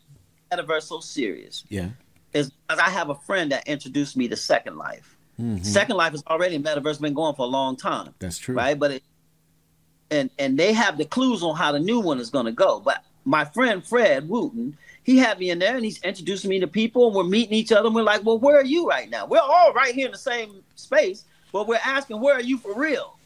metaverse 0.53 0.83
so 0.85 1.01
serious 1.01 1.65
Yeah. 1.69 1.91
is 2.35 2.51
I 2.69 2.91
have 2.91 3.11
a 3.11 3.15
friend 3.15 3.53
that 3.53 3.67
introduced 3.69 4.17
me 4.17 4.29
to 4.29 4.37
Second 4.37 4.77
Life. 4.77 5.17
Mhm. 5.41 5.65
Second 5.65 5.97
Life 5.97 6.15
is 6.15 6.23
already 6.27 6.59
metaverse, 6.59 7.01
been 7.01 7.15
going 7.15 7.35
for 7.35 7.43
a 7.43 7.49
long 7.49 7.77
time 7.77 8.15
That's 8.19 8.39
true. 8.39 8.55
right? 8.55 8.79
But 8.79 8.93
it, 8.93 9.03
and 10.11 10.31
and 10.39 10.59
they 10.59 10.73
have 10.73 10.99
the 10.99 11.05
clues 11.05 11.43
on 11.43 11.57
how 11.57 11.73
the 11.73 11.81
new 11.81 12.01
one 12.01 12.19
is 12.21 12.31
going 12.31 12.47
to 12.47 12.53
go. 12.53 12.81
But 12.81 13.03
my 13.25 13.45
friend 13.45 13.85
Fred 13.85 14.29
Wooten, 14.29 14.77
he 15.05 15.17
had 15.19 15.39
me 15.39 15.51
in 15.51 15.59
there 15.59 15.75
and 15.75 15.85
he's 15.85 16.03
introducing 16.03 16.51
me 16.51 16.61
to 16.61 16.67
people, 16.67 17.07
and 17.07 17.17
we're 17.17 17.25
meeting 17.25 17.55
each 17.55 17.73
other. 17.73 17.87
And 17.87 17.95
we're 17.95 18.03
like, 18.03 18.25
well, 18.25 18.39
where 18.39 18.57
are 18.57 18.65
you 18.65 18.87
right 18.89 19.09
now? 19.09 19.27
We're 19.27 19.39
all 19.41 19.73
right 19.73 19.95
here 19.95 20.07
in 20.07 20.13
the 20.13 20.19
same 20.19 20.63
space, 20.77 21.25
but 21.53 21.67
we're 21.67 21.81
asking, 21.85 22.21
where 22.21 22.35
are 22.35 22.43
you 22.43 22.59
for 22.59 22.75
real? 22.75 23.17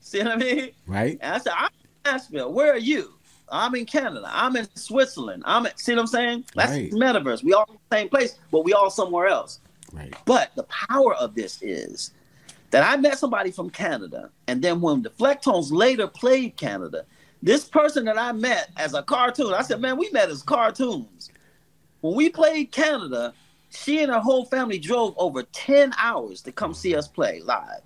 See 0.00 0.18
what 0.18 0.28
I 0.28 0.36
mean? 0.36 0.70
Right. 0.86 1.18
And 1.20 1.34
I 1.34 1.38
said, 1.38 1.52
I'm 1.56 1.70
Nashville. 2.06 2.52
Where 2.52 2.72
are 2.72 2.78
you? 2.78 3.12
I'm 3.50 3.74
in 3.74 3.86
Canada. 3.86 4.28
I'm 4.32 4.56
in 4.56 4.68
Switzerland. 4.74 5.42
I'm 5.46 5.66
in, 5.66 5.76
see 5.76 5.92
what 5.92 6.00
I'm 6.00 6.06
saying? 6.06 6.44
That's 6.54 6.72
Right. 6.72 6.90
metaverse. 6.92 7.42
We 7.42 7.52
all 7.52 7.66
in 7.68 7.78
the 7.88 7.96
same 7.96 8.08
place, 8.08 8.36
but 8.50 8.64
we 8.64 8.72
all 8.72 8.90
somewhere 8.90 9.26
else. 9.26 9.60
Right. 9.92 10.14
But 10.24 10.52
the 10.54 10.64
power 10.64 11.14
of 11.14 11.34
this 11.34 11.60
is 11.62 12.12
that 12.70 12.84
I 12.84 12.96
met 12.96 13.18
somebody 13.18 13.50
from 13.50 13.70
Canada, 13.70 14.30
and 14.46 14.62
then 14.62 14.80
when 14.80 15.02
the 15.02 15.10
Flecktones 15.10 15.72
later 15.72 16.06
played 16.06 16.56
Canada, 16.56 17.04
this 17.42 17.64
person 17.64 18.04
that 18.04 18.18
I 18.18 18.32
met 18.32 18.70
as 18.76 18.94
a 18.94 19.02
cartoon, 19.02 19.52
I 19.54 19.62
said, 19.62 19.80
"Man, 19.80 19.96
we 19.96 20.10
met 20.10 20.28
as 20.28 20.42
cartoons." 20.42 21.30
When 22.00 22.14
we 22.14 22.30
played 22.30 22.70
Canada, 22.70 23.34
she 23.70 24.02
and 24.02 24.12
her 24.12 24.20
whole 24.20 24.44
family 24.44 24.78
drove 24.78 25.14
over 25.16 25.42
ten 25.42 25.92
hours 25.98 26.42
to 26.42 26.52
come 26.52 26.74
see 26.74 26.90
mm-hmm. 26.90 26.98
us 26.98 27.08
play 27.08 27.40
live 27.40 27.82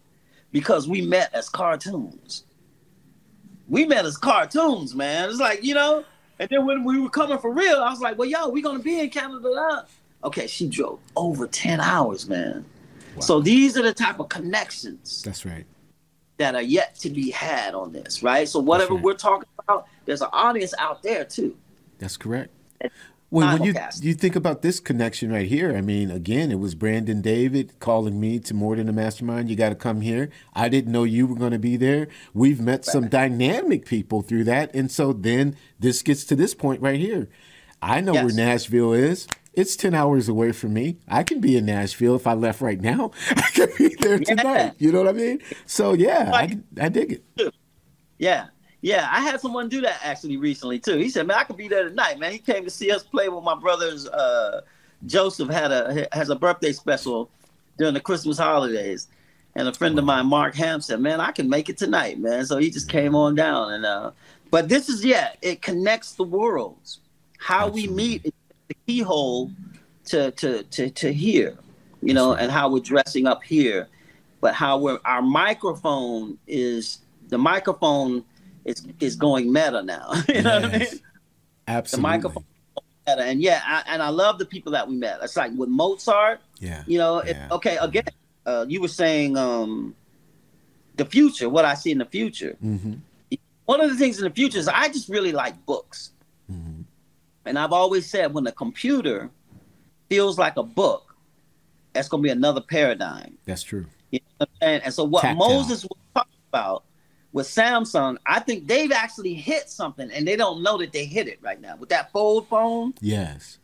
because 0.53 0.87
we 0.87 1.01
met 1.01 1.33
as 1.35 1.49
cartoons. 1.49 2.45
We 3.69 3.85
met 3.85 4.05
as 4.05 4.17
cartoons, 4.17 4.95
man. 4.95 5.31
It's 5.31 5.41
like 5.41 5.63
you 5.63 5.75
know. 5.75 6.05
And 6.39 6.49
then 6.51 6.67
when 6.67 6.85
we 6.85 6.99
were 6.99 7.11
coming 7.11 7.39
for 7.39 7.53
real, 7.53 7.77
I 7.77 7.91
was 7.91 8.01
like, 8.01 8.19
"Well, 8.19 8.29
yo, 8.29 8.49
we 8.49 8.61
gonna 8.61 8.81
be 8.81 9.01
in 9.01 9.11
Canada." 9.11 9.51
now." 9.55 9.85
Okay, 10.25 10.47
she 10.47 10.69
drove 10.69 10.99
over 11.17 11.47
ten 11.47 11.81
hours, 11.81 12.29
man. 12.29 12.65
Wow. 13.15 13.21
So 13.21 13.41
these 13.41 13.77
are 13.79 13.83
the 13.83 13.95
type 13.95 14.19
of 14.19 14.29
connections 14.29 15.23
That's 15.23 15.47
right. 15.47 15.65
that 16.39 16.55
are 16.57 16.63
yet 16.63 16.97
to 16.97 17.11
be 17.11 17.31
had 17.31 17.75
on 17.75 17.93
this, 17.93 18.23
right? 18.23 18.49
So 18.49 18.59
whatever 18.59 18.95
right. 18.95 19.05
we're 19.05 19.15
talking 19.15 19.49
about, 19.61 19.87
there's 20.05 20.21
an 20.21 20.31
audience 20.33 20.75
out 20.79 21.03
there 21.03 21.25
too. 21.25 21.57
That's 21.99 22.17
correct. 22.17 22.51
Well, 23.35 23.53
when 23.59 23.63
you 23.65 23.73
you 24.01 24.15
think 24.15 24.37
about 24.37 24.63
this 24.63 24.79
connection 24.81 25.33
right 25.33 25.47
here, 25.47 25.77
I 25.77 25.81
mean, 25.81 26.11
again, 26.11 26.51
it 26.53 26.59
was 26.61 26.75
Brandon 26.75 27.21
David 27.21 27.79
calling 27.81 28.21
me 28.21 28.39
to 28.41 28.55
more 28.55 28.77
than 28.77 28.89
a 28.89 28.93
mastermind. 28.93 29.51
You 29.51 29.57
got 29.57 29.71
to 29.71 29.75
come 29.75 30.01
here. 30.03 30.31
I 30.55 30.69
didn't 30.69 30.93
know 30.93 31.05
you 31.05 31.27
were 31.27 31.35
going 31.37 31.51
to 31.53 31.59
be 31.59 31.77
there. 31.77 32.09
We've 32.33 32.61
met 32.61 32.85
some 32.85 33.09
dynamic 33.09 33.87
people 33.87 34.23
through 34.23 34.45
that, 34.45 34.75
and 34.75 34.91
so 34.91 35.13
then 35.13 35.57
this 35.81 36.03
gets 36.03 36.25
to 36.27 36.37
this 36.37 36.55
point 36.55 36.81
right 36.81 37.01
here. 37.01 37.29
I 37.83 38.01
know 38.01 38.13
where 38.25 38.35
Nashville 38.35 38.93
is. 38.93 39.27
It's 39.53 39.77
ten 39.77 39.95
hours 39.95 40.29
away 40.29 40.53
from 40.53 40.73
me. 40.73 40.99
I 41.09 41.23
can 41.23 41.41
be 41.41 41.57
in 41.57 41.67
Nashville 41.67 42.15
if 42.17 42.27
I 42.27 42.33
left 42.35 42.61
right 42.61 42.81
now. 42.81 43.11
I 43.31 43.51
could 43.55 43.75
be 43.77 43.95
there 44.01 44.19
tonight. 44.19 44.75
You 44.79 44.93
know 44.93 44.99
what 44.99 45.09
I 45.09 45.13
mean? 45.13 45.41
So 45.67 45.93
yeah, 45.93 46.27
I, 46.29 46.31
Like- 46.31 46.59
I 46.81 46.89
dig 46.89 47.13
it. 47.37 47.55
Yeah. 48.19 48.47
Yeah, 48.85 49.09
I 49.11 49.23
had 49.23 49.41
someone 49.41 49.71
do 49.71 49.81
that 49.81 50.01
actually 50.03 50.37
recently 50.37 50.79
too. 50.79 50.99
He 50.99 51.09
said, 51.09 51.27
"Man, 51.27 51.39
I 51.39 51.45
could 51.45 51.57
be 51.57 51.69
there 51.69 51.89
tonight." 51.89 52.19
Man, 52.19 52.31
he 52.33 52.39
came 52.39 52.65
to 52.65 52.71
see 52.71 52.91
us 52.91 53.03
play 53.03 53.31
with 53.31 53.43
my 53.43 53.55
brothers. 53.55 54.07
Uh, 54.07 54.61
Joseph 55.07 55.49
had 55.49 55.73
a 55.73 56.07
has 56.13 56.29
a 56.29 56.37
birthday 56.37 56.73
special 56.73 57.31
during 57.79 57.95
the 57.95 58.01
Christmas 58.01 58.37
holidays, 58.37 59.09
and 59.55 59.67
a 59.67 59.73
friend 59.73 59.99
of 59.99 60.05
mine, 60.05 60.27
Mark 60.27 60.55
Ham, 60.57 60.83
said, 60.83 61.01
"Man, 61.01 61.19
I 61.19 61.33
can 61.33 61.49
make 61.49 61.71
it 61.71 61.79
tonight, 61.79 62.19
man." 62.19 62.45
So 62.45 62.59
he 62.59 62.71
just 62.71 62.91
came 62.91 63.15
on 63.15 63.35
down, 63.35 63.73
and 63.73 63.87
uh, 63.87 64.11
but 64.51 64.69
this 64.69 64.91
is 64.91 65.03
yeah, 65.03 65.31
it 65.41 65.63
connects 65.63 66.13
the 66.13 66.25
worlds. 66.25 67.01
How 67.39 67.69
Absolutely. 67.69 67.89
we 67.89 67.95
meet 67.95 68.27
is 68.27 68.33
the 68.69 68.75
keyhole 68.87 69.51
to 70.09 70.31
to 70.33 70.63
to 70.63 70.91
to 70.91 71.11
here, 71.11 71.57
you 72.03 72.13
know, 72.13 72.35
and 72.35 72.53
how 72.53 72.69
we're 72.69 72.81
dressing 72.81 73.27
up 73.27 73.45
here, 73.45 73.89
but 74.43 74.53
how 74.53 74.77
we're 74.77 74.99
our 75.07 75.23
microphone 75.23 76.37
is 76.47 76.99
the 77.31 77.39
microphone 77.39 78.23
is 78.65 78.87
is 79.01 79.17
going 79.17 79.53
meta 79.53 79.83
now. 79.83 80.11
you 80.29 80.35
yes. 80.35 80.45
know 80.45 80.61
what 80.61 80.65
I 80.65 80.79
mean? 80.79 80.89
Absolutely. 81.69 81.97
The 81.97 82.17
microphone 82.17 82.45
meta. 83.07 83.23
And 83.23 83.41
yeah, 83.41 83.63
I, 83.65 83.83
and 83.87 84.03
I 84.03 84.09
love 84.09 84.39
the 84.39 84.47
people 84.47 84.73
that 84.73 84.89
we 84.89 84.97
met. 84.97 85.19
It's 85.23 85.37
like 85.37 85.53
with 85.57 85.69
Mozart. 85.69 86.41
Yeah. 86.59 86.83
You 86.87 86.99
know, 86.99 87.23
yeah. 87.25 87.47
It, 87.47 87.53
okay, 87.53 87.77
again, 87.81 88.05
uh, 88.47 88.67
you 88.69 88.81
were 88.81 88.89
saying 88.89 89.37
um, 89.37 89.95
the 90.97 91.05
future, 91.05 91.49
what 91.49 91.65
I 91.65 91.75
see 91.75 91.91
in 91.91 91.99
the 91.99 92.05
future. 92.05 92.57
Mm-hmm. 92.65 92.95
One 93.67 93.81
of 93.81 93.91
the 93.91 93.97
things 93.97 94.19
in 94.19 94.25
the 94.25 94.31
future 94.31 94.59
is 94.59 94.69
I 94.69 94.89
just 94.89 95.09
really 95.09 95.33
like 95.33 95.65
books. 95.65 96.11
Mm-hmm. 96.51 96.83
And 97.47 97.59
I've 97.59 97.73
always 97.73 98.09
said 98.09 98.33
when 98.33 98.47
a 98.47 98.53
computer 98.53 99.31
feels 100.09 100.39
like 100.39 100.57
a 100.57 100.63
book, 100.63 101.15
that's 101.93 102.09
going 102.09 102.23
to 102.23 102.27
be 102.27 102.31
another 102.31 102.61
paradigm. 102.61 103.39
That's 103.47 103.63
true. 103.63 103.87
You 104.11 104.21
know 104.41 104.47
and, 104.61 104.83
and 104.83 104.95
so 104.95 105.05
what 105.05 105.23
Tactile. 105.23 105.49
Moses 105.49 105.83
was 105.85 105.99
talking 106.15 106.39
about 106.51 106.85
with 107.35 107.49
Samsung, 107.49 108.17
I 108.25 108.39
think 108.39 108.69
they've 108.69 108.93
actually 108.93 109.35
hit 109.35 109.69
something 109.69 110.09
and 110.13 110.27
they 110.27 110.37
don't 110.37 110.63
know 110.63 110.79
that 110.79 110.93
they 110.93 111.05
hit 111.05 111.27
it 111.27 111.41
right 111.43 111.61
now. 111.61 111.75
With 111.77 111.89
that 111.89 112.13
fold 112.13 112.49
phone. 112.49 112.95
Yes. 113.01 113.59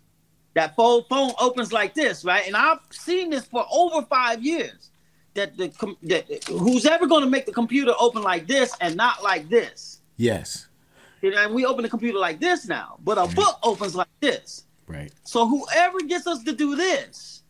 That 0.55 0.75
fold 0.75 1.07
phone 1.09 1.31
opens 1.41 1.73
like 1.73 1.95
this, 1.95 2.25
right? 2.25 2.45
And 2.49 2.57
I've 2.57 2.81
seen 2.91 3.31
this 3.31 3.45
for 3.45 3.65
over 3.73 4.05
five 4.07 4.43
years. 4.43 4.91
That 5.35 5.57
the 5.57 5.69
that 6.03 6.45
who's 6.49 6.85
ever 6.85 7.07
going 7.07 7.23
to 7.23 7.31
make 7.31 7.47
the 7.47 7.53
computer 7.53 7.93
open 8.01 8.23
like 8.23 8.49
this 8.49 8.75
and 8.81 8.97
not 8.97 9.23
like 9.23 9.49
this? 9.49 10.01
Yes. 10.17 10.67
You 11.23 11.31
know, 11.31 11.45
and 11.45 11.55
we 11.55 11.65
open 11.65 11.85
the 11.85 11.89
computer 11.89 12.19
like 12.19 12.41
this 12.41 12.67
now, 12.67 12.99
but 13.05 13.19
a 13.19 13.33
book 13.33 13.61
opens 13.63 13.95
like 13.95 14.09
this. 14.19 14.65
Right. 14.89 15.13
So 15.23 15.47
whoever 15.47 16.01
gets 16.01 16.27
us 16.27 16.43
to 16.43 16.53
do 16.53 16.75
this 16.75 17.45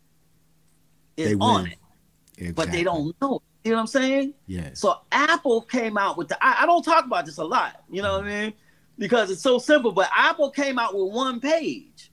is 1.16 1.34
on 1.40 1.68
it, 1.68 1.78
exactly. 2.36 2.52
but 2.52 2.70
they 2.70 2.84
don't 2.84 3.18
know. 3.22 3.36
It. 3.36 3.49
You 3.64 3.72
know 3.72 3.76
what 3.76 3.80
I'm 3.82 3.86
saying? 3.88 4.34
Yeah. 4.46 4.70
So 4.72 5.00
Apple 5.12 5.62
came 5.62 5.98
out 5.98 6.16
with 6.16 6.28
the. 6.28 6.44
I, 6.44 6.62
I, 6.62 6.66
don't 6.66 6.82
talk 6.82 7.04
about 7.04 7.26
this 7.26 7.36
a 7.36 7.44
lot. 7.44 7.82
You 7.90 8.00
know 8.00 8.14
what 8.14 8.24
I 8.24 8.28
mm-hmm. 8.28 8.42
mean? 8.44 8.52
Because 8.98 9.30
it's 9.30 9.42
so 9.42 9.58
simple. 9.58 9.92
But 9.92 10.08
Apple 10.16 10.50
came 10.50 10.78
out 10.78 10.94
with 10.94 11.12
one 11.12 11.40
page 11.40 12.10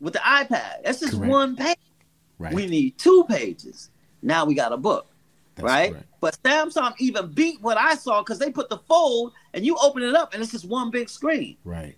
with 0.00 0.14
the 0.14 0.18
iPad. 0.20 0.82
That's 0.84 1.00
just 1.00 1.14
correct. 1.14 1.30
one 1.30 1.56
page. 1.56 1.76
Right. 2.38 2.52
We 2.52 2.66
need 2.66 2.98
two 2.98 3.24
pages. 3.28 3.90
Now 4.22 4.44
we 4.44 4.54
got 4.54 4.72
a 4.72 4.76
book. 4.76 5.06
That's 5.54 5.64
right. 5.64 5.92
Correct. 5.92 6.06
But 6.20 6.38
Samsung 6.42 6.94
even 6.98 7.32
beat 7.32 7.60
what 7.60 7.78
I 7.78 7.94
saw 7.94 8.22
because 8.22 8.38
they 8.38 8.50
put 8.50 8.68
the 8.68 8.78
fold 8.78 9.32
and 9.52 9.64
you 9.64 9.76
open 9.80 10.02
it 10.02 10.14
up 10.14 10.34
and 10.34 10.42
it's 10.42 10.50
just 10.50 10.64
one 10.64 10.90
big 10.90 11.08
screen. 11.08 11.56
Right. 11.64 11.96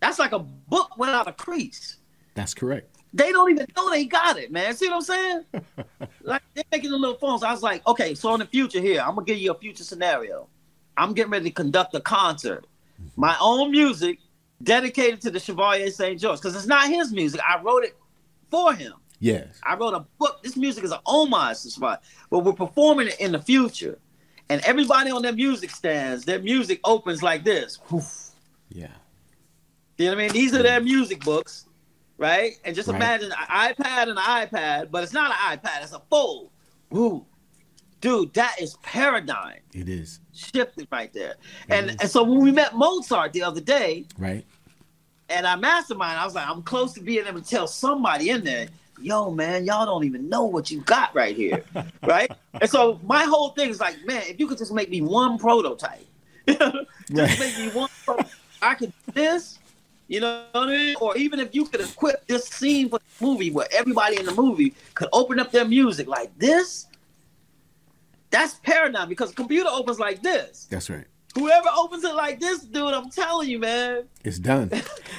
That's 0.00 0.18
like 0.18 0.32
a 0.32 0.38
book 0.38 0.96
without 0.96 1.28
a 1.28 1.32
crease. 1.32 1.98
That's 2.34 2.54
correct. 2.54 2.97
They 3.12 3.32
don't 3.32 3.50
even 3.50 3.66
know 3.76 3.90
they 3.90 4.04
got 4.04 4.38
it, 4.38 4.52
man. 4.52 4.74
See 4.74 4.88
what 4.88 4.96
I'm 4.96 5.02
saying? 5.02 5.44
like 6.22 6.42
they're 6.54 6.64
making 6.70 6.90
the 6.90 6.98
little 6.98 7.16
phones. 7.16 7.42
I 7.42 7.52
was 7.52 7.62
like, 7.62 7.86
okay, 7.86 8.14
so 8.14 8.34
in 8.34 8.40
the 8.40 8.46
future 8.46 8.80
here, 8.80 9.00
I'm 9.00 9.14
gonna 9.14 9.24
give 9.24 9.38
you 9.38 9.50
a 9.50 9.54
future 9.54 9.84
scenario. 9.84 10.48
I'm 10.96 11.14
getting 11.14 11.32
ready 11.32 11.46
to 11.46 11.50
conduct 11.54 11.94
a 11.94 12.00
concert, 12.00 12.66
my 13.16 13.36
own 13.40 13.70
music 13.70 14.18
dedicated 14.62 15.20
to 15.22 15.30
the 15.30 15.38
Chevalier 15.38 15.90
St. 15.90 16.20
George, 16.20 16.40
because 16.40 16.56
it's 16.56 16.66
not 16.66 16.88
his 16.88 17.12
music. 17.12 17.40
I 17.48 17.62
wrote 17.62 17.84
it 17.84 17.96
for 18.50 18.74
him. 18.74 18.94
Yes. 19.20 19.60
I 19.62 19.76
wrote 19.76 19.94
a 19.94 20.04
book. 20.18 20.42
This 20.42 20.56
music 20.56 20.84
is 20.84 20.90
an 20.90 20.98
homage 21.06 21.62
to 21.62 21.70
Chevalier, 21.70 21.98
but 22.30 22.44
we're 22.44 22.52
performing 22.52 23.08
it 23.08 23.20
in 23.20 23.32
the 23.32 23.40
future. 23.40 23.98
And 24.50 24.60
everybody 24.62 25.10
on 25.10 25.22
their 25.22 25.32
music 25.32 25.70
stands, 25.70 26.24
their 26.24 26.40
music 26.40 26.80
opens 26.84 27.22
like 27.22 27.44
this. 27.44 27.78
Yeah. 28.70 28.88
You 29.98 30.06
know 30.06 30.12
what 30.12 30.18
I 30.18 30.22
mean? 30.22 30.32
These 30.32 30.54
are 30.54 30.62
their 30.62 30.80
music 30.80 31.20
books 31.22 31.67
right? 32.18 32.54
And 32.64 32.76
just 32.76 32.88
right. 32.88 32.96
imagine 32.96 33.32
an 33.32 33.46
iPad 33.48 34.02
and 34.02 34.10
an 34.10 34.16
iPad, 34.18 34.90
but 34.90 35.02
it's 35.02 35.12
not 35.12 35.30
an 35.30 35.58
iPad, 35.58 35.82
it's 35.82 35.92
a 35.92 36.02
fold. 36.10 36.50
Woo. 36.90 37.24
Dude, 38.00 38.32
that 38.34 38.56
is 38.60 38.76
paradigm. 38.82 39.58
It 39.72 39.88
is. 39.88 40.20
Shifted 40.32 40.86
right 40.92 41.12
there. 41.12 41.34
and 41.68 41.90
and 42.00 42.08
so 42.10 42.22
when 42.22 42.40
we 42.40 42.52
met 42.52 42.74
Mozart 42.76 43.32
the 43.32 43.42
other 43.42 43.60
day, 43.60 44.06
right. 44.18 44.44
And 45.30 45.46
I 45.46 45.56
mastermind, 45.56 46.18
I 46.18 46.24
was 46.24 46.34
like, 46.34 46.48
I'm 46.48 46.62
close 46.62 46.94
to 46.94 47.02
being 47.02 47.26
able 47.26 47.40
to 47.40 47.46
tell 47.46 47.66
somebody 47.66 48.30
in 48.30 48.44
there, 48.44 48.68
yo, 49.00 49.30
man, 49.30 49.66
y'all 49.66 49.84
don't 49.84 50.04
even 50.04 50.28
know 50.28 50.44
what 50.44 50.70
you 50.70 50.80
got 50.82 51.14
right 51.14 51.36
here. 51.36 51.64
right? 52.02 52.30
And 52.60 52.70
so 52.70 52.98
my 53.04 53.24
whole 53.24 53.50
thing 53.50 53.68
is 53.68 53.78
like, 53.80 53.96
man, 54.06 54.22
if 54.26 54.40
you 54.40 54.46
could 54.46 54.58
just 54.58 54.72
make 54.72 54.88
me 54.88 55.02
one 55.02 55.38
prototype, 55.38 56.06
just 56.48 56.60
right. 57.10 57.38
make 57.38 57.58
me 57.58 57.68
one 57.70 57.90
prototype. 58.04 58.32
I 58.62 58.74
could 58.74 58.92
do 59.06 59.12
this 59.12 59.57
you 60.08 60.20
know 60.20 60.44
what 60.52 60.68
I 60.68 60.72
mean? 60.72 60.96
Or 61.00 61.16
even 61.16 61.38
if 61.38 61.54
you 61.54 61.66
could 61.66 61.82
equip 61.82 62.26
this 62.26 62.46
scene 62.46 62.88
for 62.88 62.98
the 62.98 63.24
movie 63.24 63.50
where 63.50 63.68
everybody 63.72 64.18
in 64.18 64.24
the 64.24 64.34
movie 64.34 64.74
could 64.94 65.08
open 65.12 65.38
up 65.38 65.52
their 65.52 65.66
music 65.66 66.08
like 66.08 66.36
this, 66.38 66.86
that's 68.30 68.54
paradigm 68.54 69.08
because 69.08 69.32
computer 69.32 69.68
opens 69.70 69.98
like 69.98 70.22
this. 70.22 70.66
That's 70.70 70.88
right. 70.88 71.04
Whoever 71.34 71.68
opens 71.76 72.04
it 72.04 72.14
like 72.14 72.40
this, 72.40 72.60
dude, 72.60 72.94
I'm 72.94 73.10
telling 73.10 73.50
you, 73.50 73.58
man. 73.58 74.04
It's 74.24 74.38
done. 74.38 74.70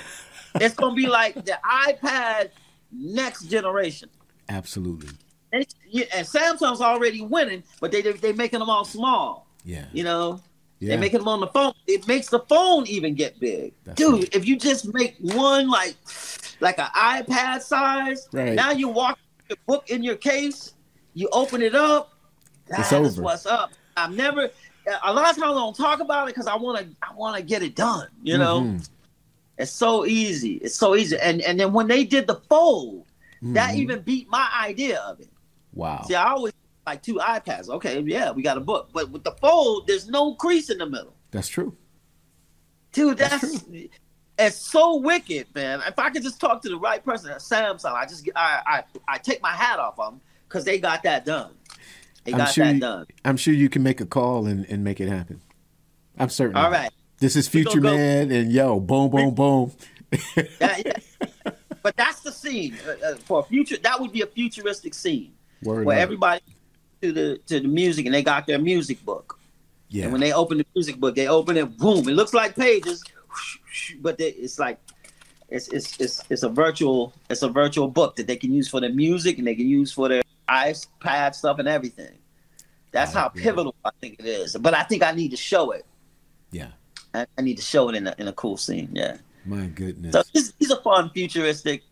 it's 0.56 0.76
gonna 0.76 0.96
be 0.96 1.08
like 1.08 1.36
the 1.36 1.60
iPad 1.64 2.50
next 2.92 3.44
generation. 3.44 4.10
Absolutely. 4.50 5.10
And, 5.54 5.66
and 5.94 6.28
Samsung's 6.28 6.82
already 6.82 7.22
winning, 7.22 7.64
but 7.80 7.92
they 7.92 8.02
they 8.02 8.34
making 8.34 8.60
them 8.60 8.70
all 8.70 8.86
small. 8.86 9.48
Yeah. 9.64 9.86
You 9.94 10.04
know, 10.04 10.42
yeah. 10.80 10.90
They're 10.90 11.00
making 11.00 11.20
them 11.20 11.28
on 11.28 11.42
the 11.42 11.48
phone. 11.48 11.74
It 11.88 12.08
makes 12.08 12.30
the 12.30 12.40
phone 12.42 12.88
even 12.88 13.14
get 13.14 13.40
big. 13.40 13.74
That's 13.84 13.98
Dude, 13.98 14.14
right. 14.14 14.36
if 14.36 14.48
you 14.48 14.58
just 14.58 14.94
make 14.94 15.16
one 15.20 15.70
like 15.70 15.96
like 16.62 16.80
an 16.80 16.88
iPad 16.96 17.62
size, 17.62 18.28
right. 18.32 18.54
now 18.54 18.72
you 18.72 18.88
walk 18.88 19.20
the 19.50 19.58
book 19.68 19.90
in 19.90 20.04
your 20.04 20.16
case, 20.16 20.74
you 21.14 21.28
open 21.32 21.62
it 21.62 21.76
up, 21.76 22.14
it's 22.70 22.94
over. 22.94 23.22
what's 23.22 23.46
up. 23.46 23.72
I've 23.98 24.16
never 24.16 24.50
a 25.04 25.14
lot 25.14 25.30
of 25.30 25.36
times 25.36 25.44
I 25.44 25.54
don't 25.54 25.76
talk 25.76 26.00
about 26.00 26.28
it 26.28 26.36
because 26.36 26.48
I 26.48 26.56
want 26.56 26.80
to 26.80 26.96
I 27.02 27.14
want 27.14 27.36
to 27.36 27.44
get 27.44 27.62
it 27.62 27.76
done. 27.76 28.08
You 28.24 28.38
know, 28.38 28.62
mm-hmm. 28.62 28.78
it's 29.58 29.72
so 29.72 30.06
easy. 30.06 30.56
It's 30.56 30.76
so 30.76 30.96
easy. 30.96 31.18
And 31.18 31.42
and 31.42 31.60
then 31.60 31.74
when 31.74 31.88
they 31.88 32.06
did 32.06 32.28
the 32.28 32.36
fold, 32.50 33.06
mm-hmm. 33.38 33.54
that 33.54 33.76
even 33.76 34.02
beat 34.02 34.30
my 34.30 34.50
idea 34.64 35.00
of 35.00 35.20
it. 35.20 35.30
Wow. 35.74 36.04
See, 36.08 36.16
I 36.16 36.32
always 36.32 36.54
like 36.90 37.04
two 37.04 37.16
iPads. 37.16 37.70
Okay, 37.70 38.00
yeah, 38.02 38.32
we 38.32 38.42
got 38.42 38.58
a 38.58 38.62
book. 38.62 38.90
But 38.92 39.12
with 39.12 39.24
the 39.24 39.32
fold, 39.32 39.88
there's 39.88 40.08
no 40.08 40.34
crease 40.36 40.70
in 40.70 40.80
the 40.80 40.90
middle. 40.90 41.16
That's 41.32 41.48
true. 41.48 41.76
Dude, 42.92 43.18
that's, 43.18 43.62
that's 43.62 43.66
it's 44.40 44.56
so 44.56 44.96
wicked, 44.96 45.48
man. 45.54 45.82
If 45.86 46.00
I 46.00 46.10
could 46.10 46.24
just 46.24 46.40
talk 46.40 46.62
to 46.64 46.70
the 46.70 46.78
right 46.78 47.04
person 47.04 47.30
at 47.30 47.40
Samsung, 47.40 47.94
I 47.94 48.06
just 48.06 48.28
I 48.36 48.62
I, 48.66 48.84
I 49.08 49.18
take 49.20 49.42
my 49.42 49.52
hat 49.52 49.80
off 49.80 49.98
them 49.98 50.20
because 50.48 50.66
they 50.66 50.80
got 50.80 51.04
that 51.04 51.26
done. 51.26 51.52
They 52.24 52.32
got 52.32 52.46
sure 52.46 52.66
that 52.66 52.74
you, 52.74 52.80
done. 52.80 53.06
I'm 53.24 53.38
sure 53.38 53.54
you 53.54 53.70
can 53.70 53.84
make 53.84 54.02
a 54.02 54.06
call 54.06 54.48
and, 54.48 54.66
and 54.66 54.84
make 54.84 55.00
it 55.00 55.08
happen. 55.08 55.42
I'm 56.18 56.30
certain. 56.30 56.58
All 56.58 56.72
right. 56.72 56.92
This 57.20 57.36
is 57.36 57.48
Future 57.48 57.82
Man, 57.82 58.32
and 58.32 58.52
yo, 58.52 58.80
boom, 58.80 59.10
boom, 59.10 59.34
boom. 59.34 59.74
yeah, 60.38 60.82
yeah. 60.86 61.52
But 61.84 61.96
that's 61.98 62.22
the 62.22 62.32
scene 62.32 62.78
uh, 62.88 63.08
uh, 63.08 63.16
for 63.16 63.40
a 63.40 63.44
future. 63.44 63.78
That 63.78 64.00
would 64.00 64.12
be 64.12 64.22
a 64.22 64.26
futuristic 64.26 64.94
scene 64.94 65.34
Word 65.64 65.86
where 65.86 66.00
everybody 66.00 66.42
to 67.02 67.12
the 67.12 67.40
to 67.48 67.60
the 67.60 67.68
music 67.68 68.06
and 68.06 68.14
they 68.14 68.24
got 68.24 68.48
their 68.48 68.60
music 68.60 69.04
book. 69.06 69.40
Yeah. 69.90 70.04
And 70.04 70.12
when 70.12 70.22
they 70.22 70.34
open 70.34 70.60
the 70.60 70.66
music 70.76 70.98
book, 70.98 71.16
they 71.16 71.28
open 71.28 71.58
it, 71.58 71.78
boom, 71.78 72.08
it 72.08 72.14
looks 72.14 72.34
like 72.34 72.56
pages, 72.56 73.04
but 74.02 74.18
they, 74.18 74.30
it's 74.30 74.60
like 74.60 74.80
it's, 75.50 75.68
it's 75.70 76.00
it's 76.00 76.24
it's 76.30 76.44
a 76.44 76.50
virtual 76.50 77.14
it's 77.30 77.42
a 77.42 77.50
virtual 77.50 77.88
book 77.88 78.16
that 78.18 78.28
they 78.28 78.36
can 78.36 78.54
use 78.54 78.68
for 78.68 78.80
their 78.80 78.94
music 78.94 79.40
and 79.40 79.48
they 79.48 79.56
can 79.56 79.68
use 79.68 79.92
for 79.92 80.08
their 80.08 80.22
iPad 80.48 81.34
stuff 81.34 81.60
and 81.60 81.68
everything. 81.68 82.18
That's 82.92 83.14
how 83.14 83.30
pivotal 83.30 83.76
I 83.86 83.92
think 84.02 84.20
it 84.20 84.26
is. 84.26 84.56
But 84.58 84.74
I 84.74 84.84
think 84.84 85.04
I 85.04 85.12
need 85.12 85.30
to 85.30 85.38
show 85.38 85.72
it. 85.72 85.86
Yeah. 86.52 86.70
I, 87.14 87.26
I 87.38 87.42
need 87.42 87.58
to 87.58 87.64
show 87.64 87.90
it 87.90 87.96
in 87.96 88.08
a 88.08 88.16
in 88.18 88.28
a 88.28 88.34
cool 88.34 88.58
scene. 88.58 88.90
Yeah. 88.94 89.18
My 89.46 89.68
goodness. 89.68 90.14
So 90.14 90.24
these, 90.34 90.52
these 90.54 90.72
are 90.72 90.82
fun 90.82 91.10
futuristic, 91.12 91.84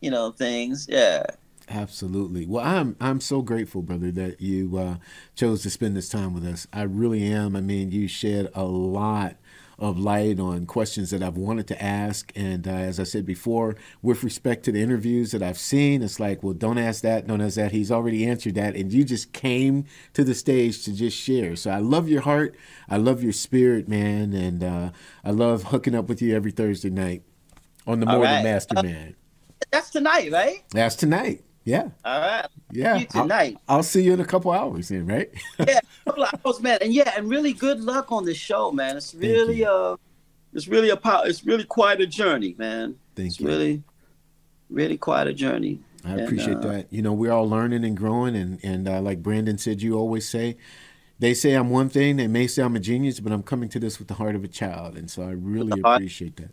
you 0.00 0.10
know, 0.10 0.30
things. 0.30 0.86
Yeah. 0.88 1.24
Absolutely. 1.70 2.46
Well, 2.46 2.64
I'm 2.64 2.96
I'm 3.00 3.20
so 3.20 3.42
grateful, 3.42 3.82
brother, 3.82 4.10
that 4.10 4.40
you 4.40 4.76
uh, 4.76 4.96
chose 5.36 5.62
to 5.62 5.70
spend 5.70 5.96
this 5.96 6.08
time 6.08 6.34
with 6.34 6.44
us. 6.44 6.66
I 6.72 6.82
really 6.82 7.24
am. 7.32 7.54
I 7.54 7.60
mean, 7.60 7.92
you 7.92 8.08
shed 8.08 8.50
a 8.54 8.64
lot 8.64 9.36
of 9.78 9.98
light 9.98 10.38
on 10.38 10.66
questions 10.66 11.10
that 11.10 11.22
I've 11.22 11.38
wanted 11.38 11.66
to 11.68 11.82
ask. 11.82 12.30
And 12.36 12.68
uh, 12.68 12.72
as 12.72 13.00
I 13.00 13.04
said 13.04 13.24
before, 13.24 13.76
with 14.02 14.22
respect 14.22 14.64
to 14.64 14.72
the 14.72 14.82
interviews 14.82 15.30
that 15.30 15.42
I've 15.42 15.58
seen, 15.58 16.02
it's 16.02 16.20
like, 16.20 16.42
well, 16.42 16.52
don't 16.52 16.76
ask 16.76 17.02
that, 17.02 17.26
don't 17.26 17.40
ask 17.40 17.54
that. 17.54 17.72
He's 17.72 17.90
already 17.90 18.26
answered 18.26 18.56
that. 18.56 18.76
And 18.76 18.92
you 18.92 19.04
just 19.04 19.32
came 19.32 19.86
to 20.12 20.22
the 20.22 20.34
stage 20.34 20.84
to 20.84 20.92
just 20.92 21.16
share. 21.16 21.56
So 21.56 21.70
I 21.70 21.78
love 21.78 22.08
your 22.08 22.20
heart. 22.22 22.56
I 22.90 22.98
love 22.98 23.22
your 23.22 23.32
spirit, 23.32 23.88
man. 23.88 24.34
And 24.34 24.62
uh, 24.62 24.90
I 25.24 25.30
love 25.30 25.64
hooking 25.64 25.94
up 25.94 26.08
with 26.08 26.20
you 26.20 26.36
every 26.36 26.50
Thursday 26.50 26.90
night 26.90 27.22
on 27.86 28.00
the 28.00 28.06
Morning 28.06 28.24
right. 28.24 28.42
Than 28.42 28.52
Master 28.52 28.78
uh, 28.78 28.82
That's 29.72 29.90
tonight, 29.90 30.30
right? 30.30 30.62
That's 30.72 30.96
tonight. 30.96 31.42
Yeah. 31.70 31.88
All 32.04 32.20
right. 32.20 32.46
Yeah. 32.72 32.96
You 32.96 33.06
tonight. 33.06 33.56
I'll, 33.68 33.76
I'll, 33.76 33.82
see 33.84 34.02
you 34.02 34.12
in 34.12 34.20
a 34.20 34.24
couple 34.24 34.50
hours 34.50 34.88
then, 34.88 35.06
right? 35.06 35.30
yeah, 35.60 35.78
a 35.78 36.10
couple 36.10 36.26
hours, 36.44 36.60
man. 36.60 36.78
And 36.80 36.92
yeah, 36.92 37.12
and 37.16 37.30
really 37.30 37.52
good 37.52 37.80
luck 37.80 38.10
on 38.10 38.24
the 38.24 38.34
show, 38.34 38.72
man. 38.72 38.96
It's 38.96 39.14
really 39.14 39.64
uh 39.64 39.96
it's 40.52 40.66
really 40.66 40.90
a 40.90 40.98
it's 41.24 41.46
really 41.46 41.64
quite 41.64 42.00
a 42.00 42.06
journey, 42.06 42.56
man. 42.58 42.96
Thank 43.14 43.28
it's 43.28 43.40
you. 43.40 43.46
Really, 43.46 43.82
really 44.68 44.98
quite 44.98 45.28
a 45.28 45.32
journey. 45.32 45.78
I 46.04 46.12
and, 46.12 46.20
appreciate 46.22 46.56
uh, 46.56 46.72
that. 46.72 46.92
You 46.92 47.02
know, 47.02 47.12
we're 47.12 47.30
all 47.30 47.48
learning 47.48 47.84
and 47.84 47.96
growing, 47.96 48.34
and 48.34 48.58
and 48.64 48.88
uh, 48.88 49.00
like 49.00 49.22
Brandon 49.22 49.56
said, 49.56 49.80
you 49.80 49.96
always 49.96 50.28
say, 50.28 50.56
they 51.20 51.34
say 51.34 51.52
I'm 51.52 51.70
one 51.70 51.88
thing, 51.88 52.16
they 52.16 52.26
may 52.26 52.48
say 52.48 52.64
I'm 52.64 52.74
a 52.74 52.80
genius, 52.80 53.20
but 53.20 53.30
I'm 53.30 53.44
coming 53.44 53.68
to 53.68 53.78
this 53.78 54.00
with 54.00 54.08
the 54.08 54.14
heart 54.14 54.34
of 54.34 54.42
a 54.42 54.48
child, 54.48 54.96
and 54.96 55.08
so 55.08 55.22
I 55.22 55.32
really 55.32 55.80
appreciate 55.80 56.36
that. 56.38 56.50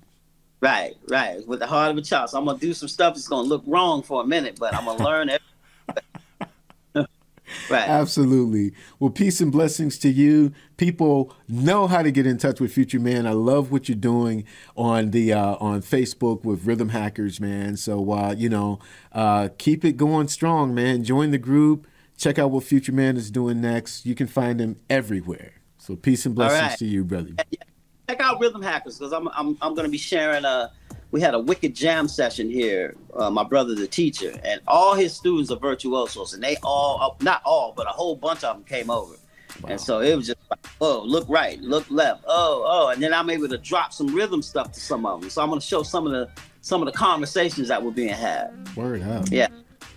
Right, 0.59 0.95
right. 1.07 1.45
With 1.47 1.59
the 1.59 1.67
heart 1.67 1.91
of 1.91 1.97
a 1.97 2.01
child. 2.01 2.31
So 2.31 2.39
I'm 2.39 2.45
gonna 2.45 2.57
do 2.57 2.73
some 2.73 2.89
stuff 2.89 3.13
that's 3.13 3.27
gonna 3.27 3.47
look 3.47 3.63
wrong 3.67 4.01
for 4.01 4.23
a 4.23 4.25
minute, 4.25 4.57
but 4.59 4.73
I'm 4.73 4.85
gonna 4.85 5.03
learn 5.03 5.29
it. 5.29 5.41
right. 6.95 7.87
Absolutely. 7.87 8.73
Well, 8.99 9.11
peace 9.11 9.39
and 9.39 9.51
blessings 9.51 9.99
to 9.99 10.09
you. 10.09 10.53
People 10.77 11.31
know 11.47 11.85
how 11.85 12.01
to 12.01 12.11
get 12.11 12.25
in 12.25 12.39
touch 12.39 12.59
with 12.59 12.73
Future 12.73 12.99
Man. 12.99 13.27
I 13.27 13.31
love 13.31 13.71
what 13.71 13.87
you're 13.87 13.95
doing 13.95 14.45
on 14.75 15.11
the 15.11 15.33
uh, 15.33 15.57
on 15.59 15.81
Facebook 15.83 16.43
with 16.43 16.65
Rhythm 16.65 16.89
Hackers, 16.89 17.39
man. 17.39 17.77
So 17.77 18.11
uh, 18.11 18.33
you 18.35 18.49
know, 18.49 18.79
uh, 19.11 19.49
keep 19.59 19.85
it 19.85 19.95
going 19.95 20.27
strong, 20.27 20.73
man. 20.73 21.03
Join 21.03 21.29
the 21.29 21.37
group. 21.37 21.85
Check 22.17 22.39
out 22.39 22.49
what 22.49 22.63
Future 22.63 22.93
Man 22.93 23.15
is 23.15 23.29
doing 23.29 23.61
next. 23.61 24.07
You 24.07 24.15
can 24.15 24.25
find 24.25 24.59
him 24.59 24.77
everywhere. 24.89 25.53
So 25.77 25.95
peace 25.95 26.25
and 26.25 26.33
blessings 26.33 26.61
right. 26.61 26.79
to 26.79 26.85
you, 26.85 27.03
brother. 27.03 27.35
Yeah 27.51 27.59
check 28.07 28.21
out 28.21 28.39
Rhythm 28.39 28.61
Hackers 28.61 28.97
because 28.97 29.13
I'm 29.13 29.27
I'm 29.29 29.57
I'm 29.61 29.75
gonna 29.75 29.89
be 29.89 29.97
sharing 29.97 30.45
a. 30.45 30.71
We 31.11 31.21
had 31.21 31.33
a 31.33 31.39
wicked 31.39 31.73
jam 31.73 32.09
session 32.09 32.49
here. 32.49 32.93
Uh, 33.13 33.29
my 33.29 33.43
brother, 33.45 33.73
the 33.73 33.87
teacher, 33.87 34.37
and 34.43 34.59
all 34.67 34.93
his 34.93 35.15
students 35.15 35.49
are 35.49 35.57
virtuosos, 35.57 36.33
and 36.33 36.43
they 36.43 36.57
all, 36.63 37.01
uh, 37.01 37.23
not 37.23 37.41
all, 37.45 37.71
but 37.71 37.87
a 37.87 37.91
whole 37.91 38.13
bunch 38.17 38.43
of 38.43 38.57
them 38.57 38.65
came 38.65 38.89
over. 38.89 39.15
Wow. 39.61 39.69
And 39.69 39.79
so 39.79 40.01
it 40.01 40.13
was 40.17 40.27
just 40.27 40.39
like, 40.49 40.59
oh, 40.81 41.01
look 41.05 41.25
right, 41.29 41.61
look 41.61 41.89
left, 41.89 42.25
oh, 42.27 42.63
oh, 42.67 42.89
and 42.89 43.01
then 43.01 43.13
I'm 43.13 43.29
able 43.29 43.47
to 43.47 43.57
drop 43.57 43.93
some 43.93 44.13
rhythm 44.13 44.41
stuff 44.41 44.73
to 44.73 44.81
some 44.81 45.05
of 45.05 45.21
them. 45.21 45.29
So 45.29 45.41
I'm 45.41 45.47
going 45.47 45.61
to 45.61 45.65
show 45.65 45.81
some 45.81 46.05
of 46.05 46.11
the 46.11 46.29
some 46.59 46.81
of 46.81 46.87
the 46.87 46.91
conversations 46.91 47.69
that 47.69 47.81
were 47.81 47.91
being 47.91 48.09
had. 48.09 48.51
Word 48.75 49.01
up. 49.03 49.27
Yeah. 49.31 49.47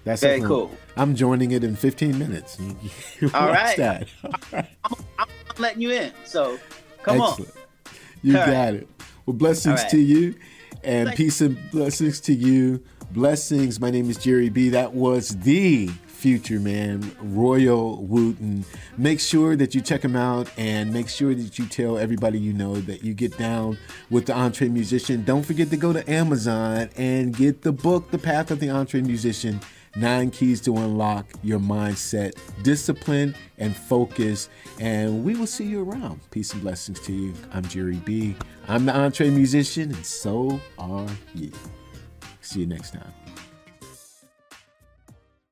That's 0.05 0.23
very 0.23 0.41
cool. 0.41 0.71
I'm 0.97 1.17
joining 1.17 1.51
it 1.51 1.65
in 1.65 1.75
15 1.75 2.17
minutes. 2.17 2.57
All 3.35 3.49
right. 3.49 3.77
That. 3.77 4.09
All 4.25 4.31
right. 4.53 4.67
I'm, 4.85 4.95
I'm, 5.19 5.29
letting 5.59 5.83
you 5.83 5.91
in. 5.91 6.13
So 6.25 6.57
come 7.03 7.21
Excellent. 7.21 7.51
on. 7.51 7.61
You 8.23 8.39
All 8.39 8.47
got 8.47 8.53
right. 8.53 8.75
it. 8.75 8.89
Well, 9.27 9.37
blessings 9.37 9.83
right. 9.83 9.91
to 9.91 9.99
you 9.99 10.35
and 10.83 11.11
peace 11.15 11.41
and 11.41 11.59
blessings 11.71 12.21
to 12.23 12.35
you. 12.35 12.83
Blessings. 13.13 13.81
My 13.81 13.91
name 13.91 14.09
is 14.09 14.19
Jerry 14.19 14.49
B. 14.49 14.69
That 14.71 14.93
was 14.93 15.31
the 15.41 15.89
future 16.07 16.61
man, 16.61 17.01
Royel 17.23 17.97
Wooten. 18.03 18.65
Make 18.99 19.21
sure 19.21 19.57
that 19.57 19.75
you 19.75 19.81
check 19.81 20.05
him 20.05 20.15
out 20.15 20.51
and 20.59 20.93
make 20.93 21.09
sure 21.09 21.35
that 21.35 21.59
you 21.59 21.67
tell 21.67 21.97
everybody 21.99 22.39
you 22.39 22.53
know 22.53 22.77
that 22.77 23.03
you 23.03 23.15
get 23.15 23.37
down 23.39 23.79
with 24.11 24.27
the 24.27 24.35
EntreMusician. 24.35 25.25
Don't 25.25 25.45
forget 25.45 25.71
to 25.71 25.77
go 25.79 25.93
to 25.95 26.09
Amazon 26.11 26.91
and 26.97 27.35
get 27.35 27.63
the 27.63 27.73
book, 27.73 28.11
The 28.11 28.19
Path 28.19 28.51
of 28.51 28.61
the 28.61 28.67
EntreMusician 28.67 29.63
Nine 29.97 30.31
keys 30.31 30.61
to 30.63 30.77
unlock 30.77 31.27
your 31.43 31.59
mindset, 31.59 32.33
discipline, 32.63 33.35
and 33.59 33.77
focus. 33.77 34.49
And 34.79 35.25
we 35.25 35.35
will 35.35 35.49
see 35.49 35.65
you 35.65 35.83
around. 35.83 36.21
Peace 36.31 36.53
and 36.53 36.63
blessings 36.63 37.01
to 37.01 37.13
you. 37.13 37.35
I'm 37.53 37.65
Jerry 37.65 37.97
B. 37.97 38.37
I'm 38.69 38.87
the 38.87 38.93
EntreMusician, 38.93 39.95
and 39.95 40.07
so 40.07 40.61
are 40.79 41.09
you. 41.35 41.51
See 42.41 42.61
you 42.61 42.67
next 42.67 42.93
time. 42.93 43.13